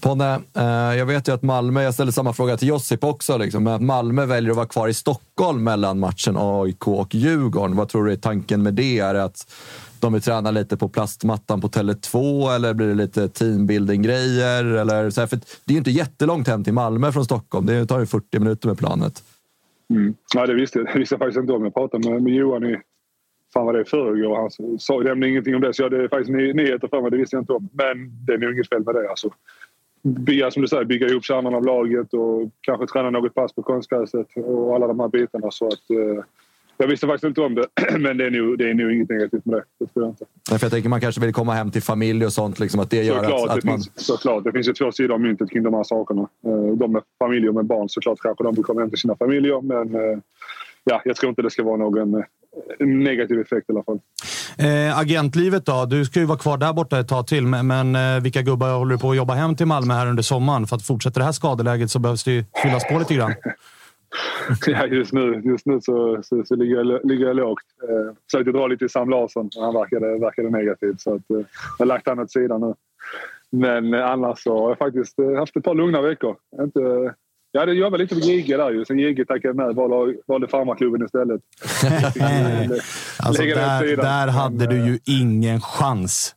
Ponne, 0.00 0.40
eh, 0.56 0.98
jag 0.98 1.06
vet 1.06 1.28
ju 1.28 1.32
att 1.32 1.42
Malmö, 1.42 1.82
jag 1.82 1.94
ställde 1.94 2.12
samma 2.12 2.32
fråga 2.32 2.56
till 2.56 2.68
Josip 2.68 3.04
också, 3.04 3.38
liksom, 3.38 3.64
men 3.64 3.72
att 3.74 3.82
Malmö 3.82 4.26
väljer 4.26 4.50
att 4.50 4.56
vara 4.56 4.66
kvar 4.66 4.88
i 4.88 4.94
Stockholm 4.94 5.64
mellan 5.64 5.98
matchen 5.98 6.36
AIK 6.38 6.88
och 6.88 7.14
Djurgården. 7.14 7.76
Vad 7.76 7.88
tror 7.88 8.04
du 8.04 8.12
är 8.12 8.16
tanken 8.16 8.62
med 8.62 8.74
det? 8.74 8.98
Är 8.98 9.14
det 9.14 9.24
att 9.24 9.52
de 10.00 10.12
vill 10.12 10.22
träna 10.22 10.50
lite 10.50 10.76
på 10.76 10.88
plastmattan 10.88 11.60
på 11.60 11.68
Tele2 11.68 12.54
eller 12.54 12.74
blir 12.74 12.86
det 12.86 12.94
lite 12.94 13.28
teambuilding-grejer? 13.28 14.64
Eller 14.64 15.10
så 15.10 15.20
här, 15.20 15.28
för 15.28 15.36
det 15.36 15.70
är 15.70 15.72
ju 15.72 15.78
inte 15.78 15.90
jättelångt 15.90 16.48
hem 16.48 16.64
till 16.64 16.74
Malmö 16.74 17.12
från 17.12 17.24
Stockholm. 17.24 17.66
Det 17.66 17.86
tar 17.86 18.00
ju 18.00 18.06
40 18.06 18.38
minuter 18.38 18.68
med 18.68 18.78
planet. 18.78 19.22
Mm. 19.90 20.14
Ja, 20.34 20.46
det 20.46 20.54
visste, 20.54 20.78
det 20.82 20.98
visste 20.98 21.12
jag 21.12 21.18
faktiskt 21.20 21.40
inte 21.40 21.52
om. 21.52 21.64
Jag 21.64 21.74
pratade 21.74 22.10
med, 22.10 22.22
med 22.22 22.34
Johan 22.34 22.66
i 22.66 22.80
fan 23.54 23.66
vad 23.66 23.74
det 23.74 23.80
är 23.80 23.84
förrgår. 23.84 24.36
Han 24.36 24.78
sa 24.78 24.98
nämnde 24.98 25.28
ingenting 25.28 25.54
om 25.54 25.60
det. 25.60 25.74
Så 25.74 25.82
jag 25.82 25.90
hade 25.90 26.08
faktiskt 26.08 26.30
ny, 26.30 26.52
nyheter 26.52 26.88
för 26.88 27.02
mig. 27.02 27.10
Det 27.10 27.16
visste 27.16 27.36
jag 27.36 27.42
inte 27.42 27.52
om. 27.52 27.68
Men 27.72 28.26
det 28.26 28.32
är 28.32 28.38
nog 28.38 28.52
inget 28.52 28.68
fel 28.68 28.84
med 28.84 28.94
det. 28.94 29.10
Alltså 29.10 29.30
bygga, 30.02 30.50
som 30.50 30.62
du 30.62 30.68
säger, 30.68 30.84
bygga 30.84 31.06
ihop 31.06 31.24
kärnan 31.24 31.54
av 31.54 31.64
laget 31.64 32.14
och 32.14 32.50
kanske 32.60 32.86
träna 32.86 33.10
något 33.10 33.34
pass 33.34 33.52
på 33.52 33.62
konstgräset 33.62 34.26
och 34.36 34.74
alla 34.74 34.86
de 34.86 35.00
här 35.00 35.08
bitarna. 35.08 35.50
Så 35.50 35.66
att, 35.66 35.90
eh, 35.90 36.24
jag 36.78 36.88
visste 36.88 37.06
faktiskt 37.06 37.24
inte 37.24 37.40
om 37.40 37.54
det, 37.54 37.66
men 37.98 38.16
det 38.16 38.26
är 38.26 38.30
nog, 38.30 38.58
det 38.58 38.70
är 38.70 38.74
nog 38.74 38.92
inget 38.92 39.08
negativt 39.08 39.44
med 39.44 39.56
det. 39.58 39.64
Det 39.80 39.86
tror 39.86 40.04
jag 40.04 40.12
inte. 40.12 40.24
Nej, 40.50 40.58
för 40.58 40.66
jag 40.66 40.72
tänker 40.72 40.88
man 40.88 41.00
kanske 41.00 41.20
vill 41.20 41.32
komma 41.32 41.54
hem 41.54 41.70
till 41.70 41.82
familj 41.82 42.26
och 42.26 42.32
sånt. 42.32 42.58
Liksom, 42.58 42.80
att 42.80 42.90
det 42.90 43.04
gör 43.04 43.14
såklart, 43.14 43.50
att, 43.50 43.56
att 43.56 43.60
det 43.60 43.66
man... 43.66 43.76
finns, 43.76 44.06
såklart. 44.06 44.44
Det 44.44 44.52
finns 44.52 44.68
ju 44.68 44.72
två 44.72 44.92
sidor 44.92 45.14
av 45.14 45.20
myntet 45.20 45.50
kring 45.50 45.62
de 45.62 45.74
här 45.74 45.84
sakerna. 45.84 46.28
Eh, 46.46 46.76
de 46.76 46.92
med 46.92 47.02
familj 47.18 47.48
och 47.48 47.54
med 47.54 47.64
barn 47.64 47.88
såklart 47.88 48.18
kanske 48.22 48.44
de 48.44 48.54
vill 48.54 48.64
komma 48.64 48.80
hem 48.80 48.90
till 48.90 48.98
sina 48.98 49.16
familjer. 49.16 49.60
Men 49.60 49.94
eh, 49.94 50.18
ja, 50.84 51.02
jag 51.04 51.16
tror 51.16 51.30
inte 51.30 51.42
det 51.42 51.50
ska 51.50 51.62
vara 51.62 51.76
någon 51.76 52.14
eh, 52.14 52.24
negativ 52.86 53.40
effekt 53.40 53.70
i 53.70 53.72
alla 53.72 53.82
fall. 53.82 53.98
Eh, 54.58 54.98
agentlivet 54.98 55.66
då? 55.66 55.84
Du 55.84 56.04
ska 56.04 56.20
ju 56.20 56.26
vara 56.26 56.38
kvar 56.38 56.56
där 56.56 56.72
borta 56.72 56.98
ett 56.98 57.08
tag 57.08 57.26
till, 57.26 57.46
men, 57.46 57.66
men 57.66 57.96
eh, 57.96 58.22
vilka 58.22 58.42
gubbar 58.42 58.78
håller 58.78 58.92
du 58.92 58.98
på 58.98 59.10
att 59.10 59.16
jobba 59.16 59.34
hem 59.34 59.56
till 59.56 59.66
Malmö 59.66 59.94
här 59.94 60.06
under 60.06 60.22
sommaren? 60.22 60.66
För 60.66 60.76
att 60.76 60.82
fortsätta 60.82 61.20
det 61.20 61.24
här 61.24 61.32
skadeläget 61.32 61.90
så 61.90 61.98
behövs 61.98 62.24
det 62.24 62.32
ju 62.32 62.44
fyllas 62.62 62.88
på 62.88 62.98
lite 62.98 63.14
grann. 63.14 63.34
ja, 64.66 64.86
just 64.86 65.12
nu, 65.12 65.42
just 65.44 65.66
nu 65.66 65.80
så, 65.80 66.22
så, 66.22 66.44
så 66.44 66.56
ligger, 66.56 66.76
jag, 66.76 67.00
ligger 67.04 67.26
jag 67.26 67.36
lågt. 67.36 67.64
Eh, 67.82 68.14
försökte 68.30 68.52
dra 68.52 68.66
lite 68.66 68.84
i 68.84 68.88
Sam 68.88 69.10
Larsson, 69.10 69.50
han 69.56 69.74
verkade, 69.74 70.18
verkade 70.18 70.50
negativ. 70.50 70.94
Så 70.98 71.14
att, 71.14 71.30
eh, 71.30 71.36
jag 71.36 71.44
har 71.78 71.86
lagt 71.86 72.08
han 72.08 72.18
åt 72.18 72.30
sidan 72.30 72.60
nu. 72.60 72.74
Men 73.50 73.94
eh, 73.94 74.10
annars 74.10 74.42
så 74.42 74.58
har 74.58 74.68
jag 74.68 74.78
faktiskt 74.78 75.18
eh, 75.18 75.34
haft 75.38 75.56
ett 75.56 75.64
par 75.64 75.74
lugna 75.74 76.00
veckor. 76.00 76.36
Inte, 76.60 77.14
jag 77.52 77.60
hade 77.60 77.72
jobbat 77.72 78.00
lite 78.00 78.14
på 78.14 78.20
JG 78.20 78.56
där 78.56 78.70
ju. 78.70 78.84
Sen 78.84 78.98
JG 78.98 79.24
tackade 79.28 79.64
nej, 79.64 79.74
valde, 79.74 80.14
valde 80.26 80.48
farmaklubben 80.48 81.04
istället. 81.04 81.40
alltså 83.18 83.42
där, 83.42 83.96
där 83.96 84.28
hade 84.28 84.66
du 84.66 84.76
ju 84.76 84.98
ingen 85.04 85.60
chans. 85.60 86.34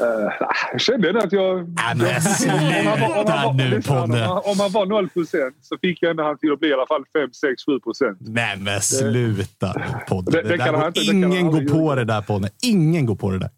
Uh, 0.00 0.32
jag 0.72 0.80
kände 0.80 1.18
att 1.18 1.32
jag... 1.32 1.68
Men 1.96 2.20
sluta 2.20 3.52
nu 3.52 3.82
Ponne! 3.82 4.28
Om 4.28 4.56
man 4.58 4.70
var 4.70 4.86
0 4.86 5.08
procent 5.08 5.56
så 5.60 5.78
fick 5.78 6.02
jag 6.02 6.10
ändå 6.10 6.22
han 6.22 6.38
till 6.38 6.52
att 6.52 6.60
bli 6.60 6.68
i 6.68 6.72
alla 6.72 6.86
fall 6.86 7.04
5, 7.12 7.32
6, 7.32 7.64
7 7.66 7.80
procent. 7.80 8.18
Nej, 8.20 8.56
men 8.58 8.80
sluta 8.80 9.74
Ponne! 10.08 10.30
Det, 10.30 10.42
det, 10.42 10.56
det 10.56 10.56
går, 10.56 10.86
inte, 10.86 11.00
ingen 11.00 11.50
går 11.50 11.60
på 11.60 11.94
det 11.94 12.04
där 12.04 12.22
Ponne. 12.22 12.48
Ingen 12.62 13.06
går 13.06 13.16
på 13.16 13.30
det 13.30 13.38
där. 13.38 13.50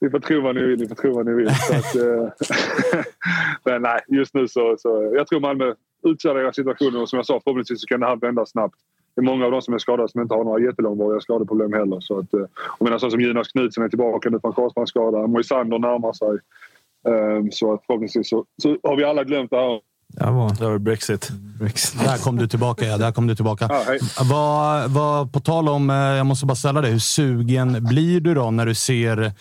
Ni 0.00 0.10
får 0.10 0.18
tro 0.18 0.40
vad 0.40 0.54
ni 0.54 0.62
vill. 0.62 0.80
Ni 0.80 0.88
får 0.88 0.94
tro 0.94 1.14
vad 1.14 1.26
ni 1.26 1.34
vill. 1.34 1.48
att, 1.48 1.96
eh, 1.96 2.28
men 3.64 3.82
nej, 3.82 4.00
just 4.08 4.34
nu 4.34 4.48
så, 4.48 4.76
så... 4.78 5.12
Jag 5.16 5.26
tror 5.26 5.40
Malmö 5.40 5.74
utvärderar 6.06 6.52
situationen 6.52 7.00
och 7.00 7.08
som 7.08 7.16
jag 7.16 7.26
sa 7.26 7.40
förhoppningsvis 7.44 7.80
så 7.80 7.86
kan 7.86 8.00
det 8.00 8.06
här 8.06 8.16
vända 8.16 8.46
snabbt. 8.46 8.74
Det 9.14 9.20
är 9.20 9.24
många 9.24 9.44
av 9.44 9.50
de 9.50 9.62
som 9.62 9.74
är 9.74 9.78
skadade 9.78 10.08
som 10.08 10.20
inte 10.20 10.34
har 10.34 10.44
några 10.44 10.64
jättelångvariga 10.64 11.20
skadeproblem 11.20 11.72
heller. 11.72 12.00
Så 12.00 12.18
att, 12.18 12.34
och 12.34 12.40
eh, 12.40 12.46
menar, 12.80 12.98
så 12.98 13.10
som 13.10 13.20
Jonas 13.20 13.48
Knutsen 13.48 13.84
är 13.84 13.88
tillbaka 13.88 14.30
nu 14.30 14.40
från 14.40 14.52
korsbandsskada. 14.52 15.26
Moisander 15.26 15.78
närmar 15.78 16.12
sig. 16.12 16.38
Ehm, 17.08 17.50
så 17.50 17.72
att 17.72 17.86
förhoppningsvis 17.86 18.28
så, 18.28 18.44
så 18.62 18.76
har 18.82 18.96
vi 18.96 19.04
alla 19.04 19.24
glömt 19.24 19.50
det 19.50 19.56
här 19.56 19.80
det 20.16 20.30
var 20.30 20.78
Brexit. 20.78 21.30
Brexit. 21.58 22.04
Där 22.04 22.16
kom 22.16 22.36
du 22.36 22.48
tillbaka, 22.48 22.84
ja. 22.84 22.98
Där 22.98 23.12
kom 23.12 23.26
du 23.26 23.34
tillbaka. 23.34 23.66
Ja, 23.70 23.82
hej. 23.86 23.98
vad, 24.30 24.90
vad, 24.90 25.32
på 25.32 25.40
tal 25.40 25.68
om, 25.68 25.90
eh, 25.90 25.96
jag 25.96 26.26
måste 26.26 26.46
bara 26.46 26.54
ställa 26.54 26.80
det. 26.80 26.88
Hur 26.88 26.98
sugen 26.98 27.84
blir 27.84 28.20
du 28.20 28.34
då 28.34 28.50
när 28.50 28.66
du 28.66 28.74
ser 28.74 29.32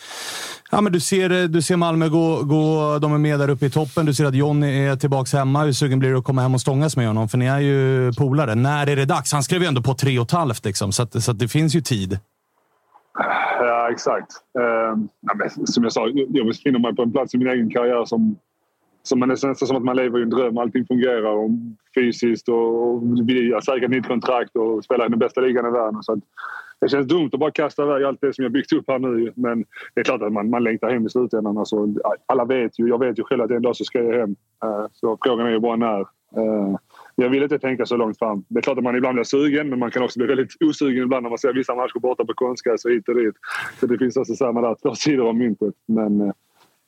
Ja, 0.74 0.82
men 0.82 0.94
du, 0.94 1.00
ser, 1.00 1.48
du 1.48 1.62
ser 1.62 1.78
Malmö 1.78 2.10
gå, 2.10 2.44
gå... 2.44 3.00
De 3.00 3.14
är 3.14 3.18
med 3.18 3.40
där 3.40 3.50
uppe 3.50 3.66
i 3.66 3.70
toppen. 3.70 4.06
Du 4.06 4.14
ser 4.14 4.26
att 4.26 4.36
Jonny 4.36 4.86
är 4.86 4.96
tillbaka 4.96 5.38
hemma. 5.38 5.64
Hur 5.64 5.72
sugen 5.72 6.00
blir 6.00 6.10
du 6.10 6.18
att 6.18 6.24
komma 6.24 6.42
hem 6.42 6.54
och 6.54 6.62
stångas 6.62 6.98
med 6.98 7.08
honom? 7.08 7.30
För 7.30 7.38
ni 7.38 7.46
är 7.46 7.60
ju 7.60 8.14
polare. 8.14 8.56
När 8.56 8.88
är 8.88 8.96
det 8.96 9.06
dags? 9.06 9.34
Han 9.34 9.44
skrev 9.44 9.62
ju 9.62 9.68
ändå 9.68 9.82
på 9.82 9.94
tre 9.94 10.20
och 10.20 10.26
ett 10.26 10.32
halvt, 10.32 10.66
liksom, 10.66 10.92
så, 10.92 11.04
att, 11.04 11.24
så 11.24 11.32
att 11.32 11.40
det 11.40 11.48
finns 11.48 11.76
ju 11.76 11.82
tid. 11.82 12.20
Ja, 13.60 13.90
exakt. 13.92 14.32
Uh, 14.60 15.04
ja, 15.22 15.34
men, 15.36 15.68
som 15.68 15.84
jag 15.84 15.94
sa, 15.94 16.08
jag 16.30 16.48
befinner 16.48 16.80
mig 16.80 16.96
på 16.96 17.02
en 17.02 17.12
plats 17.12 17.34
i 17.34 17.38
min 17.38 17.48
egen 17.48 17.70
karriär 17.70 18.06
som, 18.06 18.36
så 19.04 19.16
man 19.16 19.32
är 19.32 19.34
nästan 19.34 19.56
som 19.56 19.78
att 19.78 19.84
man 19.84 19.96
lever 19.96 20.20
i 20.20 20.24
en 20.24 20.30
dröm. 20.30 20.58
Allting 20.58 20.86
fungerar 20.86 21.32
och 21.32 21.50
fysiskt 21.96 22.50
och, 22.50 22.88
och 22.88 23.02
vi 23.30 23.54
har 23.54 23.62
säkert 23.62 23.90
nytt 23.90 24.08
kontrakt 24.08 24.56
och 24.56 24.84
spelar 24.84 25.06
i 25.06 25.10
den 25.10 25.20
bästa 25.20 25.42
ligan 25.42 25.68
i 25.68 25.72
världen. 25.72 26.04
Så 26.04 26.14
att, 26.14 26.20
det 26.84 26.90
känns 26.90 27.08
dumt 27.08 27.30
att 27.34 27.40
bara 27.40 27.52
kasta 27.52 27.84
iväg 27.84 28.04
allt 28.04 28.22
det 28.22 28.34
som 28.34 28.44
jag 28.44 28.52
byggt 28.52 28.74
upp 28.74 28.86
här 28.88 29.00
nu. 29.00 29.34
Men 29.36 29.66
det 29.94 30.02
är 30.02 30.04
klart 30.04 30.22
att 30.22 30.34
man, 30.34 30.50
man 30.50 30.64
längtar 30.64 30.90
hem 30.90 31.06
i 31.06 31.10
slutändan. 31.10 31.58
Alltså, 31.58 31.88
alla 32.26 32.46
vet 32.46 32.80
ju, 32.80 32.88
jag 32.88 33.00
vet 33.00 33.20
ju 33.20 33.24
själv 33.24 33.42
att 33.42 33.52
en 33.52 33.62
dag 33.62 33.76
så 33.76 33.84
ska 33.84 34.04
jag 34.04 34.20
hem. 34.20 34.36
Eh, 34.64 34.86
så 34.94 35.18
frågan 35.24 35.48
är 35.48 35.52
ju 35.52 35.60
bara 35.60 35.76
när. 35.76 36.00
Eh, 36.38 36.76
jag 37.16 37.30
vill 37.30 37.44
inte 37.44 37.60
tänka 37.60 37.86
så 37.86 37.98
långt 37.98 38.20
fram. 38.20 38.46
Det 38.48 38.60
är 38.60 38.62
klart 38.62 38.78
att 38.78 38.84
man 38.84 38.96
ibland 38.96 39.16
blir 39.16 39.24
sugen 39.24 39.70
men 39.70 39.80
man 39.80 39.92
kan 39.92 40.04
också 40.04 40.20
bli 40.20 40.28
väldigt 40.28 40.62
osugen 40.64 41.04
ibland 41.04 41.24
när 41.24 41.30
man 41.30 41.38
ser 41.38 41.54
vissa 41.54 41.76
matcher 41.76 42.00
borta 42.00 42.26
på 42.26 42.34
konstgräs 42.34 42.86
och 42.86 42.92
hit 42.92 43.10
och 43.10 43.16
dit. 43.16 43.36
Så 43.80 43.86
det 43.86 43.98
finns 43.98 44.18
också 44.18 44.36
samma 44.36 44.62
där, 44.62 44.76
två 44.82 44.96
sidor 44.96 45.28
av 45.28 45.36
myntet. 45.36 45.74
Men, 45.86 46.22
eh, 46.22 46.34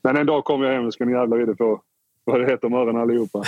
men 0.04 0.18
en 0.18 0.26
dag 0.26 0.44
kommer 0.44 0.66
jag 0.66 0.74
hem 0.74 0.86
och 0.86 0.94
ska 0.94 1.06
ni 1.06 1.12
jävlar 1.12 1.42
i 1.42 1.46
det 1.46 1.56
få 1.56 1.82
vad 2.26 2.40
det 2.40 2.52
heter 2.52 2.68
om 2.68 2.74
öronen 2.74 3.02
allihopa. 3.02 3.44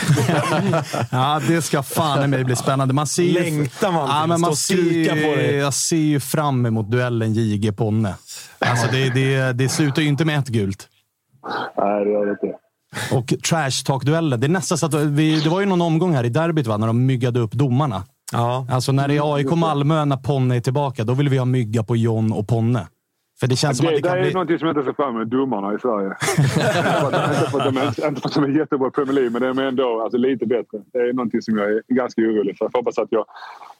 ja, 1.11 1.41
det 1.47 1.61
ska 1.61 1.83
fan 1.83 2.23
i 2.23 2.27
mig 2.27 2.43
bli 2.43 2.55
spännande. 2.55 2.93
Man 2.93 3.07
ser 3.07 3.23
ju, 3.23 3.33
Längtar 3.33 3.91
man 3.91 4.09
ja, 4.09 4.27
men 4.27 4.41
man 4.41 4.55
ser, 4.55 5.29
på 5.29 5.35
dig. 5.35 5.55
Jag 5.55 5.73
ser 5.73 5.95
ju 5.95 6.19
fram 6.19 6.65
emot 6.65 6.91
duellen 6.91 7.33
JG-Ponne. 7.33 8.15
Alltså, 8.59 8.87
det, 8.91 9.09
det, 9.09 9.53
det 9.53 9.69
slutar 9.69 10.01
ju 10.01 10.07
inte 10.07 10.25
med 10.25 10.39
ett 10.39 10.47
gult. 10.47 10.87
Nej, 11.77 12.05
det 12.05 12.11
gör 12.11 12.25
det 12.25 12.31
inte. 12.31 12.57
Och 13.11 13.43
trash 13.49 13.83
talk-duellen. 13.85 14.39
Det 14.39 14.47
är 14.47 14.49
nästan 14.49 14.77
så 14.77 14.85
att 14.85 14.93
vi, 14.93 15.39
det 15.39 15.49
var 15.49 15.59
ju 15.59 15.65
någon 15.65 15.81
omgång 15.81 16.13
här 16.13 16.23
i 16.23 16.29
derbyt 16.29 16.67
va, 16.67 16.77
när 16.77 16.87
de 16.87 17.05
myggade 17.05 17.39
upp 17.39 17.51
domarna. 17.51 18.03
Ja. 18.31 18.67
Alltså 18.71 18.91
när 18.91 19.07
det 19.07 19.17
är 19.17 19.35
AIK-Malmö, 19.35 20.05
när 20.05 20.17
Ponne 20.17 20.55
är 20.55 20.59
tillbaka, 20.59 21.03
då 21.03 21.13
vill 21.13 21.29
vi 21.29 21.37
ha 21.37 21.45
mygga 21.45 21.83
på 21.83 21.95
John 21.95 22.31
och 22.31 22.47
Ponne. 22.47 22.87
För 23.39 23.47
det 23.47 23.55
känns 23.55 23.77
det, 23.77 23.81
som 23.81 23.87
att 23.87 23.93
det, 23.93 24.01
det 24.01 24.09
kan 24.09 24.17
är 24.17 24.21
bli... 24.21 24.33
någonting 24.33 24.59
som 24.59 24.67
jag 24.67 24.77
inte 24.77 24.85
ser 24.89 24.93
fram 24.93 25.15
emot, 25.15 25.29
domarna 25.29 25.73
i 25.75 25.79
Sverige. 25.79 26.07
inte, 26.07 27.51
för 27.51 27.59
att 27.59 27.73
de 27.73 27.77
är, 27.77 28.07
inte 28.07 28.21
för 28.21 28.29
att 28.29 28.35
de 28.35 28.43
är 28.43 28.59
jättebra 28.59 28.87
i 28.87 28.91
Premier 28.91 29.13
League, 29.13 29.29
men 29.29 29.41
de 29.41 29.63
är 29.63 29.67
ändå 29.67 30.01
alltså, 30.01 30.17
lite 30.17 30.45
bättre. 30.45 30.77
Det 30.93 30.99
är 30.99 31.13
någonting 31.13 31.41
som 31.41 31.57
jag 31.57 31.71
är 31.71 31.81
ganska 31.87 32.21
orolig 32.21 32.57
för. 32.57 32.65
Jag 32.65 32.79
hoppas 32.79 32.97
att 32.97 33.11
jag 33.11 33.25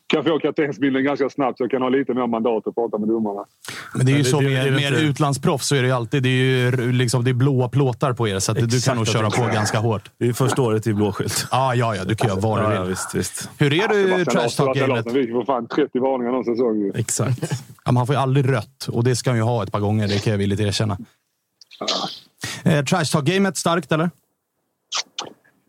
kan 0.08 0.24
få 0.24 0.40
kaptensbilden 0.40 1.04
ganska 1.04 1.30
snabbt 1.30 1.58
så 1.58 1.64
jag 1.64 1.72
kan 1.72 1.82
ha 1.82 1.90
lite 1.90 2.14
mer 2.14 2.28
mandat 2.28 2.68
att 2.68 2.76
prata 2.76 2.98
med 2.98 3.10
domarna. 3.10 3.46
Men 3.94 4.06
det 4.06 4.12
är 4.12 4.18
ju 4.18 4.24
så 4.24 4.42
med, 4.42 4.74
med 4.74 4.94
utlandsproffs 4.94 5.68
så 5.68 5.76
är 5.76 5.82
det 5.82 5.88
ju 5.88 5.94
alltid 5.94 6.24
det 6.24 6.30
är 6.30 6.32
ju 6.32 6.92
liksom, 6.92 7.24
det 7.24 7.32
är 7.32 7.34
blåa 7.34 7.70
plåtar 7.70 8.14
på 8.14 8.28
er, 8.28 8.40
så 8.40 8.52
att 8.52 8.70
du 8.70 8.82
kan 8.82 8.98
nog 8.98 9.08
köra 9.08 9.30
på 9.30 9.42
ganska 9.54 9.80
hårt. 9.80 10.12
Det 10.18 10.28
är 10.28 10.34
första 10.34 10.62
året 10.62 10.88
i 10.88 10.94
blåskylt. 10.94 11.48
Ja, 11.52 11.76
ja, 11.76 11.96
ja. 11.96 12.04
Du 12.04 12.16
kan 12.16 12.30
göra 12.30 12.40
vad 12.40 12.64
du 12.64 12.68
vill. 12.68 12.76
ja, 12.76 12.84
visst, 12.84 13.16
visst. 13.16 13.50
Hur 13.58 13.74
är 13.74 13.88
du 13.88 14.26
Sebastian 14.26 14.26
trash 14.26 14.50
talk-gamet? 14.50 15.14
Fick 15.14 15.32
för 15.32 15.46
fan 15.46 15.68
30 15.68 16.00
varningar 16.00 16.32
någon 16.32 16.46
säsong. 16.46 16.92
Exakt. 16.96 17.62
Ja, 17.86 17.92
han 17.96 18.08
får 18.08 18.16
ju 18.16 18.22
aldrig 18.22 18.50
rött 18.50 18.88
och 18.92 19.04
det 19.04 19.16
ska 19.16 19.30
han 19.30 19.38
ju 19.38 19.44
ha 19.44 19.64
ett 19.64 19.72
par 19.72 19.80
gånger. 19.80 20.08
Det 20.08 20.24
kan 20.24 20.32
jag 20.32 20.38
villigt 20.38 20.60
erkänna. 20.60 20.98
Eh, 22.64 22.84
trash 22.86 23.06
talk-gamet 23.06 23.58
starkt, 23.58 23.92
eller? 23.92 24.10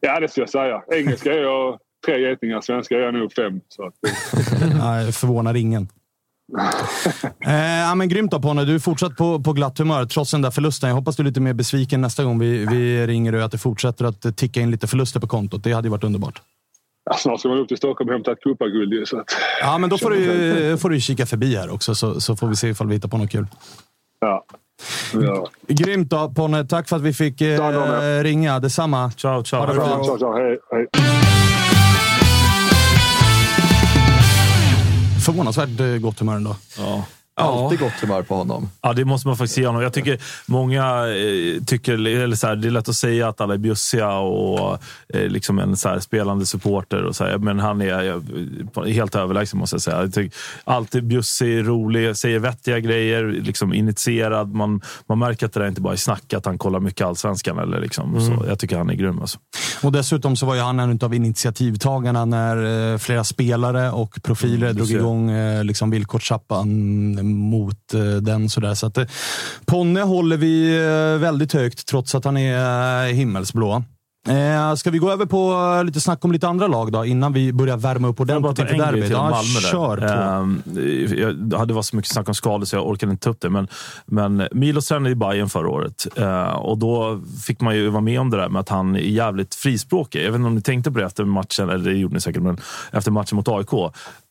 Ja, 0.00 0.20
det 0.20 0.28
ska 0.28 0.40
jag 0.40 0.50
säga. 0.50 0.82
Engelska 0.92 1.34
är 1.34 1.42
jag 1.42 1.78
tre 2.06 2.20
getingar, 2.20 2.60
svenska 2.60 2.94
är 2.94 3.00
jag 3.00 3.14
nog 3.14 3.32
fem. 3.32 3.60
Så 3.68 3.86
att, 3.86 3.94
Nej, 4.80 5.12
förvånar 5.12 5.54
ingen. 5.54 5.88
Eh, 7.46 7.78
ja, 7.80 7.94
men 7.94 8.08
grymt 8.08 8.30
då 8.30 8.40
Ponne. 8.42 8.64
Du 8.64 8.74
är 8.74 8.78
fortsatt 8.78 9.16
på, 9.16 9.40
på 9.42 9.52
glatt 9.52 9.78
humör 9.78 10.04
trots 10.04 10.30
den 10.30 10.42
där 10.42 10.50
förlusten. 10.50 10.88
Jag 10.88 10.96
hoppas 10.96 11.16
du 11.16 11.22
är 11.22 11.24
lite 11.24 11.40
mer 11.40 11.52
besviken 11.52 12.00
nästa 12.00 12.24
gång 12.24 12.38
vi, 12.38 12.66
vi 12.66 13.06
ringer 13.06 13.34
och 13.34 13.42
att 13.44 13.52
det 13.52 13.58
fortsätter 13.58 14.04
att 14.04 14.36
ticka 14.36 14.60
in 14.60 14.70
lite 14.70 14.86
förluster 14.86 15.20
på 15.20 15.26
kontot. 15.26 15.64
Det 15.64 15.72
hade 15.72 15.86
ju 15.86 15.90
varit 15.90 16.04
underbart. 16.04 16.42
ja, 17.10 17.16
snart 17.16 17.40
ska 17.40 17.48
man 17.48 17.58
upp 17.58 17.68
till 17.68 17.76
Stockholm 17.76 18.08
och 18.08 18.14
hämta 18.14 18.32
ett 18.32 18.38
så 19.08 19.18
att, 19.20 19.24
Ja, 19.60 19.78
men 19.78 19.90
då 19.90 19.98
får 19.98 20.10
du, 20.10 20.78
får 20.80 20.90
du 20.90 21.00
kika 21.00 21.26
förbi 21.26 21.56
här 21.56 21.70
också 21.70 21.94
så, 21.94 22.20
så 22.20 22.36
får 22.36 22.48
vi 22.48 22.56
se 22.56 22.68
ifall 22.68 22.86
vi 22.88 22.94
hittar 22.94 23.08
på 23.08 23.18
något 23.18 23.30
kul. 23.30 23.46
ja. 24.20 24.44
Ja. 25.12 25.48
Grymt 25.68 26.10
då 26.10 26.30
Ponne. 26.30 26.64
Tack 26.64 26.88
för 26.88 26.96
att 26.96 27.02
vi 27.02 27.12
fick 27.12 27.40
eh, 27.40 28.22
ringa. 28.22 28.60
Detsamma. 28.60 29.10
Ciao, 29.10 29.44
ciao. 29.44 29.60
Ha 29.60 29.66
det 29.66 29.74
bra. 29.74 30.04
Ciao, 30.04 30.18
ciao. 30.18 30.32
Hej, 30.32 30.58
hej. 30.70 30.86
Förvånansvärt 35.28 35.80
eh, 35.80 35.86
gott 35.86 36.18
humör 36.18 36.36
ändå. 36.36 36.56
Ja. 36.78 37.04
Alltid 37.38 37.78
gott 37.78 37.92
humör 38.00 38.22
på 38.22 38.34
honom. 38.34 38.70
Ja, 38.82 38.92
det 38.92 39.04
måste 39.04 39.28
man 39.28 39.36
faktiskt 39.36 39.58
ge 39.58 39.66
honom. 39.66 39.82
Jag 39.82 39.92
tycker 39.92 40.18
många 40.46 40.84
eh, 41.08 41.62
tycker, 41.66 41.92
eller 41.92 42.36
så 42.36 42.46
här, 42.46 42.56
det 42.56 42.68
är 42.68 42.70
lätt 42.70 42.88
att 42.88 42.96
säga 42.96 43.28
att 43.28 43.40
alla 43.40 43.54
är 43.54 43.58
bjussiga 43.58 44.12
och 44.12 44.78
eh, 45.14 45.28
liksom 45.28 45.58
en 45.58 45.76
så 45.76 45.88
här, 45.88 46.00
spelande 46.00 46.46
supporter. 46.46 47.02
Och 47.02 47.16
så 47.16 47.24
här, 47.24 47.38
men 47.38 47.58
han 47.58 47.82
är 47.82 48.22
eh, 48.76 48.84
helt 48.84 49.14
överlägsen 49.14 49.58
måste 49.58 49.74
jag 49.74 49.82
säga. 49.82 50.00
Jag 50.00 50.14
tycker, 50.14 50.38
alltid 50.64 51.04
bjussig, 51.04 51.68
rolig, 51.68 52.16
säger 52.16 52.38
vettiga 52.38 52.80
grejer, 52.80 53.24
liksom 53.24 53.74
initierad. 53.74 54.54
Man, 54.54 54.80
man 55.06 55.18
märker 55.18 55.46
att 55.46 55.52
det 55.52 55.60
där 55.60 55.68
inte 55.68 55.80
bara 55.80 55.92
är 55.92 55.96
snack, 55.96 56.32
att 56.32 56.46
han 56.46 56.58
kollar 56.58 56.80
mycket 56.80 57.06
allsvenskan. 57.06 57.58
Eller 57.58 57.80
liksom. 57.80 58.20
så 58.20 58.44
jag 58.48 58.58
tycker 58.58 58.78
han 58.78 58.90
är 58.90 58.94
grym. 58.94 59.20
Alltså. 59.20 59.38
Och 59.82 59.92
dessutom 59.92 60.36
så 60.36 60.46
var 60.46 60.54
ju 60.54 60.60
han 60.60 60.80
en 60.80 60.98
av 61.02 61.14
initiativtagarna 61.14 62.24
när 62.24 62.92
eh, 62.92 62.98
flera 62.98 63.24
spelare 63.24 63.90
och 63.90 64.22
profiler 64.22 64.68
Mm, 64.70 64.76
drog 64.76 64.90
igång 64.90 65.30
eh, 65.30 65.64
liksom 65.64 65.90
villkorstrappan 65.90 66.68
mot 67.34 67.94
eh, 67.94 68.00
den. 68.00 68.48
Sådär. 68.48 68.74
Så 68.74 68.86
att, 68.86 68.98
eh, 68.98 69.04
Ponne 69.66 70.00
håller 70.00 70.36
vi 70.36 70.76
eh, 70.76 71.20
väldigt 71.20 71.52
högt 71.52 71.86
trots 71.86 72.14
att 72.14 72.24
han 72.24 72.36
är 72.36 73.12
himmelsblå. 73.12 73.82
Eh, 74.28 74.74
ska 74.74 74.90
vi 74.90 74.98
gå 74.98 75.10
över 75.10 75.26
på 75.26 75.82
lite 75.84 76.00
snack 76.00 76.24
om 76.24 76.32
lite 76.32 76.48
andra 76.48 76.66
lag 76.66 76.92
då, 76.92 77.04
innan 77.04 77.32
vi 77.32 77.52
börjar 77.52 77.76
värma 77.76 78.08
upp 78.08 78.20
ordentligt 78.20 78.58
inför 78.58 78.76
derbyt? 78.76 79.10
Ja, 79.10 79.22
Malmö 79.22 79.60
där? 79.60 79.68
kör 79.68 79.96
på. 79.96 80.04
Ehm, 80.04 80.62
det 81.68 81.74
var 81.74 81.82
så 81.82 81.96
mycket 81.96 82.12
snack 82.12 82.28
om 82.28 82.34
skador 82.34 82.64
så 82.64 82.76
jag 82.76 82.88
orkade 82.88 83.12
inte 83.12 83.24
ta 83.24 83.30
upp 83.30 83.40
det. 83.40 83.50
Men, 83.50 83.68
men 84.06 84.48
Milos 84.52 84.88
tränade 84.88 85.10
i 85.10 85.14
Bayern 85.14 85.48
förra 85.48 85.68
året 85.68 86.06
eh, 86.16 86.48
och 86.48 86.78
då 86.78 87.20
fick 87.46 87.60
man 87.60 87.76
ju 87.76 87.88
vara 87.88 88.00
med 88.00 88.20
om 88.20 88.30
det 88.30 88.36
där 88.36 88.48
med 88.48 88.60
att 88.60 88.68
han 88.68 88.96
är 88.96 89.00
jävligt 89.00 89.54
frispråkig. 89.54 90.20
Jag 90.20 90.26
vet 90.26 90.34
inte 90.34 90.46
om 90.46 90.54
ni 90.54 90.62
tänkte 90.62 90.92
på 90.92 90.98
det 90.98 91.04
efter 91.04 91.24
matchen, 91.24 91.68
eller 91.68 91.84
det 91.84 91.98
gjorde 91.98 92.14
ni 92.14 92.20
säkert, 92.20 92.42
men 92.42 92.58
efter 92.92 93.10
matchen 93.10 93.36
mot 93.36 93.48
AIK. 93.48 93.72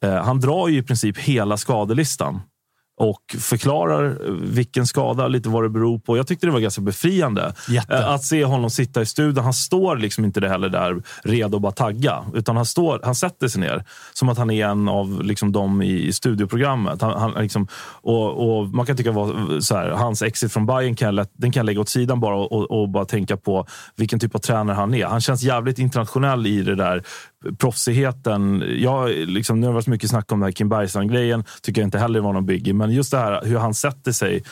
Eh, 0.03 0.23
han 0.23 0.39
drar 0.39 0.67
ju 0.67 0.77
i 0.77 0.83
princip 0.83 1.17
hela 1.17 1.57
skadelistan 1.57 2.41
och 2.97 3.35
förklarar 3.39 4.17
vilken 4.41 4.87
skada, 4.87 5.27
lite 5.27 5.49
vad 5.49 5.63
det 5.63 5.69
beror 5.69 5.99
på. 5.99 6.17
Jag 6.17 6.27
tyckte 6.27 6.45
det 6.47 6.51
var 6.51 6.59
ganska 6.59 6.81
befriande 6.81 7.53
Jätte. 7.69 7.97
Eh, 7.97 8.09
att 8.09 8.23
se 8.23 8.45
honom 8.45 8.69
sitta 8.69 9.01
i 9.01 9.05
studion. 9.05 9.43
Han 9.43 9.53
står 9.53 9.97
liksom 9.97 10.25
inte 10.25 10.39
det 10.39 10.49
heller 10.49 10.69
där 10.69 11.01
redo 11.23 11.55
att 11.55 11.61
bara 11.61 11.71
tagga, 11.71 12.25
utan 12.33 12.55
han, 12.55 12.65
står, 12.65 12.99
han 13.03 13.15
sätter 13.15 13.47
sig 13.47 13.61
ner 13.61 13.83
som 14.13 14.29
att 14.29 14.37
han 14.37 14.51
är 14.51 14.65
en 14.65 14.87
av 14.87 15.23
liksom, 15.23 15.51
dem 15.51 15.81
i, 15.81 16.13
studioprogrammet. 16.13 17.01
Han, 17.01 17.19
han, 17.21 17.43
liksom, 17.43 17.67
och, 18.01 18.59
och 18.59 18.67
man 18.67 18.85
kan 18.85 18.97
tycka 18.97 19.11
vad, 19.11 19.63
så 19.63 19.75
här, 19.75 19.89
hans 19.89 20.21
exit 20.21 20.53
från 20.53 20.65
Bayern 20.65 20.95
kan 20.95 21.15
jag, 21.15 21.27
den 21.33 21.51
kan 21.51 21.59
jag 21.59 21.65
lägga 21.65 21.81
åt 21.81 21.89
sidan 21.89 22.19
bara 22.19 22.35
och, 22.35 22.71
och 22.71 22.89
bara 22.89 23.05
tänka 23.05 23.37
på 23.37 23.65
vilken 23.95 24.19
typ 24.19 24.35
av 24.35 24.39
tränare 24.39 24.75
han 24.75 24.93
är. 24.93 25.05
Han 25.05 25.21
känns 25.21 25.43
jävligt 25.43 25.79
internationell 25.79 26.47
i 26.47 26.61
det 26.61 26.75
där 26.75 27.03
proffsigheten. 27.57 28.63
Jag, 28.77 29.09
liksom, 29.09 29.59
nu 29.59 29.65
har 29.65 29.71
det 29.71 29.75
varit 29.75 29.87
mycket 29.87 30.09
snack 30.09 30.31
om 30.31 30.39
den 30.39 30.47
här 30.47 30.51
Kim 30.51 30.69
Bergstrand-grejen. 30.69 31.43
Tycker 31.61 31.81
jag 31.81 31.87
inte 31.87 31.99
heller 31.99 32.19
var 32.19 32.33
någon 32.33 32.45
biggie. 32.45 32.73
Men 32.73 32.91
just 32.91 33.11
det 33.11 33.17
här 33.17 33.45
hur 33.45 33.57
han 33.57 33.73
sätter 33.73 34.11
sig 34.11 34.43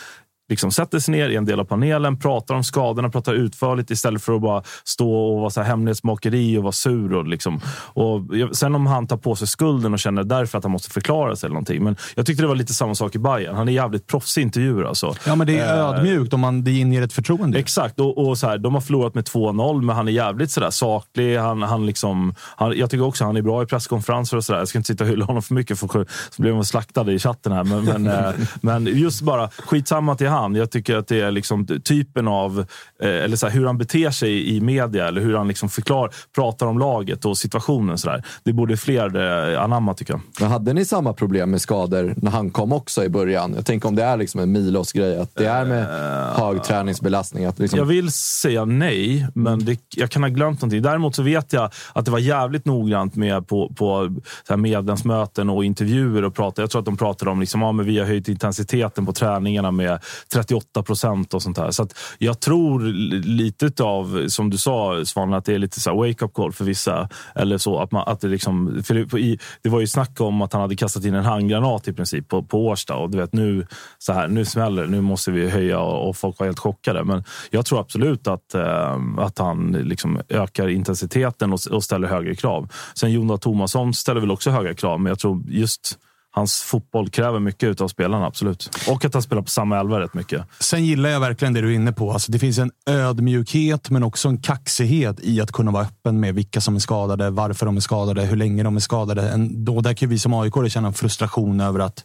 liksom 0.49 0.71
sätter 0.71 0.99
sig 0.99 1.11
ner 1.11 1.29
i 1.29 1.35
en 1.35 1.45
del 1.45 1.59
av 1.59 1.65
panelen, 1.65 2.19
pratar 2.19 2.55
om 2.55 2.63
skadorna, 2.63 3.09
pratar 3.09 3.33
utförligt 3.33 3.91
istället 3.91 4.23
för 4.23 4.35
att 4.35 4.41
bara 4.41 4.63
stå 4.83 5.15
och 5.15 5.39
vara 5.39 5.49
så 5.49 5.61
här 5.61 5.67
hemlighetsmakeri 5.67 6.57
och 6.57 6.63
vara 6.63 6.71
sur. 6.71 7.13
Och 7.13 7.27
liksom. 7.27 7.61
och 7.75 8.21
sen 8.51 8.75
om 8.75 8.87
han 8.87 9.07
tar 9.07 9.17
på 9.17 9.35
sig 9.35 9.47
skulden 9.47 9.93
och 9.93 9.99
känner 9.99 10.23
därför 10.23 10.57
att 10.57 10.63
han 10.63 10.71
måste 10.71 10.89
förklara 10.89 11.35
sig 11.35 11.47
eller 11.47 11.53
någonting. 11.53 11.83
Men 11.83 11.95
jag 12.15 12.25
tyckte 12.25 12.43
det 12.43 12.47
var 12.47 12.55
lite 12.55 12.73
samma 12.73 12.95
sak 12.95 13.15
i 13.15 13.19
Bayern. 13.19 13.55
Han 13.55 13.69
är 13.69 13.73
jävligt 13.73 14.07
proffsig 14.07 14.41
i 14.41 14.43
intervjuer. 14.43 14.83
Alltså. 14.83 15.15
Ja, 15.25 15.35
men 15.35 15.47
det 15.47 15.59
är 15.59 15.75
Eh, 15.75 15.89
ödmjukt 15.89 16.33
om 16.33 16.39
man, 16.39 16.63
det 16.63 16.71
inger 16.71 17.01
ett 17.01 17.13
förtroende. 17.13 17.59
Exakt, 17.59 17.99
och, 17.99 18.27
och 18.27 18.37
så 18.37 18.47
här, 18.47 18.57
de 18.57 18.73
har 18.73 18.81
förlorat 18.81 19.15
med 19.15 19.23
2-0, 19.23 19.81
men 19.81 19.95
han 19.95 20.07
är 20.07 20.11
jävligt 20.11 20.51
så 20.51 20.59
där 20.59 20.69
saklig. 20.69 21.37
Han, 21.37 21.61
han 21.61 21.85
liksom, 21.85 22.35
han, 22.39 22.77
jag 22.77 22.89
tycker 22.89 23.05
också 23.05 23.25
han 23.25 23.37
är 23.37 23.41
bra 23.41 23.63
i 23.63 23.65
presskonferenser 23.65 24.37
och 24.37 24.43
sådär. 24.43 24.59
Jag 24.59 24.67
ska 24.67 24.79
inte 24.79 24.87
sitta 24.87 25.03
och 25.03 25.09
hylla 25.09 25.25
honom 25.25 25.43
för 25.43 25.53
mycket, 25.53 25.79
för 25.79 25.87
så 26.29 26.41
blir 26.41 26.53
man 26.53 26.65
slaktad 26.65 27.11
i 27.11 27.19
chatten 27.19 27.51
här. 27.51 27.63
Men, 27.63 27.85
men, 27.85 28.07
eh, 28.25 28.31
men 28.61 28.85
just 28.85 29.21
bara, 29.21 29.49
skitsamma 29.49 30.15
till 30.15 30.27
han. 30.27 30.34
Jag 30.55 30.71
tycker 30.71 30.95
att 30.95 31.07
det 31.07 31.21
är 31.21 31.31
liksom 31.31 31.67
typen 31.83 32.27
av, 32.27 32.59
eh, 33.01 33.09
eller 33.09 33.37
så 33.37 33.47
här, 33.47 33.53
hur 33.53 33.65
han 33.65 33.77
beter 33.77 34.09
sig 34.09 34.55
i 34.55 34.61
media, 34.61 35.07
eller 35.07 35.21
hur 35.21 35.37
han 35.37 35.47
liksom 35.47 35.69
förklar, 35.69 36.11
pratar 36.35 36.65
om 36.65 36.79
laget 36.79 37.25
och 37.25 37.37
situationen. 37.37 37.97
Så 37.97 38.09
där. 38.09 38.23
Det 38.43 38.53
borde 38.53 38.77
fler 38.77 39.15
eh, 39.53 39.63
anamma, 39.63 39.93
tycker 39.93 40.13
jag. 40.13 40.21
Men 40.39 40.51
hade 40.51 40.73
ni 40.73 40.85
samma 40.85 41.13
problem 41.13 41.51
med 41.51 41.61
skador 41.61 42.13
när 42.17 42.31
han 42.31 42.49
kom 42.49 42.73
också 42.73 43.03
i 43.03 43.09
början? 43.09 43.53
Jag 43.55 43.65
tänker 43.65 43.87
om 43.87 43.95
det 43.95 44.03
är 44.03 44.17
liksom 44.17 44.41
en 44.41 44.51
Milos-grej, 44.51 45.19
att 45.19 45.35
det 45.35 45.45
är 45.45 45.65
med 45.65 45.85
hög 46.35 46.63
träningsbelastning. 46.63 47.45
Att 47.45 47.59
liksom, 47.59 47.79
Jag 47.79 47.85
vill 47.85 48.11
säga 48.11 48.65
nej, 48.65 49.27
men 49.33 49.65
det, 49.65 49.79
jag 49.95 50.09
kan 50.09 50.23
ha 50.23 50.29
glömt 50.29 50.61
någonting. 50.61 50.81
Däremot 50.81 51.15
så 51.15 51.23
vet 51.23 51.53
jag 51.53 51.71
att 51.93 52.05
det 52.05 52.11
var 52.11 52.19
jävligt 52.19 52.65
noggrant 52.65 53.15
med 53.15 53.47
på, 53.47 53.73
på 53.75 54.15
medlemsmöten 54.57 55.49
och 55.49 55.65
intervjuer. 55.65 56.23
och 56.23 56.35
prata. 56.35 56.61
Jag 56.61 56.69
tror 56.69 56.79
att 56.79 56.85
de 56.85 56.97
pratade 56.97 57.31
om 57.31 57.39
liksom, 57.39 57.61
ja, 57.61 57.71
men 57.71 57.85
vi 57.85 57.99
har 57.99 58.05
höjt 58.05 58.27
intensiteten 58.27 59.05
på 59.05 59.13
träningarna 59.13 59.71
med 59.71 59.99
38 60.33 60.83
procent 60.83 61.33
och 61.33 61.41
sånt 61.41 61.55
där. 61.55 61.71
Så 61.71 61.83
att 61.83 61.93
jag 62.17 62.39
tror 62.39 62.79
lite 63.23 63.83
av, 63.83 64.27
som 64.27 64.49
du 64.49 64.57
sa 64.57 65.05
Svan, 65.05 65.33
att 65.33 65.45
det 65.45 65.53
är 65.53 65.59
lite 65.59 65.79
så 65.79 65.95
wake-up 65.95 66.33
call 66.33 66.51
för 66.51 66.65
vissa. 66.65 67.09
Eller 67.35 67.57
så, 67.57 67.79
att 67.79 67.91
man, 67.91 68.03
att 68.07 68.21
det, 68.21 68.27
liksom, 68.27 68.83
för 68.83 68.93
det, 68.93 69.19
i, 69.19 69.39
det 69.61 69.69
var 69.69 69.79
ju 69.79 69.87
snack 69.87 70.21
om 70.21 70.41
att 70.41 70.53
han 70.53 70.61
hade 70.61 70.75
kastat 70.75 71.05
in 71.05 71.13
en 71.13 71.25
handgranat 71.25 71.87
i 71.87 71.93
princip 71.93 72.27
på, 72.27 72.43
på 72.43 72.65
Årsta. 72.65 72.95
Och 72.95 73.09
du 73.09 73.17
vet, 73.17 73.33
nu, 73.33 73.67
så 73.97 74.13
här, 74.13 74.27
nu 74.27 74.45
smäller 74.45 74.81
det, 74.81 74.89
nu 74.89 75.01
måste 75.01 75.31
vi 75.31 75.49
höja 75.49 75.79
och, 75.79 76.09
och 76.09 76.17
folk 76.17 76.39
var 76.39 76.45
helt 76.45 76.59
chockade. 76.59 77.03
Men 77.03 77.23
jag 77.49 77.65
tror 77.65 77.79
absolut 77.79 78.27
att, 78.27 78.53
eh, 78.53 78.97
att 79.17 79.39
han 79.39 79.71
liksom 79.71 80.21
ökar 80.29 80.67
intensiteten 80.67 81.53
och, 81.53 81.59
och 81.71 81.83
ställer 81.83 82.07
högre 82.07 82.35
krav. 82.35 82.71
Sen 82.93 83.11
Jonas 83.11 83.39
Tomasson 83.39 83.93
ställer 83.93 84.21
väl 84.21 84.31
också 84.31 84.49
höga 84.49 84.73
krav, 84.73 84.99
men 84.99 85.09
jag 85.09 85.19
tror 85.19 85.43
just 85.47 85.97
hans 86.35 86.61
fotboll 86.61 87.09
kräver 87.09 87.39
mycket 87.39 87.81
av 87.81 87.87
spelarna, 87.87 88.25
absolut. 88.25 88.69
Och 88.87 89.05
att 89.05 89.13
han 89.13 89.23
spelar 89.23 89.41
på 89.41 89.49
samma 89.49 89.79
elva 89.79 89.99
rätt 89.99 90.13
mycket. 90.13 90.41
Sen 90.59 90.85
gillar 90.85 91.09
jag 91.09 91.19
verkligen 91.19 91.53
det 91.53 91.61
du 91.61 91.71
är 91.71 91.75
inne 91.75 91.91
på. 91.91 92.11
Alltså, 92.11 92.31
det 92.31 92.39
finns 92.39 92.57
en 92.57 92.71
ödmjukhet, 92.85 93.89
men 93.89 94.03
också 94.03 94.27
en 94.27 94.37
kaxighet 94.37 95.19
i 95.19 95.41
att 95.41 95.51
kunna 95.51 95.71
vara 95.71 95.83
öppen 95.83 96.19
med 96.19 96.35
vilka 96.35 96.61
som 96.61 96.75
är 96.75 96.79
skadade, 96.79 97.29
varför 97.29 97.65
de 97.65 97.77
är 97.77 97.81
skadade, 97.81 98.21
hur 98.21 98.35
länge 98.37 98.63
de 98.63 98.75
är 98.75 98.79
skadade. 98.79 99.29
En, 99.29 99.65
då, 99.65 99.81
där 99.81 99.93
kan 99.93 100.09
vi 100.09 100.19
som 100.19 100.33
aik 100.33 100.71
känna 100.71 100.87
en 100.87 100.93
frustration 100.93 101.59
över 101.59 101.79
att 101.79 102.03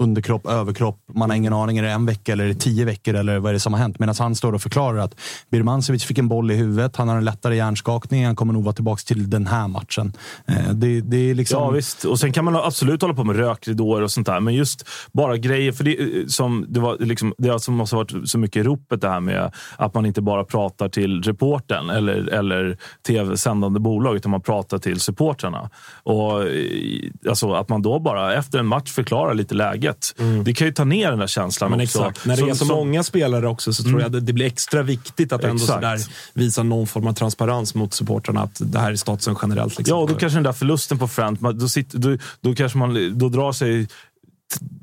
underkropp, 0.00 0.46
överkropp. 0.46 0.98
Man 1.14 1.30
har 1.30 1.36
ingen 1.36 1.52
aning. 1.52 1.78
Är 1.78 1.82
det 1.82 1.90
en 1.90 2.06
vecka 2.06 2.32
eller 2.32 2.44
är 2.44 2.48
det 2.48 2.54
tio 2.54 2.84
veckor 2.84 3.14
eller 3.14 3.38
vad 3.38 3.50
är 3.50 3.52
det 3.52 3.60
som 3.60 3.72
har 3.72 3.80
hänt? 3.80 3.98
Medan 3.98 4.14
han 4.18 4.34
står 4.34 4.52
och 4.52 4.62
förklarar 4.62 4.98
att 4.98 5.14
Birmancevic 5.50 6.04
fick 6.04 6.18
en 6.18 6.28
boll 6.28 6.50
i 6.50 6.54
huvudet. 6.54 6.96
Han 6.96 7.08
har 7.08 7.16
en 7.16 7.24
lättare 7.24 7.56
hjärnskakning. 7.56 8.26
Han 8.26 8.36
kommer 8.36 8.52
nog 8.52 8.64
vara 8.64 8.74
tillbaka 8.74 9.00
till 9.06 9.30
den 9.30 9.46
här 9.46 9.68
matchen. 9.68 10.12
Eh, 10.46 10.70
det, 10.72 11.00
det 11.00 11.16
är 11.30 11.34
liksom... 11.34 11.62
Ja, 11.62 11.70
visst. 11.70 12.04
Och 12.04 12.18
sen 12.18 12.32
kan 12.32 12.44
man 12.44 12.56
absolut 12.56 13.02
hålla 13.02 13.14
på 13.14 13.24
med 13.24 13.36
rökridåer 13.36 14.02
och 14.02 14.10
sånt 14.10 14.26
där. 14.26 14.40
Men 14.40 14.54
just 14.54 14.88
bara 15.12 15.36
grejer. 15.36 15.72
För 15.72 15.84
det, 15.84 16.00
eh, 16.00 16.26
som, 16.26 16.66
det, 16.68 16.80
var 16.80 16.96
liksom, 16.98 17.34
det 17.38 17.44
som 17.44 17.52
alltså 17.52 17.70
måste 17.70 17.96
ha 17.96 18.02
varit 18.02 18.28
så 18.28 18.38
mycket 18.38 18.60
i 18.60 18.62
ropet 18.62 19.00
det 19.00 19.08
här 19.08 19.20
med 19.20 19.52
att 19.76 19.94
man 19.94 20.06
inte 20.06 20.22
bara 20.22 20.44
pratar 20.44 20.88
till 20.88 21.22
reporten 21.22 21.90
eller, 21.90 22.28
eller 22.28 22.78
tv-sändande 23.06 23.80
bolag, 23.80 24.16
utan 24.16 24.30
man 24.30 24.40
pratar 24.40 24.78
till 24.78 25.00
supportrarna. 25.00 25.70
Och 26.02 26.42
eh, 26.42 27.10
alltså, 27.28 27.52
att 27.52 27.68
man 27.68 27.82
då 27.82 27.98
bara 27.98 28.34
efter 28.34 28.58
en 28.58 28.66
match 28.66 28.90
förklarar 28.90 29.34
lite 29.34 29.54
läge 29.54 29.89
läget. 29.90 30.14
Mm. 30.18 30.44
Det 30.44 30.54
kan 30.54 30.66
ju 30.66 30.72
ta 30.72 30.84
ner 30.84 31.10
den 31.10 31.18
där 31.18 31.26
känslan 31.26 31.70
Men 31.70 31.80
också. 31.80 31.98
Exakt. 31.98 32.26
När 32.26 32.36
det 32.36 32.42
är 32.42 32.54
så, 32.54 32.64
så 32.64 32.74
många 32.74 33.02
spelare 33.02 33.48
också 33.48 33.72
så 33.72 33.82
mm. 33.82 33.92
tror 33.92 34.02
jag 34.02 34.16
att 34.16 34.26
det 34.26 34.32
blir 34.32 34.46
extra 34.46 34.82
viktigt 34.82 35.32
att 35.32 35.44
ändå 35.44 35.58
sådär 35.58 35.98
visa 36.34 36.62
någon 36.62 36.86
form 36.86 37.06
av 37.06 37.12
transparens 37.12 37.74
mot 37.74 37.94
supportrarna 37.94 38.42
att 38.42 38.56
det 38.58 38.78
här 38.78 38.92
är 38.92 38.96
statusen 38.96 39.36
generellt. 39.42 39.78
Liksom. 39.78 39.96
Ja, 39.96 40.02
och 40.02 40.08
då 40.08 40.14
kanske 40.14 40.36
den 40.36 40.42
där 40.42 40.52
förlusten 40.52 40.98
på 40.98 41.08
Frent, 41.08 41.40
då, 41.40 41.68
sitter, 41.68 41.98
då, 41.98 42.16
då 42.40 42.54
kanske 42.54 42.78
man 42.78 43.18
då 43.18 43.28
drar 43.28 43.52
sig 43.52 43.88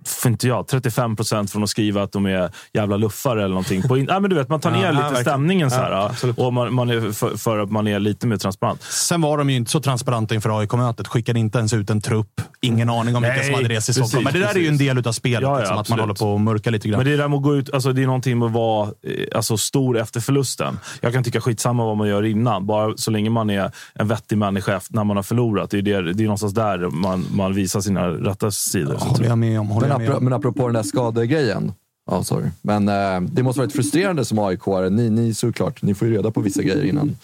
för 0.07 0.29
inte 0.29 0.47
jag, 0.47 0.67
35 0.67 1.15
procent 1.15 1.51
från 1.51 1.63
att 1.63 1.69
skriva 1.69 2.03
att 2.03 2.11
de 2.11 2.25
är 2.25 2.51
jävla 2.73 2.97
luffare 2.97 3.39
eller 3.39 3.49
någonting. 3.49 3.81
På 3.81 3.97
in, 3.97 4.05
ja, 4.09 4.19
men 4.19 4.29
du 4.29 4.35
vet, 4.35 4.49
man 4.49 4.59
tar 4.59 4.71
ner 4.71 4.85
ja, 4.85 4.91
lite 4.91 5.07
ja, 5.13 5.21
stämningen 5.21 5.71
så 5.71 5.75
här, 5.75 5.91
ja, 5.91 6.11
och 6.37 6.53
man, 6.53 6.73
man 6.73 6.89
är 6.89 7.11
för, 7.11 7.37
för, 7.37 7.59
att 7.59 7.71
man 7.71 7.87
är 7.87 7.99
lite 7.99 8.27
mer 8.27 8.37
transparent. 8.37 8.81
Sen 8.81 9.21
var 9.21 9.37
de 9.37 9.49
ju 9.49 9.55
inte 9.55 9.71
så 9.71 9.79
transparenta 9.79 10.35
inför 10.35 10.59
AIK-mötet. 10.59 11.07
Skickade 11.07 11.39
inte 11.39 11.57
ens 11.57 11.73
ut 11.73 11.89
en 11.89 12.01
trupp. 12.01 12.41
Ingen 12.61 12.89
aning 12.89 13.15
om 13.15 13.23
vilka 13.23 13.43
som 13.43 13.53
hade 13.53 13.69
rest 13.69 13.89
i 13.89 13.93
Stockholm. 13.93 14.23
men 14.23 14.33
det 14.33 14.39
där 14.39 14.45
precis. 14.45 14.59
är 14.59 14.61
ju 14.61 14.67
en 14.67 14.77
del 14.77 15.07
av 15.07 15.11
spelet, 15.11 15.41
ja, 15.41 15.59
liksom, 15.59 15.77
att 15.77 15.89
man 15.89 15.99
håller 15.99 16.13
på 16.13 16.33
och 16.33 16.41
mörka 16.41 16.69
lite 16.69 16.87
grann. 16.87 16.97
Men 16.97 17.07
det 17.07 17.17
där 17.17 17.27
med 17.27 17.37
att 17.37 17.43
gå 17.43 17.55
ut, 17.55 17.73
alltså, 17.73 17.93
det 17.93 18.01
är 18.01 18.05
någonting 18.05 18.39
med 18.39 18.45
att 18.45 18.51
vara 18.51 18.89
eh, 19.03 19.25
alltså, 19.35 19.57
stor 19.57 19.97
efter 19.97 20.19
förlusten. 20.19 20.79
Jag 21.01 21.13
kan 21.13 21.23
tycka 21.23 21.41
skitsamma 21.41 21.85
vad 21.85 21.97
man 21.97 22.07
gör 22.07 22.25
innan, 22.25 22.65
bara 22.65 22.97
så 22.97 23.11
länge 23.11 23.29
man 23.29 23.49
är 23.49 23.71
en 23.93 24.07
vettig 24.07 24.37
människa 24.37 24.81
när 24.89 25.03
man 25.03 25.15
har 25.15 25.23
förlorat. 25.23 25.69
Det 25.69 25.77
är, 25.77 25.81
det, 25.81 26.13
det 26.13 26.23
är 26.23 26.25
någonstans 26.25 26.53
där 26.53 26.77
man, 26.89 27.25
man 27.31 27.53
visar 27.53 27.81
sina 27.81 28.07
rätta 28.07 28.51
sidor. 28.51 28.97
Ja, 28.99 29.05
håller 29.05 29.25
jag 29.25 29.37
med 29.37 29.59
om. 29.59 29.67
Håller 29.67 29.87
med 29.99 30.09
om 30.09 30.33
apropå 30.33 30.65
den 30.65 30.73
där 30.73 30.83
skadegrejen. 30.83 31.71
Ja, 32.11 32.23
sorry. 32.23 32.49
Men 32.61 32.89
eh, 32.89 33.21
det 33.21 33.43
måste 33.43 33.59
varit 33.61 33.73
frustrerande 33.73 34.25
som 34.25 34.39
aik 34.39 34.65
ni, 34.91 35.09
ni 35.09 35.33
såklart, 35.33 35.81
ni 35.81 35.93
får 35.93 36.07
ju 36.07 36.13
reda 36.13 36.31
på 36.31 36.41
vissa 36.41 36.63
grejer 36.63 36.83
innan, 36.83 37.17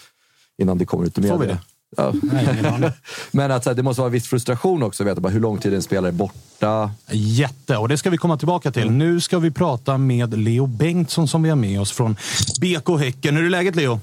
innan 0.58 0.78
det 0.78 0.84
kommer 0.84 1.06
ut 1.06 1.18
i 1.18 1.20
media. 1.20 1.36
Får 1.36 1.44
vi 1.44 1.46
det? 1.46 1.58
Ja. 1.96 2.12
Nej, 2.22 2.92
Men 3.30 3.50
att, 3.50 3.76
det 3.76 3.82
måste 3.82 4.00
vara 4.00 4.10
viss 4.10 4.26
frustration 4.26 4.82
också 4.82 5.02
att 5.02 5.06
veta 5.06 5.20
bara 5.20 5.28
hur 5.28 5.40
lång 5.40 5.58
tid 5.58 5.74
en 5.74 5.82
spelare 5.82 6.08
är 6.08 6.12
borta. 6.12 6.90
Jätte, 7.10 7.76
och 7.76 7.88
det 7.88 7.96
ska 7.96 8.10
vi 8.10 8.16
komma 8.16 8.36
tillbaka 8.36 8.72
till. 8.72 8.90
Nu 8.90 9.20
ska 9.20 9.38
vi 9.38 9.50
prata 9.50 9.98
med 9.98 10.38
Leo 10.38 10.66
Bengtsson 10.66 11.28
som 11.28 11.42
vi 11.42 11.48
har 11.48 11.56
med 11.56 11.80
oss 11.80 11.92
från 11.92 12.16
BK 12.60 13.00
Häcken. 13.00 13.36
Hur 13.36 13.44
är 13.44 13.50
läget 13.50 13.76
Leo? 13.76 14.00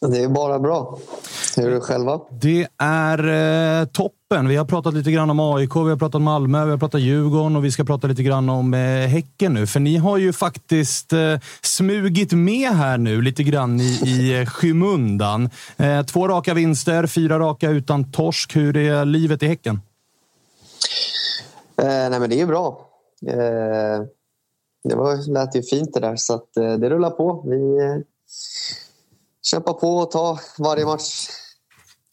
Det 0.00 0.22
är 0.22 0.28
bara 0.28 0.58
bra. 0.58 0.98
Hur 1.56 1.66
är 1.66 1.74
det 1.74 1.80
själva? 1.80 2.20
Det 2.30 2.68
är 2.78 3.18
eh, 3.80 3.86
toppen. 3.86 4.48
Vi 4.48 4.56
har 4.56 4.64
pratat 4.64 4.94
lite 4.94 5.10
grann 5.10 5.30
om 5.30 5.40
AIK, 5.40 5.76
vi 5.76 5.90
har 5.90 5.96
pratat 5.96 6.22
Malmö, 6.22 6.64
vi 6.64 6.70
har 6.70 6.78
pratat 6.78 7.00
Djurgården 7.00 7.56
och 7.56 7.64
vi 7.64 7.70
ska 7.70 7.84
prata 7.84 8.06
lite 8.06 8.22
grann 8.22 8.48
om 8.48 8.74
eh, 8.74 8.80
Häcken 8.80 9.54
nu. 9.54 9.66
För 9.66 9.80
ni 9.80 9.96
har 9.96 10.16
ju 10.18 10.32
faktiskt 10.32 11.12
eh, 11.12 11.38
smugit 11.62 12.32
med 12.32 12.70
här 12.70 12.98
nu 12.98 13.22
lite 13.22 13.42
grann 13.42 13.80
i, 13.80 13.84
i 13.84 14.46
skymundan. 14.46 15.50
Eh, 15.76 16.02
två 16.02 16.28
raka 16.28 16.54
vinster, 16.54 17.06
fyra 17.06 17.38
raka 17.38 17.70
utan 17.70 18.12
torsk. 18.12 18.56
Hur 18.56 18.76
är 18.76 19.04
livet 19.04 19.42
i 19.42 19.46
Häcken? 19.46 19.80
Eh, 21.82 22.10
nej 22.10 22.20
men 22.20 22.30
det 22.30 22.40
är 22.40 22.46
bra. 22.46 22.88
Eh, 23.26 24.02
det 24.84 24.96
var, 24.96 25.32
lät 25.32 25.56
ju 25.56 25.62
fint 25.62 25.94
det 25.94 26.00
där, 26.00 26.16
så 26.16 26.34
att, 26.34 26.56
eh, 26.56 26.72
det 26.72 26.90
rullar 26.90 27.10
på. 27.10 27.44
Vi 27.46 27.78
kämpa 29.50 29.72
på 29.72 29.96
och 29.96 30.10
ta 30.10 30.38
varje 30.58 30.84
match 30.84 31.28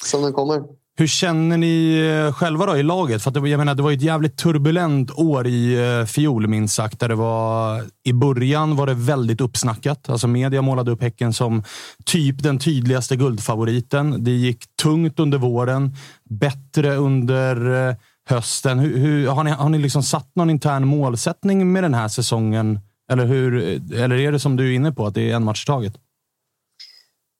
som 0.03 0.21
den 0.21 0.33
kommer. 0.33 0.61
Hur 0.97 1.07
känner 1.07 1.57
ni 1.57 1.97
eh, 1.97 2.33
själva 2.33 2.65
då 2.65 2.77
i 2.77 2.83
laget? 2.83 3.23
För 3.23 3.31
det, 3.31 3.49
jag 3.49 3.57
menar, 3.57 3.75
det 3.75 3.83
var 3.83 3.91
ett 3.91 4.01
jävligt 4.01 4.37
turbulent 4.37 5.11
år 5.11 5.47
i 5.47 5.89
eh, 5.99 6.05
fjol, 6.05 6.47
minst 6.47 6.75
sagt. 6.75 6.99
Där 6.99 7.09
det 7.09 7.15
var, 7.15 7.83
I 8.03 8.13
början 8.13 8.75
var 8.75 8.87
det 8.87 8.93
väldigt 8.93 9.41
uppsnackat. 9.41 10.09
Alltså 10.09 10.27
media 10.27 10.61
målade 10.61 10.91
upp 10.91 11.01
Häcken 11.01 11.33
som 11.33 11.63
typ 12.05 12.43
den 12.43 12.59
tydligaste 12.59 13.15
guldfavoriten. 13.15 14.23
Det 14.23 14.31
gick 14.31 14.63
tungt 14.81 15.19
under 15.19 15.37
våren, 15.37 15.95
bättre 16.29 16.95
under 16.95 17.87
eh, 17.89 17.95
hösten. 18.29 18.79
Hur, 18.79 18.97
hur, 18.97 19.27
har 19.27 19.43
ni, 19.43 19.51
har 19.51 19.69
ni 19.69 19.77
liksom 19.77 20.03
satt 20.03 20.35
någon 20.35 20.49
intern 20.49 20.87
målsättning 20.87 21.73
med 21.73 21.83
den 21.83 21.93
här 21.93 22.07
säsongen? 22.07 22.79
Eller, 23.11 23.25
hur, 23.25 23.55
eller 23.93 24.15
är 24.15 24.31
det 24.31 24.39
som 24.39 24.55
du 24.55 24.69
är 24.71 24.75
inne 24.75 24.91
på, 24.91 25.05
att 25.05 25.13
det 25.13 25.31
är 25.31 25.35
en 25.35 25.43
match 25.43 25.65
taget? 25.65 25.93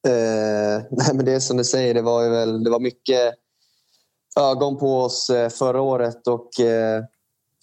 Eh, 0.05 0.83
nej, 0.91 1.13
men 1.13 1.25
det 1.25 1.31
är 1.31 1.39
som 1.39 1.57
du 1.57 1.63
säger, 1.63 1.93
det 1.93 2.01
var, 2.01 2.29
väl, 2.29 2.63
det 2.63 2.69
var 2.69 2.79
mycket 2.79 3.33
ögon 4.39 4.77
på 4.77 5.01
oss 5.01 5.29
eh, 5.29 5.49
förra 5.49 5.81
året 5.81 6.27
och 6.27 6.59
eh, 6.59 7.03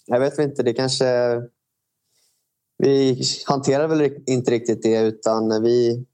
jag 0.05 0.19
vet 0.19 0.39
inte, 0.39 0.63
det 0.63 0.73
kanske... 0.73 1.41
Vi 2.77 3.21
hanterar 3.45 3.87
väl 3.87 4.13
inte 4.25 4.51
riktigt 4.51 4.83
det 4.83 5.01
utan 5.01 5.63
vi 5.63 6.05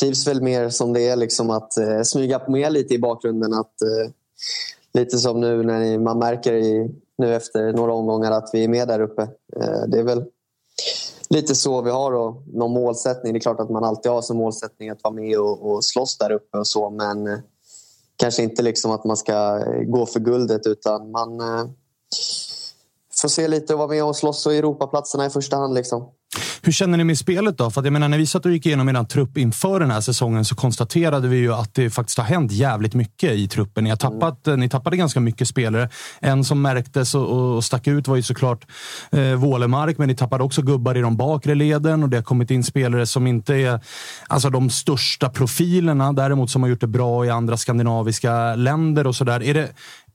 trivs 0.00 0.26
väl 0.26 0.42
mer 0.42 0.68
som 0.68 0.92
det 0.92 1.08
är, 1.08 1.16
liksom 1.16 1.50
att 1.50 1.78
eh, 1.78 2.02
smyga 2.02 2.42
med 2.48 2.72
lite 2.72 2.94
i 2.94 2.98
bakgrunden. 2.98 3.54
Att, 3.54 3.82
eh, 3.82 4.10
lite 4.92 5.18
som 5.18 5.40
nu 5.40 5.62
när 5.62 5.98
man 5.98 6.18
märker 6.18 6.52
i, 6.52 6.90
nu 7.18 7.34
efter 7.34 7.72
några 7.72 7.92
omgångar 7.92 8.32
att 8.32 8.50
vi 8.52 8.64
är 8.64 8.68
med 8.68 8.88
där 8.88 9.00
uppe. 9.00 9.22
Eh, 9.56 9.82
det 9.88 9.98
är 9.98 10.02
väl 10.02 10.24
lite 11.30 11.54
så 11.54 11.82
vi 11.82 11.90
har 11.90 12.12
då, 12.12 12.42
någon 12.46 12.72
målsättning. 12.72 13.32
Det 13.32 13.38
är 13.38 13.40
klart 13.40 13.60
att 13.60 13.70
man 13.70 13.84
alltid 13.84 14.12
har 14.12 14.22
som 14.22 14.36
målsättning 14.36 14.90
att 14.90 15.02
vara 15.02 15.14
med 15.14 15.38
och, 15.38 15.70
och 15.70 15.84
slåss 15.84 16.18
där 16.18 16.32
uppe 16.32 16.58
och 16.58 16.66
så 16.66 16.90
men 16.90 17.26
eh, 17.26 17.38
kanske 18.16 18.42
inte 18.42 18.62
liksom 18.62 18.90
att 18.90 19.04
man 19.04 19.16
ska 19.16 19.58
eh, 19.58 19.82
gå 19.82 20.06
för 20.06 20.20
guldet 20.20 20.66
utan 20.66 21.10
man 21.10 21.40
eh, 21.40 21.70
får 23.20 23.28
se 23.28 23.48
lite 23.48 23.72
och 23.72 23.78
vara 23.78 23.88
med 23.88 24.04
och 24.04 24.16
slåss 24.16 24.46
och 24.46 24.54
Europaplatserna 24.54 25.26
i 25.26 25.30
första 25.30 25.56
hand. 25.56 25.74
Liksom. 25.74 26.08
Hur 26.62 26.72
känner 26.72 26.98
ni 26.98 27.04
med 27.04 27.18
spelet 27.18 27.58
då? 27.58 27.70
För 27.70 27.82
jag 27.82 27.92
menar, 27.92 28.08
när 28.08 28.18
vi 28.18 28.26
satt 28.26 28.46
och 28.46 28.52
gick 28.52 28.66
igenom 28.66 28.88
er 28.88 29.04
trupp 29.04 29.38
inför 29.38 29.80
den 29.80 29.90
här 29.90 30.00
säsongen 30.00 30.44
så 30.44 30.54
konstaterade 30.54 31.28
vi 31.28 31.36
ju 31.36 31.54
att 31.54 31.74
det 31.74 31.90
faktiskt 31.90 32.18
har 32.18 32.24
hänt 32.24 32.52
jävligt 32.52 32.94
mycket 32.94 33.32
i 33.32 33.48
truppen. 33.48 33.84
Ni, 33.84 33.90
har 33.90 33.96
tappat, 33.96 34.46
mm. 34.46 34.60
ni 34.60 34.68
tappade 34.68 34.96
ganska 34.96 35.20
mycket 35.20 35.48
spelare. 35.48 35.88
En 36.20 36.44
som 36.44 36.62
märktes 36.62 37.14
och, 37.14 37.56
och 37.56 37.64
stack 37.64 37.86
ut 37.86 38.08
var 38.08 38.16
ju 38.16 38.22
såklart 38.22 38.66
eh, 39.10 39.34
Wålemark, 39.34 39.98
men 39.98 40.08
ni 40.08 40.16
tappade 40.16 40.44
också 40.44 40.62
gubbar 40.62 40.96
i 40.96 41.00
de 41.00 41.16
bakre 41.16 41.54
leden 41.54 42.02
och 42.02 42.08
det 42.08 42.16
har 42.16 42.24
kommit 42.24 42.50
in 42.50 42.64
spelare 42.64 43.06
som 43.06 43.26
inte 43.26 43.54
är 43.54 43.80
alltså, 44.26 44.50
de 44.50 44.70
största 44.70 45.28
profilerna, 45.28 46.12
däremot 46.12 46.50
som 46.50 46.62
har 46.62 46.70
gjort 46.70 46.80
det 46.80 46.86
bra 46.86 47.26
i 47.26 47.30
andra 47.30 47.56
skandinaviska 47.56 48.54
länder 48.54 49.06
och 49.06 49.16
sådär. 49.16 49.42
Är 49.42 49.54
det, 49.54 49.68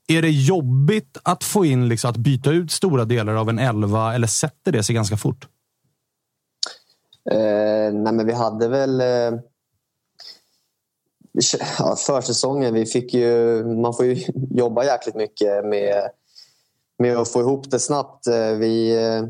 är 0.08 0.22
det 0.22 0.30
jobbigt 0.30 1.18
att 1.24 1.44
få 1.44 1.66
in, 1.66 1.88
liksom, 1.88 2.10
att 2.10 2.18
byta 2.18 2.52
ut 2.52 2.72
stora 2.72 3.06
delar 3.06 3.34
av 3.34 3.50
en 3.50 3.60
elva 3.60 4.16
eller 4.16 4.28
sätter 4.28 4.72
det 4.72 4.84
sig 4.84 4.96
ganska 4.96 5.18
fort? 5.18 5.48
Eh, 7.32 7.94
nej, 7.94 8.14
men 8.14 8.26
vi 8.26 8.34
hade 8.34 8.68
väl... 8.68 9.02
Eh, 9.02 9.40
ja, 11.80 11.96
försäsongen, 11.96 12.74
vi 12.74 12.86
fick 12.86 13.14
ju... 13.14 13.64
Man 13.64 13.94
får 13.94 14.06
ju 14.06 14.26
jobba 14.52 14.84
jäkligt 14.84 15.16
mycket 15.16 15.66
med, 15.66 16.10
med 17.00 17.18
att 17.18 17.30
få 17.30 17.40
ihop 17.40 17.72
det 17.72 17.80
snabbt. 17.80 18.28
Eh, 18.28 18.52
vi 18.52 19.04
eh, 19.06 19.24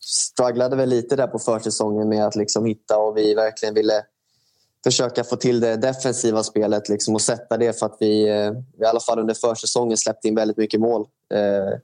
strugglade 0.00 0.76
väl 0.76 0.88
lite 0.88 1.16
där 1.16 1.26
på 1.26 1.38
försäsongen 1.38 2.08
med 2.08 2.26
att 2.26 2.36
liksom 2.36 2.64
hitta 2.64 2.98
och 2.98 3.16
vi 3.16 3.34
verkligen 3.34 3.74
ville 3.74 4.04
försöka 4.84 5.24
få 5.24 5.36
till 5.36 5.60
det 5.60 5.76
defensiva 5.76 6.42
spelet 6.42 6.88
liksom 6.88 7.14
och 7.14 7.20
sätta 7.20 7.56
det 7.56 7.78
för 7.78 7.86
att 7.86 7.96
vi, 8.00 8.28
eh, 8.28 8.52
i 8.80 8.84
alla 8.84 9.00
fall 9.00 9.18
under 9.18 9.34
försäsongen, 9.34 9.96
släppte 9.96 10.28
in 10.28 10.34
väldigt 10.34 10.56
mycket 10.56 10.80
mål. 10.80 11.06
Eh, 11.34 11.78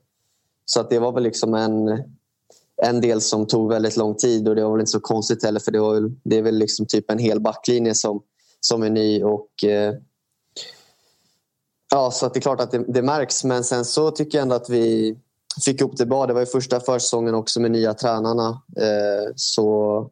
så 0.64 0.80
att 0.80 0.90
det 0.90 0.98
var 0.98 1.12
väl 1.12 1.22
liksom 1.22 1.54
en 1.54 1.88
en 2.84 3.00
del 3.00 3.20
som 3.20 3.46
tog 3.46 3.68
väldigt 3.68 3.96
lång 3.96 4.14
tid 4.14 4.48
och 4.48 4.54
det 4.54 4.64
var 4.64 4.72
väl 4.72 4.80
inte 4.80 4.90
så 4.92 5.00
konstigt 5.00 5.44
heller 5.44 5.60
för 5.60 5.72
det, 5.72 5.80
var, 5.80 6.12
det 6.24 6.38
är 6.38 6.42
väl 6.42 6.58
liksom 6.58 6.86
typ 6.86 7.10
en 7.10 7.18
hel 7.18 7.40
backlinje 7.40 7.94
som, 7.94 8.22
som 8.60 8.82
är 8.82 8.90
ny. 8.90 9.22
och 9.22 9.64
eh, 9.64 9.94
Ja, 11.94 12.10
så 12.10 12.26
att 12.26 12.34
det 12.34 12.38
är 12.38 12.42
klart 12.42 12.60
att 12.60 12.70
det, 12.70 12.84
det, 12.88 13.02
märks 13.02 13.44
men 13.44 13.64
sen 13.64 13.84
så 13.84 14.10
tycker 14.10 14.38
jag 14.38 14.42
ändå 14.42 14.54
att 14.54 14.70
vi 14.70 15.16
fick 15.64 15.80
ihop 15.80 15.96
det 15.96 16.06
bra. 16.06 16.26
Det 16.26 16.32
var 16.32 16.40
ju 16.40 16.46
första 16.46 16.80
försäsongen 16.80 17.34
också 17.34 17.60
med 17.60 17.70
nya 17.70 17.94
tränarna. 17.94 18.62
Eh, 18.76 19.32
så 19.36 20.10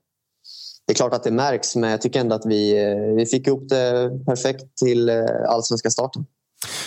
det 0.86 0.92
är 0.92 0.94
klart 0.94 1.14
att 1.14 1.24
det 1.24 1.30
märks 1.30 1.76
men 1.76 1.90
jag 1.90 2.00
tycker 2.00 2.20
ändå 2.20 2.34
att 2.34 2.46
vi, 2.46 2.84
eh, 2.84 3.14
vi 3.16 3.26
fick 3.26 3.46
ihop 3.46 3.68
det 3.68 4.10
perfekt 4.26 4.76
till 4.76 5.08
eh, 5.08 5.24
allsvenska 5.48 5.90
starten. 5.90 6.26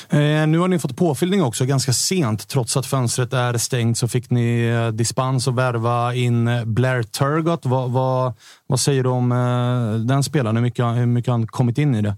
Eh, 0.10 0.48
nu 0.48 0.60
har 0.60 0.68
ni 0.68 0.80
fått 0.80 0.98
påfyllning 0.98 1.44
också 1.44 1.66
ganska 1.66 1.94
sent. 1.94 2.48
Trots 2.48 2.78
att 2.78 2.86
fönstret 2.86 3.34
är 3.34 3.58
stängt 3.58 3.98
så 3.98 4.08
fick 4.08 4.30
ni 4.30 4.68
eh, 4.68 4.88
dispens 4.88 5.48
att 5.48 5.56
värva 5.56 6.14
in 6.14 6.50
Blair 6.66 7.04
Turgott. 7.04 7.66
Vad, 7.66 7.92
vad, 7.92 8.34
vad 8.68 8.80
säger 8.80 9.04
du 9.04 9.10
om 9.10 9.32
eh, 9.32 10.06
den 10.06 10.24
spelaren? 10.24 10.56
Hur 10.56 10.64
mycket, 10.64 10.86
hur 10.86 11.06
mycket 11.06 11.32
har 11.32 11.38
han 11.38 11.48
kommit 11.48 11.78
in 11.78 11.96
i 11.96 12.02
det? 12.02 12.16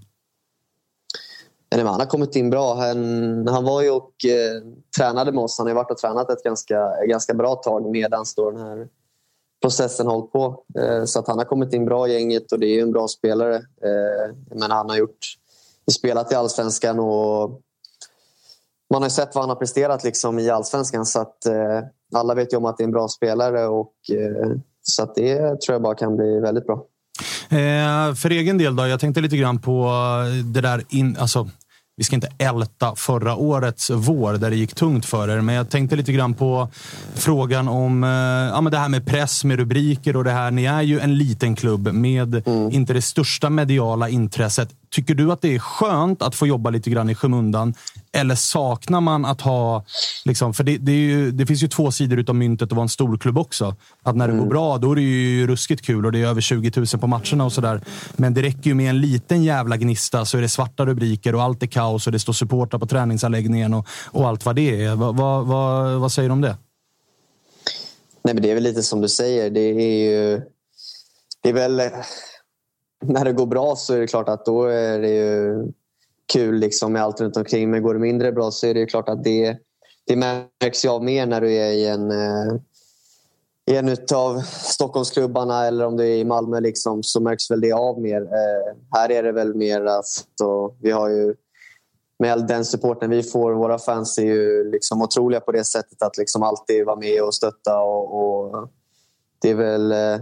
han 1.70 1.86
har 1.86 2.06
kommit 2.06 2.36
in 2.36 2.50
bra. 2.50 2.74
Han, 2.74 3.48
han 3.48 3.64
var 3.64 3.82
ju 3.82 3.90
och 3.90 4.24
eh, 4.24 4.62
tränade 4.98 5.32
med 5.32 5.44
oss. 5.44 5.58
Han 5.58 5.66
har 5.66 5.74
varit 5.74 5.90
och 5.90 5.98
tränat 5.98 6.30
ett 6.30 6.42
ganska, 6.42 7.04
ganska 7.08 7.34
bra 7.34 7.54
tag 7.54 7.90
medan 7.90 8.24
den 8.36 8.56
här 8.56 8.88
processen 9.62 10.06
hållit 10.06 10.32
på. 10.32 10.62
Eh, 10.78 11.04
så 11.04 11.18
att 11.18 11.28
han 11.28 11.38
har 11.38 11.44
kommit 11.44 11.72
in 11.72 11.84
bra 11.84 12.08
i 12.08 12.12
gänget 12.12 12.52
och 12.52 12.58
det 12.58 12.66
är 12.66 12.82
en 12.82 12.92
bra 12.92 13.08
spelare. 13.08 13.54
Eh, 13.56 14.34
men 14.50 14.70
han 14.70 14.90
har 14.90 14.96
gjort 14.96 15.18
spelat 15.92 16.32
i 16.32 16.34
allsvenskan 16.34 16.98
och 16.98 17.60
man 18.92 19.02
har 19.02 19.08
sett 19.08 19.34
vad 19.34 19.42
han 19.42 19.48
har 19.48 19.56
presterat 19.56 20.04
liksom 20.04 20.38
i 20.38 20.50
allsvenskan 20.50 21.06
så 21.06 21.20
att 21.20 21.46
eh, 21.46 21.80
alla 22.14 22.34
vet 22.34 22.52
ju 22.52 22.56
om 22.56 22.64
att 22.64 22.76
det 22.76 22.82
är 22.82 22.86
en 22.86 22.92
bra 22.92 23.08
spelare 23.08 23.66
och 23.66 23.92
eh, 24.12 24.56
så 24.82 25.02
att 25.02 25.14
det 25.14 25.38
tror 25.38 25.74
jag 25.74 25.82
bara 25.82 25.94
kan 25.94 26.16
bli 26.16 26.40
väldigt 26.40 26.66
bra. 26.66 26.84
Eh, 27.48 28.14
för 28.14 28.30
egen 28.30 28.58
del 28.58 28.76
då, 28.76 28.86
jag 28.86 29.00
tänkte 29.00 29.20
lite 29.20 29.36
grann 29.36 29.58
på 29.58 29.90
det 30.54 30.60
där 30.60 30.84
in, 30.88 31.16
alltså, 31.20 31.48
vi 31.98 32.04
ska 32.04 32.14
inte 32.14 32.32
älta 32.38 32.94
förra 32.96 33.36
årets 33.36 33.90
vår 33.90 34.32
där 34.32 34.50
det 34.50 34.56
gick 34.56 34.74
tungt 34.74 35.06
för 35.06 35.28
er, 35.28 35.40
men 35.40 35.54
jag 35.54 35.70
tänkte 35.70 35.96
lite 35.96 36.12
grann 36.12 36.34
på 36.34 36.68
frågan 37.14 37.68
om 37.68 38.04
eh, 38.04 38.10
ja, 38.54 38.60
men 38.60 38.72
det 38.72 38.78
här 38.78 38.88
med 38.88 39.06
press, 39.06 39.44
med 39.44 39.58
rubriker 39.58 40.16
och 40.16 40.24
det 40.24 40.30
här. 40.30 40.50
Ni 40.50 40.64
är 40.64 40.82
ju 40.82 41.00
en 41.00 41.18
liten 41.18 41.56
klubb 41.56 41.92
med 41.92 42.48
mm. 42.48 42.70
inte 42.70 42.92
det 42.92 43.02
största 43.02 43.50
mediala 43.50 44.08
intresset. 44.08 44.68
Tycker 44.96 45.14
du 45.14 45.32
att 45.32 45.40
det 45.40 45.54
är 45.54 45.58
skönt 45.58 46.22
att 46.22 46.34
få 46.34 46.46
jobba 46.46 46.70
lite 46.70 46.90
grann 46.90 47.10
i 47.10 47.14
skymundan? 47.14 47.74
Eller 48.12 48.34
saknar 48.34 49.00
man 49.00 49.24
att 49.24 49.40
ha... 49.40 49.84
Liksom, 50.24 50.54
för 50.54 50.64
det, 50.64 50.76
det, 50.78 50.92
ju, 50.92 51.30
det 51.30 51.46
finns 51.46 51.62
ju 51.62 51.68
två 51.68 51.92
sidor 51.92 52.24
av 52.28 52.34
myntet 52.34 52.66
att 52.66 52.72
vara 52.72 52.82
en 52.82 52.88
storklubb 52.88 53.38
också. 53.38 53.76
Att 54.02 54.16
när 54.16 54.28
det 54.28 54.32
mm. 54.32 54.44
går 54.44 54.50
bra, 54.50 54.78
då 54.78 54.92
är 54.92 54.96
det 54.96 55.02
ju 55.02 55.46
ruskigt 55.46 55.82
kul 55.86 56.06
och 56.06 56.12
det 56.12 56.22
är 56.22 56.26
över 56.26 56.40
20 56.40 56.72
000 56.76 56.86
på 56.86 57.06
matcherna 57.06 57.44
och 57.44 57.52
sådär. 57.52 57.80
Men 58.16 58.34
det 58.34 58.42
räcker 58.42 58.70
ju 58.70 58.74
med 58.74 58.90
en 58.90 59.00
liten 59.00 59.44
jävla 59.44 59.76
gnista 59.76 60.24
så 60.24 60.38
är 60.38 60.42
det 60.42 60.48
svarta 60.48 60.86
rubriker 60.86 61.34
och 61.34 61.42
allt 61.42 61.62
är 61.62 61.66
kaos 61.66 62.06
och 62.06 62.12
det 62.12 62.18
står 62.18 62.32
supportrar 62.32 62.78
på 62.78 62.86
träningsanläggningen 62.86 63.74
och, 63.74 63.86
och 64.06 64.28
allt 64.28 64.44
vad 64.44 64.56
det 64.56 64.84
är. 64.84 64.94
Va, 64.94 65.12
va, 65.12 65.42
va, 65.42 65.98
vad 65.98 66.12
säger 66.12 66.28
du 66.28 66.32
om 66.32 66.40
det? 66.40 66.56
Nej, 68.22 68.34
men 68.34 68.42
det 68.42 68.50
är 68.50 68.54
väl 68.54 68.62
lite 68.62 68.82
som 68.82 69.00
du 69.00 69.08
säger. 69.08 69.50
Det 69.50 69.60
är 69.60 70.10
ju... 70.10 70.42
Det 71.42 71.48
är 71.48 71.54
väl 71.54 71.80
när 73.08 73.24
det 73.24 73.32
går 73.32 73.46
bra 73.46 73.76
så 73.76 73.94
är 73.94 73.98
det 73.98 74.06
klart 74.06 74.28
att 74.28 74.44
då 74.44 74.64
är 74.64 74.98
det 74.98 75.10
ju 75.10 75.66
kul 76.32 76.54
liksom 76.54 76.92
med 76.92 77.02
allt 77.02 77.20
runt 77.20 77.36
omkring. 77.36 77.70
Men 77.70 77.82
går 77.82 77.94
det 77.94 78.00
mindre 78.00 78.32
bra 78.32 78.50
så 78.50 78.66
är 78.66 78.74
det 78.74 78.86
klart 78.86 79.08
att 79.08 79.24
det, 79.24 79.56
det 80.06 80.16
märks 80.16 80.84
ju 80.84 80.88
av 80.88 81.04
mer 81.04 81.26
när 81.26 81.40
du 81.40 81.54
är 81.54 81.72
i 81.72 81.86
en, 81.86 82.10
eh, 82.10 82.54
i 83.66 83.76
en 83.76 83.96
av 84.14 84.40
Stockholmsklubbarna 84.42 85.66
eller 85.66 85.86
om 85.86 85.96
du 85.96 86.04
är 86.04 86.16
i 86.16 86.24
Malmö 86.24 86.60
liksom, 86.60 87.02
så 87.02 87.20
märks 87.20 87.50
väl 87.50 87.60
det 87.60 87.72
av 87.72 88.00
mer. 88.00 88.22
Eh, 88.22 88.76
här 88.92 89.10
är 89.10 89.22
det 89.22 89.32
väl 89.32 89.54
mer 89.54 89.84
att 89.84 90.06
vi 90.82 90.90
har 90.90 91.08
ju 91.08 91.34
med 92.18 92.32
all 92.32 92.46
den 92.46 92.64
supporten 92.64 93.10
vi 93.10 93.22
får, 93.22 93.52
våra 93.52 93.78
fans 93.78 94.18
är 94.18 94.22
ju 94.22 94.70
liksom 94.70 95.02
otroliga 95.02 95.40
på 95.40 95.52
det 95.52 95.64
sättet 95.64 96.02
att 96.02 96.16
liksom 96.16 96.42
alltid 96.42 96.86
vara 96.86 96.96
med 96.96 97.22
och 97.22 97.34
stötta. 97.34 97.80
Och, 97.80 98.14
och 98.14 98.68
det 99.42 99.50
är 99.50 99.54
väl 99.54 99.92
eh, 99.92 100.20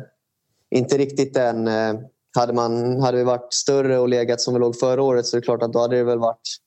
inte 0.71 0.99
riktigt 0.99 1.35
den 1.35 1.69
eh, 1.69 1.95
hade, 2.35 2.53
man, 2.53 3.01
hade 3.01 3.19
vi 3.19 3.25
varit 3.25 3.55
större 3.55 3.99
och 3.99 4.09
legat 4.09 4.41
som 4.41 4.55
vi 4.55 4.61
låg 4.61 4.79
förra 4.79 5.03
året 5.03 5.27
så 5.27 5.37
är 5.37 5.41
det 5.41 5.45
klart 5.45 5.63
att 5.63 5.73
då 5.73 5.79
hade 5.79 5.97
det 5.97 6.05
väl 6.05 6.19
varit 6.19 6.59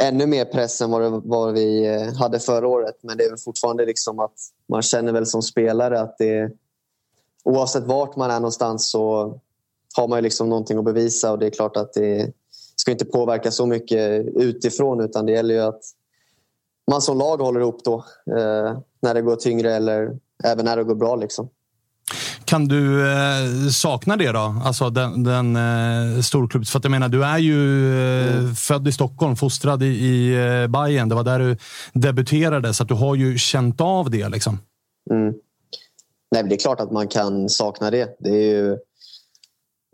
ännu 0.00 0.26
mer 0.26 0.44
press 0.44 0.80
än 0.80 0.90
vad, 0.90 1.02
det, 1.02 1.20
vad 1.24 1.52
vi 1.52 1.86
eh, 1.86 2.14
hade 2.14 2.40
förra 2.40 2.68
året. 2.68 2.94
Men 3.02 3.16
det 3.16 3.24
är 3.24 3.28
väl 3.28 3.38
fortfarande 3.38 3.86
liksom 3.86 4.18
att 4.18 4.34
man 4.68 4.82
känner 4.82 5.12
väl 5.12 5.26
som 5.26 5.42
spelare 5.42 6.00
att 6.00 6.18
det 6.18 6.50
oavsett 7.44 7.84
vart 7.84 8.16
man 8.16 8.30
är 8.30 8.40
någonstans 8.40 8.90
så 8.90 9.34
har 9.96 10.08
man 10.08 10.18
ju 10.18 10.22
liksom 10.22 10.48
någonting 10.48 10.78
att 10.78 10.84
bevisa 10.84 11.32
och 11.32 11.38
det 11.38 11.46
är 11.46 11.50
klart 11.50 11.76
att 11.76 11.92
det 11.92 12.32
ska 12.76 12.90
inte 12.90 13.04
påverka 13.04 13.50
så 13.50 13.66
mycket 13.66 14.26
utifrån 14.34 15.00
utan 15.00 15.26
det 15.26 15.32
gäller 15.32 15.54
ju 15.54 15.60
att 15.60 15.80
man 16.90 17.02
som 17.02 17.18
lag 17.18 17.36
håller 17.36 17.60
ihop 17.60 17.84
då 17.84 17.94
eh, 18.36 18.78
när 19.00 19.14
det 19.14 19.22
går 19.22 19.36
tyngre 19.36 19.74
eller 19.74 20.18
även 20.44 20.64
när 20.64 20.76
det 20.76 20.84
går 20.84 20.94
bra. 20.94 21.16
Liksom. 21.16 21.48
Kan 22.44 22.68
du 22.68 23.12
eh, 23.12 23.68
sakna 23.72 24.16
det 24.16 24.32
då? 24.32 24.54
Alltså 24.64 24.90
den, 24.90 25.24
den 25.24 25.56
eh, 25.56 26.20
storklubbs... 26.20 26.70
För 26.70 26.78
att 26.78 26.84
jag 26.84 26.90
menar, 26.90 27.08
du 27.08 27.24
är 27.24 27.38
ju 27.38 27.90
eh, 27.98 28.36
mm. 28.36 28.54
född 28.54 28.88
i 28.88 28.92
Stockholm, 28.92 29.36
fostrad 29.36 29.82
i, 29.82 29.86
i 29.86 30.34
eh, 30.34 30.66
Bayern. 30.66 31.08
Det 31.08 31.14
var 31.14 31.24
där 31.24 31.38
du 31.38 31.56
debuterade, 31.92 32.74
så 32.74 32.84
du 32.84 32.94
har 32.94 33.14
ju 33.14 33.38
känt 33.38 33.80
av 33.80 34.10
det. 34.10 34.28
Liksom. 34.28 34.58
Mm. 35.10 35.34
Nej, 36.30 36.42
det 36.42 36.54
är 36.54 36.58
klart 36.58 36.80
att 36.80 36.92
man 36.92 37.08
kan 37.08 37.48
sakna 37.48 37.90
det. 37.90 38.16
Det 38.18 38.30
är 38.30 38.54
ju 38.54 38.76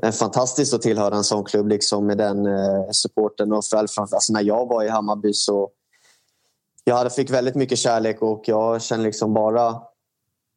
en 0.03 0.13
fantastiskt 0.13 0.75
att 0.75 0.83
tillhöra 0.83 1.17
en 1.17 1.25
sån 1.25 1.45
klubb 1.45 1.69
liksom, 1.69 2.07
med 2.07 2.19
den 2.19 2.47
eh, 2.47 2.91
supporten. 2.93 3.53
Och 3.53 3.63
alltså, 3.77 4.33
när 4.33 4.43
jag 4.43 4.69
var 4.69 4.85
i 4.85 4.89
Hammarby 4.89 5.33
så 5.33 5.71
jag 6.85 6.97
hade, 6.97 7.11
fick 7.11 7.31
väldigt 7.31 7.55
mycket 7.55 7.79
kärlek 7.79 8.23
och 8.23 8.43
jag 8.47 8.83
känner 8.83 9.05
liksom 9.05 9.35
bara 9.35 9.83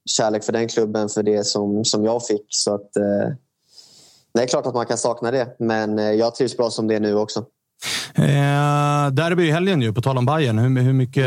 kärlek 0.06 0.44
för 0.44 0.54
den 0.54 0.68
klubben 0.68 1.10
för 1.10 1.24
det 1.24 1.44
som, 1.44 1.86
som 1.86 2.06
jag 2.06 2.26
fick. 2.26 2.46
Så 2.50 2.76
att, 2.76 2.96
eh, 2.98 3.36
det 4.34 4.44
är 4.44 4.48
klart 4.48 4.66
att 4.66 4.74
man 4.74 4.86
kan 4.86 4.98
sakna 4.98 5.32
det, 5.32 5.56
men 5.60 6.00
eh, 6.00 6.06
jag 6.06 6.36
trivs 6.36 6.58
bra 6.58 6.70
som 6.70 6.88
det 6.88 6.96
är 6.96 7.00
nu 7.00 7.16
också. 7.16 7.40
Eh, 8.16 9.12
derby 9.12 9.48
i 9.48 9.52
helgen 9.52 9.82
ju, 9.82 9.94
på 9.94 10.02
tal 10.02 10.18
om 10.18 10.26
Bayern. 10.26 10.58
Hur, 10.58 10.82
hur 10.82 10.94
mycket 10.94 11.26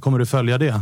kommer 0.00 0.18
du 0.18 0.26
följa 0.26 0.58
det? 0.58 0.80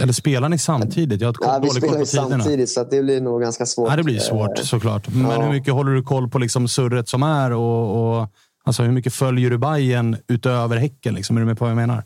Eller 0.00 0.12
spelar 0.12 0.48
ni 0.48 0.58
samtidigt? 0.58 1.20
Jag 1.20 1.28
har 1.28 1.34
ja, 1.40 1.60
vi 1.62 1.70
spelar 1.70 1.98
ju 1.98 2.06
samtidigt, 2.06 2.70
så 2.70 2.84
det 2.84 3.02
blir 3.02 3.20
nog 3.20 3.40
ganska 3.40 3.66
svårt. 3.66 3.90
Ja, 3.90 3.96
det 3.96 4.02
blir 4.02 4.18
svårt 4.18 4.58
såklart. 4.58 5.08
Men 5.08 5.30
ja. 5.30 5.42
hur 5.42 5.50
mycket 5.50 5.74
håller 5.74 5.92
du 5.92 6.02
koll 6.02 6.30
på 6.30 6.38
liksom 6.38 6.68
surret 6.68 7.08
som 7.08 7.22
är? 7.22 7.52
Och, 7.52 8.20
och, 8.20 8.28
alltså, 8.64 8.82
hur 8.82 8.92
mycket 8.92 9.12
följer 9.12 9.50
du 9.50 9.58
Bayern 9.58 10.16
utöver 10.28 10.76
Häcken? 10.76 11.14
Liksom? 11.14 11.36
Är 11.36 11.40
du 11.40 11.46
med 11.46 11.58
på 11.58 11.64
vad 11.64 11.70
jag 11.70 11.76
menar? 11.76 12.04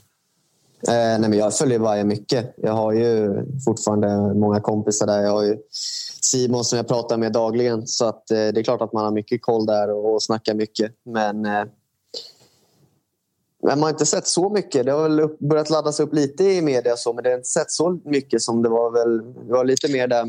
Eh, 0.89 1.21
nej, 1.21 1.21
men 1.21 1.33
jag 1.33 1.57
följer 1.57 1.79
Bayern 1.79 2.09
mycket. 2.09 2.55
Jag 2.57 2.73
har 2.73 2.93
ju 2.93 3.43
fortfarande 3.65 4.35
många 4.35 4.61
kompisar 4.61 5.07
där. 5.07 5.23
Jag 5.23 5.31
har 5.31 5.43
ju 5.43 5.59
Simon 6.23 6.65
som 6.65 6.77
jag 6.77 6.89
pratar 6.89 7.19
med 7.19 7.33
dagligen. 7.33 7.87
Så 7.87 8.07
att, 8.07 8.31
eh, 8.31 8.37
det 8.37 8.61
är 8.61 8.63
klart 8.63 8.81
att 8.81 8.93
man 8.93 9.05
har 9.05 9.13
mycket 9.13 9.43
koll 9.43 9.67
där 9.67 9.91
och, 9.91 10.15
och 10.15 10.23
snackar 10.23 10.55
mycket. 10.55 10.93
Men, 11.05 11.47
eh, 11.47 11.65
men 13.63 13.79
man 13.79 13.83
har 13.83 13.91
inte 13.91 14.07
sett 14.07 14.27
så 14.27 14.51
mycket. 14.51 14.87
Det 14.87 14.93
har 14.93 15.03
väl 15.03 15.21
upp, 15.21 15.39
börjat 15.39 15.71
laddas 15.71 16.01
upp 16.01 16.15
lite 16.15 16.45
i 16.45 16.63
media, 16.63 16.97
så, 16.97 17.13
men 17.13 17.25
det 17.25 17.31
har 17.31 17.37
inte 17.37 17.49
sett 17.49 17.71
så 17.71 18.01
mycket 18.05 18.43
som 18.43 18.63
det 18.63 18.69
var. 18.69 18.91
Väl, 18.91 19.35
det 19.47 19.53
var 19.53 19.65
lite 19.65 19.93
mer 19.93 20.07
där 20.07 20.25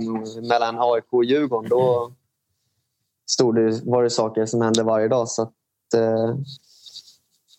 mellan 0.47 0.75
AIK 0.79 1.05
och 1.09 1.25
Djurgården. 1.25 1.69
Då 1.69 2.13
stod 3.29 3.55
det, 3.55 3.81
var 3.83 4.03
det 4.03 4.09
saker 4.09 4.45
som 4.45 4.61
hände 4.61 4.83
varje 4.83 5.07
dag. 5.07 5.29
Så 5.29 5.41
att, 5.41 5.93
eh, 5.95 6.35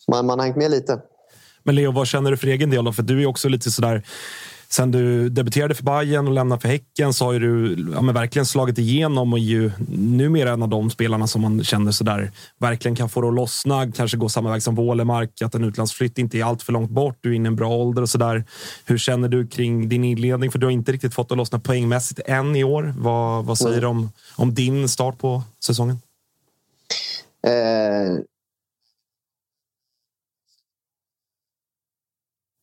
man, 0.08 0.26
man 0.26 0.38
har 0.38 0.46
hängt 0.46 0.56
med 0.56 0.70
lite. 0.70 1.00
Men 1.62 1.74
Leo, 1.74 1.92
vad 1.92 2.06
känner 2.06 2.30
du 2.30 2.36
för 2.36 2.46
egen 2.46 2.70
del? 2.70 2.84
Då? 2.84 2.92
För 2.92 3.02
du 3.02 3.22
är 3.22 3.26
också 3.26 3.48
lite 3.48 3.70
sådär... 3.70 4.02
Sen 4.68 4.90
du 4.90 5.28
debuterade 5.28 5.74
för 5.74 5.84
Bayern 5.84 6.26
och 6.26 6.32
lämnade 6.32 6.60
för 6.60 6.68
Häcken 6.68 7.14
så 7.14 7.24
har 7.24 7.40
du 7.40 7.76
ja, 7.94 8.12
verkligen 8.12 8.46
slagit 8.46 8.78
igenom 8.78 9.32
och 9.32 9.38
är 9.38 9.42
ju 9.42 9.70
numera 9.88 10.50
en 10.50 10.62
av 10.62 10.68
de 10.68 10.90
spelarna 10.90 11.26
som 11.26 11.42
man 11.42 11.64
känner 11.64 11.92
sådär 11.92 12.32
verkligen 12.58 12.96
kan 12.96 13.08
få 13.08 13.20
det 13.20 13.28
att 13.28 13.34
lossna. 13.34 13.92
Kanske 13.92 14.16
gå 14.16 14.28
samma 14.28 14.50
väg 14.50 14.62
som 14.62 14.74
Wålemark, 14.74 15.42
att 15.42 15.54
en 15.54 15.64
utlandsflytt 15.64 16.18
inte 16.18 16.38
är 16.38 16.44
allt 16.44 16.62
för 16.62 16.72
långt 16.72 16.90
bort. 16.90 17.16
Du 17.20 17.30
är 17.30 17.34
inne 17.34 17.46
i 17.46 17.48
en 17.48 17.56
bra 17.56 17.68
ålder 17.68 18.02
och 18.02 18.08
sådär. 18.08 18.44
Hur 18.84 18.98
känner 18.98 19.28
du 19.28 19.46
kring 19.46 19.88
din 19.88 20.04
inledning? 20.04 20.50
För 20.50 20.58
du 20.58 20.66
har 20.66 20.70
inte 20.70 20.92
riktigt 20.92 21.14
fått 21.14 21.28
det 21.28 21.32
att 21.32 21.38
lossna 21.38 21.58
poängmässigt 21.58 22.20
än 22.26 22.56
i 22.56 22.64
år. 22.64 22.94
Vad, 22.98 23.44
vad 23.44 23.58
säger 23.58 23.80
du 23.80 23.86
om, 23.86 24.10
om 24.36 24.54
din 24.54 24.88
start 24.88 25.18
på 25.18 25.42
säsongen? 25.64 25.98
Eh, 27.46 28.18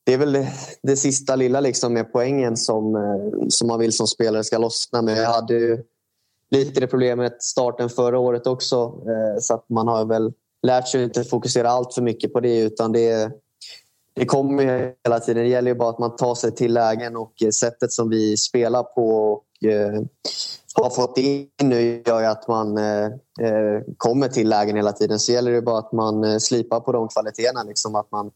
det 0.10 0.14
är 0.14 0.18
väl 0.18 0.45
det 0.84 0.95
sista 0.95 1.36
lilla 1.36 1.60
liksom 1.60 1.94
med 1.94 2.11
poängen 2.11 2.57
som, 2.57 2.95
eh, 2.95 3.48
som 3.49 3.68
man 3.68 3.80
vill 3.80 3.94
som 3.94 4.07
spelare 4.07 4.44
ska 4.44 4.57
lossna 4.57 5.02
med. 5.02 5.18
Jag 5.18 5.30
hade 5.30 5.53
ju 5.53 5.84
lite 6.52 6.80
det 6.80 6.88
problemet 6.88 7.44
starten 7.44 7.90
förra 7.90 8.19
året 8.19 8.48
också. 8.48 8.76
Eh, 9.07 9.40
så 9.40 9.53
att 9.53 9.69
man 9.69 9.88
har 9.88 10.06
väl 10.06 10.34
lärt 10.68 10.88
sig 10.88 11.03
att 11.03 11.18
inte 11.18 11.30
fokusera 11.30 11.69
allt 11.69 11.94
för 11.94 12.02
mycket 12.02 12.34
på 12.34 12.40
det 12.40 12.60
utan 12.60 12.91
det 12.91 13.31
det 14.19 14.26
kommer 14.26 14.94
hela 15.06 15.19
tiden. 15.19 15.44
Det 15.44 15.49
gäller 15.49 15.72
ju 15.72 15.77
bara 15.77 15.90
att 15.90 15.99
man 15.99 16.15
tar 16.15 16.36
sig 16.36 16.52
till 16.52 16.73
lägen 16.73 17.18
och 17.18 17.34
eh, 17.44 17.49
sättet 17.49 17.91
som 17.91 18.10
vi 18.10 18.38
spelar 18.38 18.84
på 18.84 19.10
och 19.10 19.69
eh, 19.69 20.02
har 20.73 20.90
fått 20.90 21.18
in 21.18 21.48
nu 21.64 22.03
gör 22.06 22.19
ju 22.19 22.26
att 22.26 22.48
man 22.48 22.77
eh, 22.77 23.10
kommer 23.98 24.27
till 24.27 24.49
lägen 24.49 24.76
hela 24.76 24.91
tiden. 24.91 25.19
Så 25.19 25.31
gäller 25.31 25.52
det 25.52 25.61
bara 25.61 25.80
att 25.80 25.91
man 25.91 26.41
slipar 26.41 26.80
på 26.80 26.91
de 26.91 27.07
kvaliteterna. 27.07 27.64
Liksom 27.64 27.95
att 27.95 28.11
man, 28.11 28.31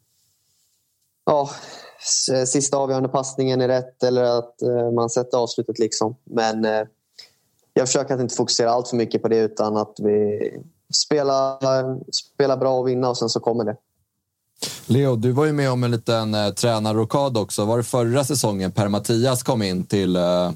ja, 1.26 1.50
sista 2.48 2.78
avgörande 2.78 3.10
passningen 3.10 3.62
är 3.62 3.68
rätt 3.68 4.04
eller 4.04 4.24
att 4.24 4.62
eh, 4.62 4.92
man 4.92 5.10
sätter 5.10 5.38
avslutet. 5.38 5.80
Liksom. 5.80 6.16
Men 6.24 6.66
eh, 6.66 6.82
jag 7.74 7.88
försöker 7.88 8.14
att 8.14 8.22
inte 8.22 8.36
fokusera 8.36 8.72
allt 8.72 8.88
för 8.88 8.98
mycket 8.98 9.22
på 9.22 9.28
det 9.28 9.38
utan 9.38 9.78
att 9.78 9.96
vi 10.00 10.40
spelar, 10.94 12.00
spelar 12.12 12.58
bra 12.58 12.80
och 12.80 12.88
vinna 12.88 13.10
och 13.10 13.18
sen 13.18 13.30
så 13.30 13.40
kommer 13.40 13.64
det. 13.64 13.76
Leo, 14.86 15.16
du 15.16 15.32
var 15.32 15.46
ju 15.46 15.54
med 15.54 15.72
om 15.72 15.84
en 15.84 15.92
liten 15.92 16.34
eh, 16.34 16.50
tränarrokad 16.50 17.38
också. 17.38 17.66
Var 17.66 17.78
det 17.78 17.84
förra 17.84 18.24
säsongen 18.24 18.72
Per-Mattias 18.72 19.44
kom 19.44 19.62
in 19.62 19.86
till, 19.86 20.16
eh, 20.16 20.52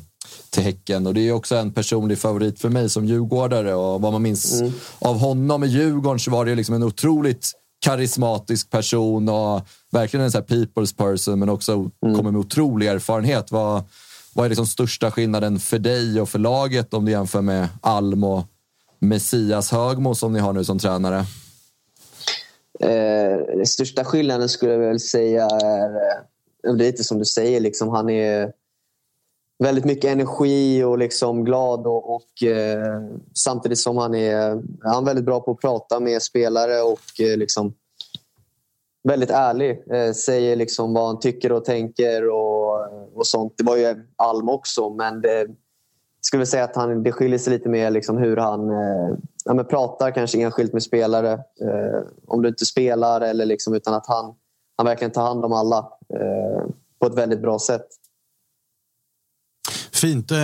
till 0.49 0.64
Häcken? 0.64 1.07
Och 1.07 1.14
det 1.14 1.27
är 1.27 1.31
också 1.31 1.56
en 1.56 1.73
personlig 1.73 2.19
favorit 2.19 2.60
för 2.60 2.69
mig 2.69 2.89
som 2.89 3.06
djurgårdare. 3.06 3.73
Och 3.73 4.02
vad 4.02 4.11
man 4.11 4.22
minns 4.22 4.61
mm. 4.61 4.73
av 4.99 5.18
honom 5.18 5.64
i 5.64 5.68
Djurgården 5.68 6.19
så 6.19 6.31
var 6.31 6.45
det 6.45 6.56
liksom 6.56 6.76
en 6.76 6.84
otroligt 6.84 7.52
karismatisk 7.80 8.69
person 8.69 9.30
och 9.30 9.61
verkligen 9.91 10.23
en 10.23 10.31
sån 10.31 10.43
people's 10.43 10.97
person 10.97 11.39
men 11.39 11.49
också 11.49 11.73
mm. 11.73 12.15
kommer 12.15 12.31
med 12.31 12.39
otrolig 12.39 12.88
erfarenhet. 12.88 13.51
Vad, 13.51 13.84
vad 14.34 14.45
är 14.45 14.49
liksom 14.49 14.68
största 14.68 15.11
skillnaden 15.11 15.59
för 15.59 15.80
dig 15.80 16.22
och 16.22 16.30
för 16.30 16.39
laget 16.39 16.93
om 16.93 17.05
du 17.05 17.11
jämför 17.11 17.41
med 17.41 17.68
Alm 17.81 18.23
och 18.23 18.45
Messias 18.99 19.72
Högmo 19.72 20.15
som 20.15 20.34
ni 20.34 20.39
har 20.39 20.53
nu 20.53 20.64
som 20.64 20.80
tränare? 20.80 21.26
Eh, 22.80 23.64
största 23.65 24.05
skillnaden 24.05 24.49
skulle 24.49 24.72
jag 24.72 24.80
väl 24.80 24.99
säga 24.99 25.45
är 25.45 25.95
eh, 26.68 26.76
lite 26.76 27.03
som 27.03 27.19
du 27.19 27.26
säger. 27.26 27.59
Liksom, 27.59 27.89
han 27.89 28.09
är 28.09 28.51
väldigt 29.64 29.85
mycket 29.85 30.11
energi 30.11 30.84
och 30.84 30.97
liksom 30.97 31.45
glad 31.45 31.88
och, 31.88 32.15
och 32.15 32.43
eh, 32.43 33.01
samtidigt 33.34 33.80
som 33.80 33.97
han 33.97 34.15
är, 34.15 34.64
han 34.84 35.03
är 35.03 35.05
väldigt 35.05 35.26
bra 35.26 35.39
på 35.39 35.51
att 35.51 35.61
prata 35.61 35.99
med 35.99 36.22
spelare 36.22 36.81
och 36.81 37.22
eh, 37.22 37.38
liksom, 37.38 37.73
väldigt 39.07 39.31
ärlig. 39.31 39.84
Eh, 39.93 40.13
säger 40.13 40.55
liksom 40.55 40.93
vad 40.93 41.07
han 41.07 41.19
tycker 41.19 41.51
och 41.51 41.65
tänker 41.65 42.29
och, 42.29 42.79
och 43.15 43.27
sånt. 43.27 43.53
Det 43.57 43.63
var 43.63 43.77
ju 43.77 43.95
Alm 44.15 44.49
också 44.49 44.89
men 44.89 45.21
det, 45.21 45.47
skulle 46.27 46.45
säga 46.45 46.63
att 46.63 46.75
han, 46.75 47.03
det 47.03 47.11
skiljer 47.11 47.39
sig 47.39 47.53
lite 47.53 47.69
mer 47.69 47.91
liksom 47.91 48.17
hur 48.17 48.38
han 48.38 48.69
eh, 48.69 49.17
ja, 49.45 49.53
men 49.53 49.65
pratar 49.65 50.11
kanske 50.11 50.41
enskilt 50.41 50.73
med 50.73 50.84
spelare. 50.84 51.31
Eh, 51.34 52.01
om 52.27 52.41
du 52.41 52.49
inte 52.49 52.65
spelar 52.65 53.21
eller 53.21 53.45
liksom, 53.45 53.73
utan 53.73 53.93
att 53.93 54.07
han, 54.07 54.35
han 54.77 54.85
verkligen 54.85 55.11
tar 55.11 55.21
hand 55.21 55.45
om 55.45 55.53
alla 55.53 55.77
eh, 56.13 56.65
på 56.99 57.07
ett 57.07 57.17
väldigt 57.17 57.41
bra 57.41 57.59
sätt. 57.59 57.88
Fint. 59.98 60.32
Eh, 60.32 60.38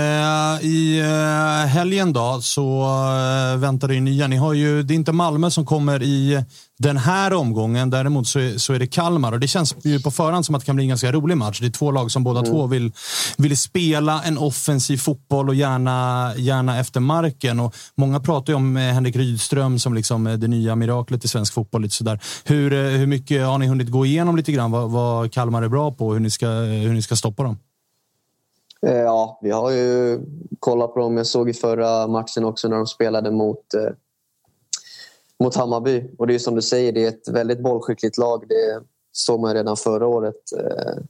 I 0.62 1.00
eh, 1.00 1.68
helgen 1.68 2.14
då 2.14 2.40
så 2.42 2.82
eh, 2.82 3.60
väntar 3.60 3.88
det 3.88 4.00
nya. 4.00 4.28
Ni 4.28 4.36
har 4.36 4.54
ju, 4.54 4.84
det 4.84 4.94
är 4.94 4.96
inte 4.96 5.12
Malmö 5.12 5.52
som 5.52 5.66
kommer 5.66 6.04
i 6.04 6.44
den 6.80 6.98
här 6.98 7.34
omgången. 7.34 7.90
Däremot 7.90 8.28
så 8.28 8.40
är, 8.40 8.58
så 8.58 8.74
är 8.74 8.80
det 8.80 8.88
Kalmar 8.88 9.32
och 9.32 9.40
det 9.40 9.48
känns 9.48 9.76
ju 9.84 10.00
på 10.00 10.12
förhand 10.12 10.46
som 10.46 10.56
att 10.56 10.62
det 10.62 10.66
kan 10.66 10.76
bli 10.76 10.86
en 10.86 10.90
ganska 10.90 11.12
rolig 11.12 11.38
match. 11.38 11.60
Det 11.60 11.66
är 11.66 11.72
två 11.72 11.92
lag 11.92 12.12
som 12.12 12.24
båda 12.24 12.40
mm. 12.40 12.52
två 12.52 12.68
vill, 12.68 12.92
vill 13.38 13.58
spela 13.58 14.24
en 14.24 14.38
offensiv 14.38 14.98
fotboll 14.98 15.50
och 15.50 15.56
gärna, 15.56 16.32
gärna 16.38 16.80
efter 16.80 17.00
marken. 17.00 17.60
Och 17.60 17.76
många 17.96 18.20
pratar 18.20 18.54
ju 18.54 18.58
om 18.58 18.76
Henrik 18.76 19.16
Rydström 19.16 19.80
som 19.80 19.94
liksom 19.94 20.24
det 20.24 20.48
nya 20.48 20.76
miraklet 20.76 21.26
i 21.26 21.28
svensk 21.28 21.54
fotboll. 21.54 21.82
Lite 21.82 21.96
sådär. 21.96 22.20
Hur, 22.44 22.98
hur 22.98 23.08
mycket 23.08 23.46
har 23.46 23.58
ni 23.58 23.68
hunnit 23.68 23.90
gå 23.90 24.06
igenom 24.06 24.38
lite 24.38 24.52
grann 24.52 24.72
vad, 24.72 24.92
vad 24.92 25.34
Kalmar 25.34 25.62
är 25.62 25.70
bra 25.70 25.92
på 25.92 26.08
och 26.08 26.14
hur 26.14 26.20
ni 26.20 26.30
ska, 26.30 26.48
hur 26.48 26.94
ni 26.94 27.02
ska 27.02 27.16
stoppa 27.16 27.44
dem? 27.44 27.58
Eh, 28.86 29.02
ja, 29.02 29.40
vi 29.42 29.52
har 29.52 29.72
ju 29.72 30.22
kollat 30.60 30.94
på 30.94 31.00
dem. 31.00 31.18
Jag 31.18 31.28
såg 31.28 31.50
i 31.50 31.54
förra 31.54 32.08
matchen 32.08 32.46
också 32.46 32.68
när 32.68 32.78
de 32.78 32.88
spelade 32.88 33.32
mot, 33.32 33.74
eh, 33.74 33.92
mot 35.40 35.56
Hammarby. 35.56 36.10
Och 36.18 36.28
det 36.28 36.36
är 36.36 36.40
som 36.40 36.56
du 36.56 36.62
säger, 36.62 36.92
det 36.92 37.04
är 37.04 37.08
ett 37.08 37.28
väldigt 37.28 37.60
bollskickligt 37.60 38.18
lag. 38.18 38.46
Det 38.50 38.82
såg 39.12 39.40
man 39.40 39.54
redan 39.54 39.78
förra 39.78 40.08
året. 40.08 40.52
Eh, 40.60 41.04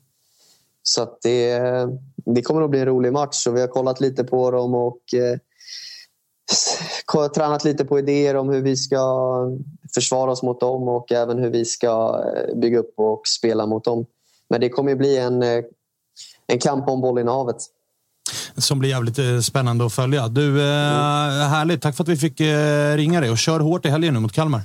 så 0.84 1.02
att 1.04 1.22
det, 1.22 1.62
det 2.16 2.42
kommer 2.42 2.62
att 2.62 2.70
bli 2.70 2.80
en 2.80 2.86
rolig 2.86 3.14
match. 3.14 3.48
Och 3.48 3.56
vi 3.56 3.62
har 3.62 3.68
kollat 3.68 4.02
lite 4.02 4.24
på 4.24 4.52
dem 4.52 4.76
och 4.76 5.14
eh, 5.14 5.38
tränat 7.36 7.64
lite 7.64 7.86
på 7.86 8.00
idéer 8.00 8.36
om 8.36 8.50
hur 8.50 8.62
vi 8.62 8.76
ska 8.76 9.36
försvara 9.94 10.32
oss 10.32 10.44
mot 10.44 10.60
dem 10.60 10.88
och 10.88 11.12
även 11.12 11.40
hur 11.40 11.50
vi 11.50 11.66
ska 11.66 12.24
eh, 12.26 12.56
bygga 12.56 12.80
upp 12.80 12.94
och 12.98 13.28
spela 13.28 13.66
mot 13.66 13.84
dem. 13.84 14.06
Men 14.50 14.62
det 14.62 14.70
kommer 14.70 14.92
att 14.92 14.98
bli 14.98 15.18
en 15.18 15.44
eh, 15.44 15.64
en 16.48 16.60
kamp 16.60 16.88
om 16.88 17.02
bollinnehavet. 17.02 17.58
Som 18.58 18.80
blir 18.80 18.90
jävligt 18.90 19.20
eh, 19.20 19.40
spännande 19.40 19.86
att 19.86 19.94
följa. 19.94 20.28
Du, 20.28 20.62
eh, 20.62 21.48
härligt. 21.48 21.82
Tack 21.82 21.96
för 21.96 22.04
att 22.04 22.10
vi 22.10 22.18
fick 22.18 22.40
eh, 22.40 22.96
ringa 22.96 23.22
dig 23.22 23.30
och 23.30 23.38
kör 23.38 23.60
hårt 23.60 23.86
i 23.86 23.90
helgen 23.90 24.14
nu 24.14 24.20
mot 24.20 24.34
Kalmar. 24.34 24.62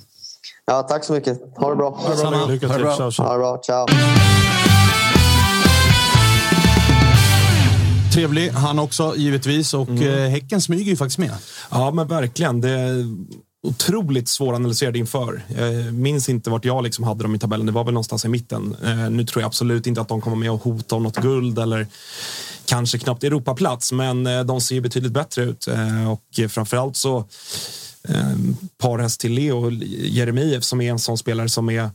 Ja, 0.67 0.83
tack 0.83 1.05
så 1.05 1.13
mycket. 1.13 1.41
Ha 1.57 1.71
det 1.71 1.77
bra. 1.77 1.91
Ha 1.91 2.15
det 2.15 2.31
bra. 2.31 2.47
Lycka 2.47 2.69
till. 2.69 2.85
Ha 2.85 3.33
det 3.33 3.39
bra. 3.39 3.61
Ciao. 3.63 3.87
Trevlig 8.15 8.51
han 8.51 8.79
också, 8.79 9.15
givetvis. 9.17 9.75
Och 9.75 9.89
mm. 9.89 10.31
Häcken 10.31 10.61
smyger 10.61 10.91
ju 10.91 10.97
faktiskt 10.97 11.19
med. 11.19 11.35
Ja, 11.71 11.91
men 11.91 12.09
verkligen. 12.09 12.61
Det 12.61 13.05
otroligt 13.63 14.29
svåranalyserade 14.29 14.99
inför. 14.99 15.43
Jag 15.57 15.95
minns 15.95 16.29
inte 16.29 16.51
vart 16.51 16.65
jag 16.65 16.85
liksom 16.85 17.05
hade 17.05 17.23
dem 17.23 17.35
i 17.35 17.39
tabellen. 17.39 17.67
Det 17.67 17.73
var 17.73 17.85
väl 17.85 17.95
någonstans 17.95 18.25
i 18.25 18.29
mitten. 18.29 18.77
Eh, 18.85 19.11
nu 19.11 19.25
tror 19.25 19.43
jag 19.43 19.47
absolut 19.47 19.87
inte 19.87 20.01
att 20.01 20.09
de 20.09 20.21
kommer 20.21 20.37
med 20.37 20.51
och 20.51 20.63
hota 20.63 20.97
om 20.97 21.03
något 21.03 21.17
guld 21.17 21.59
eller 21.59 21.87
kanske 22.65 22.99
knappt 22.99 23.25
Europaplats, 23.25 23.93
men 23.93 24.27
eh, 24.27 24.45
de 24.45 24.61
ser 24.61 24.81
betydligt 24.81 25.13
bättre 25.13 25.43
ut. 25.43 25.69
Och 26.09 26.51
framförallt 26.51 26.97
så 26.97 27.25
parhäst 28.79 29.21
till 29.21 29.33
Leo 29.33 29.71
Jeremejeff 29.91 30.65
som 30.65 30.81
är 30.81 30.91
en 30.91 30.99
sån 30.99 31.19
spelare 31.19 31.49
som 31.49 31.71
är 31.71 31.91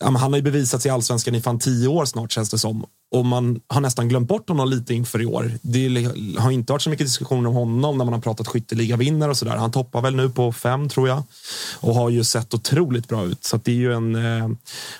han 0.00 0.16
har 0.16 0.36
ju 0.36 0.42
bevisat 0.42 0.82
sig 0.82 0.88
i 0.88 0.92
allsvenskan 0.92 1.34
i 1.34 1.40
fan 1.40 1.58
tio 1.58 1.88
år 1.88 2.04
snart 2.04 2.32
känns 2.32 2.50
det 2.50 2.58
som. 2.58 2.86
Och 3.12 3.26
man 3.26 3.60
har 3.68 3.80
nästan 3.80 4.08
glömt 4.08 4.28
bort 4.28 4.48
honom 4.48 4.68
lite 4.68 4.94
inför 4.94 5.22
i 5.22 5.26
år. 5.26 5.52
Det 5.62 6.08
har 6.38 6.50
inte 6.50 6.72
varit 6.72 6.82
så 6.82 6.90
mycket 6.90 7.06
diskussioner 7.06 7.48
om 7.48 7.54
honom 7.54 7.98
när 7.98 8.04
man 8.04 8.14
har 8.14 8.20
pratat 8.20 8.48
skytteligavinnare 8.48 9.30
och 9.30 9.36
sådär. 9.36 9.56
Han 9.56 9.70
toppar 9.70 10.02
väl 10.02 10.16
nu 10.16 10.30
på 10.30 10.52
fem 10.52 10.88
tror 10.88 11.08
jag 11.08 11.22
och 11.80 11.94
har 11.94 12.10
ju 12.10 12.24
sett 12.24 12.54
otroligt 12.54 13.08
bra 13.08 13.24
ut. 13.24 13.44
Så 13.44 13.56
det 13.56 13.70
är 13.70 13.76
ju 13.76 13.92
en, 13.92 14.14
eh, 14.14 14.48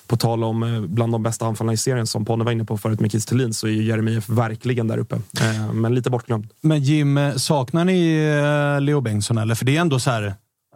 på 0.07 0.17
tal 0.17 0.45
om 0.45 0.63
eh, 0.63 0.81
bland 0.81 1.13
de 1.13 1.23
bästa 1.23 1.47
anfallarna 1.47 1.73
i 1.73 1.77
serien 1.77 2.07
som 2.07 2.25
Ponne 2.25 2.45
var 2.45 2.53
inne 2.53 2.65
på 2.65 2.79
förut 2.79 3.01
med 3.01 3.13
Kiss 3.13 3.27
Thelin 3.27 3.55
så 3.55 3.67
är 3.67 3.71
ju 3.71 3.83
Jeremejeff 3.83 4.29
verkligen 4.29 4.89
där 4.89 4.99
uppe. 4.99 5.15
Eh, 5.41 5.73
men 5.73 5.95
lite 5.95 6.11
bortglömd. 6.11 6.49
Men 6.61 6.83
Jim, 6.83 7.19
eh, 7.19 7.35
saknar 7.35 7.85
ni 7.85 8.15
eh, 8.77 8.81
Leo 8.81 9.01
Bengtsson 9.01 9.39
eller? 9.39 9.55
För 9.55 9.65
det 9.65 9.77
är 9.77 9.81
ändå 9.81 10.01
så 10.01 10.11
här, 10.11 10.35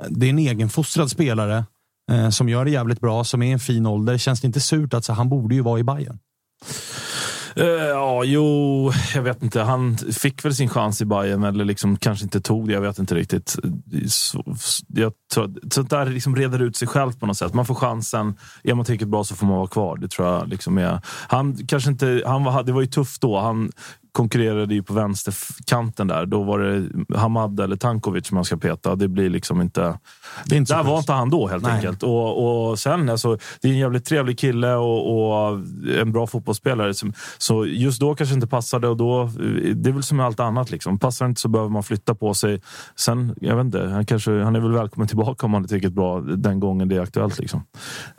det 0.09 0.27
är 0.27 0.31
en 0.31 0.39
egenfostrad 0.39 1.11
spelare 1.11 1.65
Eh, 2.13 2.31
som 2.31 2.49
gör 2.49 2.65
det 2.65 2.71
jävligt 2.71 3.01
bra, 3.01 3.25
som 3.25 3.43
är 3.43 3.47
i 3.47 3.53
en 3.53 3.59
fin 3.59 3.87
ålder. 3.87 4.19
Känns 4.19 4.41
det 4.41 4.47
inte 4.47 4.61
surt 4.61 4.95
att 4.95 5.07
han 5.07 5.29
borde 5.29 5.55
ju 5.55 5.61
vara 5.61 5.81
i 5.81 5.85
Bayern? 5.85 6.19
Uh, 7.59 7.67
ja, 7.67 8.25
jo, 8.25 8.93
jag 9.15 9.23
vet 9.23 9.43
inte. 9.43 9.61
Han 9.61 9.97
fick 9.97 10.45
väl 10.45 10.55
sin 10.55 10.69
chans 10.69 11.03
i 11.03 11.05
Bayern 11.05 11.45
eller 11.45 11.65
liksom 11.65 11.97
kanske 11.97 12.25
inte 12.25 12.41
tog 12.41 12.69
det. 12.69 12.73
Jag 12.73 12.81
vet 12.81 12.99
inte 12.99 13.15
riktigt. 13.15 13.57
Så, 14.09 14.57
jag 14.89 15.13
tror, 15.35 15.55
sånt 15.71 15.91
där 15.91 16.07
liksom 16.07 16.37
reder 16.37 16.63
ut 16.63 16.77
sig 16.77 16.89
själv 16.89 17.13
på 17.13 17.27
något 17.27 17.37
sätt. 17.37 17.55
Man 17.55 17.67
får 17.67 17.75
chansen. 17.75 18.35
Är 18.63 18.75
man 18.75 18.85
tillräckligt 18.85 19.09
bra 19.09 19.25
så 19.25 19.35
får 19.35 19.47
man 19.47 19.57
vara 19.57 19.67
kvar. 19.67 19.97
Det 19.97 20.09
tror 20.09 20.29
jag 20.29 20.49
liksom 20.49 20.79
är. 20.79 21.01
Han 21.29 21.67
kanske 21.67 21.91
inte. 21.91 22.23
Han 22.27 22.45
var, 22.45 22.63
det 22.63 22.73
var 22.73 22.81
ju 22.81 22.87
tufft 22.87 23.21
då. 23.21 23.41
Han 23.41 23.71
konkurrerade 24.15 24.75
ju 24.75 24.83
på 24.83 24.95
vänsterkanten 24.95 26.07
där. 26.07 26.27
Då 26.27 26.43
var 26.43 26.59
det 26.59 26.89
Hamad 27.19 27.61
eller 27.61 27.77
Tankovic 27.77 28.33
man 28.33 28.45
ska 28.45 28.57
peta. 28.57 28.95
Det 28.95 29.09
blir 29.09 29.31
liksom 29.31 29.61
inte... 29.61 29.99
Det 30.47 30.57
inte 30.57 30.75
där 30.75 30.83
var 30.83 30.99
inte 30.99 31.13
han 31.13 31.31
då 31.31 31.49
helt 31.49 31.63
Nej. 31.63 31.73
enkelt. 31.73 32.03
Och, 32.03 32.71
och 32.71 32.79
sen, 32.79 33.09
alltså, 33.09 33.39
det 33.63 33.69
är 33.69 33.73
en 33.73 33.79
jävligt 33.79 34.05
trevlig 34.05 34.39
kille 34.39 34.75
och, 34.75 35.17
och 35.17 35.61
en 36.01 36.13
bra 36.13 36.27
fotbollsspelare. 36.27 36.93
Så 37.39 37.67
just 37.67 38.01
då 38.01 38.15
kanske 38.15 38.35
inte 38.35 38.47
passade 38.47 38.89
och 38.89 38.97
då... 38.97 39.31
Det 39.75 39.91
är 39.91 39.93
väl 39.93 40.03
som 40.03 40.17
med 40.17 40.27
allt 40.27 40.41
annat. 40.41 40.71
Liksom. 40.71 40.99
Passar 40.99 41.27
inte 41.27 41.41
så 41.41 41.49
behöver 41.49 41.71
man 41.71 41.83
flytta 41.83 42.15
på 42.15 42.35
sig. 42.35 42.61
Sen, 42.97 43.35
jag 43.41 43.57
vet 43.57 43.65
inte, 43.65 43.87
han, 43.87 44.07
kanske, 44.07 44.43
han 44.43 44.57
är 44.57 44.61
väl 44.61 44.73
välkommen 44.73 45.09
tillbaka 45.09 45.47
om 45.47 45.55
han 45.55 45.65
är 45.65 45.69
tillräckligt 45.69 45.93
bra 45.93 46.21
den 46.21 46.61
gången 46.61 46.89
det 46.89 46.97
är 46.97 47.01
aktuellt. 47.01 47.39
Liksom. 47.39 47.65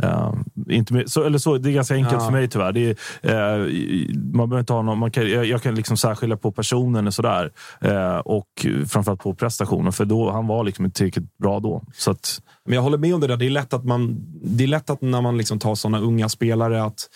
Uh, 0.04 0.34
inte 0.70 1.04
så, 1.08 1.24
eller 1.24 1.38
så, 1.38 1.58
det 1.58 1.70
är 1.70 1.74
ganska 1.74 1.96
enkelt 1.96 2.14
ja. 2.14 2.26
för 2.26 2.32
mig 2.32 2.48
tyvärr. 2.48 2.72
Det 2.72 2.98
är, 3.22 3.60
uh, 3.60 4.16
man 4.34 4.50
behöver 4.50 4.60
inte 4.60 4.74
ha 4.74 4.82
någon, 4.82 5.00
man 5.00 5.12
kan, 5.12 5.30
jag, 5.30 5.46
jag 5.46 5.62
kan 5.62 5.76
liksom 5.86 5.98
särskilja 5.98 6.38
på 6.38 6.52
personen 6.52 7.07
och 7.07 7.14
sådär. 7.14 7.52
Eh, 7.82 8.18
och 8.18 8.66
framförallt 8.88 9.22
på 9.22 9.34
prestationen, 9.34 9.94
för 9.94 10.06
då, 10.06 10.32
han 10.32 10.48
var 10.48 10.64
liksom 10.64 10.86
inte 10.86 10.98
tillräckligt 10.98 11.38
bra 11.38 11.60
då. 11.60 11.84
Så 11.94 12.12
att, 12.12 12.41
men 12.66 12.76
jag 12.76 12.82
håller 12.82 12.98
med 12.98 13.16
om 13.16 13.22
det 13.22 13.28
där. 13.28 13.38
Det 13.38 13.46
är 13.46 13.50
lätt 13.50 13.74
att, 13.74 13.86
man, 13.86 14.26
det 14.44 14.64
är 14.64 14.68
lätt 14.68 14.90
att 14.90 15.02
när 15.02 15.22
man 15.22 15.38
liksom 15.38 15.60
tar 15.60 15.76
sådana 15.76 16.00
unga 16.00 16.30
spelare 16.30 16.84
att 16.84 17.10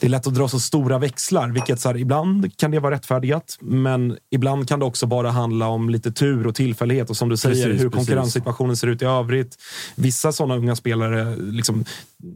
det 0.00 0.06
är 0.06 0.10
lätt 0.10 0.26
att 0.26 0.34
dra 0.34 0.48
så 0.48 0.60
stora 0.60 0.98
växlar, 0.98 1.48
vilket 1.48 1.80
så 1.80 1.88
här, 1.88 1.96
ibland 1.96 2.56
kan 2.56 2.70
det 2.70 2.80
vara 2.80 2.94
rättfärdigat, 2.94 3.58
men 3.60 4.16
ibland 4.30 4.68
kan 4.68 4.78
det 4.78 4.84
också 4.84 5.06
bara 5.06 5.30
handla 5.30 5.68
om 5.68 5.90
lite 5.90 6.12
tur 6.12 6.46
och 6.46 6.54
tillfällighet 6.54 7.10
och 7.10 7.16
som 7.16 7.28
du 7.28 7.36
säger, 7.36 7.54
Precis, 7.54 7.84
hur 7.84 7.90
precis. 7.90 8.06
konkurrenssituationen 8.06 8.76
ser 8.76 8.86
ut 8.86 9.02
i 9.02 9.04
övrigt. 9.04 9.56
Vissa 9.94 10.32
sådana 10.32 10.56
unga 10.56 10.76
spelare, 10.76 11.36
liksom, 11.36 11.84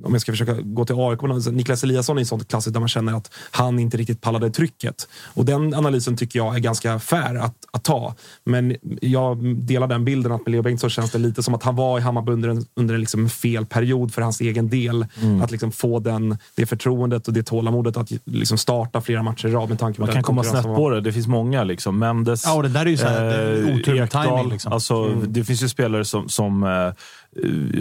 om 0.05 0.13
jag 0.13 0.21
ska 0.21 0.33
försöka 0.33 0.55
gå 0.55 0.85
till 0.85 0.97
AIK, 0.99 1.23
men 1.23 1.57
Niklas 1.57 1.85
Eliasson 1.85 2.17
är 2.17 2.21
en 2.21 2.27
sån 2.27 2.45
klassisk 2.45 2.75
där 2.75 2.81
man 2.81 2.89
känner 2.89 3.13
att 3.17 3.31
han 3.51 3.79
inte 3.79 3.97
riktigt 3.97 4.21
pallade 4.21 4.51
trycket. 4.51 5.09
Och 5.35 5.45
den 5.45 5.75
analysen 5.75 6.17
tycker 6.17 6.39
jag 6.39 6.55
är 6.55 6.61
ganska 6.61 6.99
fair 6.99 7.35
att, 7.35 7.57
att 7.73 7.85
ta. 7.85 8.15
Men 8.45 8.77
jag 9.01 9.57
delar 9.57 9.87
den 9.87 10.05
bilden 10.05 10.33
att 10.33 10.47
med 10.47 10.53
Leo 10.53 10.63
Bengtsson 10.63 10.91
känns 10.91 11.11
det 11.11 11.19
lite 11.19 11.43
som 11.43 11.55
att 11.55 11.63
han 11.63 11.77
var 11.77 11.99
i 11.99 12.03
Hammarby 12.03 12.32
under 12.33 12.49
en, 12.49 12.65
under 12.77 12.95
en 12.95 13.01
liksom 13.01 13.29
fel 13.29 13.67
period 13.67 14.15
för 14.15 14.23
hans 14.23 14.41
egen 14.41 14.69
del. 14.69 15.07
Mm. 15.23 15.43
Att 15.43 15.51
liksom 15.51 15.73
få 15.73 15.99
den, 15.99 16.39
det 16.57 16.67
förtroendet 16.67 17.29
och 17.29 17.35
det 17.35 17.43
tålamodet 17.43 17.97
att 17.97 18.13
liksom 18.25 18.59
starta 18.59 19.01
flera 19.01 19.23
matcher 19.23 19.49
i 19.49 19.53
rad 19.53 19.69
med 19.69 19.79
tanke 19.79 19.97
på 19.97 20.07
Man 20.07 20.15
kan 20.15 20.23
komma 20.23 20.45
snett 20.45 20.65
på 20.65 20.91
det. 20.91 21.01
Det 21.01 21.13
finns 21.13 21.27
många. 21.27 21.65
Liksom. 21.65 21.99
Mendes, 21.99 22.45
Ja, 22.47 22.55
och 22.55 22.63
det 22.63 22.69
där 22.69 22.87
är 22.87 22.91
ju 22.91 22.97
så 22.97 23.07
här, 23.07 23.25
är 23.25 23.75
otur 23.75 23.95
med 23.95 24.11
timing, 24.11 24.49
liksom. 24.49 24.73
Alltså, 24.73 25.13
Mm. 25.13 25.33
Det 25.33 25.45
finns 25.45 25.63
ju 25.63 25.69
spelare 25.69 26.05
som... 26.05 26.29
som 26.29 26.63
eh, 26.63 26.71
eh, 26.71 26.93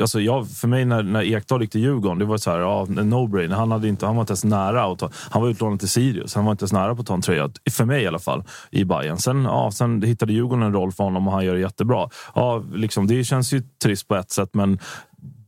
alltså 0.01 0.21
jag, 0.21 0.49
för 0.49 0.67
mig 0.67 0.85
när, 0.85 1.03
när 1.03 1.23
Ekdal 1.23 1.61
gick 1.61 1.71
till 1.71 1.81
Djurgården, 1.81 2.19
det 2.19 2.25
var 2.25 2.37
så 2.37 2.51
här, 2.51 2.59
ja, 2.59 2.81
en 2.81 3.13
no-brainer. 3.13 3.55
Han, 3.55 3.71
hade 3.71 3.87
inte, 3.87 4.05
han 4.05 4.15
var 4.15 4.21
inte 4.21 4.31
ens 4.31 4.43
nära 4.43 4.83
att 4.83 4.99
ta, 4.99 5.09
Han 5.29 5.41
var 5.41 5.49
utlånad 5.49 5.79
till 5.79 5.89
Sirius. 5.89 6.35
Han 6.35 6.45
var 6.45 6.51
inte 6.51 6.63
ens 6.63 6.73
nära 6.73 6.95
på 6.95 7.01
att 7.01 7.07
ta 7.07 7.13
en 7.13 7.21
tröja. 7.21 7.49
För 7.71 7.85
mig 7.85 8.03
i 8.03 8.07
alla 8.07 8.19
fall. 8.19 8.43
I 8.71 8.85
Bayern. 8.85 9.17
Sen, 9.17 9.43
ja, 9.43 9.71
sen 9.71 10.01
hittade 10.01 10.33
Djurgården 10.33 10.63
en 10.63 10.73
roll 10.73 10.91
för 10.91 11.03
honom 11.03 11.27
och 11.27 11.33
han 11.33 11.45
gör 11.45 11.53
det 11.53 11.59
jättebra. 11.59 12.09
Ja, 12.35 12.63
liksom, 12.73 13.07
det 13.07 13.23
känns 13.23 13.53
ju 13.53 13.61
trist 13.83 14.07
på 14.07 14.15
ett 14.15 14.31
sätt, 14.31 14.49
men 14.53 14.79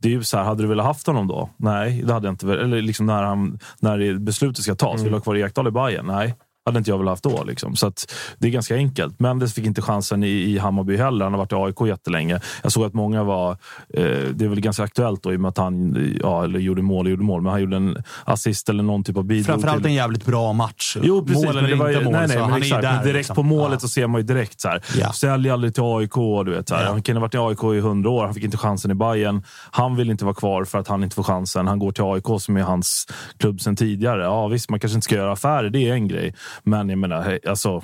det 0.02 0.08
är 0.08 0.12
ju 0.12 0.24
så 0.24 0.38
här, 0.38 0.44
hade 0.44 0.64
du 0.64 0.68
velat 0.68 0.86
haft 0.86 1.08
honom 1.08 1.28
då? 1.28 1.50
Nej, 1.58 2.04
det 2.06 2.14
hade 2.14 2.28
jag 2.28 2.34
inte. 2.34 2.54
Eller 2.54 2.82
liksom 2.82 3.06
när, 3.06 3.24
han, 3.24 3.60
när 3.80 4.20
beslutet 4.20 4.64
ska 4.64 4.76
tas. 4.76 5.02
Vill 5.02 5.12
du 5.12 5.16
ha 5.16 5.22
kvar 5.22 5.36
Ekdal 5.36 5.68
i 5.68 5.72
Bayern? 5.72 6.06
Nej. 6.08 6.36
Hade 6.66 6.78
inte 6.78 6.90
jag 6.90 6.98
velat 6.98 7.12
haft 7.12 7.24
då. 7.24 7.44
Liksom. 7.44 7.76
Så 7.76 7.92
det 8.38 8.48
är 8.48 8.52
ganska 8.52 8.76
enkelt. 8.76 9.20
Mendes 9.20 9.54
fick 9.54 9.66
inte 9.66 9.82
chansen 9.82 10.24
i, 10.24 10.28
i 10.28 10.58
Hammarby 10.58 10.98
heller. 10.98 11.26
Han 11.26 11.34
har 11.34 11.38
varit 11.38 11.52
i 11.52 11.56
AIK 11.56 11.90
jättelänge. 11.90 12.40
Jag 12.64 12.72
såg 12.72 12.86
att 12.86 12.94
många 12.94 13.24
var... 13.24 13.52
Eh, 13.94 14.04
det 14.34 14.46
är 14.46 14.48
väl 14.48 14.60
ganska 14.60 14.84
aktuellt 14.84 15.24
då 15.24 15.34
i 15.34 15.36
och 15.36 15.40
med 15.40 15.50
att 15.50 15.58
han 15.58 15.96
ja, 16.22 16.44
eller 16.44 16.60
gjorde 16.60 16.82
mål 16.82 17.06
och 17.06 17.12
gjorde 17.12 17.24
mål. 17.24 17.42
Men 17.42 17.52
han 17.52 17.62
gjorde 17.62 17.76
en 17.76 17.98
assist 18.24 18.70
eller 18.70 18.84
någon 18.84 19.04
typ 19.04 19.18
av 19.18 19.24
bidrag. 19.24 19.46
Framförallt 19.46 19.82
till... 19.82 19.88
en 19.92 19.94
jävligt 19.94 20.26
bra 20.26 20.54
match. 20.54 20.98
Jo, 21.02 21.26
precis. 21.26 21.46
mål 21.46 21.58
eller 21.58 21.70
det 21.70 21.76
var, 21.76 21.90
inte 21.90 22.04
mål, 22.04 22.14
nej, 22.14 22.28
nej, 22.28 22.38
men 22.38 22.50
han 22.50 22.54
är 22.54 22.58
ju 22.58 22.64
exakt. 22.64 22.82
där. 22.82 22.96
men 22.96 23.04
direkt 23.04 23.18
liksom. 23.18 23.36
på 23.36 23.44
målet 23.44 23.74
Ja. 23.74 23.80
så 23.80 23.88
ser 23.88 24.08
man 24.08 24.22
ju 24.22 24.28
direkt 24.28 24.62
så 24.62 24.68
här. 24.68 24.84
Ja. 24.98 25.14
Sälj 25.14 25.50
aldrig 25.50 25.74
till 25.74 25.84
AIK. 25.84 26.46
Du 26.46 26.52
vet, 26.52 26.70
så 26.70 26.76
här. 26.76 26.86
Han 26.86 27.02
kunde 27.02 27.20
ha 27.20 27.28
varit 27.28 27.36
i 27.36 27.38
AIK 27.38 27.78
i 27.78 27.80
hundra 27.80 28.10
år. 28.10 28.26
Han 28.26 28.34
fick 28.34 28.44
inte 28.44 28.58
chansen 28.58 28.92
i 28.92 28.94
Bayern. 28.94 29.44
Han 29.72 29.96
vill 29.96 30.10
inte 30.10 30.26
vara 30.26 30.36
kvar 30.36 30.66
för 30.66 30.80
att 30.80 30.88
han 30.88 31.04
inte 31.04 31.16
får 31.16 31.24
chansen. 31.24 31.68
Han 31.68 31.80
går 31.80 31.92
till 31.92 32.04
AIK 32.04 32.42
som 32.42 32.58
är 32.58 32.62
hans 32.62 33.08
klubb 33.38 33.62
sen 33.62 33.76
tidigare. 33.76 34.24
Ja, 34.24 34.48
visst, 34.48 34.70
man 34.70 34.80
kanske 34.80 34.96
inte 34.96 35.06
ska 35.06 35.16
göra 35.16 35.32
affärer. 35.32 35.70
Det 35.70 35.90
är 35.90 35.94
en 35.94 36.08
grej. 36.08 36.34
Men 36.64 36.90
jag 36.90 36.98
menar, 36.98 37.22
hej, 37.22 37.40
alltså. 37.48 37.84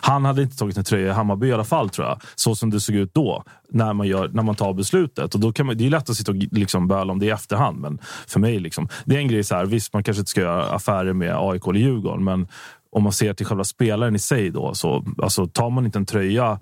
Han 0.00 0.24
hade 0.24 0.42
inte 0.42 0.56
tagit 0.56 0.76
en 0.76 0.84
tröja 0.84 1.08
i 1.08 1.12
Hammarby 1.12 1.46
i 1.46 1.52
alla 1.52 1.64
fall, 1.64 1.90
tror 1.90 2.06
jag. 2.06 2.20
Så 2.34 2.54
som 2.54 2.70
det 2.70 2.80
såg 2.80 2.96
ut 2.96 3.14
då, 3.14 3.44
när 3.68 3.92
man, 3.92 4.06
gör, 4.06 4.28
när 4.28 4.42
man 4.42 4.54
tar 4.54 4.72
beslutet. 4.72 5.34
Och 5.34 5.40
då 5.40 5.52
kan 5.52 5.66
man, 5.66 5.76
det 5.76 5.86
är 5.86 5.90
lätt 5.90 6.10
att 6.10 6.16
sitta 6.16 6.32
och 6.32 6.36
liksom 6.36 6.88
böla 6.88 7.12
om 7.12 7.18
det 7.18 7.26
i 7.26 7.30
efterhand, 7.30 7.78
men 7.78 7.98
för 8.26 8.40
mig, 8.40 8.58
liksom, 8.58 8.88
det 9.04 9.16
är 9.16 9.18
en 9.18 9.28
grej 9.28 9.44
så 9.44 9.54
här. 9.54 9.66
Visst, 9.66 9.92
man 9.92 10.02
kanske 10.02 10.20
inte 10.20 10.30
ska 10.30 10.40
göra 10.40 10.64
affärer 10.64 11.12
med 11.12 11.36
AIK 11.36 11.66
eller 11.66 11.80
Djurgården, 11.80 12.24
men 12.24 12.48
om 12.92 13.02
man 13.02 13.12
ser 13.12 13.34
till 13.34 13.46
själva 13.46 13.64
spelaren 13.64 14.16
i 14.16 14.18
sig, 14.18 14.50
då, 14.50 14.74
så 14.74 15.04
alltså, 15.22 15.46
tar 15.46 15.70
man 15.70 15.86
inte 15.86 15.98
en 15.98 16.06
tröja 16.06 16.60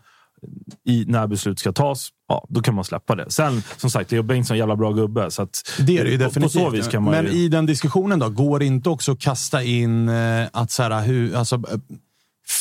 i, 0.85 1.05
när 1.09 1.27
beslut 1.27 1.59
ska 1.59 1.73
tas, 1.73 2.09
ja, 2.29 2.47
då 2.49 2.63
kan 2.63 2.75
man 2.75 2.85
släppa 2.85 3.15
det. 3.15 3.31
Sen, 3.31 3.63
som 3.77 3.91
sagt, 3.91 4.13
Leo 4.13 4.23
Bengtsson 4.23 4.55
är 4.55 4.57
en 4.57 4.59
jävla 4.59 4.77
bra 4.77 4.93
gubbe. 4.93 5.31
Så 5.31 5.43
att, 5.43 5.71
Det 5.87 5.99
är 5.99 6.05
det 6.05 6.11
ju 6.11 6.17
definitivt. 6.17 6.93
Man 6.93 7.05
Men 7.05 7.25
ju, 7.25 7.33
i 7.33 7.49
den 7.49 7.67
diskussionen 7.67 8.19
då, 8.19 8.29
går 8.29 8.59
det 8.59 8.65
inte 8.65 8.91
också 8.91 9.13
att 9.13 9.21
kasta 9.21 9.63
in 9.63 10.09
eh, 10.09 10.47
att 10.53 10.71
så 10.71 10.83
här, 10.83 11.03
hur, 11.03 11.37
alltså, 11.37 11.55
eh, 11.55 11.79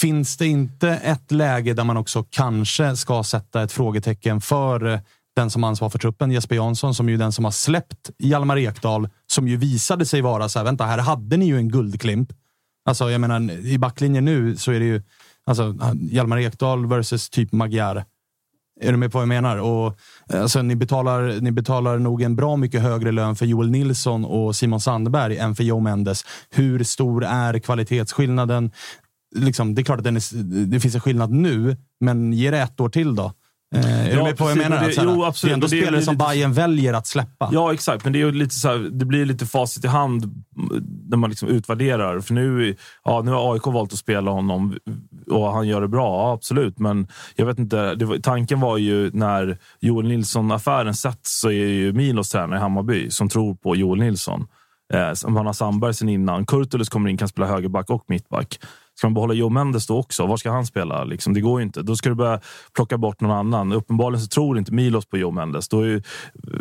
finns 0.02 0.38
det 0.38 0.48
inte 0.48 0.90
ett 0.90 1.32
läge 1.32 1.74
där 1.74 1.84
man 1.84 1.98
också 1.98 2.26
kanske 2.30 2.96
ska 2.96 3.24
sätta 3.24 3.64
ett 3.64 3.72
frågetecken 3.72 4.42
för 4.42 4.94
eh, 4.94 5.00
den 5.36 5.50
som 5.50 5.64
ansvarar 5.64 5.90
för 5.90 6.00
truppen, 6.00 6.32
Jesper 6.32 6.56
Jansson, 6.56 6.96
som 6.96 7.10
ju 7.10 7.18
den 7.18 7.32
som 7.32 7.46
har 7.46 7.52
släppt 7.52 8.10
Hjalmar 8.18 8.58
Ekdal, 8.58 9.10
som 9.28 9.48
ju 9.48 9.58
visade 9.58 10.06
sig 10.06 10.22
vara 10.22 10.50
så 10.50 10.60
här, 10.60 10.64
vänta, 10.64 10.86
här 10.86 10.98
hade 10.98 11.38
ni 11.38 11.46
ju 11.46 11.58
en 11.58 11.70
guldklimp. 11.70 12.30
Alltså, 12.86 13.12
jag 13.12 13.22
menar, 13.22 13.52
i 13.52 13.78
backlinjen 13.78 14.26
nu 14.26 14.56
så 14.56 14.72
är 14.72 14.80
det 14.80 14.86
ju 14.86 15.02
alltså, 15.46 15.76
Hjalmar 16.12 16.40
Ekdal 16.40 16.88
versus 16.88 17.30
typ 17.30 17.52
Magyar. 17.52 18.06
Är 18.82 18.92
du 18.92 18.98
med 18.98 19.12
på 19.12 19.18
vad 19.18 19.24
jag 19.24 19.28
menar? 19.28 19.58
Och, 19.58 20.00
eh, 20.30 20.42
alltså, 20.42 20.62
ni, 20.62 20.76
betalar, 20.76 21.42
ni 21.42 21.52
betalar 21.52 21.98
nog 21.98 22.22
en 22.22 22.36
bra 22.36 22.56
mycket 22.56 22.82
högre 22.82 23.12
lön 23.12 23.36
för 23.36 23.46
Joel 23.46 23.72
Nilsson 23.72 24.26
och 24.26 24.56
Simon 24.56 24.82
Sandberg 24.82 25.38
än 25.38 25.56
för 25.56 25.64
Joe 25.64 25.80
Mendes. 25.80 26.26
Hur 26.50 26.84
stor 26.84 27.24
är 27.24 27.60
kvalitetsskillnaden? 27.60 28.72
Liksom, 29.36 29.76
det 29.76 29.82
är 29.82 29.84
klart 29.84 29.98
att 29.98 30.04
den 30.04 30.16
är, 30.16 30.44
det 30.66 30.80
finns 30.80 30.96
en 30.96 31.02
skillnad 31.02 31.32
nu, 31.32 31.78
men 32.00 32.34
ge 32.34 32.52
det 32.52 32.60
ett 32.60 32.80
år 32.80 32.90
till 32.90 33.16
då. 33.16 33.34
Eh, 33.76 34.06
är 34.06 34.10
Ja, 34.10 34.16
du 34.18 34.24
med 34.24 34.38
på 34.38 34.44
vad 34.44 34.52
jag 34.52 34.58
menar? 34.58 34.70
men 34.70 34.80
det- 34.84 34.88
Att 34.90 34.96
så 34.96 35.02
här, 35.02 35.08
jo, 35.16 35.22
det 35.22 35.28
absolut, 35.28 35.52
är 35.52 35.54
ändå 35.54 35.68
men 35.68 35.78
det 35.80 35.84
spelare 35.86 36.02
som 36.02 36.18
Bayern 36.18 36.54
väljer 36.54 36.94
att 36.94 37.08
släppa. 37.08 37.50
Ja, 37.54 37.74
exakt. 37.74 38.04
Men 38.04 38.14
det, 38.14 38.22
är 38.22 38.32
lite 38.32 38.56
så 38.56 38.68
här, 38.68 38.78
det 38.78 39.06
blir 39.06 39.26
lite 39.26 39.46
facit 39.46 39.86
i 39.86 39.88
hand 39.88 40.44
när 41.10 41.18
man 41.18 41.30
liksom 41.30 41.50
utvärderar. 41.50 42.20
För 42.20 42.34
nu, 42.34 42.76
ja, 43.04 43.22
nu 43.26 43.32
har 43.32 43.54
AIK 43.54 43.66
valt 43.68 43.94
att 43.94 44.00
spela 44.00 44.32
honom 44.32 44.78
och 45.32 45.52
han 45.54 45.68
gör 45.68 45.82
det 45.82 45.88
bra, 45.88 46.06
ja, 46.28 46.34
absolut. 46.34 46.80
Men 46.80 47.08
jag 47.36 47.46
vet 47.46 47.60
inte, 47.60 47.96
det 47.96 48.06
var, 48.06 48.18
tanken 48.18 48.60
var 48.60 48.78
ju 48.78 49.12
när 49.14 49.58
Joel 49.80 50.08
Nilsson-affären 50.08 50.94
sätts 50.96 51.40
så 51.40 51.48
är 51.50 51.68
ju 51.68 51.94
Milos 51.94 52.30
tränare 52.30 52.58
i 52.60 52.62
Hammarby 52.62 53.10
som 53.12 53.30
tror 53.30 53.56
på 53.56 53.76
Joel 53.76 54.00
Nilsson. 54.00 54.48
Eh, 54.94 55.14
som 55.14 55.36
han 55.36 55.46
har 55.46 55.54
Sandberg 55.54 55.94
sen 55.94 56.10
innan. 56.10 56.46
Kurtulus 56.46 56.90
kommer 56.90 57.10
in, 57.10 57.18
kan 57.18 57.28
spela 57.28 57.48
högerback 57.48 57.90
och 57.90 58.04
mittback. 58.08 58.60
Ska 58.96 59.08
man 59.08 59.14
behålla 59.14 59.34
Joe 59.34 59.50
Mendes 59.50 59.88
då 59.88 59.98
också? 59.98 60.26
Var 60.26 60.38
ska 60.38 60.52
han 60.52 60.66
spela? 60.66 61.04
Liksom, 61.04 61.34
det 61.34 61.42
går 61.42 61.60
ju 61.60 61.66
inte. 61.66 61.82
Då 61.82 61.96
ska 61.96 62.10
du 62.10 62.16
börja 62.16 62.40
plocka 62.76 62.98
bort 62.98 63.22
någon 63.22 63.32
annan. 63.32 63.74
Uppenbarligen 63.74 64.22
så 64.22 64.28
tror 64.28 64.58
inte 64.58 64.74
Milos 64.74 65.06
på 65.06 65.18
Joe 65.18 65.32
Mendes. 65.32 65.70
Då 65.70 65.86
ju- 65.86 66.02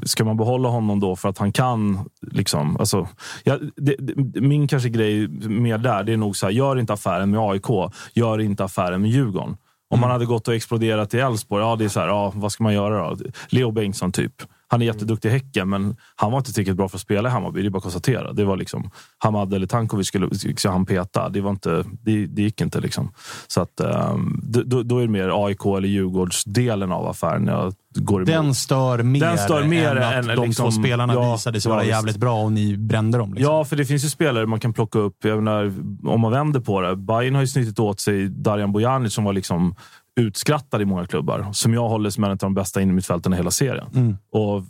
ska 0.03 0.25
man 0.25 0.37
behålla 0.37 0.69
honom 0.69 1.01
då 1.01 1.17
för 1.17 1.29
att 1.29 1.39
han 1.39 1.53
kan... 1.53 2.09
Liksom, 2.33 2.77
alltså, 2.77 3.09
ja, 3.45 3.59
det, 3.77 3.95
det, 3.99 4.41
min 4.41 4.69
kanske 4.69 4.89
grej 4.89 5.29
med 5.49 5.81
där, 5.81 6.05
det 6.05 6.13
är 6.13 6.17
nog 6.17 6.37
så 6.37 6.47
här, 6.47 6.53
gör 6.53 6.79
inte 6.79 6.93
affären 6.93 7.31
med 7.31 7.41
AIK. 7.41 7.93
Gör 8.15 8.41
inte 8.41 8.65
affären 8.65 9.01
med 9.03 9.11
Djurgården. 9.11 9.57
Om 9.91 10.01
man 10.01 10.11
hade 10.11 10.27
gått 10.27 10.49
och 10.49 10.55
exploderat 10.55 11.15
i 11.15 11.19
Elfsborg, 11.19 11.65
ja, 11.65 11.77
det 11.77 11.85
är 11.85 11.89
så 11.89 12.01
här, 12.01 12.09
ja, 12.09 12.33
vad 12.35 12.53
ska 12.53 12.65
man 12.65 12.75
göra 12.75 13.11
då? 13.11 13.17
Leo 13.49 13.71
Bengtsson 13.71 14.13
typ. 14.13 14.33
Han 14.77 14.83
är 14.83 14.87
jätteduktig 14.87 15.29
i 15.29 15.33
Häcken, 15.33 15.69
men 15.69 15.97
han 16.17 16.31
var 16.33 16.39
inte 16.39 16.53
tillräckligt 16.53 16.77
bra 16.77 16.89
för 16.89 16.97
att 16.97 17.03
spela 17.03 17.29
i 17.29 17.33
Hammarby. 17.33 17.63
Det 17.63 17.69
är 17.69 17.71
bara 17.71 17.79
att 17.79 17.83
konstatera. 17.83 18.33
Det 18.33 18.45
var 18.45 18.57
liksom, 18.57 18.91
Hamad 19.19 19.55
eller 19.55 19.67
Tankovic 19.67 20.07
skulle, 20.07 20.35
skulle 20.35 20.73
han 20.73 20.87
peta. 20.87 21.29
Det, 21.29 21.41
var 21.41 21.51
inte, 21.51 21.85
det, 22.03 22.27
det 22.27 22.43
gick 22.43 22.61
inte. 22.61 22.81
Liksom. 22.81 23.13
Så 23.47 23.61
att, 23.61 23.81
um, 24.13 24.41
då, 24.45 24.83
då 24.83 24.99
är 24.99 25.03
det 25.03 25.09
mer 25.09 25.47
AIK 25.47 25.65
eller 25.65 25.89
Djurgårdsdelen 25.89 26.93
av 26.93 27.07
affären 27.07 27.47
jag 27.47 27.75
går 27.95 28.17
emot. 28.17 28.27
Den 28.27 28.55
stör 28.55 29.03
mer, 29.03 29.21
Den 29.21 29.39
stör 29.39 29.65
mer 29.65 29.97
än 29.97 30.03
att 30.03 30.15
än, 30.15 30.37
de 30.37 30.47
liksom- 30.47 30.71
två 30.71 30.71
spelarna 30.71 31.15
ja, 31.15 31.33
visade 31.33 31.61
sig 31.61 31.71
ja, 31.71 31.75
vara 31.77 31.87
jävligt 31.87 32.17
bra 32.17 32.43
och 32.43 32.53
ni 32.53 32.77
brände 32.77 33.19
dem. 33.19 33.35
Liksom. 33.35 33.53
Ja, 33.53 33.65
för 33.65 33.77
det 33.77 33.85
finns 33.85 34.05
ju 34.05 34.09
spelare 34.09 34.47
man 34.47 34.61
kan 34.61 34.73
plocka 34.73 34.99
upp. 34.99 35.25
Menar, 35.25 35.73
om 36.05 36.21
man 36.21 36.33
vänder 36.33 36.61
på 36.61 36.81
det. 36.81 36.97
Bayern 36.97 37.35
har 37.35 37.43
ju 37.43 37.49
snitit 37.49 37.79
åt 37.79 38.01
sig 38.01 38.29
Darjan 38.29 38.73
Bojanic 38.73 39.15
som 39.15 39.25
var 39.25 39.33
liksom 39.33 39.75
utskrattad 40.21 40.83
i 40.83 40.85
många 40.85 41.07
klubbar. 41.07 41.47
Som 41.53 41.75
jag 41.75 41.89
håller 41.89 42.11
som 42.11 42.25
en 42.25 42.31
av 42.31 42.37
de 42.37 42.55
bästa 42.55 42.83
innermittfältarna 42.83 43.37
i 43.37 43.39
hela 43.39 43.51
serien. 43.51 43.87
Mm. 43.95 44.17
Och 44.33 44.63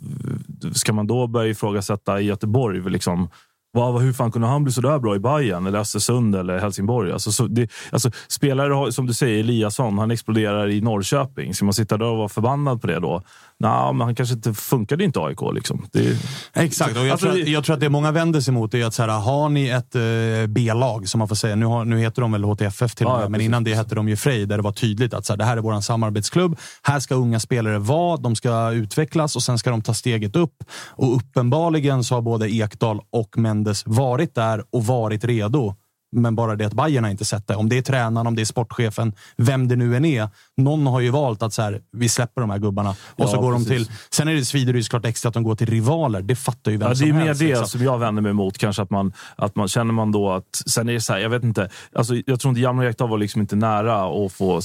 ska 0.73 0.93
man 0.93 1.07
då 1.07 1.27
börja 1.27 1.49
ifrågasätta 1.49 2.21
i 2.21 2.25
Göteborg, 2.25 2.89
liksom, 2.89 3.29
vad, 3.71 3.93
vad, 3.93 4.01
hur 4.01 4.13
fan 4.13 4.31
kunde 4.31 4.47
han 4.47 4.63
bli 4.63 4.73
så 4.73 4.81
där 4.81 4.99
bra 4.99 5.15
i 5.15 5.19
Bayern 5.19 5.67
eller 5.67 5.79
Östersund 5.79 6.35
eller 6.35 6.59
Helsingborg? 6.59 7.11
Alltså, 7.11 7.31
så 7.31 7.47
det, 7.47 7.71
alltså, 7.91 8.11
spelare 8.27 8.73
har, 8.73 8.91
som 8.91 9.05
du 9.05 9.13
säger, 9.13 9.39
Eliasson, 9.39 9.97
han 9.97 10.11
exploderar 10.11 10.69
i 10.69 10.81
Norrköping. 10.81 11.53
Ska 11.53 11.65
man 11.65 11.73
sitta 11.73 11.97
där 11.97 12.05
och 12.05 12.17
vara 12.17 12.29
förbannad 12.29 12.81
på 12.81 12.87
det 12.87 12.99
då? 12.99 13.21
Nej, 13.59 13.93
men 13.93 14.01
han 14.01 14.15
kanske 14.15 14.35
inte 14.35 14.53
funkade 14.53 15.03
inte 15.03 15.19
AIK. 15.19 15.39
Liksom. 15.53 15.85
Det, 15.91 16.17
Exakt, 16.53 16.97
och 16.97 17.05
jag, 17.05 17.11
Alltså, 17.11 17.27
tror, 17.27 17.41
att, 17.41 17.47
jag 17.47 17.63
tror 17.63 17.73
att 17.73 17.79
det 17.79 17.89
många 17.89 18.11
vänder 18.11 18.41
sig 18.41 18.53
mot 18.53 18.73
är 18.73 18.85
att 18.85 18.93
så 18.93 19.01
här, 19.01 19.09
har 19.09 19.49
ni 19.49 19.67
ett 19.67 19.95
eh, 19.95 20.47
B-lag, 20.47 21.09
som 21.09 21.19
man 21.19 21.27
får 21.27 21.35
säga, 21.35 21.55
nu, 21.55 21.65
har, 21.65 21.85
nu 21.85 21.99
heter 21.99 22.21
de 22.21 22.31
väl 22.31 22.43
HTFF 22.43 22.95
till 22.95 23.05
och 23.05 23.11
Ja, 23.11 23.15
med, 23.15 23.23
ja, 23.25 23.29
men 23.29 23.33
precis, 23.33 23.45
innan 23.45 23.63
det 23.63 23.75
hette 23.75 23.95
de 23.95 24.09
ju 24.09 24.15
Frej, 24.15 24.45
där 24.45 24.57
det 24.57 24.63
var 24.63 24.71
tydligt 24.71 25.13
att 25.13 25.25
så 25.25 25.33
här, 25.33 25.37
det 25.37 25.45
här 25.45 25.57
är 25.57 25.61
vår 25.61 25.81
samarbetsklubb. 25.81 26.57
Här 26.83 26.99
ska 26.99 27.15
unga 27.15 27.39
spelare 27.39 27.79
vara, 27.79 28.17
de 28.17 28.35
ska 28.35 28.71
utvecklas 28.71 29.35
och 29.35 29.43
sen 29.43 29.57
ska 29.57 29.69
de 29.69 29.81
ta 29.81 29.93
steget 29.93 30.35
upp. 30.35 30.63
Och 30.85 31.15
uppenbarligen 31.15 32.03
så 32.03 32.15
har 32.15 32.21
både 32.21 32.51
Ekdal 32.53 33.01
och 33.11 33.37
Mendes 33.37 33.83
varit 33.85 34.35
där 34.35 34.63
och 34.69 34.85
varit 34.85 35.23
redo. 35.23 35.75
Men 36.11 36.35
bara 36.35 36.55
det 36.55 36.65
att 36.65 36.73
Bayern 36.73 37.03
har 37.03 37.11
inte 37.11 37.25
sett 37.25 37.47
det. 37.47 37.55
Om 37.55 37.69
det 37.69 37.77
är 37.77 37.81
tränaren, 37.81 38.27
om 38.27 38.35
det 38.35 38.41
är 38.41 38.45
sportchefen, 38.45 39.13
vem 39.37 39.67
det 39.67 39.75
nu 39.75 39.95
än 39.95 40.05
är. 40.05 40.29
Någon 40.57 40.87
har 40.87 40.99
ju 40.99 41.09
valt 41.09 41.43
att 41.43 41.53
så 41.53 41.61
här, 41.61 41.81
vi 41.91 42.09
släpper 42.09 42.41
de 42.41 42.49
här 42.49 42.57
gubbarna. 42.57 42.89
Och 42.89 42.95
Ja, 43.15 43.27
så 43.27 43.41
går 43.41 43.51
de 43.51 43.65
precis. 43.65 43.87
till... 43.87 43.95
Sen 44.11 44.27
är 44.27 44.33
det, 44.33 44.45
svider 44.45 44.73
det 44.73 44.79
ju 44.79 44.83
såklart 44.83 45.05
extra 45.05 45.27
att 45.27 45.33
de 45.33 45.43
går 45.43 45.55
till 45.55 45.67
rivaler. 45.67 46.21
Det 46.21 46.35
fattar 46.35 46.71
ju 46.71 46.77
vem 46.77 46.85
Ja, 46.85 46.89
det 46.89 46.95
som 46.95 47.09
är 47.09 47.13
mer 47.13 47.25
helst. 47.25 47.41
det 47.41 47.47
liksom. 47.47 47.67
som 47.67 47.83
jag 47.83 47.97
vänder 47.97 48.21
mig 48.21 48.29
emot. 48.29 48.57
Kanske 48.57 48.81
att 48.81 48.89
man, 48.89 49.13
att 49.35 49.55
man 49.55 49.67
känner 49.67 49.93
man 49.93 50.11
då 50.11 50.31
att... 50.31 50.61
Sen 50.65 50.89
är 50.89 50.93
det 50.93 51.01
så 51.01 51.13
här, 51.13 51.19
jag 51.19 51.29
vet 51.29 51.43
inte. 51.43 51.69
Alltså, 51.95 52.15
jag 52.25 52.39
tror 52.39 52.49
inte 52.49 52.61
Hjalmar 52.61 52.85
Ekdal 52.85 53.09
var 53.09 53.17
liksom 53.17 53.41
inte 53.41 53.55
nära 53.55 54.25
att 54.25 54.33
få... 54.33 54.61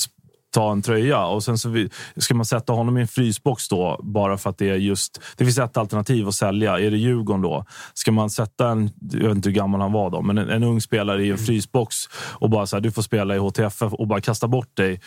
ta 0.52 0.72
en 0.72 0.82
tröja. 0.82 1.26
Och 1.26 1.44
sen 1.44 1.58
så 1.58 1.86
ska 2.16 2.34
man 2.34 2.46
sätta 2.46 2.72
honom 2.72 2.98
i 2.98 3.00
en 3.00 3.08
frysbox 3.08 3.68
då, 3.68 4.00
bara 4.02 4.38
för 4.38 4.50
att 4.50 4.58
det 4.58 4.70
är 4.70 4.76
just... 4.76 5.20
Det 5.36 5.44
finns 5.44 5.58
ett 5.58 5.76
alternativ 5.76 6.28
att 6.28 6.34
sälja. 6.34 6.78
Är 6.78 6.90
det 6.90 6.96
Djurgården 6.96 7.42
då? 7.42 7.64
Ska 7.94 8.12
man 8.12 8.30
sätta 8.30 8.68
en, 8.68 8.90
jag 9.12 9.28
vet 9.28 9.36
inte 9.36 9.48
hur 9.48 9.56
gammal 9.56 9.80
han 9.80 9.92
var 9.92 10.10
då, 10.10 10.22
men 10.22 10.38
en, 10.38 10.50
en 10.50 10.62
ung 10.62 10.80
spelare 10.80 11.24
i 11.24 11.30
en 11.30 11.38
frysbox 11.38 11.96
och 12.14 12.50
bara 12.50 12.66
så 12.66 12.76
här, 12.76 12.80
du 12.80 12.92
får 12.92 13.02
spela 13.02 13.34
i 13.34 13.38
HTFF 13.38 13.92
och 13.92 14.06
bara 14.06 14.20
kasta 14.20 14.48
bort 14.48 14.76
dig. 14.76 15.00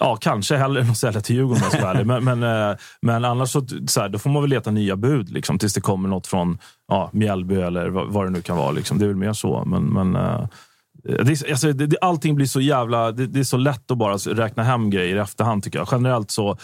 Ja, 0.00 0.16
kanske 0.16 0.56
hellre 0.56 0.82
än 0.82 0.90
att 0.90 0.98
sälja 0.98 1.20
till 1.20 1.36
Djurgården 1.36 1.62
om 1.62 1.78
jag 1.80 2.06
men, 2.06 2.24
men, 2.24 2.42
eh, 2.42 2.76
men 3.02 3.24
annars 3.24 3.50
så, 3.50 3.66
så 3.86 4.00
här, 4.00 4.08
då 4.08 4.18
får 4.18 4.30
man 4.30 4.42
väl 4.42 4.50
leta 4.50 4.70
nya 4.70 4.96
bud 4.96 5.30
liksom, 5.30 5.58
tills 5.58 5.74
det 5.74 5.80
kommer 5.80 6.08
något 6.08 6.26
från 6.26 6.58
ja, 6.88 7.10
Mjällby 7.12 7.54
eller 7.54 7.88
vad, 7.88 8.12
vad 8.12 8.26
det 8.26 8.30
nu 8.30 8.42
kan 8.42 8.56
vara. 8.56 8.70
Liksom. 8.70 8.98
Det 8.98 9.04
är 9.04 9.08
väl 9.08 9.16
mer 9.16 9.32
så. 9.32 9.64
Men, 9.66 9.84
men 9.84 10.16
eh, 10.16 10.46
Eh, 11.08 11.24
det, 11.24 11.32
är- 11.32 11.50
alltså, 11.50 11.72
det, 11.72 11.96
allting 12.00 12.34
blir 12.34 12.46
så 12.46 12.60
jävla... 12.60 13.12
Det, 13.12 13.26
det 13.26 13.40
är 13.40 13.44
så 13.44 13.56
lätt 13.56 13.90
att 13.90 13.98
bara 13.98 14.16
räkna 14.16 14.62
hem 14.62 14.90
grejer 14.90 15.16
i 15.16 15.18
efterhand 15.18 15.62
tycker 15.62 15.78
jag. 15.78 15.88
Generellt 15.92 16.30
så, 16.30 16.50
eh, 16.50 16.56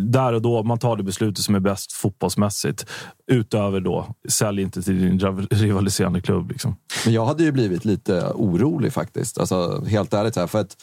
där 0.00 0.32
och 0.32 0.42
då, 0.42 0.62
man 0.62 0.78
tar 0.78 0.96
det 0.96 1.02
beslutet 1.02 1.44
som 1.44 1.54
är 1.54 1.60
bäst 1.60 1.92
fotbollsmässigt. 1.92 2.86
Utöver 3.30 3.80
då, 3.80 4.06
sälj 4.28 4.62
inte 4.62 4.82
till 4.82 5.00
din 5.00 5.46
rivaliserande 5.50 6.20
klubb. 6.20 6.50
Liksom. 6.50 6.76
Men 7.04 7.14
jag 7.14 7.26
hade 7.26 7.44
ju 7.44 7.52
blivit 7.52 7.84
lite 7.84 8.32
orolig 8.34 8.92
faktiskt. 8.92 9.38
Alltså, 9.38 9.84
helt 9.84 10.14
ärligt. 10.14 10.36
Här, 10.36 10.46
för 10.46 10.60
att, 10.60 10.76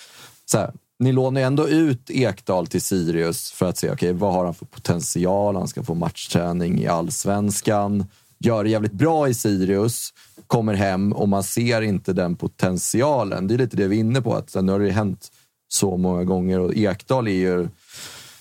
så 0.45 0.57
här, 0.57 0.71
ni 0.99 1.11
lånar 1.11 1.41
ju 1.41 1.47
ändå 1.47 1.67
ut 1.67 2.09
Ekdal 2.09 2.67
till 2.67 2.81
Sirius 2.81 3.51
för 3.51 3.69
att 3.69 3.77
se 3.77 3.91
okay, 3.91 4.11
vad 4.13 4.33
har 4.33 4.45
han 4.45 4.53
för 4.53 4.65
potential. 4.65 5.55
Han 5.55 5.67
ska 5.67 5.83
få 5.83 5.95
matchträning 5.95 6.81
i 6.81 6.87
allsvenskan. 6.87 8.05
Gör 8.43 8.63
det 8.63 8.69
jävligt 8.69 8.91
bra 8.93 9.29
i 9.29 9.33
Sirius. 9.33 10.13
Kommer 10.47 10.73
hem 10.73 11.13
och 11.13 11.29
man 11.29 11.43
ser 11.43 11.81
inte 11.81 12.13
den 12.13 12.35
potentialen. 12.35 13.47
Det 13.47 13.53
är 13.53 13.57
lite 13.57 13.77
det 13.77 13.87
vi 13.87 13.95
är 13.95 13.99
inne 13.99 14.21
på. 14.21 14.35
Att, 14.35 14.55
nu 14.63 14.71
har 14.71 14.79
det 14.79 14.91
hänt 14.91 15.31
så 15.67 15.97
många 15.97 16.23
gånger 16.23 16.59
och 16.59 16.73
Ekdal 16.75 17.27
är 17.27 17.31
ju 17.31 17.67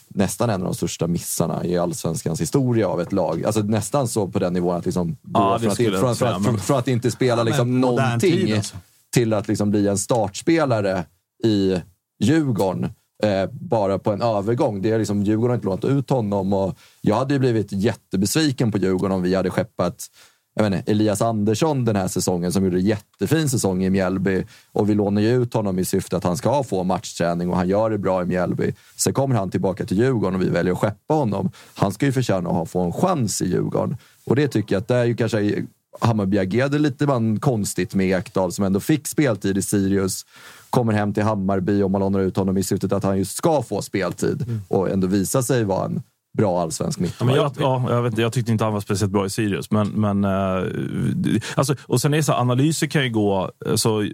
nästan 0.08 0.50
en 0.50 0.60
av 0.60 0.66
de 0.66 0.74
största 0.74 1.06
missarna 1.06 1.64
i 1.64 1.78
allsvenskans 1.78 2.40
historia 2.40 2.88
av 2.88 3.00
ett 3.00 3.12
lag. 3.12 3.44
Alltså 3.44 3.62
nästan 3.62 4.08
så 4.08 4.28
på 4.28 4.38
den 4.38 4.52
nivån 4.52 4.76
att 4.76 4.84
liksom 4.84 5.16
gå 5.22 5.40
Ja, 5.40 5.58
från, 5.58 5.70
att, 5.70 5.76
från, 6.00 6.16
säga, 6.16 6.32
från, 6.32 6.42
men- 6.42 6.60
från, 6.60 6.78
att 6.78 6.88
inte 6.88 7.10
spela 7.10 7.40
Ja, 7.40 7.44
liksom 7.44 7.80
någonting 7.80 8.52
alltså. 8.52 8.76
till 9.12 9.32
att 9.32 9.48
liksom 9.48 9.70
bli 9.70 9.88
en 9.88 9.98
startspelare 9.98 11.04
i 11.44 11.80
Djurgården. 12.22 12.88
Eh, 13.22 13.50
bara 13.52 13.98
på 13.98 14.12
en 14.12 14.22
övergång. 14.22 14.82
Det 14.82 14.90
är 14.90 14.98
liksom, 14.98 15.22
Djurgården 15.22 15.50
har 15.50 15.54
inte 15.54 15.66
lånat 15.66 15.84
ut 15.84 16.10
honom. 16.10 16.52
Och 16.52 16.78
jag 17.00 17.16
hade 17.16 17.34
ju 17.34 17.40
blivit 17.40 17.72
jättebesviken 17.72 18.72
på 18.72 18.78
Djurgården 18.78 19.16
om 19.16 19.22
vi 19.22 19.34
hade 19.34 19.50
skeppat 19.50 20.08
jag 20.54 20.62
menar, 20.62 20.82
Elias 20.86 21.22
Andersson 21.22 21.84
den 21.84 21.96
här 21.96 22.08
säsongen 22.08 22.52
som 22.52 22.64
gjorde 22.64 22.76
en 22.76 22.84
jättefin 22.84 23.48
säsong 23.48 23.84
i 23.84 23.90
Mjällby. 23.90 24.44
Och 24.72 24.90
vi 24.90 24.94
lånar 24.94 25.22
ju 25.22 25.42
ut 25.42 25.54
honom 25.54 25.78
i 25.78 25.84
syfte 25.84 26.16
att 26.16 26.24
han 26.24 26.36
ska 26.36 26.62
få 26.62 26.84
matchträning 26.84 27.50
och 27.50 27.56
han 27.56 27.68
gör 27.68 27.90
det 27.90 27.98
bra 27.98 28.22
i 28.22 28.24
Mjällby. 28.24 28.74
Sen 28.96 29.12
kommer 29.12 29.34
han 29.36 29.50
tillbaka 29.50 29.84
till 29.84 29.98
Djurgården 29.98 30.34
och 30.34 30.42
vi 30.42 30.48
väljer 30.48 30.72
att 30.72 30.78
skeppa 30.78 31.14
honom. 31.14 31.50
Han 31.74 31.92
ska 31.92 32.06
ju 32.06 32.12
förtjäna 32.12 32.50
att 32.50 32.70
få 32.70 32.80
en 32.80 32.92
chans 32.92 33.42
i 33.42 33.46
Djurgården. 33.46 33.96
Och 34.24 34.36
det 34.36 34.48
tycker 34.48 34.74
jag 34.74 34.80
att 34.80 34.88
det 34.88 34.94
är 34.94 35.04
ju 35.04 35.16
kanske 35.16 35.64
Hammarby 36.00 36.38
agerade 36.38 36.78
lite 36.78 37.06
man 37.06 37.40
konstigt 37.40 37.94
med 37.94 38.18
Ekdal 38.18 38.52
som 38.52 38.64
ändå 38.64 38.80
fick 38.80 39.08
speltid 39.08 39.58
i 39.58 39.62
Sirius. 39.62 40.26
Kommer 40.72 40.92
hem 40.92 41.14
till 41.14 41.22
Hammarby 41.22 41.82
och 41.82 41.90
man 41.90 42.00
lånar 42.00 42.20
ut 42.20 42.36
honom 42.36 42.58
i 42.58 42.62
syftet 42.62 42.92
att 42.92 43.04
han 43.04 43.18
just 43.18 43.36
ska 43.36 43.62
få 43.62 43.82
speltid 43.82 44.60
och 44.68 44.90
ändå 44.90 45.06
visa 45.06 45.42
sig 45.42 45.64
vara 45.64 45.84
en 45.86 46.02
bra 46.38 46.60
allsvensk 46.62 46.98
Ja, 47.00 47.02
mittback. 47.02 47.36
jag, 47.36 47.52
ja, 47.58 47.86
jag, 47.94 48.02
vet, 48.02 48.18
jag 48.18 48.32
tyckte 48.32 48.52
inte 48.52 48.64
han 48.64 48.72
var 48.72 48.80
speciellt 48.80 49.12
bra 49.12 49.26
i 49.26 49.30
Sirius. 49.30 49.70
Men, 49.70 49.88
men, 49.88 50.24
eh, 50.24 51.40
alltså, 51.54 51.74
och 51.82 52.00
sen 52.00 52.12
är 52.14 52.16
det 52.18 52.22
så 52.22 52.32
här, 52.32 52.40
analyser 52.40 52.86
kan 52.86 53.04
ju 53.04 53.10
gå... 53.10 53.50
eh, 53.66 53.74
Så, 53.74 54.06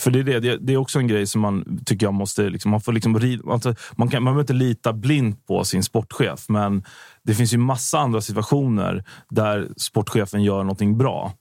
för 0.00 0.10
det 0.10 0.18
är, 0.20 0.40
det, 0.40 0.56
det- 0.56 0.72
är 0.72 0.76
också 0.76 0.98
en 0.98 1.06
grej 1.06 1.26
som 1.26 1.40
man 1.40 1.80
tycker 1.86 2.06
jag 2.06 2.14
måste... 2.14 2.42
Liksom, 2.42 2.70
man, 2.70 2.80
får 2.80 2.92
liksom, 2.92 3.40
alltså, 3.50 3.74
man, 3.96 4.08
kan, 4.08 4.22
man 4.22 4.32
behöver 4.34 4.40
inte 4.42 4.52
lita 4.52 4.92
blint 4.92 5.46
på 5.46 5.64
sin 5.64 5.82
sportchef, 5.82 6.44
men 6.48 6.82
det 7.22 7.34
finns 7.34 7.54
ju 7.54 7.58
massa 7.58 7.98
andra 7.98 8.20
situationer 8.20 9.04
där 9.30 9.68
sportchefen 9.76 10.42
gör 10.42 10.58
någonting 10.58 10.98
bra. 10.98 11.32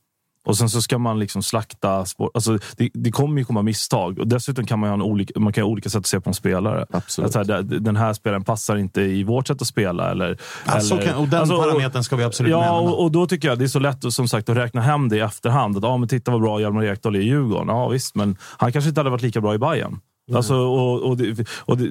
Och 0.49 0.57
sen 0.57 0.69
så 0.69 0.81
ska 0.81 0.97
man 0.97 1.19
liksom 1.19 1.43
slakta... 1.43 2.05
Sport, 2.05 2.31
alltså 2.33 2.57
det, 2.77 2.89
det 2.93 3.11
kommer 3.11 3.39
ju 3.39 3.45
komma 3.45 3.61
misstag. 3.61 4.19
Och 4.19 4.27
dessutom 4.27 4.65
kan 4.65 4.79
man 4.79 4.89
ha, 4.89 4.93
en 4.93 5.01
olika, 5.01 5.39
man 5.39 5.53
kan 5.53 5.63
ha 5.63 5.69
olika 5.69 5.89
sätt 5.89 5.99
att 5.99 6.05
se 6.07 6.19
på 6.19 6.29
en 6.29 6.33
spelare. 6.33 6.85
Absolut. 6.91 7.35
Att 7.35 7.47
här, 7.47 7.61
den 7.61 7.95
här 7.95 8.13
spelaren 8.13 8.43
passar 8.43 8.75
inte 8.77 9.01
i 9.01 9.23
vårt 9.23 9.47
sätt 9.47 9.61
att 9.61 9.67
spela. 9.67 10.11
Eller, 10.11 10.37
Ja, 10.65 10.79
så 10.79 10.95
eller, 10.95 11.07
kan- 11.07 11.15
och 11.15 11.27
den 11.27 11.39
Alltså, 11.39 11.57
parametern 11.57 12.03
ska 12.03 12.15
vi 12.15 12.23
absolut 12.23 12.51
ja, 12.51 12.59
nämna. 12.61 12.79
och, 12.79 13.03
och 13.03 13.11
då 13.11 13.25
tycker 13.27 13.47
jag 13.47 13.59
det 13.59 13.65
är 13.65 13.67
så 13.67 13.79
lätt 13.79 14.13
som 14.13 14.27
sagt, 14.27 14.49
att 14.49 14.57
räkna 14.57 14.81
hem 14.81 15.09
det 15.09 15.15
i 15.17 15.19
efterhand. 15.19 15.77
Att, 15.77 15.83
ja, 15.83 15.97
men 15.97 16.09
titta 16.09 16.31
vad 16.31 16.41
bra 16.41 16.61
Hjalmar 16.61 16.83
Ekdal 16.83 17.15
är 17.15 17.19
i 17.19 17.23
Djurgården. 17.23 17.67
Ja, 17.67 17.87
visst, 17.87 18.15
men 18.15 18.37
han 18.57 18.71
kanske 18.71 18.89
inte 18.89 18.99
hade 18.99 19.09
varit 19.09 19.21
lika 19.21 19.41
bra 19.41 19.53
i 19.53 19.57
Bayern. 19.57 19.99
Mm. 20.29 20.37
Alltså, 20.37 20.55
och, 20.55 21.01
och, 21.01 21.17
det, 21.17 21.47
och 21.59 21.77
det, 21.77 21.89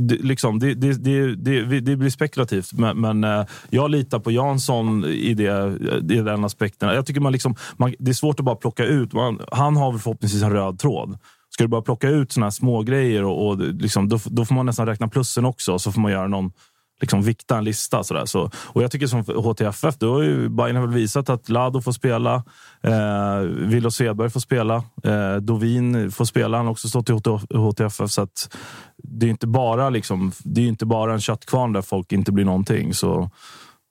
det, 0.00 0.14
liksom, 0.14 0.58
det, 0.58 0.74
det, 0.74 1.96
blir 1.96 2.10
spekulativt, 2.10 2.72
men, 2.72 3.00
men 3.00 3.24
eh, 3.24 3.46
jag 3.70 3.90
litar 3.90 4.18
på 4.18 4.30
Jansson 4.30 5.04
i, 5.04 5.34
det, 5.34 5.78
i 6.14 6.16
den 6.16 6.44
aspekten. 6.44 6.88
Jag 6.88 7.06
tycker 7.06 7.20
man 7.20 7.32
liksom, 7.32 7.54
man, 7.76 7.94
det 7.98 8.10
är 8.10 8.14
svårt 8.14 8.40
att 8.40 8.46
bara 8.46 8.56
plocka 8.56 8.84
ut. 8.84 9.12
Man, 9.12 9.40
han 9.52 9.76
har 9.76 9.92
väl 9.92 10.00
förhoppningsvis 10.00 10.42
en 10.42 10.50
röd 10.50 10.78
tråd. 10.78 11.18
Ska 11.50 11.64
du 11.64 11.68
bara 11.68 11.82
plocka 11.82 12.08
ut 12.08 12.32
såna 12.32 12.46
här 12.46 12.50
små 12.50 12.82
grejer 12.82 13.24
och, 13.24 13.48
och 13.48 13.58
liksom, 13.58 14.08
då, 14.08 14.18
då 14.24 14.44
får 14.44 14.54
man 14.54 14.66
nästan 14.66 14.86
räkna 14.86 15.08
plussen 15.08 15.44
också. 15.44 15.78
Så 15.78 15.92
får 15.92 16.00
man 16.00 16.12
göra 16.12 16.28
någon 16.28 16.52
liksom 17.00 17.22
vikta 17.22 17.58
en 17.58 17.64
lista. 17.64 18.04
Sådär. 18.04 18.24
Så, 18.24 18.50
och 18.56 18.82
jag 18.82 18.90
tycker 18.90 19.06
som 19.06 19.20
HTFF, 19.20 19.98
då 19.98 20.14
har 20.14 20.22
ju 20.22 20.48
Bayern 20.48 20.76
har 20.76 20.86
väl 20.86 20.94
visat 20.94 21.28
att 21.28 21.48
Lado 21.48 21.80
får 21.80 21.92
spela, 21.92 22.34
eh, 22.82 23.38
Willow 23.40 23.90
Sveberg 23.90 24.30
får 24.30 24.40
spela, 24.40 24.74
eh, 25.04 25.36
Dovin 25.36 26.10
får 26.10 26.24
spela. 26.24 26.56
Han 26.56 26.66
har 26.66 26.72
också 26.72 26.88
stått 26.88 27.10
i 27.10 27.12
HTFF. 27.56 28.10
Så 28.10 28.22
att 28.22 28.56
det 28.96 29.26
är 29.26 29.30
inte 29.30 29.46
bara 29.46 29.90
liksom, 29.90 30.32
det 30.38 30.60
är 30.60 30.66
inte 30.66 30.86
bara 30.86 31.12
en 31.12 31.20
köttkvarn 31.20 31.72
där 31.72 31.82
folk 31.82 32.12
inte 32.12 32.32
blir 32.32 32.44
någonting. 32.44 32.94
Så 32.94 33.30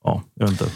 ja, 0.04 0.22
jag 0.34 0.48
vet 0.48 0.62
inte. 0.62 0.74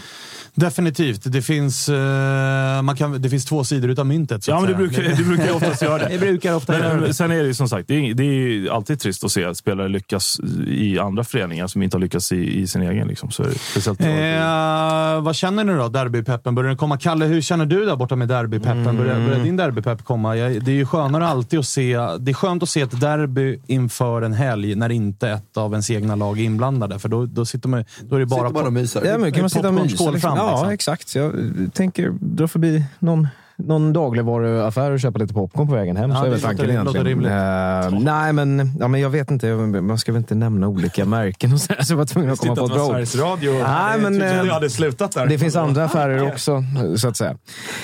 Definitivt. 0.58 1.22
Det 1.24 1.42
finns, 1.42 1.90
eh, 1.90 2.82
man 2.82 2.96
kan, 2.96 3.22
det 3.22 3.30
finns 3.30 3.46
två 3.46 3.64
sidor 3.64 3.90
utav 3.90 4.06
myntet. 4.06 4.44
Så 4.44 4.52
Ja, 4.52 4.56
men 4.56 4.64
det 4.64 4.78
säga. 4.78 4.88
brukar, 4.88 5.18
det 5.18 5.24
brukar 5.24 5.46
ju 5.46 5.52
oftast 5.52 5.82
göra 5.82 5.98
det. 5.98 6.08
Det 6.18 6.18
brukar 6.18 6.56
ofta 6.56 6.74
men, 6.74 6.82
göra 6.82 7.00
det. 7.00 7.14
Sen 7.14 7.32
är 7.32 7.38
det 7.38 7.48
ju 7.48 7.54
som 7.54 7.70
sagt, 7.70 7.88
det 7.88 7.94
är, 7.96 8.14
det 8.14 8.24
är 8.24 8.72
alltid 8.72 9.00
trist 9.00 9.24
att 9.24 9.32
se 9.32 9.46
att 9.46 9.58
spelare 9.58 9.88
lyckas 9.88 10.40
i 10.68 11.00
andra 11.00 11.24
föreningar 11.24 11.68
som 11.68 11.82
inte 11.84 11.98
har 11.98 12.02
lyckats 12.02 12.32
i, 12.32 12.60
i 12.62 12.68
sin 12.68 12.82
egen. 12.82 13.08
Liksom. 13.08 13.32
Så 13.32 13.44
är 13.44 13.48
det 13.48 13.60
speciellt 13.60 14.02
Eh, 14.02 15.22
vad 15.22 15.36
känner 15.36 15.64
ni 15.64 15.74
då? 15.74 15.88
Derbypeppen. 15.88 16.56
Börjar 16.56 16.68
den 16.68 16.78
komma? 16.78 16.98
Kalle, 16.98 17.26
hur 17.26 17.42
känner 17.42 17.66
du 17.66 17.86
där 17.86 17.96
borta 17.96 18.16
med 18.16 18.28
derbypeppen? 18.28 18.98
Börjar, 18.98 19.28
börjar 19.28 19.44
din 19.44 19.58
derbypepp 19.58 20.04
komma? 20.04 20.36
Jag, 20.36 20.64
det 20.66 20.72
är 20.72 20.76
ju 20.76 20.86
skönare 20.86 21.28
alltid 21.28 21.60
att 21.60 21.66
se... 21.66 21.98
Det 22.20 22.32
är 22.32 22.34
skönt 22.34 22.64
att 22.64 22.70
se 22.70 22.82
ett 22.82 23.02
derby 23.02 23.60
inför 23.68 24.22
en 24.22 24.34
helg 24.34 24.76
när 24.76 24.92
inte 24.92 25.30
ett 25.30 25.58
av 25.58 25.72
ens 25.72 25.92
egna 25.92 26.16
lag 26.16 26.40
är 26.40 26.44
inblandade. 26.44 27.00
För 27.00 27.10
då, 27.10 27.26
då, 27.26 27.46
sitter 27.46 27.70
man, 27.70 27.86
då 28.02 28.16
är 28.16 28.20
det 28.20 28.26
bara... 28.26 28.40
Sitter 28.40 28.54
bara 28.54 28.68
och 28.68 28.74
myser. 28.74 29.06
Ja, 29.06 29.18
men 29.18 29.32
kan 29.32 29.42
man 29.42 29.50
sitta 29.50 29.68
och 29.68 29.74
mysa? 29.74 30.12
Liksom. 30.12 30.47
Ja, 30.50 30.56
liksom. 30.56 30.70
exakt. 30.74 31.16
Jag 31.16 31.34
tänker 31.74 32.14
dra 32.20 32.48
förbi 32.48 32.86
någon, 33.00 33.28
någon 33.58 33.94
dagligvaruaffär 33.94 34.92
och 34.92 35.00
köpa 35.00 35.20
lite 35.20 35.34
popcorn 35.34 35.68
på 35.68 35.74
vägen 35.74 35.98
hem. 35.98 36.10
Ja, 36.10 36.20
så 36.20 36.26
är 36.26 36.30
väl 36.30 36.42
tanken 36.42 36.70
egentligen. 36.70 37.26
Eh, 37.26 38.00
nej, 38.00 38.34
men, 38.34 38.72
ja, 38.80 38.88
men 38.88 39.02
jag 39.02 39.10
vet 39.10 39.32
inte. 39.32 39.56
Man 39.56 39.98
ska 39.98 40.12
väl 40.12 40.20
inte 40.20 40.36
nämna 40.36 40.68
olika 40.68 41.06
märken 41.06 41.54
och 41.54 41.62
så, 41.62 41.74
så 41.80 41.94
jag 41.94 41.98
var 41.98 42.06
tvungen 42.06 42.32
att 42.32 42.40
komma 42.40 42.56
på 42.56 42.66
ett 42.66 42.72
bra 42.72 42.84
ord. 42.86 42.92
Sveriges 42.92 43.16
Radio. 43.16 43.52
Nej, 43.54 44.00
men, 44.02 44.20
jag 44.20 44.46
eh, 44.48 44.54
hade 44.54 44.66
jag 44.66 44.72
slutat 44.72 45.12
där. 45.12 45.28
Det 45.28 45.38
finns 45.40 45.56
andra 45.56 45.84
affärer 45.86 46.28
också, 46.28 46.64
så 46.98 47.08
att 47.08 47.18
säga. 47.18 47.38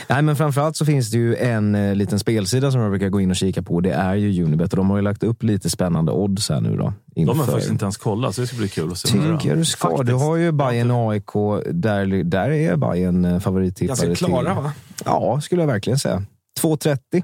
Nej, 0.10 0.22
men 0.22 0.36
framförallt 0.36 0.78
så 0.78 0.86
finns 0.86 1.12
det 1.12 1.18
ju 1.18 1.36
en 1.36 1.76
eh, 1.76 1.96
liten 1.96 2.20
spelsida 2.20 2.72
som 2.72 2.82
jag 2.82 2.90
brukar 2.90 3.10
gå 3.10 3.22
in 3.22 3.30
och 3.30 3.36
kika 3.36 3.62
på. 3.64 3.80
Det 3.80 3.92
är 3.94 4.16
ju 4.16 4.44
Unibet 4.44 4.72
och 4.74 4.78
de 4.78 4.90
har 4.90 4.98
ju 4.98 5.04
lagt 5.04 5.24
upp 5.24 5.44
lite 5.44 5.70
spännande 5.70 6.12
odds 6.12 6.50
här 6.50 6.62
nu 6.62 6.78
då. 6.78 6.94
De 7.16 7.28
har 7.28 7.34
inför- 7.34 7.52
faktiskt 7.52 7.72
inte 7.72 7.86
ens 7.86 7.98
kollat, 7.98 8.36
så 8.36 8.42
det 8.42 8.48
ska 8.48 8.58
bli 8.58 8.70
kul 8.70 8.92
att 8.92 8.98
se. 8.98 9.08
Tycker 9.08 9.50
jag 9.50 9.58
du 9.58 9.66
ska. 9.66 10.04
Du 10.04 10.14
har 10.14 10.36
ju 10.36 10.52
Bayern 10.52 10.92
AIK. 10.92 11.32
Där, 11.72 12.24
där 12.24 12.50
är 12.50 12.76
Bayern 12.76 13.42
favorittippare. 13.42 14.08
Ganska 14.08 14.26
klara, 14.26 14.54
till, 14.54 14.64
va? 14.64 14.72
Ja, 15.06 15.42
skulle 15.42 15.62
jag 15.62 15.68
verkligen 15.68 16.00
säga. 16.00 16.24
2,30 16.62 17.24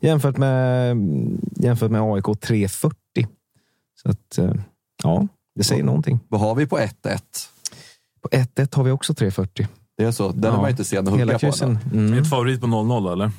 jämfört 0.00 0.36
med, 0.36 0.96
jämfört 1.56 1.90
med 1.90 2.00
AIK 2.00 2.24
3,40. 2.24 3.26
Så 4.02 4.10
att, 4.10 4.38
eh, 4.38 4.54
ja, 5.02 5.26
det 5.54 5.64
säger 5.64 5.82
någonting. 5.84 6.20
Vad 6.28 6.40
har 6.40 6.54
vi 6.54 6.66
på 6.66 6.78
1-1? 6.78 7.20
På 8.22 8.28
1-1 8.28 8.74
har 8.76 8.84
vi 8.84 8.90
också 8.90 9.12
3,40. 9.12 9.66
Det 9.98 10.04
är 10.04 10.12
så. 10.12 10.28
Den 10.32 10.54
är 10.54 10.56
man 10.58 10.70
inte 10.70 10.84
sen 10.84 10.98
att 10.98 11.10
hugga 11.10 11.18
Hela 11.20 11.32
på. 11.32 11.38
kryssen. 11.38 11.78
Är 11.92 11.96
Mm. 11.96 12.18
ett 12.22 12.30
favorit 12.30 12.60
på 12.60 12.66
0-0 12.66 13.12
eller? 13.12 13.30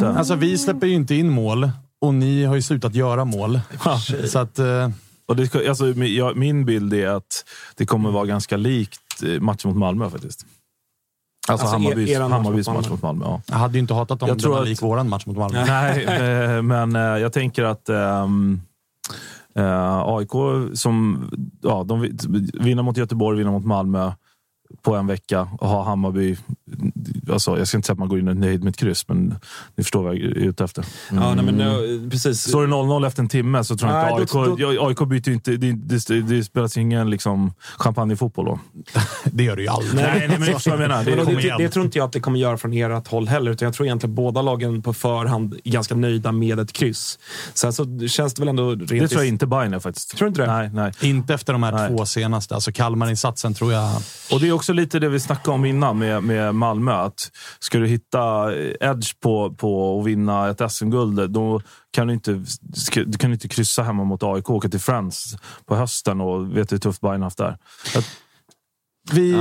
Alltså, 0.00 0.34
vi 0.34 0.58
släpper 0.58 0.86
ju 0.86 0.94
inte 0.94 1.14
in 1.14 1.30
mål 1.30 1.70
och 2.00 2.14
ni 2.14 2.44
har 2.44 2.54
ju 2.54 2.62
slutat 2.62 2.94
göra 2.94 3.24
mål. 3.24 3.60
Så 4.26 4.38
att... 4.38 4.58
Eh, 4.58 4.90
Och 5.26 5.36
det, 5.36 5.68
alltså, 5.68 5.84
min 6.34 6.64
bild 6.64 6.94
är 6.94 7.08
att 7.08 7.44
det 7.76 7.86
kommer 7.86 8.10
vara 8.10 8.26
ganska 8.26 8.56
likt 8.56 9.22
eh, 9.22 9.40
matchen 9.40 9.68
mot 9.70 9.76
Malmö 9.78 10.10
faktiskt. 10.10 10.46
Alltså, 11.48 11.66
Alltså, 11.66 11.66
er- 11.66 11.70
Hammarbys, 11.90 12.18
match 12.18 12.30
Hammarbys 12.32 12.68
mot 12.68 12.76
match 12.76 12.88
mot 12.90 13.02
Malmö. 13.02 13.24
Ja. 13.24 13.40
jag 13.46 13.56
hade 13.56 13.74
ju 13.74 13.78
inte 13.80 13.94
hatat 13.94 14.22
om 14.22 14.28
Jag 14.28 14.36
det 14.38 14.42
tror 14.42 14.52
var 14.54 14.62
att- 14.62 14.68
lik 14.68 14.82
våran 14.82 15.08
match 15.08 15.26
mot 15.26 15.36
Malmö. 15.36 15.64
Nej, 15.66 16.04
eh, 16.56 16.62
men 16.62 16.96
eh, 16.96 17.02
jag 17.02 17.32
tänker 17.32 17.64
att 17.64 17.88
ehm, 17.88 18.60
eh, 19.56 19.98
AIK 19.98 20.30
som 20.74 21.24
ja, 21.62 21.84
de 21.86 22.00
vi- 22.00 22.16
vinner 22.54 22.82
mot 22.82 22.96
Göteborg, 22.96 23.38
vinner 23.38 23.50
mot 23.50 23.64
Malmö 23.64 24.12
på 24.82 24.94
en 24.96 25.06
vecka 25.06 25.48
och 25.60 25.68
har 25.68 25.84
Hammarby 25.84 26.36
alltså, 27.32 27.58
jag 27.58 27.68
ska 27.68 27.78
inte 27.78 27.86
säga 27.86 27.92
att 27.92 27.98
man 27.98 28.08
går 28.08 28.18
in 28.18 28.28
och 28.28 28.36
nöjd 28.36 28.64
med 28.64 28.70
ett 28.70 28.76
kryss, 28.76 29.08
men 29.08 29.34
ni 29.76 29.84
förstår 29.84 30.02
vad 30.02 30.14
jag 30.14 30.22
är 30.22 30.26
ute 30.26 30.64
efter. 30.64 30.84
Ja, 31.12 31.34
nej, 31.34 31.44
men, 31.44 31.60
eh, 31.60 32.10
precis. 32.10 32.40
Står 32.40 32.62
det 32.66 32.72
0-0 32.72 33.06
efter 33.06 33.22
en 33.22 33.28
timme 33.28 33.64
så 33.64 33.76
tror 33.76 33.90
jag 33.92 34.02
Nej, 34.12 34.20
inte 34.20 34.32
då- 34.34 34.40
AIK... 34.42 34.58
då- 34.58 34.72
ja, 34.72 34.88
AIK 34.88 34.98
byter 35.08 35.28
ju 35.28 35.34
inte... 35.34 35.56
Det, 35.56 35.72
det, 35.72 36.20
det 36.20 36.44
spelas 36.44 36.76
ingen 36.76 37.10
liksom, 37.10 37.52
champagnefotboll 37.76 38.44
då. 38.46 38.58
Det 39.24 39.44
gör 39.44 39.56
du 39.56 39.62
ju 39.62 39.68
aldrig. 39.68 39.94
Nej, 39.94 40.28
nej, 40.28 40.38
men 40.38 40.52
förstår 40.52 40.70
vad 40.70 40.80
jag 40.80 40.88
menar. 40.88 41.04
Men 41.04 41.04
Det, 41.04 41.24
det, 41.24 41.42
det, 41.42 41.48
det, 41.58 41.64
det 41.64 41.68
tror 41.68 41.84
inte 41.84 41.98
jag 41.98 42.04
att 42.06 42.12
det 42.12 42.20
kommer 42.20 42.38
göra 42.38 42.58
från 42.58 42.72
ert 42.72 43.08
håll 43.08 43.28
heller. 43.28 43.50
Utan 43.50 43.66
jag 43.66 43.74
tror 43.74 43.86
egentligen 43.86 44.14
båda 44.14 44.42
lagen 44.42 44.82
på 44.82 44.92
förhand 44.92 45.54
är 45.64 45.70
ganska 45.70 45.94
nöjda 45.94 46.32
med 46.32 46.58
ett 46.60 46.72
kryss. 46.72 47.18
Sen 47.54 47.72
så 47.72 48.08
känns 48.08 48.34
det 48.34 48.42
väl 48.42 48.48
ändå 48.48 48.70
rent... 48.70 48.88
det 48.88 49.08
tror 49.08 49.20
jag 49.20 49.28
inte 49.28 49.46
Bayern 49.46 49.74
är 49.74 49.78
faktiskt. 49.78 50.16
Tror 50.16 50.26
du 50.26 50.28
inte 50.28 50.40
det? 50.42 50.52
Nej, 50.52 50.70
nej. 50.72 50.92
Inte 51.10 51.34
efter 51.34 51.52
de 51.52 51.62
här 51.62 51.72
Nej. 51.72 51.88
två 51.88 52.06
senaste. 52.06 52.54
Alltså 52.54 52.72
Kalmar-insatsen 52.72 53.54
tror 53.54 53.72
jag... 53.72 53.90
Och 54.32 54.40
det 54.40 54.48
är 54.48 54.52
också 54.62 54.72
lite 54.72 54.98
det 54.98 55.08
vi 55.08 55.20
snackade 55.20 55.54
om 55.54 55.64
innan 55.64 55.98
med, 55.98 56.22
med 56.22 56.54
Malmö. 56.54 56.92
Att 56.92 57.30
ska 57.58 57.78
du 57.78 57.86
hitta 57.86 58.54
edge 58.80 59.20
på, 59.20 59.54
på 59.54 60.00
att 60.00 60.06
vinna 60.06 60.48
ett 60.48 60.72
SM-guld, 60.72 61.30
då 61.30 61.60
kan 61.90 62.06
du 62.06 62.14
inte, 62.14 62.44
du 62.94 63.18
kan 63.18 63.32
inte 63.32 63.48
kryssa 63.48 63.82
hemma 63.82 64.04
mot 64.04 64.22
AIK 64.22 64.50
och 64.50 64.56
åka 64.56 64.68
till 64.68 64.80
Friends 64.80 65.36
på 65.66 65.76
hösten 65.76 66.20
och 66.20 66.56
vet 66.56 66.72
hur 66.72 66.78
tufft 66.78 67.00
Bayern 67.00 67.22
haft 67.22 67.38
där. 67.38 67.58
Vi, 69.10 69.32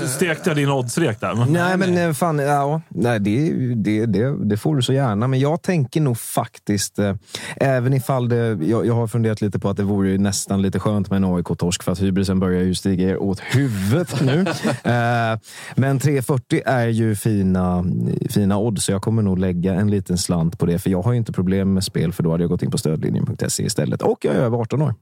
Du 0.00 0.08
stekte 0.08 0.54
din 0.54 0.70
oddsrek 0.70 1.20
där. 1.20 1.46
Nej, 1.50 1.76
men 1.76 1.98
eh, 1.98 2.12
fan, 2.12 2.38
ja, 2.38 2.80
nej, 2.88 3.20
det, 3.20 3.50
det, 3.74 4.06
det, 4.06 4.44
det 4.44 4.56
får 4.56 4.76
du 4.76 4.82
så 4.82 4.92
gärna. 4.92 5.28
Men 5.28 5.40
jag 5.40 5.62
tänker 5.62 6.00
nog 6.00 6.18
faktiskt, 6.18 6.98
eh, 6.98 7.14
även 7.56 7.92
ifall 7.92 8.28
det... 8.28 8.58
Jag, 8.60 8.86
jag 8.86 8.94
har 8.94 9.06
funderat 9.06 9.40
lite 9.40 9.58
på 9.58 9.68
att 9.68 9.76
det 9.76 9.82
vore 9.82 10.08
ju 10.08 10.18
nästan 10.18 10.62
lite 10.62 10.78
skönt 10.78 11.10
med 11.10 11.16
en 11.16 11.24
AIK-torsk 11.24 11.82
för 11.82 11.92
att 11.92 12.02
hybrisen 12.02 12.40
börjar 12.40 12.62
ju 12.62 12.74
stiga 12.74 13.08
er 13.08 13.22
åt 13.22 13.40
huvudet 13.40 14.20
nu. 14.20 14.40
eh, 14.84 15.38
men 15.74 16.00
3,40 16.00 16.62
är 16.66 16.88
ju 16.88 17.16
fina, 17.16 17.84
fina 18.30 18.58
odds, 18.58 18.84
så 18.84 18.92
jag 18.92 19.02
kommer 19.02 19.22
nog 19.22 19.38
lägga 19.38 19.74
en 19.74 19.90
liten 19.90 20.18
slant 20.18 20.58
på 20.58 20.66
det. 20.66 20.78
För 20.78 20.90
jag 20.90 21.02
har 21.02 21.12
ju 21.12 21.18
inte 21.18 21.32
problem 21.32 21.74
med 21.74 21.84
spel, 21.84 22.12
för 22.12 22.22
då 22.22 22.30
hade 22.30 22.42
jag 22.42 22.50
gått 22.50 22.62
in 22.62 22.70
på 22.70 22.78
stödlinjen.se 22.78 23.62
istället. 23.62 24.02
Och 24.02 24.24
jag 24.24 24.34
är 24.34 24.40
över 24.40 24.58
18 24.58 24.82
år. 24.82 24.94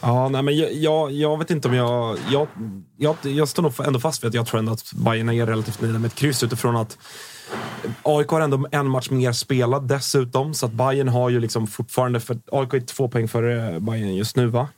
Ja, 0.00 0.28
nej, 0.28 0.42
men 0.42 0.56
jag, 0.56 0.72
jag, 0.72 1.12
jag 1.12 1.38
vet 1.38 1.50
inte 1.50 1.68
om 1.68 1.74
jag... 1.74 2.18
Jag, 2.30 2.48
jag, 2.96 3.16
jag 3.22 3.48
står 3.48 3.62
nog 3.62 3.72
ändå 3.86 4.00
fast 4.00 4.24
vid 4.24 4.28
att 4.28 4.34
jag 4.34 4.46
tror 4.46 4.58
ändå 4.58 4.72
att 4.72 4.92
Bayern 4.92 5.28
är 5.28 5.46
relativt 5.46 5.80
nöjda 5.80 5.98
med 5.98 6.08
ett 6.08 6.14
kryss 6.14 6.42
utifrån 6.42 6.76
att 6.76 6.98
AIK 8.02 8.28
har 8.28 8.40
ändå 8.40 8.66
en 8.70 8.90
match 8.90 9.10
mer 9.10 9.32
spelad 9.32 9.88
dessutom. 9.88 10.54
Så 10.54 10.66
att 10.66 10.72
Bayern 10.72 11.08
har 11.08 11.30
ju 11.30 11.40
liksom 11.40 11.66
fortfarande... 11.66 12.20
För, 12.20 12.38
AIK 12.52 12.74
är 12.74 12.80
två 12.80 13.08
poäng 13.08 13.28
före 13.28 13.80
Bayern 13.80 14.14
just 14.14 14.36
nu, 14.36 14.46
va? 14.46 14.68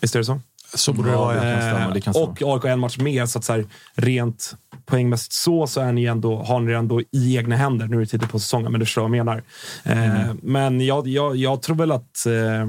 Visst 0.00 0.14
är 0.14 0.18
det 0.18 0.24
så? 0.24 0.40
så 0.74 0.92
borde 0.92 1.10
det 1.10 1.16
vara. 1.16 1.90
det 1.94 2.00
kan 2.00 2.14
stämma. 2.14 2.26
och 2.26 2.54
AIK 2.54 2.62
har 2.62 2.70
en 2.70 2.80
match 2.80 2.98
mer, 2.98 3.26
så 3.26 3.38
att 3.38 3.44
så 3.44 3.52
här, 3.52 3.66
rent 3.94 4.56
poängmässigt 4.86 5.32
så, 5.32 5.66
så 5.66 5.80
är 5.80 5.92
ni 5.92 6.04
ändå, 6.04 6.42
har 6.42 6.60
ni 6.60 6.72
det 6.72 6.78
ändå 6.78 7.00
i 7.00 7.36
egna 7.36 7.56
händer. 7.56 7.86
Nu 7.86 7.96
är 7.96 8.00
det 8.00 8.06
tidigt 8.06 8.30
på 8.30 8.38
säsongen, 8.38 8.72
men 8.72 8.80
du 8.80 8.86
förstår 8.86 9.02
vad 9.02 9.16
jag 9.16 9.26
menar. 9.26 9.42
Eh, 9.82 10.34
men 10.42 10.80
jag, 10.80 11.08
jag, 11.08 11.36
jag 11.36 11.62
tror 11.62 11.76
väl 11.76 11.92
att... 11.92 12.26
Eh, 12.26 12.68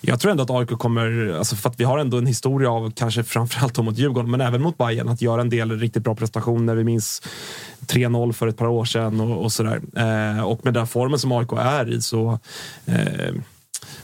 jag 0.00 0.20
tror 0.20 0.30
ändå 0.30 0.42
att 0.42 0.50
AIK 0.50 0.68
kommer, 0.68 1.34
alltså 1.38 1.56
för 1.56 1.68
att 1.70 1.80
vi 1.80 1.84
har 1.84 1.98
ändå 1.98 2.18
en 2.18 2.26
historia 2.26 2.70
av, 2.70 2.90
kanske 2.96 3.24
framförallt 3.24 3.78
mot 3.78 3.98
Djurgården, 3.98 4.30
men 4.30 4.40
även 4.40 4.62
mot 4.62 4.78
Bayern 4.78 5.08
att 5.08 5.22
göra 5.22 5.40
en 5.40 5.50
del 5.50 5.78
riktigt 5.80 6.02
bra 6.02 6.14
prestationer. 6.14 6.74
Vi 6.74 6.84
minns 6.84 7.22
3-0 7.86 8.32
för 8.32 8.46
ett 8.48 8.56
par 8.56 8.66
år 8.66 8.84
sedan 8.84 9.20
och, 9.20 9.42
och 9.44 9.52
sådär. 9.52 9.80
Eh, 10.36 10.42
och 10.44 10.64
med 10.64 10.74
den 10.74 10.86
formen 10.86 11.18
som 11.18 11.32
AIK 11.32 11.52
är 11.52 11.92
i 11.92 12.00
så, 12.02 12.38
eh, 12.86 13.34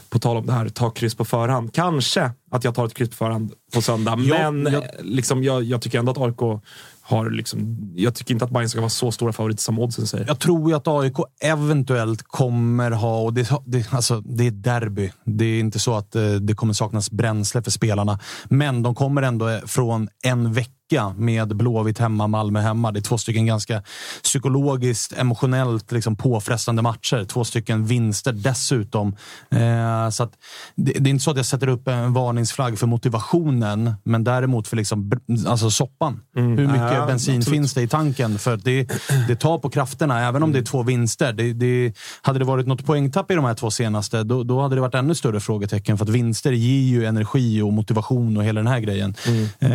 på 0.09 0.19
tal 0.19 0.37
om 0.37 0.45
det 0.45 0.53
här, 0.53 0.69
ta 0.69 0.89
kryss 0.89 1.15
på 1.15 1.25
förhand. 1.25 1.73
Kanske 1.73 2.31
att 2.51 2.63
jag 2.63 2.75
tar 2.75 2.85
ett 2.85 2.93
kryss 2.93 3.09
på 3.09 3.15
förhand 3.15 3.51
på 3.73 3.81
söndag, 3.81 4.11
Ja, 4.19 4.51
men 4.51 4.73
jag- 4.73 4.83
liksom, 5.01 5.43
jag, 5.43 5.63
jag 5.63 5.81
tycker 5.81 5.99
ändå 5.99 6.11
att 6.11 6.17
AIK 6.17 6.61
har 7.07 7.29
liksom, 7.29 7.77
jag 7.95 8.15
tycker 8.15 8.33
inte 8.33 8.45
att 8.45 8.51
Bayern 8.51 8.69
ska 8.69 8.79
vara 8.79 8.89
så 8.89 9.11
stora 9.11 9.33
favoriter 9.33 9.61
som 9.61 9.79
oddsen 9.79 10.07
säger. 10.07 10.27
Jag 10.27 10.39
tror 10.39 10.69
ju 10.69 10.75
att 10.75 10.87
AIK 10.87 11.15
eventuellt 11.41 12.23
kommer 12.23 12.91
ha, 12.91 13.21
och 13.21 13.33
det, 13.33 13.49
det, 13.65 13.93
alltså, 13.93 14.21
det 14.21 14.47
är 14.47 14.51
derby. 14.51 15.11
Det 15.25 15.45
är 15.45 15.59
inte 15.59 15.79
så 15.79 15.95
att 15.95 16.15
eh, 16.15 16.31
det 16.31 16.53
kommer 16.53 16.73
saknas 16.73 17.11
bränsle 17.11 17.63
för 17.63 17.71
spelarna. 17.71 18.19
Men 18.45 18.83
de 18.83 18.95
kommer 18.95 19.21
ändå 19.21 19.59
från 19.65 20.09
en 20.23 20.53
vecka 20.53 20.71
med 21.15 21.55
Blåvitt 21.55 21.99
hemma, 21.99 22.27
Malmö 22.27 22.59
hemma. 22.59 22.91
Det 22.91 22.99
är 22.99 23.01
två 23.01 23.17
stycken 23.17 23.45
ganska 23.45 23.83
psykologiskt, 24.23 25.13
emotionellt 25.17 25.91
liksom 25.91 26.15
påfrestande 26.15 26.81
matcher. 26.81 27.25
Två 27.25 27.43
stycken 27.43 27.85
vinster 27.85 28.31
dessutom. 28.31 29.15
Eh, 29.49 30.09
så 30.09 30.29
det, 30.75 30.91
det 30.99 31.09
är 31.09 31.11
inte 31.11 31.23
så 31.23 31.31
att 31.31 31.37
jag 31.37 31.45
sätter 31.45 31.67
upp 31.67 31.87
en 31.87 32.13
varningsflagg 32.13 32.79
för 32.79 32.87
motivationen, 32.87 33.93
men 34.03 34.23
däremot 34.23 34.67
för 34.67 34.77
liksom, 34.77 35.11
alltså 35.47 35.69
soppan. 35.69 36.21
Hur 36.35 36.67
mycket 36.67 36.93
Ja, 36.93 37.05
bensin 37.05 37.37
absolut. 37.37 37.57
finns 37.57 37.73
det 37.73 37.81
i 37.81 37.87
tanken? 37.87 38.39
För 38.39 38.57
det, 38.57 38.89
det 39.27 39.35
tar 39.35 39.57
på 39.57 39.69
krafterna, 39.69 40.27
även 40.27 40.43
om 40.43 40.51
det 40.51 40.59
är 40.59 40.63
två 40.63 40.83
vinster. 40.83 41.33
Det, 41.33 41.53
det, 41.53 41.93
hade 42.21 42.39
det 42.39 42.45
varit 42.45 42.67
något 42.67 42.85
poängtapp 42.85 43.31
i 43.31 43.35
de 43.35 43.45
här 43.45 43.53
två 43.53 43.71
senaste, 43.71 44.23
då, 44.23 44.43
då 44.43 44.61
hade 44.61 44.75
det 44.75 44.81
varit 44.81 44.95
ännu 44.95 45.15
större 45.15 45.39
frågetecken. 45.39 45.97
För 45.97 46.05
att 46.05 46.09
vinster 46.09 46.51
ger 46.51 46.97
ju 46.97 47.05
energi 47.05 47.61
och 47.61 47.73
motivation 47.73 48.37
och 48.37 48.43
hela 48.43 48.59
den 48.59 48.67
här 48.67 48.79
grejen. 48.79 49.15
Eh, 49.59 49.69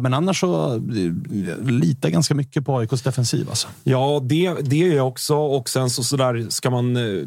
men 0.00 0.14
annars 0.14 0.40
så 0.40 0.55
Eh, 0.56 1.12
jag 1.48 1.70
litar 1.70 2.08
ganska 2.08 2.34
mycket 2.34 2.64
på 2.64 2.78
AIKs 2.78 3.02
defensiv. 3.02 3.48
Alltså. 3.48 3.68
Ja, 3.84 4.20
det, 4.24 4.54
det 4.62 4.82
är 4.82 4.96
jag 4.96 5.08
också. 5.08 5.36
Och 5.36 5.68
sen 5.68 5.90
så, 5.90 6.04
så 6.04 6.16
där, 6.16 6.46
ska, 6.48 6.70
man, 6.70 6.96
eh, 6.96 7.26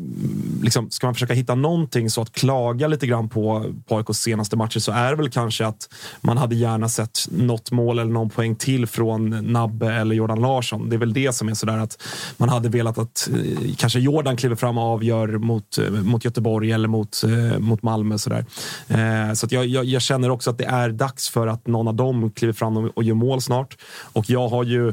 liksom, 0.61 0.91
ska 0.91 1.07
man 1.07 1.13
försöka 1.13 1.33
hitta 1.33 1.55
någonting 1.55 2.09
så 2.09 2.21
att 2.21 2.31
klaga 2.31 2.87
lite 2.87 3.07
grann 3.07 3.29
på, 3.29 3.73
på 3.87 3.97
AIKs 3.97 4.19
senaste 4.19 4.55
matcher 4.55 4.79
så 4.79 4.91
är 4.91 5.09
det 5.09 5.15
väl 5.15 5.29
kanske 5.29 5.65
att 5.65 5.89
man 6.21 6.37
hade 6.37 6.55
gärna 6.55 6.89
sett 6.89 7.19
något 7.31 7.71
mål 7.71 7.99
eller 7.99 8.11
någon 8.11 8.29
poäng 8.29 8.55
till 8.55 8.87
från 8.87 9.29
Nabbe 9.29 9.93
eller 9.93 10.15
Jordan 10.15 10.41
Larsson. 10.41 10.89
Det 10.89 10.95
är 10.95 10.97
väl 10.97 11.13
det 11.13 11.35
som 11.35 11.49
är 11.49 11.53
sådär 11.53 11.77
att 11.77 12.01
man 12.37 12.49
hade 12.49 12.69
velat 12.69 12.97
att 12.97 13.29
eh, 13.33 13.73
kanske 13.77 13.99
Jordan 13.99 14.37
kliver 14.37 14.55
fram 14.55 14.77
och 14.77 14.83
avgör 14.83 15.27
mot, 15.27 15.79
mot 16.03 16.25
Göteborg 16.25 16.71
eller 16.71 16.87
mot, 16.87 17.23
mot 17.59 17.81
Malmö. 17.83 18.17
Sådär. 18.17 18.45
där. 18.87 19.35
så 19.35 19.45
att 19.45 19.51
jag, 19.51 19.65
jag, 19.65 19.85
jag 19.85 20.01
känner 20.01 20.29
också 20.29 20.49
att 20.49 20.57
det 20.57 20.65
är 20.65 20.89
dags 20.89 21.29
för 21.29 21.47
att 21.47 21.67
någon 21.67 21.87
av 21.87 21.93
dem 21.93 22.31
kliver 22.31 22.53
fram 22.53 22.77
och 22.77 23.03
gör 23.03 23.15
mål 23.19 23.41
snart. 23.41 23.77
Och 24.13 24.29
jag 24.29 24.47
har 24.47 24.63
ju 24.63 24.89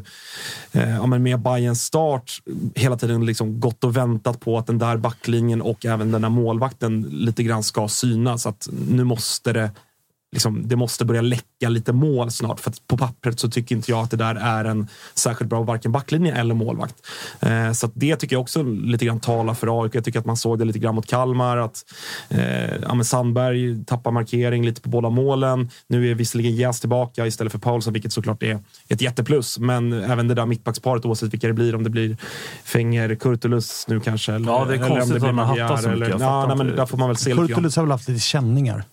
eh, 0.73 0.97
ja, 0.97 1.07
men 1.07 1.23
med 1.23 1.41
Bayerns 1.41 1.85
start 1.85 2.43
hela 2.75 2.97
tiden 2.97 3.27
liksom 3.27 3.61
gått 3.61 3.85
och 3.85 3.97
väntat 3.97 4.41
på 4.41 4.59
att 4.59 4.67
den 4.67 4.79
där 4.79 4.97
backlinjen 4.97 5.63
och 5.63 5.87
även 5.87 6.13
den 6.13 6.23
där 6.23 6.29
målvakten 6.29 7.03
lite 7.03 7.43
grann 7.43 7.63
ska 7.63 7.89
synas. 7.89 8.47
Att 8.47 8.69
nu 8.89 9.05
måste 9.05 9.53
det 9.53 9.71
Liksom, 10.33 10.69
det 10.69 10.77
måste 10.77 11.05
börja 11.05 11.21
läcka 11.23 11.69
lite 11.69 11.93
mål 11.93 12.31
snart. 12.31 12.61
För 12.61 12.71
att 12.71 12.87
på 12.87 12.99
pappret 12.99 13.41
så 13.41 13.49
tycker 13.51 13.77
inte 13.77 13.91
jag 13.91 14.01
att 14.01 14.11
det 14.11 14.17
där 14.17 14.35
är 14.35 14.65
en 14.65 14.89
särskilt 15.15 15.51
bra 15.51 15.63
varken 15.63 15.93
backlinje 15.93 16.35
eller 16.35 16.55
målvakt. 16.55 16.95
Eh, 17.41 17.73
så 17.73 17.87
att 17.87 17.93
det 17.95 18.17
tycker 18.17 18.37
jag 18.37 18.41
också 18.43 18.63
lite 18.63 19.05
grann 19.05 19.21
talar 19.21 19.55
för 19.55 19.83
AIK. 19.83 19.95
Jag 19.95 20.05
tycker 20.05 20.19
att 20.19 20.27
man 20.27 20.37
såg 20.37 20.59
det 20.59 20.65
lite 20.65 20.79
grann 20.79 20.95
mot 20.95 21.07
Kalmar. 21.07 21.57
Att 21.57 21.85
eh, 22.29 22.77
ja, 22.83 22.95
men 22.95 23.05
Sandberg 23.05 23.85
tappar 23.85 24.11
markering 24.11 24.65
lite 24.67 24.81
på 24.81 24.89
båda 24.89 25.09
målen. 25.11 25.71
Nu 25.89 26.11
är 26.11 26.15
visserligen 26.15 26.57
Jäs 26.57 26.81
tillbaka 26.81 27.27
istället 27.27 27.53
för 27.53 27.59
Paulsson, 27.59 27.93
vilket 27.93 28.13
såklart 28.13 28.43
är 28.43 28.59
ett 28.89 29.01
jätteplus. 29.01 29.59
Men 29.59 29.93
även 29.93 30.29
det 30.29 30.35
där 30.35 30.47
mittbacksparet, 30.47 31.05
oavsett 31.05 31.33
vilka 31.33 31.47
det 31.47 31.53
blir, 31.53 31.75
om 31.75 31.83
det 31.85 31.91
blir 31.91 32.17
Fenger, 32.65 33.15
Kurtulus 33.15 33.85
nu 33.89 34.01
kanske. 34.01 34.33
Eller, 34.33 34.47
Ja, 34.53 34.65
det 34.65 34.75
är 34.75 34.89
konstigt 34.89 35.23
att 35.23 35.35
Magyar 35.35 35.63
hattat 35.63 35.83
så 35.83 35.89
mycket. 35.89 36.15
eller- 36.15 36.25
Ja, 36.25 36.47
nej, 36.47 36.57
men 36.57 36.77
där 36.77 36.87
får 36.87 36.99
man 36.99 37.09
väl 37.09 37.17
se. 37.17 37.33
Kurtulus 37.49 37.77
har 37.77 37.83
väl 37.83 37.91
haft 37.93 38.09
lite 38.09 38.21
känningar. 38.21 38.85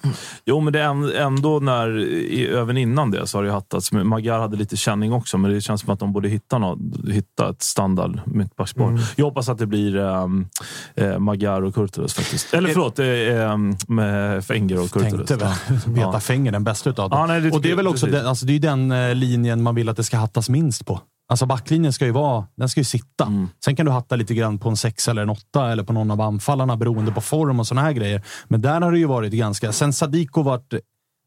Jo, 0.45 0.59
men 0.59 0.73
det 0.73 0.79
är 0.79 0.83
en- 0.87 1.22
ändå 1.23 1.59
när, 1.59 1.99
i, 1.99 2.45
även 2.45 2.77
innan 2.77 3.11
det 3.11 3.27
så 3.27 3.37
har 3.37 3.43
det 3.43 3.47
ju 3.47 3.53
hattats. 3.53 3.91
Magyar 3.91 4.39
hade 4.39 4.57
lite 4.57 4.77
känning 4.77 5.13
också, 5.13 5.37
men 5.37 5.51
det 5.51 5.61
känns 5.61 5.81
som 5.81 5.93
att 5.93 5.99
de 5.99 6.13
borde 6.13 6.29
hitta, 6.29 6.57
något, 6.57 6.79
hitta 7.11 7.49
ett 7.49 7.61
standard 7.61 8.19
mittbackspar. 8.25 8.87
Mm. 8.87 9.01
Jag 9.15 9.25
hoppas 9.25 9.49
att 9.49 9.57
det 9.57 9.65
blir 9.65 9.95
um, 9.95 10.47
eh, 10.95 11.19
Magyar 11.19 11.61
och 11.61 11.75
Kurtulus 11.75 12.13
faktiskt. 12.13 12.53
Eller 12.53 12.69
förlåt, 12.69 12.95
det 12.95 13.05
är 13.05 13.51
um, 13.51 13.77
med 13.87 14.45
Fenger 14.45 14.83
och 14.83 14.91
Kurtulus. 14.91 15.27
Tänkte 15.27 15.45
väl 15.45 15.77
veta 15.85 16.09
Ja. 16.13 16.19
Fenger 16.19 16.51
den 16.51 16.63
bästa 16.63 16.89
utav 16.89 17.09
dem. 17.09 17.19
Ja, 17.19 17.25
nej, 17.25 17.41
det 17.41 17.51
och 17.51 17.61
det 17.61 17.71
är 17.71 17.75
väl 17.75 17.87
också 17.87 18.05
den, 18.05 18.27
alltså 18.27 18.45
det 18.45 18.53
är 18.53 18.59
den 18.59 18.91
eh, 18.91 19.15
linjen 19.15 19.63
man 19.63 19.75
vill 19.75 19.89
att 19.89 19.97
det 19.97 20.03
ska 20.03 20.17
hattas 20.17 20.49
minst 20.49 20.85
på. 20.85 20.99
Alltså 21.29 21.45
backlinjen 21.45 21.93
ska 21.93 22.05
ju 22.05 22.11
vara, 22.11 22.47
den 22.55 22.69
ska 22.69 22.79
ju 22.79 22.83
sitta. 22.85 23.25
Mm. 23.25 23.49
Sen 23.65 23.75
kan 23.75 23.85
du 23.85 23.91
hatta 23.91 24.15
lite 24.15 24.33
grann 24.33 24.59
på 24.59 24.69
en 24.69 24.77
sex 24.77 25.07
eller 25.07 25.21
en 25.21 25.29
åtta 25.29 25.71
eller 25.71 25.83
på 25.83 25.93
någon 25.93 26.11
av 26.11 26.21
anfallarna 26.21 26.77
beroende 26.77 27.11
på 27.11 27.21
form 27.21 27.59
och 27.59 27.67
såna 27.67 27.81
här 27.81 27.91
grejer. 27.91 28.21
Men 28.47 28.61
där 28.61 28.81
har 28.81 28.91
det 28.91 28.99
ju 28.99 29.05
varit 29.05 29.33
ganska... 29.33 29.71
Sen 29.71 29.93
Sadiko 29.93 30.41
varit 30.41 30.73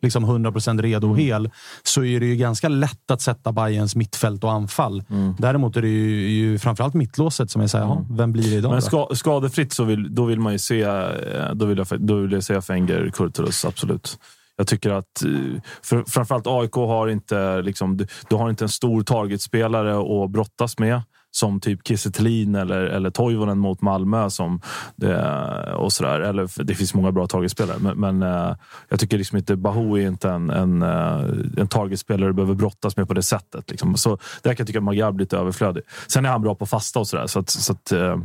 liksom 0.02 0.24
100% 0.24 0.82
redo 0.82 1.06
Mm. 1.06 1.10
och 1.10 1.18
hel, 1.18 1.50
så 1.82 2.04
är 2.04 2.20
det 2.20 2.26
ju 2.26 2.36
ganska 2.36 2.68
lätt 2.68 3.10
att 3.10 3.22
sätta 3.22 3.52
Bayerns 3.52 3.96
mittfält 3.96 4.44
och 4.44 4.52
anfall. 4.52 5.02
Mm. 5.10 5.34
Däremot 5.38 5.76
är 5.76 5.82
det 5.82 5.88
ju, 5.88 6.28
ju 6.30 6.58
framförallt 6.58 6.94
mittlåset 6.94 7.50
som 7.50 7.62
är 7.62 7.66
såhär, 7.66 7.84
jaha, 7.84 8.06
vem 8.10 8.32
blir 8.32 8.50
det 8.50 8.56
idag 8.56 8.72
Men 8.72 8.82
ska, 8.82 9.08
skadefritt 9.14 9.72
så 9.72 9.84
vill, 9.84 10.14
då 10.14 10.24
vill 10.24 10.40
man 10.40 10.52
ju 10.52 10.58
se, 10.58 10.82
eh, 10.82 11.10
då 11.54 11.66
vill 11.66 11.78
jag, 11.78 11.86
då 12.00 12.16
vill 12.16 12.32
jag 12.32 12.44
säga 12.44 12.62
Fenger, 12.62 13.10
Kurtulus, 13.14 13.64
absolut. 13.64 14.18
Jag 14.56 14.66
tycker 14.66 14.90
att 14.90 15.22
eh, 15.24 15.60
för, 15.82 16.04
framförallt 16.06 16.46
AIK 16.46 16.74
har 16.74 17.08
inte, 17.08 17.62
liksom, 17.62 17.96
du, 17.96 18.06
du 18.28 18.36
har 18.36 18.50
inte 18.50 18.64
en 18.64 18.68
stor 18.68 19.02
targetspelare 19.02 20.24
att 20.24 20.30
brottas 20.30 20.78
med 20.78 21.02
som 21.36 21.60
typ 21.60 21.88
Kiese 21.88 22.10
Thelin 22.10 22.54
eller, 22.54 22.80
eller 22.80 23.10
Toivonen 23.10 23.58
mot 23.58 23.80
Malmö. 23.82 24.30
Som 24.30 24.60
det, 24.96 25.74
och 25.76 25.92
sådär. 25.92 26.20
Eller, 26.20 26.64
det 26.64 26.74
finns 26.74 26.94
många 26.94 27.12
bra 27.12 27.26
targetspelare, 27.26 27.78
men, 27.80 28.00
men 28.00 28.22
eh, 28.22 28.54
jag 28.88 29.00
tycker 29.00 29.18
liksom 29.18 29.38
inte 29.38 29.56
Bahou 29.56 29.98
är 29.98 30.06
inte 30.06 30.30
en, 30.30 30.50
en, 30.50 30.82
eh, 30.82 31.20
en 31.56 31.68
targetspelare 31.68 32.28
du 32.28 32.32
behöver 32.32 32.54
brottas 32.54 32.96
med 32.96 33.08
på 33.08 33.14
det 33.14 33.22
sättet. 33.22 33.70
Liksom. 33.70 33.96
Så 33.96 34.10
där 34.42 34.54
kan 34.54 34.56
jag 34.58 34.66
tycka 34.66 34.78
att 34.78 34.84
Magyar 34.84 35.12
blir 35.12 35.24
lite 35.24 35.36
överflödig. 35.38 35.82
Sen 36.06 36.24
är 36.24 36.28
han 36.28 36.42
bra 36.42 36.54
på 36.54 36.66
fasta 36.66 36.98
och 37.00 37.08
sådär. 37.08 37.26
Så 37.26 37.38
att, 37.38 37.50
så 37.50 37.72
att, 37.72 37.92
eh, 37.92 38.16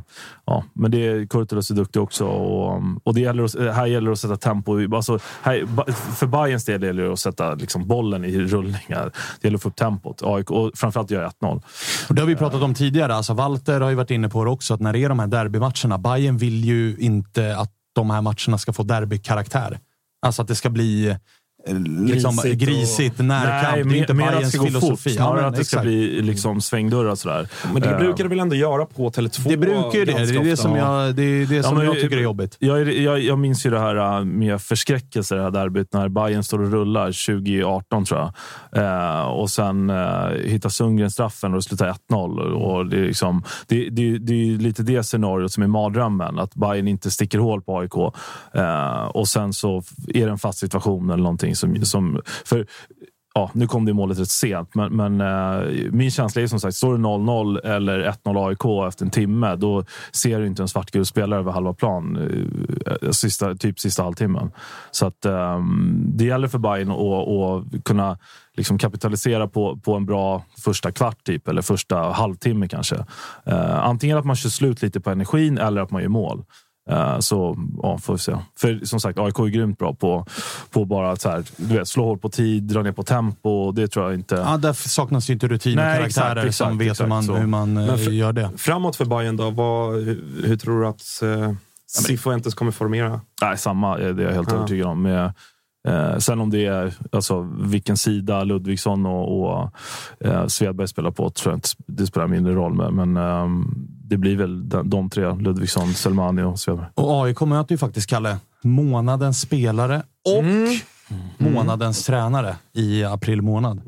ja. 0.45 0.63
Men 0.73 0.91
det, 0.91 1.29
Kurtulus 1.29 1.71
är 1.71 1.75
duktig 1.75 2.01
också. 2.01 2.25
Och, 2.25 2.81
och 3.03 3.13
det 3.13 3.21
gäller, 3.21 3.43
att- 3.43 3.75
här 3.75 3.85
gäller 3.85 4.07
det 4.07 4.13
att 4.13 4.19
sätta 4.19 4.37
tempo. 4.37 4.95
Alltså, 4.95 5.19
här, 5.41 5.65
för 6.15 6.27
Bayerns 6.27 6.65
del 6.65 6.83
gäller 6.83 7.03
det 7.03 7.13
att 7.13 7.19
sätta 7.19 7.53
liksom, 7.53 7.87
bollen 7.87 8.25
i 8.25 8.39
rullningar. 8.39 9.11
Det 9.41 9.47
gäller 9.47 9.57
att 9.57 9.63
få 9.63 9.69
upp 9.69 9.75
tempot. 9.75 10.21
AIK, 10.23 10.51
och 10.51 10.71
framförallt 10.75 11.11
göra 11.11 11.29
1-0. 11.29 11.61
Det 12.09 12.21
har 12.21 12.27
vi 12.27 12.35
pratat 12.35 12.61
om 12.61 12.73
tidigare. 12.73 13.00
Alltså 13.09 13.33
Walter 13.33 13.81
har 13.81 13.89
ju 13.89 13.95
varit 13.95 14.11
inne 14.11 14.29
på 14.29 14.43
det 14.43 14.49
också, 14.51 14.73
att 14.73 14.79
när 14.79 14.93
det 14.93 14.99
är 14.99 15.09
de 15.09 15.19
här 15.19 15.27
derbymatcherna, 15.27 15.97
Bayern 15.97 16.37
vill 16.37 16.65
ju 16.65 16.97
inte 16.99 17.57
att 17.57 17.71
de 17.95 18.09
här 18.09 18.21
matcherna 18.21 18.57
ska 18.57 18.73
få 18.73 18.83
derbykaraktär. 18.83 19.79
Alltså 20.25 20.41
att 20.41 20.47
det 20.47 20.55
ska 20.55 20.69
bli 20.69 21.17
liksom, 21.67 22.35
Grisigt 22.35 22.61
grisigt, 22.61 23.19
och- 23.19 23.25
närkamp. 23.25 23.75
Nej, 23.75 23.83
det 23.83 23.97
är 23.97 23.99
inte 24.01 24.13
mer 24.13 24.23
att 24.25 24.31
det 24.31 24.35
Bayerns 24.37 24.53
ska 24.53 24.61
gå 24.61 24.65
filosofi. 24.67 25.09
Fort, 25.09 25.11
snarare 25.15 25.41
Ja, 25.41 25.47
att 25.47 25.55
det 25.55 25.65
ska 25.65 25.81
bli 25.81 26.21
liksom 26.21 26.61
svängdörrar 26.61 27.09
och 27.09 27.17
sådär. 27.19 27.47
Men 27.73 27.81
det 27.81 27.89
Eh, 27.89 27.97
brukar 27.97 28.23
det 28.23 28.29
väl 28.29 28.39
ändå 28.39 28.55
göra 28.55 28.85
på 28.85 29.09
Tele2? 29.09 29.49
Det 29.49 29.57
brukar 29.57 29.99
ju 29.99 30.05
det. 30.05 30.11
Det 30.11 30.35
är 30.35 30.43
det 30.43 30.57
som 30.57 30.75
jag, 30.75 31.15
det 31.15 31.23
är 31.23 31.45
det 31.45 31.55
Ja, 31.55 31.63
som 31.63 31.77
men 31.77 31.85
jag 31.85 31.95
tycker 31.95 32.17
är 32.17 32.21
jobbigt. 32.21 32.55
Jag, 32.59 32.93
jag, 32.93 33.19
jag 33.19 33.39
minns 33.39 33.65
ju 33.65 33.69
det 33.69 33.79
här 33.79 34.17
äh, 34.19 34.25
med 34.25 34.61
förskräckelse, 34.61 35.35
det 35.35 35.41
här 35.43 35.51
derbyt 35.51 35.93
när 35.93 36.09
Bayern 36.09 36.43
står 36.43 36.61
och 36.61 36.71
rullar 36.71 37.05
2018 37.05 38.05
tror 38.05 38.19
jag. 38.19 38.33
Eh, 39.19 39.21
och 39.21 39.49
sen 39.49 39.89
eh, 39.89 39.95
hittar 40.45 40.69
Sundgren 40.69 41.11
straffen 41.11 41.51
och 41.51 41.57
det 41.57 41.61
slutar 41.63 41.95
1-0. 42.11 42.39
Och 42.53 42.85
det, 42.85 42.97
är 42.97 43.01
liksom, 43.03 43.43
det, 43.67 43.89
det, 43.89 44.17
det 44.17 44.33
är 44.33 44.37
ju 44.45 44.57
lite 44.57 44.83
det 44.83 45.03
scenariot 45.03 45.51
som 45.51 45.63
är 45.63 45.67
mardrömmen. 45.67 46.39
Att 46.39 46.55
Bayern 46.55 46.87
inte 46.87 47.11
sticker 47.11 47.39
hål 47.39 47.61
på 47.61 47.79
AIK. 47.79 47.95
Eh, 48.53 49.03
och 49.05 49.27
sen 49.27 49.53
så 49.53 49.83
är 50.07 50.25
det 50.25 50.31
en 50.31 50.37
fast 50.37 50.59
situation 50.59 51.09
eller 51.09 51.23
någonting. 51.23 51.50
Som, 51.55 51.85
som, 51.85 52.21
för 52.45 52.65
Ja, 53.33 53.51
nu 53.53 53.67
kom 53.67 53.85
det 53.85 53.93
målet 53.93 54.19
rätt 54.19 54.29
sent, 54.29 54.75
men, 54.75 54.95
men 54.95 55.21
eh, 55.21 55.91
min 55.91 56.11
känsla 56.11 56.41
är 56.41 56.47
som 56.47 56.59
sagt, 56.59 56.75
står 56.75 56.97
det 56.97 57.03
0-0 57.03 57.65
eller 57.65 58.11
1-0 58.23 58.47
AIK 58.47 58.87
efter 58.87 59.05
en 59.05 59.11
timme, 59.11 59.55
då 59.55 59.85
ser 60.11 60.39
du 60.39 60.47
inte 60.47 60.61
en 60.61 60.67
svartgul 60.67 61.05
spelare 61.05 61.39
över 61.39 61.51
halva 61.51 61.73
plan 61.73 62.17
eh, 62.17 62.93
eh 63.01 63.11
sista, 63.11 63.55
typ 63.55 63.79
sista 63.79 64.03
halvtimmen. 64.03 64.51
Så 64.91 65.05
att 65.05 65.25
eh, 65.25 65.59
det 66.05 66.25
gäller 66.25 66.47
för 66.47 66.59
Bayern 66.59 66.91
att 66.91 66.97
att 66.97 67.83
kunna 67.83 68.17
liksom 68.57 68.77
kapitalisera 68.77 69.47
på, 69.47 69.77
på 69.77 69.95
en 69.95 70.05
bra 70.05 70.43
första 70.57 70.91
kvart 70.91 71.23
typ, 71.23 71.47
eller 71.47 71.61
första 71.61 71.97
halvtimme 71.97 72.67
kanske. 72.67 72.95
Eh, 73.45 73.85
antingen 73.85 74.17
att 74.17 74.25
man 74.25 74.35
kör 74.35 74.49
slut 74.49 74.81
lite 74.81 75.01
på 75.01 75.09
energin 75.09 75.57
eller 75.57 75.81
att 75.81 75.91
man 75.91 76.01
gör 76.01 76.09
mål. 76.09 76.43
Eh, 76.89 77.19
Så 77.19 77.57
ja, 77.83 77.97
får 77.97 78.13
vi 78.13 78.19
se. 78.19 78.35
För 78.57 78.85
som 78.85 78.99
sagt, 78.99 79.19
AIK 79.19 79.39
är 79.39 79.45
grymt 79.47 79.77
bra 79.77 79.93
på, 79.93 80.25
på 80.71 80.85
bara 80.85 81.11
att 81.11 81.21
så 81.21 81.29
här, 81.29 81.43
du 81.57 81.77
vet, 81.77 81.87
slå 81.87 82.03
hål 82.05 82.17
på 82.17 82.29
tid, 82.29 82.63
dra 82.63 82.81
ner 82.81 82.91
på 82.91 83.03
tempo. 83.03 83.71
Det 83.71 83.87
tror 83.87 84.05
jag 84.05 84.13
inte... 84.13 84.35
Ja, 84.35 84.57
där 84.57 84.73
saknas 84.73 85.29
ju 85.29 85.33
inte 85.33 85.47
rutin 85.47 85.77
och 85.79 85.83
karaktärer 85.83 86.05
exakt, 86.05 86.37
exakt, 86.47 86.55
som 86.69 86.77
vet 86.77 86.87
exakt 86.91 87.05
hur 87.05 87.09
man, 87.09 87.23
så. 87.23 87.35
hur 87.35 87.47
man 87.47 87.77
eh, 87.77 87.95
för- 87.95 88.11
gör 88.11 88.33
det. 88.33 88.49
Framåt 88.57 88.95
för 88.95 89.05
Bayern 89.05 89.37
då? 89.37 89.49
Vad, 89.49 89.93
hur, 89.93 90.23
hur 90.45 90.57
tror 90.57 90.81
du 90.81 90.87
att 90.87 91.01
eh, 91.41 91.53
Cifuentes 91.87 92.53
kommer 92.53 92.71
formera? 92.71 93.21
Nej, 93.41 93.57
samma 93.57 93.97
är 93.99 94.13
det 94.13 94.21
jag 94.23 94.31
är 94.31 94.35
helt 94.35 94.51
Ja. 94.51 94.57
övertygad 94.57 94.87
om. 94.87 95.01
Med, 95.01 95.33
eh, 95.87 96.17
sen 96.17 96.39
om 96.39 96.49
det 96.49 96.65
är 96.65 96.93
alltså, 97.11 97.41
vilken 97.61 97.97
sida 97.97 98.43
Ludvigsson 98.43 99.05
och, 99.05 99.41
och 99.41 99.71
eh, 100.25 100.47
Svedberg 100.47 100.87
spelar 100.87 101.11
på, 101.11 101.29
tror 101.29 101.51
jag 101.53 101.57
inte 101.57 101.69
det 101.87 102.05
spelar 102.07 102.27
mindre 102.27 102.53
roll. 102.53 102.73
Men, 102.73 102.95
men 102.95 103.17
ehm, 103.17 103.87
det 104.11 104.17
blir 104.17 104.37
väl 104.37 104.69
de, 104.69 104.89
de 104.89 105.09
tre, 105.09 105.35
Ludvigsson, 105.35 105.93
Selmani 105.93 106.41
och 106.41 106.59
Svedberg. 106.59 106.87
Och 106.95 107.25
AIK 107.25 107.41
möter 107.41 107.73
ju 107.73 107.77
faktiskt, 107.77 108.09
Kalle, 108.09 108.37
månadens 108.61 109.41
spelare 109.41 110.03
och 110.25 110.43
månadens 111.37 112.05
tränare 112.05 112.55
i 112.73 113.03
april 113.03 113.41
månad. 113.41 113.81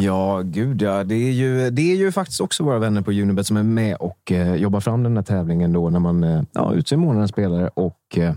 Ja, 0.00 0.40
gud 0.44 0.82
ja. 0.82 1.04
Det 1.04 1.14
är, 1.14 1.32
ju, 1.32 1.70
det 1.70 1.92
är 1.92 1.96
ju 1.96 2.12
faktiskt 2.12 2.40
också 2.40 2.64
våra 2.64 2.78
vänner 2.78 3.02
på 3.02 3.10
Unibet 3.10 3.46
som 3.46 3.56
är 3.56 3.62
med 3.62 3.96
och 3.96 4.32
eh, 4.32 4.54
jobbar 4.54 4.80
fram 4.80 5.02
den 5.02 5.16
här 5.16 5.24
tävlingen 5.24 5.72
då 5.72 5.90
när 5.90 6.00
man 6.00 6.24
eh, 6.24 6.42
ja, 6.52 6.72
utser 6.74 6.96
månadens 6.96 7.30
spelare 7.30 7.70
och, 7.74 8.18
eh, 8.18 8.34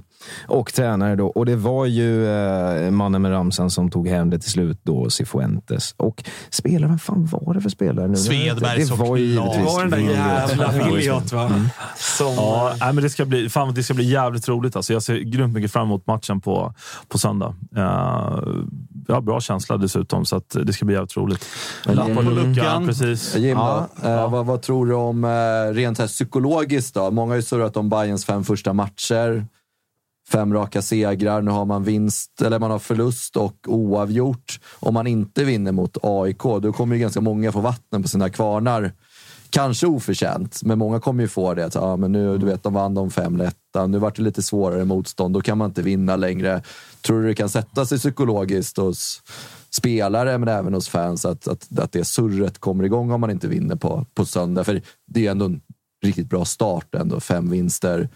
och 0.48 0.74
tränare. 0.74 1.16
Då. 1.16 1.28
Och 1.28 1.46
det 1.46 1.56
var 1.56 1.86
ju 1.86 2.28
eh, 2.28 2.92
mannen 2.92 3.22
med 3.22 3.32
ramsan 3.32 3.70
som 3.70 3.92
tog 3.92 4.08
hem 4.08 4.30
det 4.30 4.40
till 4.40 4.52
slut, 4.52 4.80
då, 4.84 5.10
Cifuentes. 5.10 5.94
Och 5.98 6.24
spelare, 6.50 6.90
vem 6.90 7.00
fan 7.00 7.26
var 7.26 7.54
det 7.54 7.62
för 7.62 7.70
spelare? 7.70 8.08
nu? 8.08 8.16
Svedberg 8.16 8.80
det 8.80 8.92
var 8.96 9.18
ju 9.18 9.36
såklart. 9.36 9.50
givetvis 9.50 9.58
Det 9.58 9.64
var 9.64 9.82
den 9.82 9.92
där 9.92 10.00
jävla 10.00 10.72
Williot. 10.72 11.32
Va? 11.32 11.52
Som, 11.98 12.34
Ja, 12.36 12.74
nej, 12.80 12.94
men 12.94 13.04
det, 13.04 13.10
ska 13.10 13.26
bli, 13.26 13.50
fan, 13.50 13.74
det 13.74 13.84
ska 13.84 13.94
bli 13.94 14.12
jävligt 14.12 14.48
roligt. 14.48 14.76
Alltså, 14.76 14.94
jag 14.94 15.04
ser 15.04 15.18
grymt 15.20 15.54
mycket 15.54 15.72
fram 15.72 15.88
emot 15.88 16.08
matchen 16.08 16.42
på, 16.42 16.74
på 17.08 17.18
söndag. 17.18 17.56
Uh, 17.78 17.84
jag 19.08 19.16
har 19.16 19.22
bra 19.22 19.42
känsla 19.42 19.78
dessutom, 19.78 20.26
så 20.26 20.36
att 20.36 20.56
det 20.64 20.74
ska 20.74 20.86
bli 20.86 20.96
jävligt 20.96 21.18
roligt. 21.18 21.46
Lapp 21.86 22.16
på 22.16 22.22
luckan. 22.22 22.86
Precis. 22.86 23.36
Jim, 23.36 23.58
Ja. 23.58 23.88
då? 24.02 24.10
Eh, 24.10 24.32
vad, 24.32 24.46
vad 24.46 24.62
tror 24.62 24.86
du 24.86 24.94
om 24.94 25.24
eh, 25.24 25.74
rent 25.74 26.00
här 26.00 26.08
psykologiskt? 26.08 26.96
Då? 26.96 27.12
Många 27.12 27.32
har 27.32 27.36
ju 27.36 27.42
surrat 27.42 27.78
om 27.78 27.90
Bayerns 27.90 28.26
fem 28.26 28.44
första 28.44 28.74
matcher. 28.74 29.46
Fem 30.30 30.54
raka 30.54 30.82
segrar. 30.82 31.42
Nu 31.42 31.52
har 31.52 31.66
man 31.66 31.84
vinst, 31.84 32.42
eller 32.42 32.60
man 32.60 32.72
har 32.72 32.80
förlust 32.80 33.38
och 33.38 33.56
oavgjort. 33.68 34.60
Om 34.80 34.94
man 34.94 35.08
inte 35.08 35.44
vinner 35.44 35.72
mot 35.72 35.98
AIK, 36.04 36.44
då 36.62 36.74
kommer 36.74 36.96
ju 36.96 37.02
ganska 37.02 37.22
många 37.22 37.52
få 37.52 37.60
vatten 37.60 38.04
på 38.04 38.10
sina 38.10 38.30
kvarnar. 38.30 38.94
Kanske 39.50 39.88
oförtjänt, 39.88 40.64
men 40.64 40.78
många 40.80 41.00
kommer 41.00 41.24
ju 41.24 41.28
få 41.28 41.54
det. 41.54 41.66
Att, 41.66 41.76
ja, 41.76 41.98
men 41.98 42.12
nu, 42.12 42.38
du 42.38 42.46
vet, 42.46 42.64
de 42.64 42.74
vann 42.74 42.94
de 42.94 43.12
fem 43.12 43.38
lätta. 43.38 43.88
Nu 43.88 43.98
vart 43.98 44.16
det 44.16 44.22
lite 44.22 44.42
svårare 44.42 44.86
motstånd. 44.86 45.34
Då 45.34 45.42
kan 45.42 45.58
man 45.58 45.70
inte 45.70 45.82
vinna 45.82 46.16
längre. 46.16 46.62
Tror 47.02 47.22
du 47.22 47.28
det 47.28 47.36
kan 47.36 47.50
sätta 47.50 47.86
sig 47.86 47.98
psykologiskt 47.98 48.78
hos 48.78 49.22
spelare, 49.70 50.38
men 50.38 50.48
även 50.48 50.74
hos 50.74 50.90
fans, 50.90 51.26
att, 51.26 51.48
att, 51.48 51.80
att 51.80 51.92
det 51.92 52.06
surret 52.06 52.60
kommer 52.60 52.84
igång 52.84 53.12
om 53.12 53.22
man 53.22 53.32
inte 53.32 53.48
vinner 53.48 53.76
på, 53.76 54.06
på 54.14 54.26
söndag? 54.26 54.64
För 54.64 54.82
det 55.08 55.28
är 55.28 55.32
ändå 55.32 55.46
en 55.46 55.62
riktigt 56.04 56.30
bra 56.30 56.46
start. 56.46 56.96
Ändå. 56.96 57.20
Fem 57.20 57.50
vinster, 57.50 58.10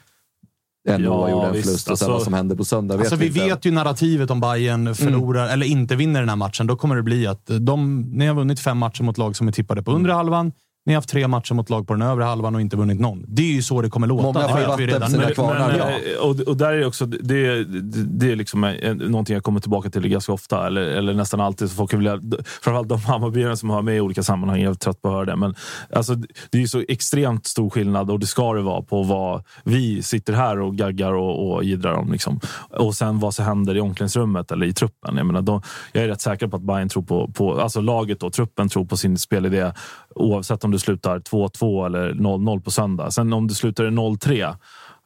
en 0.90 1.04
Ja, 1.04 1.10
oavgjord, 1.10 1.44
en 1.46 1.50
förlust 1.64 1.68
och 1.68 1.82
sen 1.82 1.92
Alltså- 1.92 2.12
vad 2.12 2.22
som 2.22 2.34
händer 2.34 2.56
på 2.56 2.66
söndag 2.66 2.94
vet 2.98 3.00
Alltså, 3.06 3.16
vi 3.16 3.28
inte. 3.28 3.40
vet 3.40 3.66
ju 3.66 3.72
narrativet 3.72 4.32
om 4.32 4.40
Bayern 4.40 4.96
förlorar 4.96 5.48
eller 5.50 5.66
inte 5.66 5.96
vinner 5.96 6.20
den 6.20 6.30
här 6.30 6.36
matchen. 6.36 6.68
Då 6.68 6.76
kommer 6.76 6.96
det 6.96 7.04
bli 7.04 7.28
att 7.28 7.50
de, 7.60 8.02
ni 8.02 8.26
har 8.28 8.36
vunnit 8.36 8.60
fem 8.60 8.78
matcher 8.78 9.04
mot 9.04 9.18
lag 9.18 9.36
som 9.36 9.48
är 9.48 9.52
tippade 9.52 9.84
på 9.84 9.92
undre 9.92 10.12
halvan. 10.14 10.52
Ni 10.90 10.94
har 10.94 10.98
haft 10.98 11.10
tre 11.10 11.28
matcher 11.28 11.54
mot 11.54 11.70
lag 11.70 11.88
på 11.88 11.94
den 11.94 12.02
övre 12.02 12.24
halvan 12.24 12.56
och 12.56 12.62
inte 12.62 12.78
vunnit 12.78 13.00
någon. 13.00 13.26
Det 13.28 13.42
är 13.42 13.54
ju 13.54 13.62
så 13.62 13.82
det 13.82 13.90
kommer 13.90 14.08
låta. 14.08 14.24
Många 14.24 14.40
det 14.40 14.50
får 14.50 14.60
ju 14.60 14.66
vatten 14.66 14.86
redan 14.88 15.02
på 15.02 15.08
sina 15.08 15.28
nu. 15.28 15.34
kvarnar. 15.34 15.76
Ja. 15.78 16.22
och, 16.22 16.40
och 16.40 16.58
där 16.58 16.74
är 16.74 16.80
det 16.80 16.86
också, 16.86 17.06
det, 17.06 17.18
det, 17.18 17.64
det 18.04 18.32
är 18.32 18.36
liksom 18.36 18.64
en, 18.64 18.98
någonting 18.98 19.34
jag 19.34 19.44
kommer 19.44 19.60
tillbaka 19.60 19.90
till 19.90 20.08
ganska 20.08 20.34
ofta, 20.34 20.68
eller, 20.68 20.82
eller 20.82 21.14
nästan 21.14 21.40
alltid. 21.40 21.70
Så 21.70 21.76
folk 21.76 21.94
vill, 21.94 22.20
framförallt 22.62 22.90
de 22.90 23.00
Hammarbyarna 23.00 23.56
som 23.56 23.70
har 23.70 23.82
med 23.82 23.98
i 23.98 24.00
olika 24.00 24.24
sammanhang, 24.24 24.62
jag 24.62 24.72
är 24.72 24.76
trött 24.76 25.02
på 25.02 25.08
att 25.08 25.14
höra 25.14 25.26
det. 25.26 25.36
Men 25.36 25.56
alltså, 25.94 26.16
det 26.50 26.58
är 26.58 26.62
ju 26.62 26.68
så 26.68 26.84
extremt 26.88 27.48
stor 27.48 27.70
skillnad, 27.70 28.12
och 28.12 28.20
det 28.20 28.28
ska 28.28 28.54
det 28.54 28.62
vara, 28.62 28.82
på 28.82 29.04
vad 29.04 29.44
vi 29.64 30.04
sitter 30.04 30.34
här 30.34 30.60
och 30.60 30.76
gaggar 30.76 31.14
och, 31.14 31.52
och 31.52 31.64
jiddrar 31.64 31.94
om. 31.94 32.12
Liksom. 32.12 32.40
Och 32.70 32.96
sen 32.96 33.20
vad 33.20 33.34
som 33.34 33.46
händer 33.46 33.78
i 33.78 33.80
omklädningsrummet 33.80 34.52
eller 34.52 34.66
i 34.66 34.74
truppen. 34.74 35.18
Jag, 35.18 35.26
menar, 35.26 35.42
de, 35.42 35.62
jag 35.92 36.04
är 36.04 36.08
rätt 36.08 36.22
säker 36.22 36.48
på 36.48 36.56
att 36.56 36.64
Bayern 36.64 36.90
tror 36.90 37.04
på, 37.04 37.32
på 37.32 37.62
alltså 37.62 37.82
laget 37.82 38.24
och 38.24 38.34
truppen 38.34 38.70
tror 38.70 38.86
på 38.86 38.98
sin 38.98 39.18
spelidé 39.18 39.72
oavsett 40.16 40.64
om 40.64 40.72
du 40.80 40.84
slutar 40.86 41.20
2-2 41.20 41.86
eller 41.86 42.12
0-0 42.14 42.62
på 42.62 42.72
söndag. 42.72 43.12
Sen 43.12 43.34
om 43.34 43.48
du 43.48 43.54
slutar 43.54 43.84
i 43.84 43.90
0-3 43.90 44.56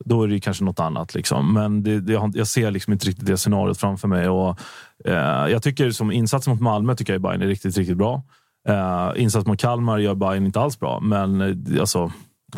då 0.05 0.23
är 0.23 0.27
det 0.27 0.39
kanske 0.39 0.63
något 0.63 0.79
annat. 0.79 1.15
Liksom. 1.15 1.53
Men 1.53 1.83
det, 1.83 1.99
det, 2.01 2.31
jag 2.33 2.47
ser 2.47 2.71
liksom 2.71 2.93
inte 2.93 3.07
riktigt 3.07 3.25
det 3.25 3.37
scenariot 3.37 3.77
framför 3.77 4.07
mig. 4.07 4.29
Och, 4.29 4.59
eh, 5.05 5.47
jag 5.51 5.63
tycker 5.63 5.91
som 5.91 6.11
insats 6.11 6.47
mot 6.47 6.61
Malmö 6.61 6.95
tycker 6.95 7.13
jag 7.13 7.21
Bayern 7.21 7.41
är 7.41 7.47
riktigt, 7.47 7.77
riktigt 7.77 7.97
bra. 7.97 8.23
Eh, 8.69 9.11
insats 9.15 9.47
mot 9.47 9.59
Kalmar 9.59 9.97
gör 9.99 10.15
Bayern 10.15 10.45
inte 10.45 10.59
alls 10.59 10.79
bra, 10.79 10.99
men 10.99 11.41
eh, 11.41 11.79
alltså... 11.79 12.11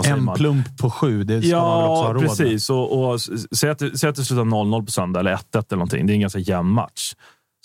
En 0.05 0.23
man? 0.23 0.35
plump 0.35 0.77
på 0.77 0.89
sju, 0.89 1.23
det 1.23 1.41
ska 1.41 1.61
man 1.61 1.81
väl 1.81 1.89
också 1.89 2.01
ha 2.01 2.07
Ja, 2.07 2.13
råd 2.13 2.21
med. 2.21 2.29
precis. 2.29 2.69
Och, 2.69 3.05
och, 3.09 3.15
s- 3.15 3.57
säg, 3.57 3.69
att, 3.69 3.79
det- 3.79 3.97
säg 3.97 4.09
att 4.09 4.15
det 4.15 4.23
slutar 4.23 4.43
0-0 4.43 4.85
på 4.85 4.91
söndag, 4.91 5.19
eller 5.19 5.31
1-1 5.35 5.37
eller 5.53 5.63
någonting. 5.77 6.05
Det 6.07 6.13
är 6.13 6.15
en 6.15 6.21
ganska 6.21 6.39
jämn 6.39 6.69
match. 6.69 7.13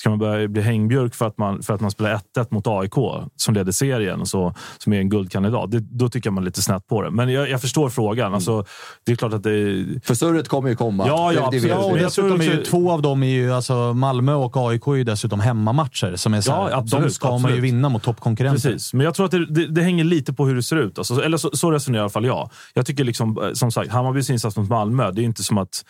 Ska 0.01 0.10
man 0.10 0.18
börja 0.18 0.48
bli 0.48 0.62
hängbjörk 0.62 1.14
för 1.14 1.27
att 1.27 1.39
man, 1.39 1.62
för 1.62 1.74
att 1.74 1.81
man 1.81 1.90
spelar 1.90 2.20
1-1 2.36 2.47
mot 2.51 2.66
AIK, 2.66 2.94
som 3.36 3.55
leder 3.55 3.72
serien, 3.72 4.20
och 4.20 4.28
så, 4.28 4.55
som 4.78 4.93
är 4.93 5.01
en 5.01 5.09
guldkandidat, 5.09 5.70
det, 5.70 5.81
då 5.81 6.09
tycker 6.09 6.27
jag 6.27 6.35
man 6.35 6.44
är 6.44 6.47
lite 6.47 6.62
snett 6.62 6.86
på 6.86 7.02
det. 7.02 7.10
Men 7.10 7.28
jag, 7.28 7.51
jag 7.51 7.60
förstår 7.60 7.89
frågan. 7.89 8.35
Alltså, 8.35 8.64
det 9.06 9.12
är 9.12 9.16
klart 9.16 9.32
att 9.32 9.43
det... 9.43 9.85
För 10.05 10.14
surret 10.14 10.48
kommer 10.48 10.68
ju 10.68 10.77
komma. 10.77 11.06
Ja, 11.06 11.32
ja, 11.32 11.40
det, 11.40 11.47
absolut. 11.47 11.64
Ja, 11.64 11.85
och 11.85 11.97
vi. 11.97 12.02
jag 12.02 12.12
tror 12.12 12.24
dessutom 12.24 12.55
är 12.55 12.59
ju 12.59 12.64
två 12.64 12.93
av 12.93 13.02
dem 13.02 13.22
är 13.22 13.27
ju, 13.27 13.52
alltså 13.52 13.94
Malmö 13.94 14.35
och 14.35 14.56
AIK 14.56 14.86
är 14.86 14.94
ju 14.94 15.05
dessutom 15.05 15.40
hemmamatcher. 15.40 16.16
Som 16.16 16.35
är 16.35 16.40
så 16.40 16.52
här, 16.52 16.70
Ja, 16.70 16.77
absolut, 16.77 17.05
de 17.06 17.10
ska 17.10 17.28
man 17.28 17.39
ju 17.39 17.47
absolut. 17.47 17.64
vinna 17.64 17.89
mot 17.89 18.02
toppkonkurrenter. 18.02 18.70
Precis, 18.70 18.94
men 18.94 19.05
jag 19.05 19.14
tror 19.14 19.27
att 19.27 19.32
det, 19.32 19.47
det, 19.47 19.66
det 19.66 19.82
hänger 19.82 20.05
lite 20.05 20.32
på 20.32 20.47
hur 20.47 20.55
det 20.55 20.62
ser 20.62 20.77
ut. 20.77 20.98
Alltså, 20.98 21.22
eller 21.22 21.36
så, 21.36 21.51
så 21.52 21.70
resonerar 21.70 22.01
i 22.01 22.02
alla 22.02 22.10
fall 22.10 22.24
jag. 22.24 22.51
Jag 22.74 22.86
tycker 22.86 23.05
liksom, 23.05 23.39
eh, 23.43 23.52
som 23.52 23.72
sagt, 23.72 23.93
Hammarbys 23.93 24.31
insats 24.31 24.56
mot 24.56 24.68
Malmö, 24.68 25.10
det 25.10 25.22
är 25.22 25.24
inte 25.24 25.43
som 25.43 25.59
att 25.59 25.85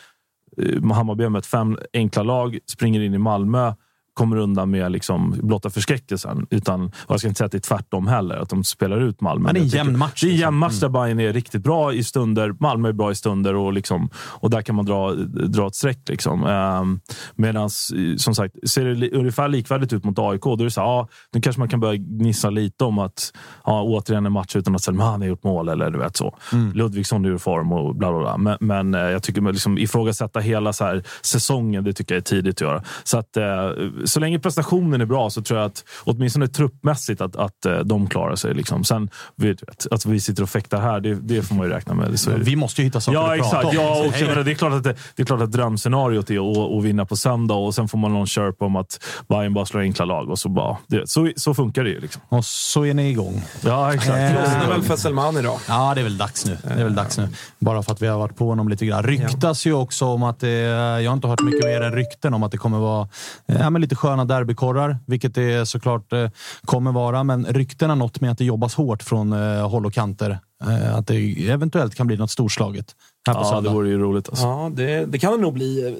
eh, 0.62 0.92
Hammarby 0.92 1.22
har 1.22 1.30
mött 1.30 1.46
fem 1.46 1.78
enkla 1.92 2.22
lag, 2.22 2.58
springer 2.72 3.00
in 3.00 3.14
i 3.14 3.18
Malmö, 3.18 3.74
kommer 4.20 4.36
undan 4.36 4.70
med 4.70 4.92
liksom 4.92 5.34
blotta 5.42 5.70
förskräckelsen. 5.70 6.46
Utan, 6.50 6.92
jag 7.08 7.18
ska 7.18 7.28
inte 7.28 7.38
säga 7.38 7.46
att 7.46 7.52
det 7.52 7.58
är 7.58 7.60
tvärtom 7.76 8.06
heller, 8.06 8.36
att 8.36 8.48
de 8.48 8.64
spelar 8.64 9.00
ut 9.00 9.20
Malmö. 9.20 9.44
Men 9.44 9.54
det 9.54 9.60
är 9.60 9.62
en 9.62 9.68
jämn 9.68 9.98
match, 9.98 10.20
Det 10.20 10.26
är 10.26 10.28
en 10.28 10.32
liksom. 10.32 10.46
jämn 10.46 10.56
match 10.56 10.80
där 10.80 10.88
Bayern 10.88 11.20
är 11.20 11.32
riktigt 11.32 11.62
bra 11.62 11.94
i 11.94 12.04
stunder, 12.04 12.54
Malmö 12.60 12.88
är 12.88 12.92
bra 12.92 13.10
i 13.10 13.14
stunder 13.14 13.54
och, 13.54 13.72
liksom, 13.72 14.10
och 14.14 14.50
där 14.50 14.62
kan 14.62 14.74
man 14.74 14.84
dra, 14.84 15.12
dra 15.48 15.66
ett 15.66 15.74
streck. 15.74 16.08
Liksom. 16.08 16.44
Um, 16.44 17.00
Medan, 17.36 17.70
som 18.16 18.34
sagt, 18.34 18.68
ser 18.70 18.84
det 18.84 19.10
ungefär 19.10 19.48
likvärdigt 19.48 19.92
ut 19.92 20.04
mot 20.04 20.18
AIK, 20.18 20.42
då 20.42 20.52
är 20.52 20.64
det 20.64 20.70
så 20.70 20.80
här, 20.80 20.88
ja, 20.88 21.08
nu 21.32 21.40
kanske 21.40 21.60
man 21.60 21.68
kan 21.68 21.80
börja 21.80 21.96
gnissa 21.96 22.50
lite 22.50 22.84
om 22.84 22.98
att 22.98 23.32
ja, 23.64 23.82
återigen 23.82 24.26
en 24.26 24.32
match 24.32 24.56
utan 24.56 24.74
att 24.74 24.82
Selman 24.82 25.20
har 25.20 25.28
gjort 25.28 25.44
mål 25.44 25.68
eller 25.68 25.90
du 25.90 25.98
vet 25.98 26.16
så. 26.16 26.36
Ludvigsson 26.74 27.24
är 27.24 27.28
ur 27.28 27.38
form 27.38 27.72
och 27.72 27.96
bla 27.96 28.10
bla 28.10 28.20
bla. 28.20 28.36
Men, 28.36 28.56
men 28.60 28.94
eh, 28.94 29.10
jag 29.10 29.22
tycker 29.22 29.52
liksom, 29.52 29.78
ifrågasätta 29.78 30.40
hela 30.40 30.72
så 30.72 30.84
här, 30.84 31.02
säsongen, 31.22 31.84
det 31.84 31.92
tycker 31.92 32.14
jag 32.14 32.20
är 32.20 32.24
tidigt 32.24 32.56
att 32.56 32.60
göra. 32.60 32.82
Så, 33.04 33.18
att, 33.18 33.36
eh, 33.36 33.70
så 34.10 34.20
länge 34.20 34.38
prestationen 34.38 35.00
är 35.00 35.06
bra 35.06 35.30
så 35.30 35.42
tror 35.42 35.60
jag 35.60 35.66
att 35.66 35.84
åtminstone 36.04 36.48
truppmässigt 36.48 37.20
att, 37.20 37.36
att 37.36 37.66
eh, 37.66 37.78
de 37.78 38.08
klarar 38.08 38.36
sig. 38.36 38.54
Liksom. 38.54 38.84
Sen 38.84 39.10
vet, 39.36 39.86
att 39.90 40.06
vi 40.06 40.20
sitter 40.20 40.42
och 40.42 40.50
fäktar 40.50 40.80
här, 40.80 41.00
det, 41.00 41.14
det 41.14 41.42
får 41.42 41.54
man 41.54 41.66
ju 41.66 41.72
räkna 41.72 41.94
med. 41.94 42.20
Så 42.20 42.30
det. 42.30 42.36
Vi 42.36 42.56
måste 42.56 42.80
ju 42.80 42.84
hitta 42.84 43.00
saker 43.00 43.18
Ja, 43.18 43.34
att 43.34 43.40
prata 43.40 43.56
exakt. 43.56 43.78
om. 43.78 43.84
Ja, 43.84 44.04
och 44.06 44.28
menar, 44.28 44.44
det, 44.44 44.50
är 44.50 44.54
klart 44.54 44.72
att 44.72 44.84
det, 44.84 44.94
det 45.16 45.22
är 45.22 45.26
klart 45.26 45.40
att 45.40 45.52
drömscenariot 45.52 46.30
är 46.30 46.50
att, 46.52 46.78
att 46.78 46.84
vinna 46.84 47.04
på 47.06 47.16
söndag 47.16 47.54
och 47.54 47.74
sen 47.74 47.88
får 47.88 47.98
man 47.98 48.12
någon 48.12 48.26
chirp 48.26 48.62
om 48.62 48.76
att 48.76 49.00
Bayern 49.28 49.54
bara 49.54 49.66
slår 49.66 49.80
enkla 49.80 50.04
lag. 50.04 50.30
Och 50.30 50.38
så, 50.38 50.48
bara, 50.48 50.76
det, 50.86 51.10
så, 51.10 51.30
så 51.36 51.54
funkar 51.54 51.84
det 51.84 51.90
ju. 51.90 52.00
Liksom. 52.00 52.22
Och 52.28 52.44
så 52.44 52.84
är 52.86 52.94
ni 52.94 53.10
igång. 53.10 53.42
Ja, 53.64 53.94
exakt. 53.94 54.18
Eh, 54.18 54.34
Lossnar 54.34 54.68
väl 54.68 54.82
för 54.82 54.96
Selman 54.96 55.36
idag? 55.36 55.58
Ja, 55.68 55.92
det 55.94 56.00
är 56.00 56.04
väl 56.04 56.18
dags 56.18 56.46
nu. 56.46 56.58
Det 56.62 56.80
är 56.80 56.84
väl 56.84 56.94
dags 56.94 57.18
nu. 57.18 57.28
Bara 57.58 57.82
för 57.82 57.92
att 57.92 58.02
vi 58.02 58.06
har 58.06 58.18
varit 58.18 58.36
på 58.36 58.48
honom 58.48 58.68
lite 58.68 58.86
grann. 58.86 59.02
Ryktas 59.02 59.66
ju 59.66 59.72
också 59.72 60.06
om 60.06 60.22
att 60.22 60.40
det... 60.40 60.50
Jag 60.50 61.10
har 61.10 61.14
inte 61.14 61.28
hört 61.28 61.42
mycket 61.42 61.64
mer 61.64 61.80
än 61.80 61.92
rykten 61.92 62.34
om 62.34 62.42
att 62.42 62.52
det 62.52 62.58
kommer 62.58 62.78
vara 62.78 63.08
ja, 63.46 63.70
men 63.70 63.82
lite 63.82 63.96
sköna 64.00 64.24
derbykorrar, 64.24 64.98
vilket 65.06 65.34
det 65.34 65.68
såklart 65.68 66.12
eh, 66.12 66.28
kommer 66.64 66.92
vara. 66.92 67.24
Men 67.24 67.46
rykten 67.46 67.88
har 67.90 67.96
nått 67.96 68.20
med 68.20 68.30
att 68.30 68.38
det 68.38 68.44
jobbas 68.44 68.74
hårt 68.74 69.02
från 69.02 69.32
eh, 69.32 69.68
håll 69.68 69.86
och 69.86 69.92
kanter. 69.92 70.38
Eh, 70.64 70.94
att 70.96 71.06
det 71.06 71.48
eventuellt 71.50 71.94
kan 71.94 72.06
bli 72.06 72.16
något 72.16 72.30
storslaget 72.30 72.86
här 73.26 73.34
på 73.34 73.40
Ja, 73.40 73.44
söndag. 73.44 73.70
det 73.70 73.74
vore 73.74 73.88
ju 73.88 73.98
roligt. 73.98 74.28
Alltså. 74.28 74.44
Ja, 74.44 74.70
det, 74.74 75.06
det 75.06 75.18
kan 75.18 75.32
det 75.32 75.38
nog 75.38 75.54
bli. 75.54 75.96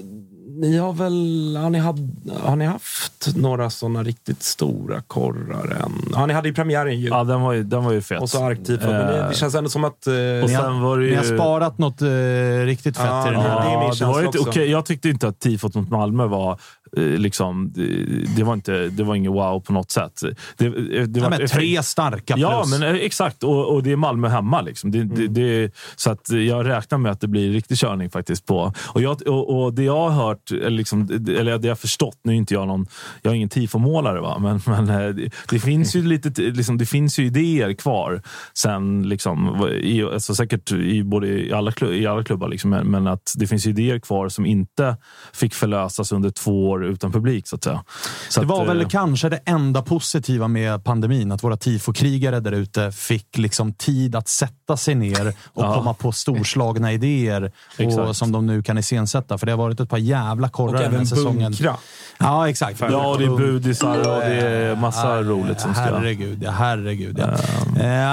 Ni 0.61 0.77
har 0.77 0.93
väl 0.93 1.57
har 1.63 1.71
ni, 1.71 1.79
had, 1.79 2.21
har 2.43 2.57
ni 2.57 2.65
haft 2.65 3.20
några 3.37 3.71
såna 3.71 4.03
riktigt 4.03 4.43
stora 4.43 5.01
korrar 5.03 5.77
än? 5.85 5.93
Ja, 6.13 6.27
ni 6.27 6.33
hade 6.35 6.49
ju 6.49 6.55
premiären 6.55 7.01
ju. 7.01 7.09
Ja, 7.09 7.25
den 7.25 7.41
var 7.41 7.53
ju, 7.53 7.63
den 7.63 7.85
var 7.85 7.93
ju 7.93 8.01
fet. 8.03 8.21
Och 8.21 8.31
så 8.31 8.45
arktiv. 8.45 8.79
Men 8.83 8.91
det, 9.07 9.27
det 9.29 9.35
känns 9.37 9.55
ändå 9.55 9.71
som 9.71 9.85
att... 9.85 10.07
eh, 10.07 10.13
och 10.45 10.51
sen 10.51 10.81
var 10.81 10.99
det 10.99 11.05
ju... 11.05 11.11
Ni 11.11 11.17
har 11.17 11.25
sparat 11.25 11.79
något 11.79 12.03
eh, 12.03 12.09
riktigt 12.65 12.97
fett 12.97 13.07
Ja, 13.07 13.29
i 13.29 13.33
den 13.33 13.41
här. 13.41 13.61
det 13.65 13.71
är 13.75 13.79
min 13.79 13.89
Ja, 14.01 14.07
det 14.07 14.13
var 14.13 14.23
inte, 14.25 14.39
okej, 14.39 14.71
jag 14.71 14.87
tyckte 14.87 15.09
inte 15.09 15.29
att 15.29 15.41
tifot 15.41 15.75
mot 15.75 15.91
Malmö 15.91 16.27
var 16.27 16.59
eh, 16.97 17.03
liksom, 17.03 17.73
det, 18.37 18.43
var 18.45 18.55
inte 18.55 18.89
det 18.89 19.03
var 19.05 19.15
ingen 19.15 19.33
wow 19.33 19.61
på 19.61 19.73
något 19.73 19.91
sätt. 19.91 20.21
Det, 20.57 20.69
det, 20.69 21.07
det 21.07 21.21
Ja, 21.21 21.29
var, 21.29 21.39
men 21.39 21.49
tre 21.49 21.83
starka 21.83 22.35
plus. 22.35 22.43
Ja, 22.43 22.65
men 22.71 22.83
eh, 22.83 22.95
exakt. 22.95 23.43
Och, 23.45 23.75
och 23.75 23.83
det 23.83 23.93
är 23.93 23.97
Malmö 23.97 24.29
hemma. 24.29 24.61
Liksom. 24.61 24.91
Det, 24.91 25.05
det, 25.05 25.27
det, 25.29 25.73
så 25.97 26.11
att 26.11 26.31
jag 26.31 26.69
räknar 26.69 26.99
med 26.99 27.13
att 27.13 27.21
det 27.21 27.29
blir 27.29 27.53
riktig 27.53 27.79
körning 27.79 28.11
faktiskt. 28.11 28.47
på. 28.47 28.73
Och, 28.89 29.03
jag, 29.03 29.29
och, 29.29 29.63
och 29.63 29.75
det 29.75 29.83
jag 29.83 30.09
har 30.11 30.11
hört, 30.27 30.51
eller, 30.51 30.71
liksom, 30.71 31.07
det- 31.25 31.39
eller 31.39 31.59
det 31.59 31.67
jag 31.69 31.71
har 31.71 31.77
förstått, 31.77 32.19
nu 32.23 32.33
är 32.33 32.37
inte 32.37 32.55
jag 32.55 32.67
någon, 32.69 32.87
jag 33.23 33.31
är 33.31 33.35
ingen 33.35 33.49
tifomålare, 33.49 34.21
va? 34.21 34.39
men, 34.39 34.61
men 34.67 34.89
eh, 34.89 35.09
det, 35.09 35.31
det 35.51 35.59
finns 35.61 35.97
ju 35.97 36.03
lite, 36.03 36.43
liksom, 36.43 36.79
det 36.79 36.87
finns 36.87 37.19
ju 37.19 37.27
idéer 37.27 37.73
kvar. 37.73 38.23
Sen, 38.55 39.09
liksom, 39.09 39.69
i, 39.83 40.03
alltså, 40.03 40.35
säkert 40.35 40.73
i, 40.73 41.05
både 41.05 41.29
i, 41.29 41.53
alla, 41.53 41.73
klubb, 41.73 41.93
i 41.93 42.07
alla 42.07 42.25
klubbar, 42.25 42.49
liksom, 42.49 42.71
men, 42.71 43.07
att 43.07 43.33
det 43.37 43.47
finns 43.47 43.67
idéer 43.67 43.99
kvar 43.99 44.29
som 44.29 44.47
inte 44.47 44.97
fick 45.33 45.55
förlösas 45.55 46.13
under 46.13 46.31
två 46.31 46.71
år 46.71 46.85
utan 46.85 47.13
publik. 47.13 47.47
Så 47.47 47.57
att 47.57 47.65
säga. 47.65 47.85
Så 48.29 48.41
det 48.41 48.47
var 48.47 48.63
att, 48.63 48.69
väl 48.69 48.81
eh, 48.81 48.89
kanske 48.89 49.29
det 49.29 49.41
enda 49.45 49.83
positiva 49.83 50.49
med 50.49 50.85
pandemin, 50.85 51.33
att 51.33 51.45
våra 51.45 51.57
tifokrigare 51.57 52.41
där 52.41 52.53
ute 52.53 52.93
fick 52.93 53.39
liksom 53.39 53.73
tid 53.75 54.17
att 54.17 54.29
sätta 54.29 54.77
sig 54.77 54.95
ner 54.95 55.29
och 55.29 55.65
Ja. 55.65 55.75
komma 55.75 55.95
på 55.95 56.13
storslagna 56.13 56.93
idéer 56.93 57.53
och, 57.79 58.17
som 58.17 58.33
de 58.33 58.47
nu 58.47 58.63
kan 58.63 58.79
iscensätta. 58.79 59.39
För 59.39 59.47
det 59.47 59.53
har 59.53 59.57
varit 59.57 59.81
ett 59.81 59.91
par 59.91 59.99
jävla 59.99 60.49
korrar 60.49 60.83
den 60.83 60.97
här 60.97 61.05
säsongen. 61.05 61.53
bunkra. 61.53 61.77
Ja, 62.19 62.49
exakt. 62.49 62.81
Ja, 62.81 62.87
och 63.07 63.19
det 63.19 63.25
är 63.25 63.37
budisar 63.37 63.99
och 63.99 64.05
det 64.21 64.41
är 64.41 64.77
massa 64.77 65.17
Ja, 65.17 65.23
roligt 65.23 65.61
som 65.61 65.75
ska... 65.75 65.83
Herregud, 65.83 66.43
ja. 66.43 66.51
Herregud, 66.51 67.19
ja. 67.19 67.27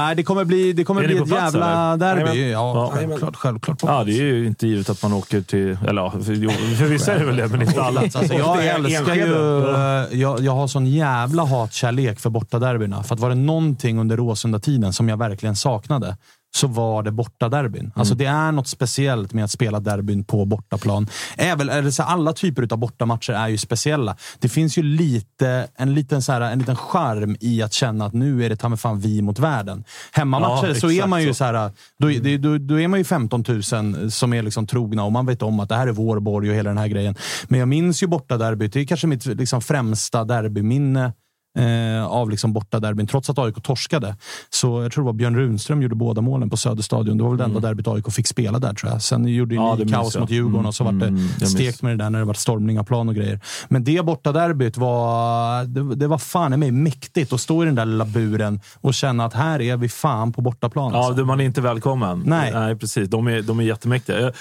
Eh, 0.10 0.16
det 0.16 0.24
kommer 0.24 0.46
bli, 0.46 0.74
det 0.74 0.84
kommer 0.84 1.08
bli 1.08 1.18
ett 1.18 1.28
plats, 1.28 1.54
jävla 1.54 1.94
eller? 1.94 2.16
derby. 2.16 2.22
Jajamän. 2.40 2.52
Ja, 2.52 2.74
Ja. 2.76 2.92
självklart. 2.94 3.36
självklart 3.36 3.78
Ja, 3.84 4.04
det 4.04 4.12
är 4.12 4.24
ju 4.24 4.48
inte 4.48 4.68
givet 4.68 4.90
att 4.90 5.04
man 5.04 5.14
åker 5.14 5.42
till... 5.42 5.78
Eller 5.88 6.02
ja, 6.02 6.12
för, 6.12 6.76
för 6.76 6.86
vissa 6.86 7.14
är 7.14 7.20
det 7.20 7.26
väl 7.26 7.36
det, 7.38 7.48
men 7.48 7.62
inte 7.62 7.82
alla. 7.82 8.02
Alltså, 8.02 8.34
jag 8.34 8.66
älskar 8.66 9.16
ju... 9.16 9.70
Eh, 9.76 10.20
Jag, 10.20 10.40
jag 10.42 10.52
har 10.56 10.68
sån 10.68 10.86
jävla 10.88 11.44
hatkärlek 11.46 12.20
för 12.20 12.30
bortaderbyna. 12.30 13.04
För 13.04 13.16
att 13.16 13.22
var 13.22 13.30
det 13.30 13.36
någonting 13.36 14.00
under 14.00 14.18
Råsunda-tiden 14.18 14.94
som 14.94 15.10
jag 15.10 15.18
verkligen 15.18 15.56
saknade 15.56 16.18
så 16.56 16.68
var 16.68 17.04
det 17.04 17.12
bortaderbyn. 17.12 17.92
Alltså 17.96 18.16
det 18.16 18.26
är 18.26 18.52
något 18.52 18.68
speciellt 18.68 19.34
med 19.34 19.44
att 19.44 19.52
spela 19.52 19.80
derbyn 19.80 20.24
på 20.24 20.46
bortaplan. 20.46 21.08
Även, 21.38 21.70
eller 21.70 21.92
så 21.92 22.04
alla 22.04 22.34
typer 22.34 22.68
av 22.74 22.78
bortamatcher 22.80 23.34
är 23.34 23.48
ju 23.48 23.58
speciella. 23.58 24.16
Det 24.40 24.50
finns 24.50 24.78
ju 24.78 24.84
lite, 24.84 25.68
en, 25.76 25.94
liten, 25.94 26.22
så 26.22 26.32
här, 26.32 26.42
en 26.42 26.60
liten 26.60 26.76
charm 26.76 27.38
i 27.40 27.62
att 27.62 27.74
känna 27.74 28.06
att 28.06 28.14
nu 28.14 28.46
är 28.46 28.50
det 28.50 28.56
ta 28.56 28.78
fan 28.78 29.00
vi 29.00 29.22
mot 29.22 29.40
världen. 29.40 29.84
Hemmamatcher 30.12 30.68
Ja, 30.68 30.76
så 30.76 30.92
är 30.92 31.08
man 31.08 31.24
ju 31.24 31.34
så. 31.34 31.44
här, 31.44 31.72
då, 32.00 32.08
det- 32.08 32.38
då, 32.38 32.58
då 32.58 32.80
är 32.80 32.88
man 32.88 33.00
ju 33.00 33.04
15 33.04 33.44
000 33.48 34.12
som 34.12 34.34
är 34.34 34.42
liksom 34.44 34.68
trogna 34.68 35.04
och 35.04 35.12
man 35.12 35.26
vet 35.26 35.42
om 35.42 35.60
att 35.60 35.70
det 35.70 35.76
här 35.76 35.88
är 35.88 35.92
vår 35.92 36.20
borg 36.20 36.50
och 36.50 36.56
hela 36.56 36.70
den 36.70 36.78
här 36.78 36.88
grejen. 36.88 37.16
Men 37.48 37.60
jag 37.60 37.70
minns 37.70 38.04
ju 38.04 38.08
bortaderbyt. 38.08 38.74
Det 38.74 38.80
är 38.80 38.86
kanske 38.86 39.08
mitt 39.08 39.26
liksom 39.26 39.62
främsta 39.62 40.24
derbyminne 40.24 41.14
eh, 41.58 42.06
av 42.06 42.30
liksom 42.30 42.54
bortaderbyn, 42.54 43.08
trots 43.08 43.30
att 43.30 43.40
AIK 43.40 43.64
torskade. 43.64 44.16
Så 44.50 44.82
jag 44.82 44.92
tror 44.92 45.04
det 45.04 45.06
var 45.06 45.14
Björn 45.14 45.36
Runström 45.36 45.82
gjorde 45.82 45.96
båda 45.96 46.22
målen 46.22 46.50
på 46.50 46.58
Söderstadion. 46.58 47.18
Det 47.18 47.24
var 47.24 47.30
väl 47.30 47.38
det 47.38 47.44
enda 47.44 47.60
derbyt 47.60 47.88
AIK 47.88 48.12
fick 48.12 48.28
spela 48.28 48.60
där, 48.60 48.74
tror 48.74 48.92
jag. 48.92 49.02
Sen 49.02 49.28
gjorde 49.28 49.58
Mm. 49.58 49.68
Ja, 49.68 49.76
det 49.76 49.86
ni 49.86 49.92
kaos 49.92 50.16
jag. 50.16 50.22
mot 50.22 50.32
Djurgården 50.32 50.58
Mm, 50.58 50.66
och 50.66 50.76
så 50.76 50.84
var 50.84 50.92
det 50.92 51.08
mm, 51.08 51.28
stekt 51.28 51.82
med 51.82 51.98
det 51.98 52.04
där 52.04 52.10
när 52.10 52.20
det 52.20 52.26
var 52.26 52.34
stormning 52.34 52.80
av 52.80 52.84
plan 52.84 53.10
och 53.10 53.16
grejer. 53.16 53.40
Men 53.68 53.84
det 53.84 54.06
bortaderbyt 54.06 54.78
var, 54.78 55.64
det, 55.66 55.96
det 55.96 56.08
var 56.08 56.18
fan 56.18 56.54
i 56.54 56.58
mig 56.58 56.72
mäktigt 56.72 57.34
att 57.34 57.42
stå 57.42 57.64
i 57.64 57.66
den 57.66 57.76
där 57.76 57.86
lilla 57.86 58.06
buren 58.06 58.60
och 58.82 58.94
känna 58.94 59.26
att 59.26 59.34
här 59.34 59.62
är 59.62 59.78
vi 59.78 59.90
fan 59.90 60.34
på 60.34 60.42
bortaplan. 60.42 60.92
Ja, 60.94 61.08
alltså. 61.08 61.26
man 61.26 61.40
är 61.40 61.46
inte 61.46 61.62
välkommen. 61.62 62.24
Nej. 62.26 62.52
Nej 62.54 62.76
precis. 62.76 63.10
De 63.10 63.28
är, 63.28 63.42
de 63.42 63.60
är 63.60 63.64
jättemäktiga. 63.64 64.20
Jag, 64.20 64.34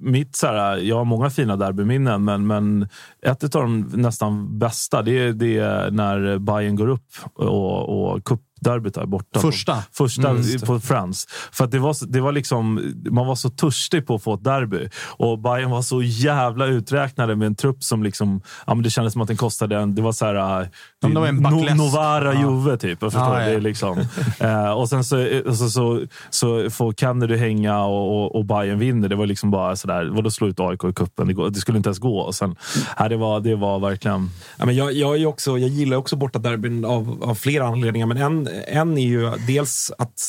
mitt, 0.00 0.36
så 0.36 0.46
här, 0.46 0.76
jag 0.76 0.96
har 0.96 1.04
många 1.04 1.30
fina 1.30 1.56
derbyminnen, 1.56 2.24
men, 2.24 2.46
men 2.46 2.88
ett 3.22 3.54
av 3.54 3.62
de 3.62 3.80
nästan 3.80 4.58
bästa 4.58 5.02
det 5.02 5.18
är, 5.18 5.32
det 5.32 5.58
är 5.58 5.90
när 5.90 6.38
Bayern 6.38 6.57
går 6.76 6.88
upp 6.88 7.10
och, 7.34 8.12
och 8.14 8.24
cupderbyt 8.58 8.96
är 8.96 9.06
borta. 9.06 9.40
Första. 9.40 9.82
Första 9.92 10.28
Mm, 10.30 10.42
det. 10.42 10.66
på 10.66 10.80
Friends. 10.80 11.26
För 11.52 11.66
det 11.66 11.78
var, 11.78 11.96
det 12.12 12.20
var 12.20 12.32
liksom, 12.32 12.94
man 13.10 13.26
var 13.26 13.34
så 13.34 13.48
törstig 13.50 14.06
på 14.06 14.14
att 14.14 14.22
få 14.22 14.34
ett 14.34 14.44
derby. 14.44 14.88
Och 15.06 15.38
Bayern 15.38 15.70
var 15.70 15.82
så 15.82 16.02
jävla 16.02 16.66
uträknade 16.66 17.36
med 17.36 17.46
en 17.46 17.54
trupp 17.54 17.84
som 17.84 18.02
liksom, 18.02 18.40
ja, 18.66 18.74
men 18.74 18.82
det 18.82 18.90
kändes 18.90 19.12
som 19.12 19.22
att 19.22 19.28
den 19.28 19.36
kostade 19.36 19.76
en... 19.76 19.94
Det 19.94 20.02
var 20.02 20.12
så 20.12 20.24
här, 20.26 20.34
äh, 20.60 20.66
Ja, 21.00 21.08
men 21.08 21.14
det 21.14 21.20
var 21.20 21.26
en 21.28 21.64
less. 21.64 21.76
Novara 21.76 22.34
Ja. 22.34 22.40
Juve 22.40 22.76
typ. 22.76 23.02
Jag 23.02 23.12
förstår, 23.12 23.34
Ja, 23.34 23.40
ja. 23.42 23.48
Det 23.48 23.54
är 23.54 23.60
liksom, 23.60 23.98
eh, 24.38 24.70
och 24.70 24.88
sen 24.88 25.04
så, 25.04 25.26
så, 25.54 25.70
så, 25.70 26.00
så 26.30 26.70
får 26.70 26.92
Kennedy 26.92 27.36
hänga 27.36 27.84
och, 27.84 28.24
och, 28.24 28.36
och 28.36 28.44
Bayern 28.44 28.78
vinner. 28.78 29.08
Det 29.08 29.16
var 29.16 29.26
liksom 29.26 29.50
bara 29.50 29.76
sådär, 29.76 30.10
vadå 30.12 30.30
slå 30.30 30.48
ut 30.48 30.60
AIK 30.60 30.84
i 30.84 30.92
cupen? 30.92 31.28
Det, 31.28 31.50
det 31.50 31.60
skulle 31.60 31.78
inte 31.78 31.88
ens 31.88 31.98
gå. 31.98 32.18
Och 32.18 32.34
sen, 32.34 32.56
ja, 32.98 33.08
det, 33.08 33.16
var, 33.16 33.40
det 33.40 33.54
var 33.56 33.78
verkligen... 33.78 34.30
Ja, 34.56 34.66
men 34.66 34.76
jag, 34.76 34.92
jag, 34.92 35.16
är 35.20 35.26
också, 35.26 35.58
jag 35.58 35.68
gillar 35.70 35.96
också 35.96 36.16
bortaderbyn 36.16 36.84
av, 36.84 37.22
av 37.22 37.34
flera 37.34 37.66
anledningar. 37.66 38.06
Men 38.06 38.16
en, 38.16 38.47
en 38.66 38.98
är 38.98 39.06
ju 39.06 39.30
dels 39.46 39.92
att 39.98 40.20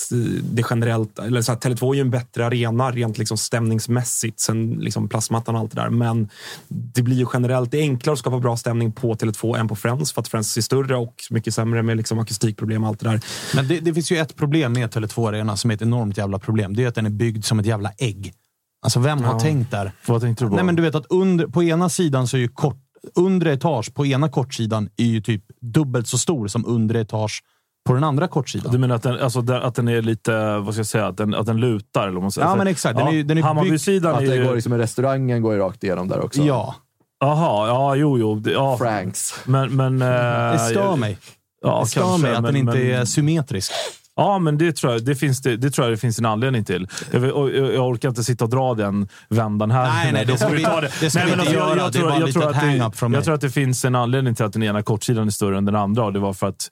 det 0.44 0.64
generellt, 0.70 1.20
eller 1.20 1.42
så 1.42 1.52
här, 1.52 1.60
Tele2 1.60 1.92
är 1.92 1.96
ju 1.96 2.02
en 2.02 2.10
bättre 2.10 2.46
arena 2.46 2.92
rent 2.92 3.18
liksom 3.18 3.38
stämningsmässigt 3.38 4.40
sen 4.40 4.70
liksom 4.72 5.10
plastmattan 5.10 5.56
och 5.56 5.62
allt 5.62 5.72
det 5.76 5.82
där. 5.82 5.90
Men 5.90 6.30
det 6.68 7.02
blir 7.02 7.16
ju 7.18 7.26
generellt, 7.34 7.72
det 7.72 7.78
är 7.78 7.82
enklare 7.82 8.14
att 8.14 8.20
skapa 8.20 8.40
bra 8.40 8.58
stämning 8.58 8.92
på 8.92 9.14
Tele2 9.16 9.58
än 9.58 9.68
på 9.68 9.76
Friends 9.76 10.12
för 10.14 10.22
att 10.22 10.28
Friends 10.28 10.58
är 10.58 10.62
större 10.62 10.96
och 10.96 11.16
mycket 11.30 11.54
sämre 11.54 11.84
med 11.84 11.98
liksom 11.98 12.20
akustikproblem 12.20 12.84
och 12.84 12.90
allt 12.90 13.00
det 13.00 13.10
där. 13.10 13.22
Men 13.56 13.68
det, 13.68 13.80
det 13.80 13.94
finns 13.94 14.12
ju 14.12 14.18
ett 14.18 14.36
problem 14.36 14.74
med 14.74 14.90
Tele2 14.94 15.28
Arena 15.30 15.58
som 15.58 15.72
är 15.72 15.76
ett 15.76 15.82
enormt 15.82 16.18
jävla 16.18 16.40
problem. 16.40 16.76
Det 16.76 16.84
är 16.84 16.88
att 16.88 16.96
den 16.96 17.06
är 17.06 17.10
byggd 17.10 17.44
som 17.46 17.60
ett 17.60 17.66
jävla 17.66 17.92
ägg. 17.98 18.34
Alltså 18.82 19.00
vem 19.00 19.24
har 19.24 19.34
Ja. 19.34 19.40
tänkt 19.40 19.72
där? 19.72 19.92
Vad 20.06 20.22
tänkte 20.22 20.44
du 20.46 20.50
på? 20.50 20.56
Nej, 20.56 20.64
men 20.66 20.76
du 20.76 20.82
vet 20.82 20.96
att 20.96 21.06
under, 21.10 21.48
på 21.48 21.64
ena 21.64 21.90
sidan 21.90 22.28
så 22.28 22.38
är 22.38 22.42
ju 22.42 22.48
kort, 22.48 22.78
undre 23.16 23.54
etage 23.54 23.94
på 23.94 24.06
ena 24.06 24.30
kortsidan 24.30 24.90
är 24.98 25.06
ju 25.06 25.22
typ 25.22 25.44
dubbelt 25.62 26.08
så 26.08 26.18
stor 26.18 26.48
som 26.48 26.66
undre 26.66 27.02
etage 27.02 27.44
på 27.90 27.94
den 27.94 28.04
andra 28.04 28.28
kortsidan. 28.28 28.72
Du 28.72 28.78
menar 28.78 28.96
att 28.96 29.04
den, 29.04 29.20
alltså, 29.20 29.54
att 29.54 29.76
den 29.76 29.88
är 29.88 30.02
lite, 30.02 30.58
vad 30.58 30.74
ska 30.74 30.80
jag 30.80 30.88
säga, 30.88 31.08
att 31.08 31.18
den, 31.18 31.34
att 31.36 31.46
den 31.46 31.58
lutar? 31.58 32.08
Eller 32.08 32.22
man 32.22 32.32
säger. 32.32 32.48
Ja, 32.48 32.56
men 32.56 32.68
exakt. 32.68 32.98
Den 32.98 33.08
är 33.08 33.12
ju- 33.12 33.24
den 33.24 33.38
är 33.38 33.42
Hammarbysidan 33.42 34.16
Att 34.16 34.22
är 34.22 34.28
det 34.28 34.36
ju... 34.36 34.44
går 34.46 34.56
liksom, 34.56 34.74
restaurangen 34.78 35.42
går 35.42 35.54
ju 35.54 35.60
rakt 35.60 35.84
igenom 35.84 36.08
där 36.08 36.26
också. 36.26 36.42
Ja, 36.42 36.76
Jaha, 37.20 37.68
ja, 37.68 37.96
jo, 37.96 38.18
jo. 38.20 38.36
det- 38.36 38.52
Ja, 38.52 38.78
Franks. 38.78 39.34
men, 39.46 39.76
men, 39.76 40.02
eh, 40.02 40.08
det 40.54 40.60
stör 40.60 40.96
mig. 40.96 41.18
Ja, 41.62 41.80
det 41.84 41.90
stör 41.90 42.02
kanske, 42.02 42.22
mig 42.22 42.32
att 42.36 42.42
men- 42.42 42.54
den 42.54 42.56
inte 42.56 42.74
men- 42.78 42.92
är 43.02 43.06
symmetrisk. 43.06 43.72
Ja, 44.16 44.40
men 44.40 44.58
det 44.58 44.76
tror 44.76 44.94
jag 44.94 45.06
det 45.06 45.16
finns, 45.16 45.42
det, 45.42 45.58
det 45.58 45.72
tror 45.72 45.86
jag 45.88 45.94
det 45.94 45.98
finns 45.98 46.20
en 46.20 46.26
anledning 46.26 46.66
till. 46.66 46.88
Jag, 47.12 47.24
jag, 47.24 47.56
jag 47.74 47.88
orkar 47.88 48.10
inte 48.10 48.24
sitta 48.24 48.44
och 48.46 48.50
dra 48.50 48.74
den 48.74 49.08
vändan 49.30 49.72
här. 49.72 49.88
Nej, 49.88 50.14
nej, 50.14 50.26
det 50.26 50.38
ska 50.38 50.48
vi- 50.50 50.64
ta 50.64 50.82
det 50.82 50.90
ska 51.10 51.20
vi 51.20 51.30
inte 51.30 51.40
alltså, 51.40 51.54
jag- 51.56 51.70
göra. 51.70 51.78
Jag, 51.78 51.78
Det 51.78 51.98
är 51.98 52.00
tror, 52.00 52.10
bara 52.10 52.20
jag, 52.20 52.26
lite 52.28 52.40
tror 52.40 52.50
ett 52.52 52.56
att 52.58 52.64
hang-up 52.64 52.92
det, 52.92 52.98
från 52.98 53.12
mig. 53.12 53.18
jag 53.18 53.26
tror 53.26 53.36
att 53.36 53.42
det 53.42 53.50
finns 53.50 53.86
en 53.86 53.96
anledning 53.96 54.36
till 54.36 54.46
att 54.46 54.54
den 54.54 54.64
ena 54.64 54.82
kortsidan 54.84 55.28
är 55.28 55.32
större 55.32 55.58
än 55.58 55.66
den 55.66 55.76
andra. 55.76 56.04
Och 56.06 56.14
det 56.14 56.20
var 56.20 56.34
för 56.34 56.48
att 56.48 56.70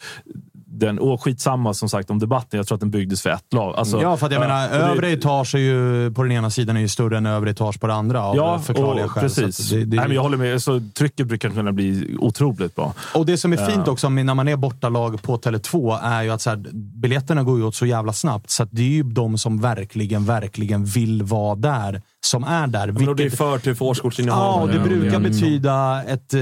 den, 0.80 1.00
och 1.00 1.24
skitsamma 1.24 1.74
som 1.74 1.90
sagt 1.90 2.10
om 2.10 2.20
debatten. 2.20 2.58
Jag 2.58 2.68
tror 2.68 2.76
att 2.76 2.80
den 2.80 2.92
byggdes 2.92 3.22
för 3.22 3.30
ett 3.30 3.54
lag. 3.54 3.76
Alltså, 3.76 4.02
ja, 4.02 4.18
för 4.18 4.26
att 4.26 4.32
jag 4.32 4.44
ja, 4.44 4.48
menar, 4.48 4.66
och 4.68 4.86
det- 4.86 4.92
övre 4.92 5.12
etage 5.12 5.56
är 5.56 5.60
ju, 5.60 6.12
på 6.14 6.24
den 6.24 6.32
ena 6.32 6.50
sidan 6.50 6.78
är 6.78 6.82
ju 6.82 6.88
större 6.88 7.18
än 7.18 7.26
övre 7.26 7.50
etage 7.50 7.80
på 7.80 7.88
den 7.88 7.96
andra 7.96 8.24
av 8.24 8.36
Ja, 8.36 8.60
förklarliga 8.60 9.06
och, 9.06 9.12
skäl. 9.12 9.24
precis. 9.24 9.70
Det, 9.70 9.86
det, 9.86 9.96
Nej, 9.98 10.08
men 10.08 10.16
jag 10.16 10.22
håller 10.22 10.38
med. 10.38 10.64
Så 10.64 10.82
trycket 10.98 11.28
brukar 11.28 11.50
kunna 11.50 11.72
bli 11.72 12.16
otroligt 12.20 12.76
bra. 12.76 12.94
Och 13.16 13.26
det 13.26 13.38
som 13.38 13.54
är 13.54 13.58
fint 13.58 13.82
Ja. 13.86 13.92
också 13.92 14.10
när 14.10 14.34
man 14.34 14.48
är 14.48 14.56
bortalag 14.56 15.22
på 15.22 15.38
Tele2 15.38 16.00
är 16.04 16.22
ju 16.24 16.30
att 16.30 16.42
så 16.42 16.50
här, 16.50 16.66
biljetterna 16.74 17.44
går 17.44 17.58
ju 17.58 17.64
åt 17.66 17.76
så 17.76 17.86
jävla 17.86 18.14
snabbt. 18.14 18.50
Så 18.50 18.68
det 18.72 18.82
är 18.82 18.86
ju 18.88 19.04
de 19.04 19.38
som 19.38 19.62
verkligen, 19.62 20.26
verkligen 20.26 20.86
vill 20.86 21.24
vara 21.24 21.56
där 21.56 22.02
som 22.28 22.44
är 22.44 22.68
där. 22.68 22.88
Men 22.92 23.06
då 23.06 23.14
det 23.14 23.22
är 23.22 23.24
Vilket- 23.24 23.38
för 23.38 23.58
till 23.60 23.76
för 23.76 23.86
årskortsinnehav. 23.86 24.40
Ja, 24.58 24.62
och 24.62 24.68
det 24.68 24.76
Ja, 24.76 24.84
brukar 24.84 25.20
betyda 25.20 26.04
ett... 26.04 26.34
eh, 26.34 26.40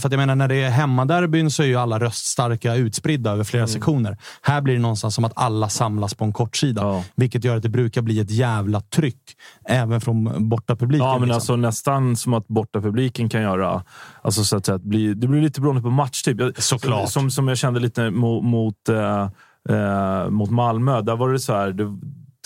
För 0.00 0.06
att 0.06 0.12
jag 0.12 0.16
menar, 0.18 0.34
när 0.34 0.48
det 0.48 0.54
är 0.62 0.70
hemmaderbyn 0.70 1.50
så 1.50 1.62
är 1.62 1.66
ju 1.66 1.76
alla 1.76 1.98
röststarka 1.98 2.74
utspridda 2.74 3.30
över 3.30 3.44
flera 3.44 3.66
sektioner. 3.66 4.16
Här 4.42 4.60
blir 4.60 4.74
det 4.74 4.80
någonstans 4.80 5.14
som 5.14 5.24
att 5.24 5.32
alla 5.36 5.68
samlas 5.68 6.14
på 6.14 6.24
en 6.24 6.32
kortsida. 6.32 7.02
Vilket 7.16 7.44
gör 7.44 7.56
att 7.56 7.62
det 7.62 7.68
brukar 7.68 8.02
bli 8.02 8.20
ett 8.20 8.30
jävla 8.30 8.80
tryck. 8.80 9.22
Även 9.68 10.00
från 10.00 10.48
bortapubliken. 10.48 11.06
Ja, 11.06 11.12
men 11.12 11.20
liksom. 11.20 11.34
alltså 11.34 11.56
nästan 11.56 12.16
som 12.16 12.34
att 12.34 12.48
bortapubliken 12.48 13.28
kan 13.28 13.42
göra. 13.42 13.84
Alltså 14.22 14.44
så 14.44 14.56
att 14.56 14.66
säga, 14.66 14.78
bli, 14.78 15.14
det 15.14 15.26
blir 15.28 15.40
lite 15.42 15.60
beroende 15.60 15.82
på 15.82 15.90
matchtyp. 15.90 16.40
Jag- 16.40 16.62
Såklart. 16.62 17.10
Som, 17.10 17.30
som 17.30 17.48
jag 17.48 17.58
kände 17.58 17.80
lite 17.80 18.10
mot, 18.10 18.44
mot, 18.44 18.88
eh, 18.88 19.28
eh, 19.76 20.30
mot 20.30 20.50
Malmö. 20.50 21.00
Där 21.02 21.16
var 21.16 21.32
det 21.32 21.38
så 21.38 21.52
här. 21.54 21.72
Det, 21.72 21.84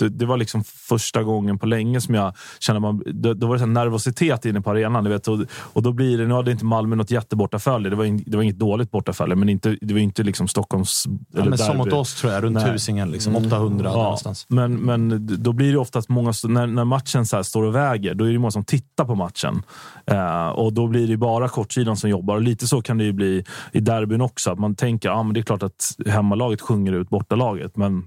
det, 0.09 0.27
var 0.27 0.37
liksom 0.37 0.65
första 0.65 1.23
gången 1.23 1.59
på 1.59 1.67
länge 1.67 2.01
som 2.01 2.15
jag 2.15 2.37
kände 2.61 2.81
man, 2.81 3.03
då, 3.07 3.35
då 3.35 3.47
var 3.47 3.55
det 3.55 3.61
så 3.61 3.67
nervositet 3.67 4.45
inne 4.45 4.61
på 4.61 4.71
arenan. 4.71 5.05
Du 5.05 5.11
vet, 5.11 5.29
och, 5.29 5.39
och 5.53 5.83
då 5.83 5.93
blir 5.93 6.19
det, 6.19 6.27
nu 6.27 6.35
hade 6.35 6.51
inte 6.51 6.65
Malmö 6.65 6.97
något 6.97 7.11
jättebortafölje. 7.11 7.91
Det 7.91 7.97
var, 7.97 8.05
in, 8.05 8.23
det 8.27 8.37
var 8.37 8.43
inget 8.43 8.59
dåligt 8.59 8.91
bortafölje, 8.91 9.37
men 9.37 9.49
inte, 9.49 9.77
det 9.81 9.95
var 9.95 10.01
inte 10.01 10.23
liksom 10.23 10.49
Stockholms... 10.49 11.05
Ja, 11.33 11.45
men 11.45 11.59
som 11.59 11.77
mot 11.77 11.93
oss 11.93 12.15
tror 12.15 12.33
jag, 12.33 12.45
runt 12.45 12.55
Nej. 12.55 12.73
tusingen. 12.73 13.11
Liksom, 13.11 13.37
800 13.37 13.91
Ja, 13.95 14.03
någonstans. 14.03 14.47
Men, 14.49 14.75
men 14.75 15.29
då 15.43 15.53
blir 15.53 15.73
det 15.73 15.79
oftast 15.79 16.09
många, 16.09 16.33
när, 16.45 16.67
när 16.67 16.85
matchen 16.85 17.27
så 17.27 17.45
står 17.45 17.63
och 17.63 17.75
väger, 17.75 18.15
då 18.15 18.25
är 18.25 18.33
det 18.33 18.39
många 18.39 18.51
som 18.51 18.65
tittar 18.65 19.05
på 19.05 19.15
matchen. 19.15 19.63
Eh, 20.07 20.49
och 20.49 20.73
då 20.73 20.87
blir 20.87 21.09
det 21.09 21.17
bara 21.17 21.49
kortsidan 21.49 21.97
som 21.97 22.11
jobbar. 22.11 22.35
Och 22.35 22.43
lite 22.43 22.67
så 22.67 22.83
kan 22.83 22.99
det 22.99 23.05
ju 23.05 23.13
bli 23.13 23.45
i 23.73 23.81
derbyn 23.81 24.21
också. 24.21 24.51
Att 24.51 24.59
man 24.59 24.75
tänker, 24.75 25.09
ja 25.09 25.23
men 25.23 25.35
det 25.35 25.41
är 25.41 25.43
klart 25.43 25.63
att 25.63 25.97
hemmalaget 26.07 26.61
sjunger 26.61 26.93
ut 26.93 27.09
bortalaget. 27.09 27.77
Men 27.77 28.05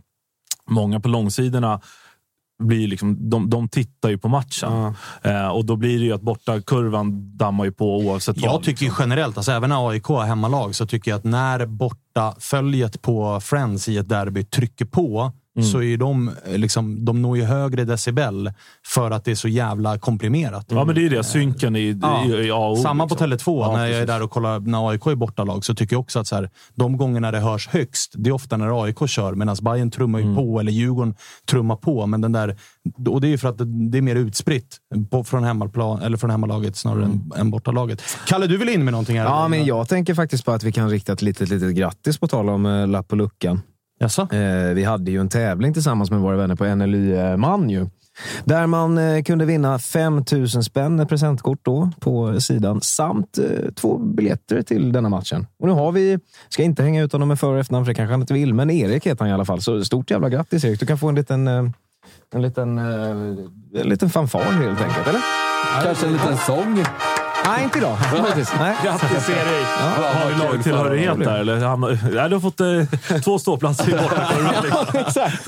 många 0.69 0.99
på 0.99 1.07
långsidorna 1.07 1.81
blir 2.63 2.87
liksom, 2.87 3.29
de, 3.29 3.49
de 3.49 3.69
tittar 3.69 4.09
ju 4.09 4.17
på 4.17 4.27
matchen. 4.27 4.93
Eh, 5.21 5.47
och 5.47 5.65
då 5.65 5.75
blir 5.75 5.99
det 5.99 6.05
ju 6.05 6.13
att 6.13 6.21
bortakurvan 6.21 7.37
dammar 7.37 7.65
ju 7.65 7.71
på 7.71 7.97
oavsett 7.97 8.37
Jag 8.37 8.51
vad. 8.51 8.63
tycker 8.63 8.85
ju 8.85 8.91
generellt, 8.99 9.37
alltså 9.37 9.51
även 9.51 9.69
när 9.69 9.89
AIK 9.89 10.09
är 10.09 10.23
hemmalag, 10.23 10.75
så 10.75 10.87
tycker 10.87 11.11
jag 11.11 11.17
att 11.17 11.23
när 11.23 11.65
bortaföljet 11.65 13.01
på 13.01 13.39
Friends 13.41 13.89
i 13.89 13.97
ett 13.97 14.09
derby 14.09 14.43
trycker 14.43 14.85
på, 14.85 15.31
Mm. 15.57 15.67
så 15.67 15.81
är 15.81 15.97
de, 15.97 16.31
eh, 16.45 16.57
liksom, 16.57 17.05
de 17.05 17.21
når 17.21 17.37
ju 17.37 17.43
högre 17.43 17.83
decibel 17.85 18.51
för 18.85 19.11
att 19.11 19.25
det 19.25 19.31
är 19.31 19.35
så 19.35 19.47
jävla 19.47 19.97
komprimerat. 19.99 20.65
Ja, 20.69 20.85
men 20.85 20.95
det 20.95 21.05
är 21.05 21.09
det. 21.09 21.23
Synken 21.23 21.75
i, 21.75 21.99
Ja. 22.01 22.25
i, 22.25 22.29
i 22.47 22.51
A 22.51 22.55
och 22.55 22.71
O, 22.71 22.75
Samma 22.75 23.07
på 23.07 23.25
liksom. 23.25 23.53
Tele2, 23.55 23.61
Ja, 23.61 23.71
när 23.71 23.79
jag 23.79 23.89
är 23.89 23.93
precis. 23.93 24.07
där 24.07 24.23
och 24.23 24.31
kollar 24.31 24.59
när 24.59 24.89
AIK 24.89 25.05
är 25.07 25.15
bortalag, 25.15 25.65
så 25.65 25.75
tycker 25.75 25.95
jag 25.95 25.99
också 26.01 26.19
att 26.19 26.27
så 26.27 26.35
här, 26.35 26.49
de 26.75 26.97
gångerna 26.97 27.31
det 27.31 27.39
hörs 27.39 27.67
högst, 27.67 28.13
det 28.17 28.29
är 28.29 28.33
ofta 28.33 28.57
när 28.57 28.83
AIK 28.83 29.07
kör, 29.09 29.33
medan 29.35 29.55
Bayern 29.61 29.91
trummar 29.91 30.19
Mm. 30.19 30.29
ju 30.31 30.35
på, 30.37 30.59
eller 30.59 30.71
Djurgården 30.71 31.15
trummar 31.49 31.75
på. 31.75 32.05
Men 32.07 32.21
den 32.21 32.31
där, 32.31 32.57
och 33.09 33.21
det 33.21 33.27
är 33.27 33.29
ju 33.29 33.37
för 33.37 33.49
att 33.49 33.57
det 33.91 33.97
är 33.97 34.01
mer 34.01 34.15
utspritt 34.15 34.77
på, 35.11 35.23
från, 35.23 35.43
hemmaplan, 35.43 36.01
eller 36.01 36.17
från 36.17 36.29
hemmalaget 36.29 36.75
snarare 36.75 37.03
än, 37.05 37.31
än 37.37 37.51
bortalaget. 37.51 38.01
Kalle, 38.27 38.47
du 38.47 38.57
vill 38.57 38.69
in 38.69 38.83
med 38.85 38.91
någonting 38.91 39.17
här? 39.19 39.25
Ja, 39.25 39.47
men 39.47 39.65
jag 39.65 39.87
tänker 39.87 40.13
faktiskt 40.13 40.45
på 40.45 40.51
att 40.51 40.63
vi 40.63 40.71
kan 40.71 40.89
rikta 40.89 41.13
ett 41.13 41.21
litet, 41.21 41.49
litet 41.49 41.75
grattis 41.75 42.17
på 42.17 42.27
tal 42.27 42.49
om 42.49 42.65
eh, 42.65 42.87
lapp 42.87 43.07
på 43.07 43.15
luckan. 43.15 43.61
Eh, 44.31 44.73
vi 44.73 44.83
hade 44.83 45.11
ju 45.11 45.19
en 45.19 45.29
tävling 45.29 45.73
tillsammans 45.73 46.11
med 46.11 46.19
våra 46.19 46.37
vänner 46.37 46.55
på 46.55 46.75
NLY-man 46.75 47.69
ju. 47.69 47.87
Där 48.43 48.67
man 48.67 48.97
eh, 48.97 49.23
kunde 49.23 49.45
vinna 49.45 49.79
5 49.79 50.23
000 50.31 50.47
spänn, 50.47 51.07
presentkort 51.07 51.59
då, 51.61 51.89
på 51.99 52.41
sidan, 52.41 52.81
samt 52.81 53.37
eh, 53.37 53.71
två 53.75 53.97
biljetter 53.97 54.61
till 54.61 54.91
denna 54.91 55.09
matchen. 55.09 55.47
Och 55.59 55.67
nu 55.67 55.73
har 55.73 55.91
vi, 55.91 56.19
ska 56.49 56.63
inte 56.63 56.83
hänga 56.83 57.03
ut 57.03 57.11
honom 57.11 57.27
med 57.27 57.39
för 57.39 57.53
och 57.53 57.59
efternamn, 57.59 57.85
för 57.85 57.91
det 57.91 57.95
kanske 57.95 58.13
han 58.13 58.21
inte 58.21 58.33
vill, 58.33 58.53
men 58.53 58.69
Erik 58.69 59.07
heter 59.07 59.19
han 59.19 59.29
i 59.29 59.33
alla 59.33 59.45
fall. 59.45 59.61
Så 59.61 59.85
stort 59.85 60.11
jävla 60.11 60.29
grattis 60.29 60.65
Erik. 60.65 60.79
Du 60.79 60.85
kan 60.85 60.97
få 60.97 61.09
en 61.09 61.15
liten, 61.15 61.47
en 61.47 62.41
liten, 62.41 62.77
en 62.77 63.49
liten 63.73 64.09
fanfar 64.09 64.39
helt 64.39 64.81
enkelt, 64.81 65.07
eller? 65.07 65.21
Kanske 65.83 66.07
en 66.07 66.13
liten 66.13 66.37
sång? 66.37 66.83
Nej, 67.47 67.63
inte 67.63 67.77
idag. 67.77 67.97
Nej. 68.59 68.75
Grattis 68.83 69.29
Erik! 69.29 69.67
har 69.67 70.29
vi 70.29 70.35
lagtillhörighet 70.43 71.19
där? 71.19 71.39
Eller? 71.39 71.65
Han, 71.65 71.81
nej, 71.81 72.29
du 72.29 72.35
har 72.35 72.39
fått 72.39 72.59
eh, 72.59 73.19
två 73.19 73.39
ståplatser 73.39 73.89
i 73.89 73.91
bortakurvan. 74.01 74.85
Exakt. 75.07 75.47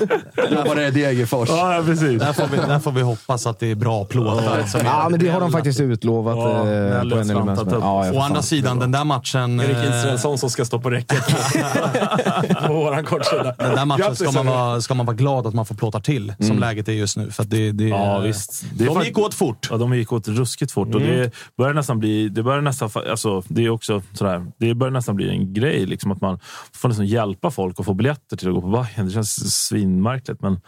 Jobbar 0.50 0.80
i 0.80 0.90
Degerfors. 0.90 1.48
Ja, 1.48 1.82
precis. 1.86 2.20
Där 2.20 2.32
får, 2.32 2.46
vi, 2.46 2.56
där 2.56 2.78
får 2.78 2.92
vi 2.92 3.02
hoppas 3.02 3.46
att 3.46 3.58
det 3.58 3.70
är 3.70 3.74
bra 3.74 4.04
plåtar. 4.04 4.58
är 4.58 4.84
Ja, 4.84 5.08
men 5.08 5.20
det 5.20 5.28
har 5.28 5.40
de 5.40 5.52
faktiskt 5.52 5.80
utlovat 5.80 6.36
Ja, 6.36 6.70
eh, 6.70 7.54
på 7.54 7.60
upp. 7.60 7.82
Ja, 7.82 8.12
Å 8.12 8.20
andra 8.20 8.42
sidan, 8.42 8.78
den 8.78 8.92
där 8.92 9.04
matchen... 9.04 9.60
Erik 9.60 9.76
eh, 9.76 9.98
Israelsson 9.98 10.38
som 10.38 10.50
ska 10.50 10.64
stå 10.64 10.80
på 10.80 10.90
räcket 10.90 11.24
på 12.66 12.72
våran 12.72 13.04
kortsida. 13.04 13.54
Den 13.58 13.74
där 13.74 13.84
matchen 13.84 14.16
ska 14.16 14.32
man, 14.32 14.46
vara, 14.46 14.80
ska 14.80 14.94
man 14.94 15.06
vara 15.06 15.16
glad 15.16 15.46
att 15.46 15.54
man 15.54 15.66
får 15.66 15.74
plåta 15.74 16.00
till, 16.00 16.34
som 16.40 16.58
läget 16.58 16.88
är 16.88 16.92
just 16.92 17.16
nu. 17.16 17.30
För 17.30 17.42
att 17.42 17.50
det, 17.50 17.72
det, 17.72 17.88
Ja, 17.88 18.18
visst. 18.18 18.64
Det 18.72 18.84
de 18.84 19.02
gick 19.02 19.18
åt 19.18 19.34
fort. 19.34 19.68
Ja, 19.70 19.76
de 19.76 19.94
gick 19.94 20.12
åt 20.12 20.28
ruskigt 20.28 20.72
fort. 20.72 20.94
Och 20.94 21.00
det 21.00 21.34
börjar 21.56 21.74
nästan 21.88 21.98
bli, 21.98 22.28
det 22.28 22.42
börjar 22.42 22.60
nästan, 22.60 22.90
alltså, 23.10 23.42
det 23.48 23.64
är 23.64 23.70
också 23.70 24.02
sådär, 24.12 24.46
det 24.58 24.74
börjar 24.74 24.92
nästan 24.92 25.16
bli 25.16 25.28
en 25.28 25.54
grej. 25.54 25.86
Liksom, 25.86 26.12
att 26.12 26.20
man 26.20 26.38
får 26.72 26.88
nästan 26.88 27.06
hjälpa 27.06 27.50
folk 27.50 27.80
att 27.80 27.86
få 27.86 27.94
biljetter 27.94 28.36
till 28.36 28.48
att 28.48 28.54
gå 28.54 28.60
på 28.60 28.68
Bajen. 28.68 29.06
Det 29.06 29.10
känns 29.12 29.64
svinmärkligt. 29.66 30.42
Men, 30.42 30.60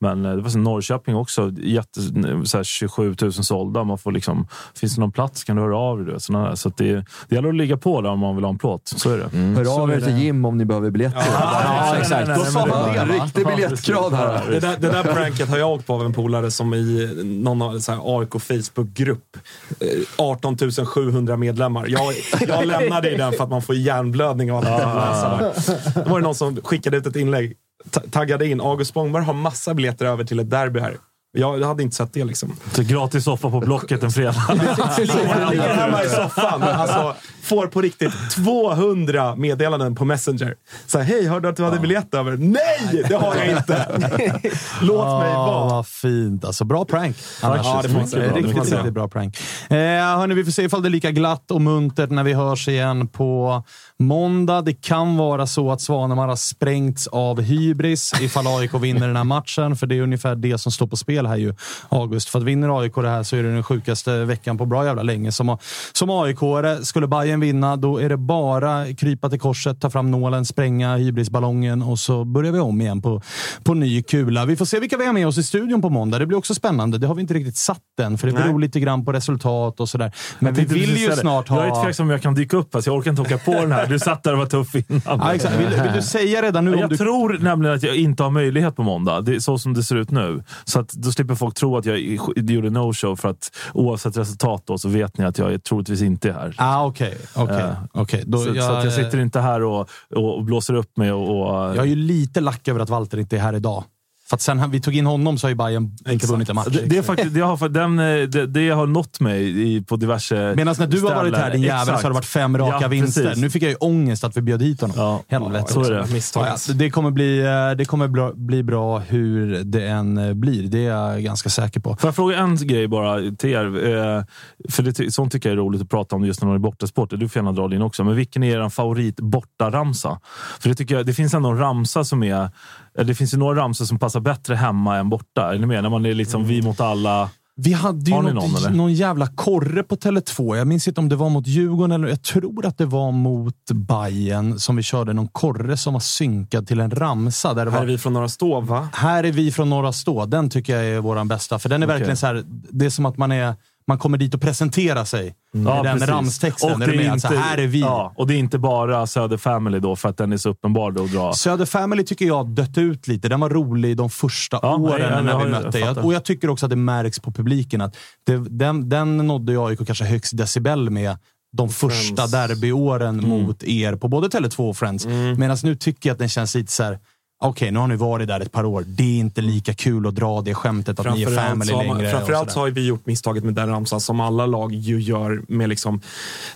men 0.00 0.24
eh, 0.24 0.32
det 0.32 0.42
var 0.42 0.50
så 0.50 0.58
Norrköping 0.58 1.16
också. 1.16 1.52
Jätte, 1.62 2.00
såhär 2.44 2.64
27 2.64 3.16
000 3.20 3.32
sålda. 3.32 3.84
Man 3.84 3.98
får 3.98 4.12
liksom, 4.12 4.48
finns 4.74 4.94
det 4.94 5.00
någon 5.00 5.12
plats 5.12 5.44
kan 5.44 5.56
du 5.56 5.62
höra 5.62 5.78
av 5.78 6.04
dig. 6.04 6.14
där. 6.28 6.54
Så 6.54 6.68
att 6.68 6.76
det, 6.76 7.04
det 7.28 7.34
gäller 7.34 7.48
att 7.48 7.54
ligga 7.54 7.76
på 7.76 8.00
där 8.00 8.10
om 8.10 8.18
man 8.18 8.36
vill 8.36 8.44
ha 8.44 8.50
en 8.50 8.58
plåt. 8.58 8.88
Så 8.96 9.10
är 9.10 9.18
det. 9.18 9.38
Hör 9.38 9.82
av 9.82 9.90
er 9.90 10.00
till 10.00 10.18
Jim 10.18 10.44
om 10.44 10.58
ni 10.58 10.64
behöver 10.64 10.90
biljetter. 10.90 11.22
Ja, 11.32 11.96
exakt. 11.98 12.28
Då 12.28 12.44
sa 12.44 12.60
han 12.60 13.08
det? 13.08 13.24
Riktig 13.24 13.46
biljettgrad 13.46 14.12
här. 14.12 14.50
Det 14.50 14.60
där, 14.60 14.76
det 14.80 14.88
där 14.88 15.02
pranket 15.02 15.48
har 15.48 15.58
jag 15.58 15.70
åkt 15.70 15.86
på 15.86 15.94
av 15.94 16.04
en 16.04 16.12
polare 16.12 16.50
som 16.50 16.74
i 16.74 17.12
någon 17.24 17.62
AIK 17.88 18.32
Facebook-grupp. 18.32 19.36
eh, 19.80 19.86
18 20.16 20.56
700 20.86 21.36
medlemmar. 21.36 21.86
Jag, 21.88 22.14
jag 22.48 22.66
lämnade 22.66 23.10
i 23.10 23.16
den 23.16 23.32
för 23.32 23.44
att 23.44 23.50
man 23.50 23.62
får 23.62 23.74
hjärnblödning 23.74 24.52
av 24.52 24.58
att 24.58 24.64
läsa 24.64 25.36
det. 25.38 26.02
Då 26.04 26.10
var 26.10 26.18
det 26.18 26.24
någon 26.24 26.34
som 26.34 26.56
skickade 26.64 26.96
ut 26.96 27.06
ett 27.06 27.16
inlägg. 27.16 27.56
ta- 27.90 28.00
Taggade 28.10 28.46
in. 28.46 28.60
August 28.60 28.90
Spångberg 28.90 29.22
har 29.24 29.34
massa 29.34 29.74
biljetter 29.74 30.06
över 30.06 30.24
till 30.24 30.38
ett 30.40 30.50
derby 30.50 30.80
här. 30.80 30.96
Jag, 31.32 31.60
jag 31.60 31.66
hade 31.66 31.82
inte 31.82 31.96
sett 31.96 32.12
det 32.12 32.24
liksom. 32.24 32.56
Så 32.72 32.82
gratis 32.82 33.24
soffa 33.24 33.50
på 33.50 33.60
Blocket 33.60 34.02
en 34.02 34.10
fredag. 34.10 34.42
Ligger 34.98 35.74
hemma 35.74 36.04
i 36.04 36.08
soffan. 36.08 36.62
Alltså, 36.62 37.14
får 37.42 37.66
på 37.66 37.80
riktigt 37.80 38.12
200 38.30 39.36
meddelanden 39.36 39.94
på 39.94 40.04
Messenger. 40.04 40.54
Så 40.86 40.98
här, 40.98 41.04
hej, 41.04 41.26
hörde 41.26 41.48
att 41.48 41.56
du 41.56 41.64
hade 41.64 41.78
biljett 41.78 42.14
över? 42.14 42.36
Nej, 42.36 43.04
det 43.08 43.14
har 43.14 43.34
jag 43.34 43.48
inte! 43.48 43.86
Låt 44.82 45.22
mig 45.22 45.34
vara. 45.34 45.68
vad 45.68 45.86
fint. 45.86 46.44
Alltså, 46.44 46.64
bra 46.64 46.84
prank. 46.84 47.16
Annars. 47.42 47.66
Ja, 47.66 47.80
det 47.82 47.88
får 47.88 47.98
man 47.98 48.08
säga. 48.08 48.34
Riktigt, 48.34 48.72
riktigt 48.72 48.92
bra 48.92 49.08
prank. 49.08 49.38
Eh, 49.70 49.76
hörni, 49.76 50.34
vi 50.34 50.44
får 50.44 50.52
se 50.52 50.62
ifall 50.62 50.82
det 50.82 50.88
är 50.88 50.90
lika 50.90 51.10
glatt 51.10 51.50
och 51.50 51.60
muntert 51.60 52.10
när 52.10 52.22
vi 52.24 52.32
hörs 52.32 52.68
igen 52.68 53.08
på 53.08 53.62
måndag. 53.98 54.62
Det 54.62 54.72
kan 54.72 55.16
vara 55.16 55.46
så 55.46 55.72
att 55.72 55.80
Svanemar 55.80 56.28
har 56.28 56.36
sprängts 56.36 57.06
av 57.06 57.40
hybris 57.40 58.12
ifall 58.20 58.46
AIK 58.46 58.74
vinner 58.74 59.06
den 59.06 59.16
här 59.16 59.24
matchen, 59.24 59.76
för 59.76 59.86
det 59.86 59.98
är 59.98 60.02
ungefär 60.02 60.34
det 60.34 60.58
som 60.58 60.72
står 60.72 60.86
på 60.86 60.96
spel 60.96 61.26
här 61.26 61.36
ju, 61.36 61.54
August. 61.88 62.28
För 62.28 62.38
att 62.38 62.44
vinner 62.44 62.80
AIK 62.80 62.94
det 62.94 63.08
här 63.08 63.22
så 63.22 63.36
är 63.36 63.42
det 63.42 63.52
den 63.52 63.62
sjukaste 63.62 64.24
veckan 64.24 64.58
på 64.58 64.66
bra 64.66 64.84
jävla 64.84 65.02
länge. 65.02 65.32
Som, 65.32 65.58
som 65.92 66.10
aik 66.10 66.38
skulle 66.82 67.06
Bayern 67.06 67.40
vinna, 67.40 67.76
då 67.76 67.98
är 67.98 68.08
det 68.08 68.16
bara 68.16 68.94
krypa 68.94 69.30
till 69.30 69.40
korset, 69.40 69.80
ta 69.80 69.90
fram 69.90 70.10
nålen, 70.10 70.44
spränga 70.44 70.96
hybrisballongen 70.96 71.82
och 71.82 71.98
så 71.98 72.24
börjar 72.24 72.52
vi 72.52 72.58
om 72.58 72.80
igen 72.80 73.02
på, 73.02 73.22
på 73.62 73.74
ny 73.74 74.02
kula. 74.02 74.44
Vi 74.44 74.56
får 74.56 74.64
se 74.64 74.80
vilka 74.80 74.96
vi 74.96 75.06
har 75.06 75.12
med 75.12 75.26
oss 75.26 75.38
i 75.38 75.42
studion 75.42 75.82
på 75.82 75.90
måndag. 75.90 76.18
Det 76.18 76.26
blir 76.26 76.38
också 76.38 76.54
spännande. 76.54 76.98
Det 76.98 77.06
har 77.06 77.14
vi 77.14 77.20
inte 77.20 77.34
riktigt 77.34 77.56
satt 77.56 77.78
än, 78.00 78.18
för 78.18 78.26
det 78.26 78.32
beror 78.32 78.60
lite 78.60 78.80
grann 78.80 79.04
på 79.04 79.12
resultat 79.12 79.80
och 79.80 79.88
sådär. 79.88 80.12
Men 80.38 80.54
vi 80.54 80.64
vill 80.64 80.96
ju 80.96 81.12
snart 81.12 81.48
Jag 81.48 81.66
är 81.66 81.70
ha... 81.70 81.84
tveksam 81.84 82.06
om 82.06 82.10
jag 82.10 82.22
kan 82.22 82.34
dyka 82.34 82.56
upp, 82.56 82.74
alltså, 82.74 82.90
jag 82.90 82.98
orkar 82.98 83.10
inte 83.10 83.22
åka 83.22 83.38
på 83.38 83.52
den 83.52 83.72
här. 83.72 83.87
Du 83.88 83.98
satt 83.98 84.22
där 84.22 84.32
och 84.32 84.38
var 84.38 84.46
tuff 84.46 84.74
innan. 84.74 85.00
Ja, 85.04 85.34
exakt. 85.34 85.54
Vill, 85.54 85.68
vill 85.68 85.92
du 85.94 86.02
säga 86.02 86.42
redan 86.42 86.64
nu 86.64 86.76
Jag 86.78 86.90
du... 86.90 86.96
tror 86.96 87.38
nämligen 87.38 87.76
att 87.76 87.82
jag 87.82 87.96
inte 87.96 88.22
har 88.22 88.30
möjlighet 88.30 88.76
på 88.76 88.82
måndag, 88.82 89.20
det 89.20 89.34
är 89.34 89.38
så 89.40 89.58
som 89.58 89.74
det 89.74 89.82
ser 89.82 89.96
ut 89.96 90.10
nu. 90.10 90.42
Så 90.64 90.80
att, 90.80 90.88
då 90.92 91.12
slipper 91.12 91.34
folk 91.34 91.54
tro 91.54 91.76
att 91.76 91.84
jag 91.86 91.98
gjorde 92.36 92.70
no-show. 92.70 93.16
För 93.16 93.28
att 93.28 93.50
oavsett 93.74 94.16
resultat 94.16 94.62
då, 94.66 94.78
så 94.78 94.88
vet 94.88 95.18
ni 95.18 95.24
att 95.24 95.38
jag 95.38 95.64
troligtvis 95.64 96.02
inte 96.02 96.28
är 96.28 96.32
här. 96.32 96.54
Ah, 96.56 96.84
Okej, 96.86 97.18
okej. 97.34 97.56
Eh, 97.60 97.70
okej. 97.92 98.22
Då 98.26 98.38
så, 98.38 98.54
jag- 98.54 98.64
så 98.82 98.86
jag 98.86 98.92
sitter 98.92 99.18
inte 99.20 99.40
här 99.40 99.62
och, 99.62 99.88
och, 100.14 100.36
och 100.36 100.44
blåser 100.44 100.74
upp 100.74 100.96
mig. 100.96 101.12
Och, 101.12 101.40
och, 101.40 101.76
Jag 101.76 101.78
är 101.78 101.84
ju 101.84 101.96
lite 101.96 102.40
lack 102.40 102.68
över 102.68 102.80
att 102.80 102.90
Walter 102.90 103.18
inte 103.18 103.36
är 103.36 103.40
här 103.40 103.54
idag. 103.54 103.84
För 104.28 104.36
att 104.36 104.40
sen 104.40 104.70
vi 104.70 104.80
tog 104.80 104.96
in 104.96 105.06
honom 105.06 105.38
så 105.38 105.46
har 105.46 105.50
ju 105.50 105.54
Bayern 105.54 105.96
inte 106.08 106.26
vunnit 106.26 106.48
en 106.48 106.54
match. 106.54 106.68
det, 106.70 106.86
det, 106.86 106.98
är 106.98 107.02
faktiskt, 107.02 107.34
det, 107.34 107.40
har, 107.40 107.68
den, 107.68 107.98
eh, 107.98 108.28
det, 108.28 108.46
det 108.46 108.70
har 108.70 108.86
nått 108.86 109.20
mig 109.20 109.72
i, 109.74 109.82
på 109.82 109.96
diverse 109.96 110.54
Medan 110.56 110.74
när 110.78 110.86
du 110.86 111.00
har 111.00 111.14
varit 111.14 111.36
här 111.36 111.50
din 111.50 111.62
jävel 111.62 111.86
så 111.86 111.92
har 111.92 112.10
det 112.10 112.14
varit 112.14 112.24
fem 112.24 112.58
raka 112.58 112.78
Ja, 112.80 112.88
vinster. 112.88 113.22
precis. 113.22 113.42
Nu 113.42 113.50
fick 113.50 113.62
jag 113.62 113.70
ju 113.70 113.76
ångest 113.76 114.24
att 114.24 114.36
vi 114.36 114.40
bjöd 114.42 114.62
hit 114.62 114.80
honom. 114.80 114.96
Ja, 114.98 115.22
Helvete. 115.28 115.72
så 115.72 115.84
är 115.84 115.90
det. 115.90 116.00
också. 116.00 116.12
Misstaget. 116.12 116.68
Ja, 116.68 116.74
det 116.74 116.90
kommer, 116.90 117.10
bli, 117.10 117.38
eh, 117.38 117.76
det 117.76 117.84
kommer 117.84 118.08
bra, 118.08 118.32
bli 118.32 118.62
bra 118.62 118.98
hur 118.98 119.64
det 119.64 119.88
än 119.88 120.18
eh, 120.18 120.34
blir. 120.34 120.62
Det 120.62 120.86
är 120.86 121.12
jag 121.12 121.22
ganska 121.22 121.48
säker 121.48 121.80
på. 121.80 121.96
Får 121.96 122.08
jag 122.08 122.14
fråga 122.14 122.38
en 122.38 122.56
grej 122.56 122.88
bara 122.88 123.18
till 123.38 123.50
er? 123.50 124.24
För 124.70 124.82
det, 124.82 125.12
sånt 125.14 125.32
tycker 125.32 125.48
jag 125.48 125.58
är 125.58 125.62
roligt 125.62 125.82
att 125.82 125.90
prata 125.90 126.16
om 126.16 126.24
just 126.24 126.40
när 126.40 126.46
man 126.46 126.54
är 126.56 126.60
bortasport. 126.60 127.10
Du 127.10 127.28
får 127.28 127.40
gärna 127.40 127.52
dra 127.52 127.68
din 127.68 127.82
också. 127.82 128.04
Men 128.04 128.16
vilken 128.16 128.42
är 128.42 128.64
er 128.64 128.68
favorit 128.68 129.20
bortaramsa? 129.20 130.20
För 130.60 130.68
det 130.68 130.74
tycker 130.74 130.94
jag, 130.94 131.06
det 131.06 131.14
finns 131.14 131.34
ändå 131.34 131.48
en 131.48 131.58
ramsa 131.58 132.04
som 132.04 132.22
är... 132.22 132.50
eh, 132.98 133.06
Det 133.06 133.14
finns 133.14 133.34
ju 133.34 133.38
några 133.38 133.60
ramsor 133.60 133.84
som 133.84 133.98
passar 133.98 134.20
bättre 134.20 134.54
hemma 134.54 134.96
än 134.96 135.08
borta. 135.08 135.54
Är 135.54 135.58
ni 135.58 135.66
med? 135.66 135.82
När 135.82 135.90
man 135.90 136.06
är 136.06 136.14
liksom 136.14 136.44
vi 136.44 136.62
mot 136.62 136.80
alla. 136.80 137.30
Vi 137.60 137.72
hade 137.72 138.10
ju 138.10 138.22
något, 138.22 138.34
någon, 138.34 138.76
någon 138.76 138.94
jävla 138.94 139.26
korre 139.26 139.82
på 139.82 139.96
Tele2. 139.96 140.56
Jag 140.56 140.66
minns 140.66 140.88
inte 140.88 141.00
om 141.00 141.08
det 141.08 141.16
var 141.16 141.30
mot 141.30 141.46
Djurgården 141.46 141.92
eller 141.92 142.08
jag 142.08 142.22
tror 142.22 142.66
att 142.66 142.78
det 142.78 142.86
var 142.86 143.12
mot 143.12 143.70
Bayern 143.70 144.58
som 144.58 144.76
vi 144.76 144.82
körde 144.82 145.12
någon 145.12 145.28
korre 145.28 145.76
som 145.76 145.92
var 145.92 146.00
synkad 146.00 146.66
till 146.66 146.80
en 146.80 146.90
ramsa. 146.90 147.54
Där 147.54 147.64
det 147.64 147.70
Här 147.70 147.78
var, 147.78 147.84
är 147.84 147.88
vi 147.88 147.98
från 147.98 148.12
Norra 148.12 148.28
Stå, 148.28 148.60
va? 148.60 148.88
Här 148.92 149.24
är 149.24 149.32
vi 149.32 149.52
från 149.52 149.70
Norra 149.70 149.92
Stå. 149.92 150.26
Den 150.26 150.50
tycker 150.50 150.76
jag 150.76 150.86
är 150.86 151.00
vår 151.00 151.24
bästa. 151.24 151.58
För 151.58 151.68
den 151.68 151.82
är 151.82 151.86
Okej. 151.86 151.94
verkligen 151.94 152.16
så 152.16 152.26
här. 152.26 152.44
Det 152.70 152.86
är 152.86 152.90
som 152.90 153.06
att 153.06 153.16
man, 153.16 153.32
är, 153.32 153.54
man 153.88 153.98
kommer 153.98 154.18
dit 154.18 154.34
och 154.34 154.40
presenterar 154.40 155.04
sig. 155.04 155.34
Med 155.52 155.84
den 155.84 155.84
precis. 155.84 156.08
ramstexten. 156.08 156.72
Och 156.74 156.82
är 156.82 156.86
det 156.86 157.04
är 157.04 157.10
Alltså, 157.10 157.28
inte- 157.28 157.38
här 157.40 157.58
är 157.58 157.66
vi. 157.66 157.80
Ja, 157.80 158.12
och 158.16 158.26
det 158.26 158.34
är 158.34 158.38
inte 158.38 158.58
bara 158.58 159.06
Söder 159.06 159.36
Family 159.36 159.78
då, 159.80 159.96
för 159.96 160.08
att 160.08 160.16
den 160.16 160.32
är 160.32 160.36
så 160.36 160.48
uppenbar 160.50 160.90
då 160.90 161.04
att 161.04 161.12
dra. 161.12 161.32
Söder 161.32 161.64
Family 161.66 162.04
tycker 162.04 162.24
jag 162.26 162.48
dött 162.50 162.78
ut 162.78 163.08
lite. 163.08 163.28
Den 163.28 163.40
var 163.40 163.50
rolig 163.50 163.96
de 163.96 164.10
första 164.10 164.58
Ja, 164.62 164.76
åren 164.76 165.00
nej, 165.00 165.10
jag- 165.10 165.24
när 165.24 165.44
vi 165.44 165.50
jag- 165.52 165.64
mötte. 165.64 165.78
jag 165.78 166.04
och 166.04 166.14
jag 166.14 166.24
tycker 166.24 166.50
också 166.50 166.66
att 166.66 166.70
det 166.70 166.76
märks 166.76 167.18
på 167.20 167.32
publiken 167.32 167.80
att 167.80 167.96
det, 168.26 168.36
den, 168.36 168.88
den 168.88 169.16
nådde 169.16 169.52
jag 169.52 169.70
AIK 169.70 169.84
kanske 169.86 170.04
högst 170.04 170.36
decibel 170.36 170.90
med 170.90 171.16
de 171.56 171.68
första 171.68 172.26
derbyåren 172.26 173.18
Mm. 173.18 173.30
mot 173.30 173.62
er 173.64 173.96
på 173.96 174.08
både 174.08 174.28
Tele2 174.28 174.68
och 174.68 174.76
Friends. 174.76 175.06
Medan 175.36 175.56
nu 175.62 175.74
tycker 175.76 176.08
jag 176.10 176.12
att 176.14 176.18
den 176.18 176.28
känns 176.28 176.54
lite 176.54 176.72
så 176.72 176.82
här. 176.82 176.98
Okej, 177.40 177.70
nu 177.70 177.78
har 177.78 177.86
ni 177.86 177.96
varit 177.96 178.28
där 178.28 178.40
ett 178.40 178.52
par 178.52 178.64
år. 178.64 178.84
Det 178.86 179.02
är 179.02 179.18
inte 179.18 179.40
lika 179.40 179.74
kul 179.74 180.06
att 180.06 180.14
dra 180.14 180.40
det 180.40 180.54
skämtet 180.54 181.00
att 181.00 181.14
ni 181.14 181.22
är 181.22 181.36
family 181.36 181.72
har 181.72 181.84
längre. 181.84 182.10
Framförallt 182.10 182.52
så 182.52 182.60
har 182.60 182.70
vi 182.70 182.86
gjort 182.86 183.06
misstaget 183.06 183.44
med 183.44 183.54
den 183.54 183.68
ramsan 183.68 184.00
som 184.00 184.20
alla 184.20 184.46
lag 184.46 184.74
ju 184.74 185.00
gör 185.00 185.42
med 185.48 185.68
liksom 185.68 186.00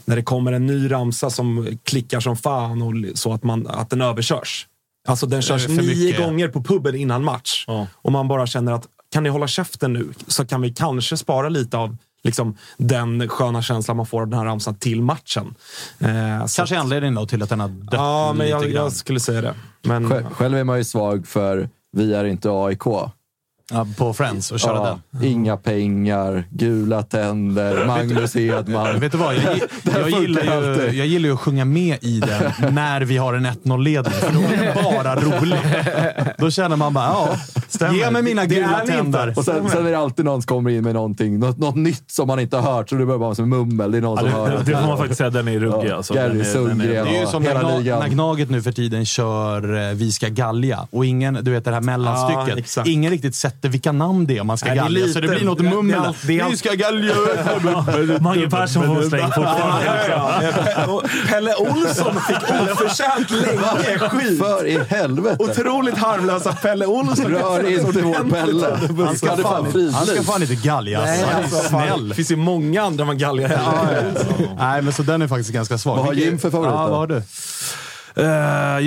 när 0.05 0.17
det 0.17 0.23
kommer 0.23 0.53
en 0.53 0.67
ny 0.67 0.91
ramsa 0.91 1.31
som 1.31 1.79
klickar 1.85 2.21
som 2.21 2.37
fan 2.37 2.83
och 2.83 3.19
så 3.19 3.33
att, 3.33 3.43
man, 3.43 3.67
att 3.67 3.91
den 3.91 4.01
överkörs. 4.01 4.67
Alltså 5.09 5.27
den 5.27 5.43
körs 5.43 5.69
nio 5.69 5.83
mycket. 5.83 6.27
gånger 6.27 6.49
på 6.49 6.63
puben 6.63 6.95
innan 6.95 7.25
match. 7.25 7.65
Ja. 7.67 7.87
Och 7.95 8.13
man 8.13 8.29
bara 8.29 8.47
känner 8.47 8.73
att 8.73 8.87
kan 9.13 9.23
ni 9.23 9.29
hålla 9.29 9.49
käften 9.49 9.93
nu 9.93 10.09
så 10.27 10.47
kan 10.47 10.61
vi 10.61 10.73
kanske 10.73 11.17
spara 11.17 11.49
lite 11.49 11.77
av 11.77 11.97
liksom, 12.25 12.57
den 12.77 13.29
sköna 13.29 13.63
känslan 13.63 13.97
man 13.97 14.07
får 14.07 14.21
av 14.23 14.29
den 14.29 14.39
här 14.39 14.47
ramsan 14.47 14.75
till 14.75 15.03
matchen. 15.03 15.55
Eh, 15.99 16.09
Kanske 16.39 16.63
att- 16.63 16.73
anledningen 16.73 17.15
då 17.15 17.27
till 17.27 17.43
att 17.43 17.49
den 17.49 17.61
har 17.61 17.69
dött 17.69 17.89
Ja, 17.93 18.33
men 18.37 18.49
jag, 18.49 18.63
grann. 18.63 18.73
jag 18.73 18.93
skulle 18.93 19.21
säga 19.21 19.41
det. 19.41 19.55
Men, 19.83 20.11
Själv, 20.11 20.25
själv 20.31 20.57
är 20.59 20.65
man 20.65 20.79
ju 20.79 20.85
svag 20.85 21.27
för 21.27 21.69
vi 21.97 22.15
är 22.15 22.25
inte 22.25 22.49
AIK. 22.51 22.83
Ja, 23.75 23.87
på 23.99 24.15
Friends 24.15 24.53
och 24.53 24.61
köra 24.61 24.75
Ja, 24.77 24.99
den. 25.11 25.25
inga 25.25 25.57
pengar, 25.57 26.45
gula 26.51 27.03
tänder, 27.03 27.87
Magnus 27.87 28.35
Hedman. 28.35 29.01
Vet 29.01 29.13
du 29.13 29.19
vad? 29.19 29.35
Jag, 29.35 29.41
här 29.93 30.01
jag, 30.01 30.11
gillar 30.11 30.43
ju, 30.43 30.91
jag 30.99 31.07
gillar 31.07 31.29
ju 31.29 31.35
att 31.35 31.41
sjunga 31.41 31.65
med 31.65 31.99
i 32.05 32.21
den 32.21 32.75
när 32.75 33.01
vi 33.01 33.17
har 33.17 33.35
en 33.35 33.47
1-0-ledning. 33.47 34.13
För 34.13 34.33
då 34.33 34.41
är 34.41 34.57
det 34.75 34.83
bara 34.83 35.15
roligt. 35.17 36.37
Då 36.39 36.51
känner 36.51 36.77
man 36.77 36.95
bara, 36.95 37.05
ja, 37.05 37.37
ge 37.93 38.11
mig 38.11 38.23
mina 38.23 38.43
Det 38.47 38.55
gula 38.55 38.81
tänder. 38.87 39.35
Och 39.37 39.45
sen, 39.45 39.71
sen 39.71 39.87
är 39.87 39.91
det 39.91 39.99
alltid 39.99 40.25
någon 40.25 40.43
som 40.43 40.47
kommer 40.47 40.71
in 40.71 40.85
med 40.85 40.95
någonting, 40.95 41.39
något, 41.39 41.59
något 41.59 41.77
nytt 41.77 42.05
som 42.11 42.27
man 42.29 42.41
inte 42.41 42.57
har 42.57 42.73
hört. 42.75 42.89
Så 42.89 42.95
det 42.95 43.07
börjar 43.07 43.19
bara 43.19 43.35
som 43.35 43.49
mummel. 43.49 43.91
Det 43.93 43.99
är 43.99 44.03
någon 44.03 44.17
Ja, 44.25 44.31
som 44.33 44.41
hör 44.41 44.51
det, 44.51 44.73
det 44.73 44.79
får 44.81 44.87
man 44.87 44.99
faktiskt 44.99 45.19
säga, 45.19 45.31
den 45.31 45.49
är 45.49 45.59
ruggig. 45.61 45.91
Ja, 45.91 45.97
Alltså. 45.97 46.15
Gary 46.15 46.45
Sundgren. 46.45 47.05
Det 47.07 47.17
är 47.17 47.21
ju 47.21 47.27
som 47.27 47.43
när, 47.43 47.49
hela 47.49 47.61
Gna, 47.63 47.79
ligan. 47.79 47.99
när 48.01 48.09
Gnaget 48.09 48.51
nu 48.51 48.63
för 48.63 48.73
tiden 48.73 49.07
kör 49.07 49.89
eh, 49.91 49.95
Vi 49.95 50.13
ska 50.13 50.29
galja 50.29 50.87
och 50.91 51.05
ingen, 51.07 51.39
du 51.43 51.51
vet 51.51 51.65
det 51.65 51.71
här 51.71 51.81
mellanstycket. 51.81 52.59
exakt. 52.59 52.89
ingen 52.89 53.11
riktigt 53.11 53.35
sätter 53.35 53.69
vilka 53.69 53.93
namn 53.93 54.27
det 54.27 54.39
är 54.39 54.45
man 54.45 54.59
ska 54.59 54.67
Nej, 54.69 54.77
det 54.77 54.83
galja. 54.83 55.09
så 55.09 55.21
det 55.21 55.29
blir 55.29 55.45
något 55.45 55.59
det 55.59 55.65
mummel. 55.65 56.01
det 56.27 56.41
är 56.41 56.51
Vi 56.51 56.57
ska 56.57 56.73
galja. 56.75 57.15
Mange 58.21 58.51
Persson 58.51 58.83
får 58.87 59.03
släng 59.09 59.23
fortfarande. 59.23 61.01
Pelle 61.29 61.55
Olsson 61.55 62.15
fick 62.29 62.37
oförtjänt 62.73 63.31
länge 63.31 63.99
skit. 63.99 64.39
För 64.39 64.67
i 64.67 64.79
helvete! 64.89 65.37
Otroligt 65.39 65.99
harmlösa 65.99 66.53
Pelle 66.53 66.87
Olsson. 66.87 67.31
Rör 67.31 67.62
inte 67.71 68.03
vår 68.03 68.31
Pelle. 68.31 69.05
Han 69.07 69.17
ska 69.17 69.37
fan, 69.37 69.73
fan 69.73 69.91
han 69.93 70.07
ska 70.07 70.23
fan 70.23 70.43
inte 70.43 70.55
galja. 70.55 71.01
Nej, 71.01 71.23
han 71.23 71.39
är 71.39 71.45
alltså, 71.45 71.69
snäll. 71.69 72.09
Det 72.09 72.15
finns 72.15 72.31
ju 72.31 72.37
många 72.37 72.83
andra 72.83 73.05
man 73.05 73.19
galgar 73.19 73.49
hellre. 73.49 74.15
Nej, 74.59 74.83
men 74.83 74.93
så 74.93 75.03
den 75.03 75.23
är 75.23 75.29
faktiskt 75.29 75.51
ganska 75.51 75.79
svag. 75.79 75.97
Vad 75.97 76.07
har 76.07 76.13
Jim 76.13 76.39
för 76.39 76.51
favorit 76.51 76.73
Ja, 76.73 76.83
då? 76.85 76.91
vad 76.91 76.99
har 76.99 77.07
du? 77.07 77.23
Eh, 78.17 78.25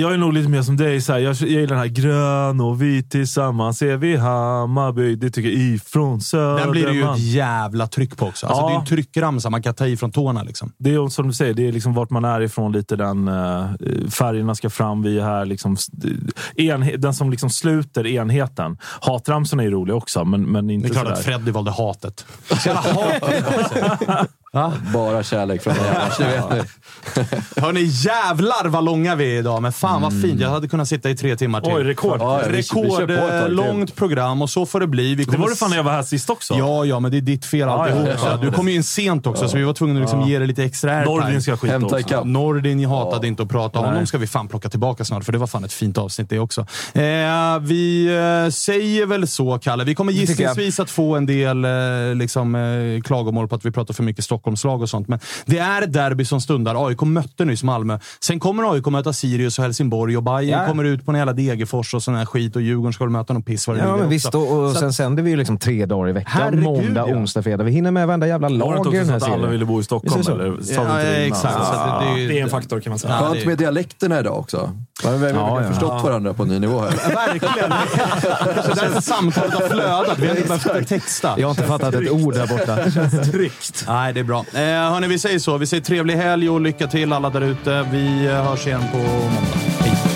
jag 0.00 0.12
är 0.12 0.16
nog 0.16 0.32
lite 0.32 0.48
mer 0.48 0.62
som 0.62 0.76
dig. 0.76 1.00
Så 1.00 1.12
här. 1.12 1.18
Jag, 1.20 1.34
jag 1.36 1.48
gillar 1.48 1.66
den 1.66 1.78
här 1.78 1.86
grön 1.86 2.60
och 2.60 2.82
vit 2.82 3.10
tillsammans 3.10 3.82
är 3.82 3.96
vi 3.96 4.16
Hammarby. 4.16 5.16
Det 5.16 5.30
tycker 5.30 5.48
jag 5.48 5.58
ifrån 5.58 6.20
Söderman. 6.20 6.56
Den 6.62 6.70
blir 6.70 6.86
det 6.86 6.92
ju 6.92 7.02
ett 7.12 7.18
jävla 7.18 7.86
tryck 7.86 8.16
på 8.16 8.26
också. 8.26 8.46
Alltså, 8.46 8.62
Ja. 8.62 8.68
Det 8.68 8.74
är 8.74 8.78
en 8.78 8.86
tryckramsa 8.86 9.50
man 9.50 9.62
kan 9.62 9.74
ta 9.74 9.86
i 9.86 9.96
från 9.96 10.10
tårna. 10.12 10.42
Liksom. 10.42 10.72
Det 10.78 10.94
är 10.94 11.08
som 11.08 11.26
du 11.28 11.32
säger, 11.34 11.54
det 11.54 11.68
är 11.68 11.72
liksom 11.72 11.94
vart 11.94 12.10
man 12.10 12.24
är 12.24 12.40
ifrån. 12.40 12.72
lite 12.72 12.96
den 12.96 13.28
uh, 13.28 13.66
Färgerna 14.10 14.54
ska 14.54 14.70
fram, 14.70 15.02
vi 15.02 15.18
är 15.18 15.24
här. 15.24 15.44
Liksom, 15.44 15.76
enhe- 16.56 16.96
den 16.96 17.14
som 17.14 17.30
liksom 17.30 17.50
sluter 17.50 18.06
enheten. 18.06 18.78
Hatramsorna 19.00 19.62
är 19.62 19.70
roliga 19.70 19.96
också, 19.96 20.24
men, 20.24 20.42
men 20.42 20.70
inte 20.70 20.88
Det 20.88 20.90
är 20.90 20.92
klart 20.92 21.04
sådär. 21.06 21.18
att 21.18 21.24
Freddy 21.24 21.50
valde 21.50 21.70
hatet. 21.70 22.26
Så 22.48 22.68
jävla 22.68 22.80
hat. 22.92 24.28
Bara 24.94 25.22
kärlek 25.22 25.62
från 25.62 25.74
mig 25.74 25.82
annars, 25.96 26.18
det 26.18 26.24
vet 26.24 26.50
ni. 26.50 26.62
Hörni, 27.62 27.80
jävlar 27.82 28.68
vad 28.68 28.84
långa 28.84 29.14
vi 29.14 29.34
är 29.34 29.38
idag. 29.38 29.62
Men 29.62 29.72
fan 29.72 30.02
vad 30.02 30.22
fint. 30.22 30.40
Jag 30.40 30.50
hade 30.50 30.68
kunnat 30.68 30.88
sitta 30.88 31.10
i 31.10 31.16
tre 31.16 31.36
timmar 31.36 31.60
till. 31.60 31.72
Oj, 31.72 31.82
rekord. 31.84 32.16
Ja, 32.20 32.40
ja, 32.42 32.48
vi- 32.48 32.56
vi 32.56 32.62
kör 32.62 32.76
på 32.76 32.84
ett 32.84 32.96
tag 32.96 33.06
till. 33.06 33.26
Rekordlångt 33.26 33.96
program 33.96 34.42
och 34.42 34.50
så 34.50 34.66
får 34.66 34.80
det 34.80 34.86
bli. 34.86 35.14
Vi 35.14 35.14
Det 35.14 35.24
kommer 35.24 35.38
var 35.38 35.50
det 35.50 35.56
fan 35.56 35.70
när 35.70 35.76
jag 35.76 35.84
var 35.84 35.92
här 35.92 36.02
sist 36.02 36.30
också. 36.30 36.54
Ja, 36.54 36.84
ja, 36.84 37.00
men 37.00 37.10
det 37.10 37.16
är 37.16 37.20
ditt 37.20 37.44
fel 37.44 37.60
Ja, 37.60 37.66
alltihop. 37.84 38.08
ja, 38.08 38.14
ja, 38.24 38.30
ja. 38.30 38.36
Du 38.36 38.52
kom 38.52 38.68
ju 38.68 38.74
in 38.74 38.84
sent 38.84 39.26
också, 39.26 39.48
så 39.48 39.56
vi 39.56 39.62
var 39.64 39.72
tvungna 39.72 39.94
att 39.94 40.00
liksom 40.00 40.22
ge 40.28 40.38
det 40.38 40.46
lite 40.46 40.64
extra 40.64 40.92
airtime. 40.96 41.16
Nordin 41.20 41.42
ska 41.42 41.56
skita 41.56 41.72
Hämta 41.72 41.86
också. 41.86 41.98
ikapp. 41.98 42.24
Nordin 42.24 42.84
hatade 42.86 43.26
inte 43.26 43.42
att 43.42 43.48
prata. 43.48 43.78
Honom 43.78 43.94
Nej. 43.94 44.06
ska 44.06 44.18
vi 44.18 44.26
fan 44.26 44.48
plocka 44.48 44.68
tillbaka 44.68 45.04
snart, 45.04 45.24
för 45.24 45.32
det 45.32 45.38
var 45.38 45.46
fan 45.46 45.64
ett 45.64 45.72
fint 45.72 45.98
avsnitt 45.98 46.30
det 46.30 46.38
också. 46.38 46.60
Eh, 46.92 47.58
vi 47.60 48.06
eh, 48.46 48.50
säger 48.50 49.06
väl 49.06 49.28
så, 49.28 49.58
Kalle. 49.58 49.84
Vi 49.84 49.94
kommer 49.94 50.12
tycker 50.12 50.24
jag. 50.24 50.38
gissningsvis 50.50 50.80
att 50.80 50.90
få 50.90 51.16
en 51.16 51.26
del 51.26 51.64
eh, 51.64 51.70
liksom, 52.14 52.54
eh, 52.54 53.02
klagomål 53.02 53.48
på 53.48 53.54
att 53.54 53.64
vi 53.66 53.70
pratar 53.70 53.94
för 53.94 54.02
mycket 54.02 54.24
Stockholmslag 54.46 54.82
och 54.82 54.88
sånt. 54.88 55.08
Men 55.08 55.18
det 55.46 55.58
är 55.58 55.82
ett 55.82 55.92
derby 55.92 56.24
som 56.24 56.40
stundar. 56.40 56.86
AIK 56.88 57.00
mötte 57.02 57.44
nyss 57.44 57.62
Malmö. 57.62 57.98
Sen 58.20 58.40
kommer 58.40 58.72
AIK 58.72 58.86
möta 58.86 59.12
Sirius 59.12 59.58
och 59.58 59.64
Helsingborg 59.64 60.16
och 60.16 60.22
Bayern 60.22 60.60
Ja. 60.60 60.66
kommer 60.68 60.84
ut 60.84 61.04
på 61.06 61.10
en 61.12 61.18
jävla 61.18 61.32
Degerfors 61.32 61.94
och 61.94 62.02
sån 62.02 62.14
här 62.14 62.24
skit 62.24 62.56
och 62.56 62.62
Djurgården 62.62 62.92
ska 62.92 63.06
möta 63.06 63.32
någon 63.32 63.42
piss 63.42 63.68
vad 63.68 63.76
det 63.76 63.82
Ja, 63.82 63.94
är 63.94 63.98
men 63.98 64.08
visst. 64.08 64.34
Och, 64.34 64.52
och 64.64 64.72
sen 64.72 64.88
att- 64.88 64.94
sänder 64.94 65.22
vi 65.22 65.30
ju 65.30 65.36
liksom 65.36 65.58
tre 65.58 65.86
dagar 65.86 66.08
i 66.08 66.12
veckan. 66.12 66.30
Herregud, 66.34 66.62
Måndag, 66.64 67.04
ja. 67.08 67.14
onsdag, 67.16 67.42
fredag. 67.42 67.64
Vi 67.64 67.70
hinner 67.72 67.90
med 67.90 68.06
varenda 68.06 68.26
jävla 68.26 68.48
det 68.48 68.54
lag 68.54 68.76
inte 68.86 68.96
i 68.96 68.98
den 68.98 69.08
här 69.08 69.16
att 69.16 69.22
alla 69.22 69.34
serien. 69.34 69.50
ville 69.50 69.64
bo 69.64 69.80
i 69.80 69.84
Stockholm? 69.84 70.20
Är 70.20 70.24
det? 70.24 70.32
Eller? 70.32 70.44
Ja, 70.44 70.82
det 70.94 71.26
innan? 71.26 71.26
exakt. 71.26 71.54
Så 71.54 71.60
att 71.72 72.00
det, 72.00 72.20
det, 72.20 72.26
Det 72.28 72.38
är 72.38 72.42
en 72.42 72.48
faktor 72.50 72.80
kan 72.80 72.90
man 72.90 72.98
säga. 72.98 73.14
Ja, 73.20 73.26
Skönt 73.28 73.40
det- 73.40 73.46
med 73.46 73.58
dialekterna 73.58 74.18
idag 74.20 74.38
också. 74.38 74.70
Vi 75.02 75.08
har 75.08 75.16
Ja, 75.28 75.62
ja. 75.62 75.68
förstått 75.68 76.02
varandra 76.04 76.34
på 76.34 76.42
en 76.42 76.48
ny 76.48 76.58
nivå 76.58 76.80
här. 76.80 77.14
Verkligen. 77.14 77.70
Kanske 78.54 78.74
därför 78.74 79.00
samtalet 79.00 79.54
har 79.54 79.68
flödat. 79.68 80.18
Vi 80.18 80.26
har 80.28 80.34
inte 80.36 80.48
behövt 80.48 80.88
texta. 80.88 81.34
Jag 81.38 81.46
har 81.46 81.50
inte 81.50 81.62
fattat 81.62 81.94
ett 81.94 82.10
ord 82.10 82.34
där 82.34 82.46
borta. 82.46 83.22
Tryggt. 83.32 83.84
Nej, 83.88 84.12
det 84.12 84.20
är 84.20 84.24
bra. 84.24 84.35
Eh, 84.38 84.92
hörni, 84.92 85.06
vi 85.06 85.18
säger 85.18 85.38
så. 85.38 85.58
Vi 85.58 85.66
säger 85.66 85.82
trevlig 85.82 86.14
helg 86.14 86.50
och 86.50 86.60
lycka 86.60 86.86
till 86.86 87.12
alla 87.12 87.30
där 87.30 87.40
ute. 87.40 87.86
Vi 87.92 88.26
eh, 88.26 88.44
hörs 88.44 88.66
igen 88.66 88.82
på 88.92 88.98
måndag. 88.98 89.58
Hej. 89.80 90.15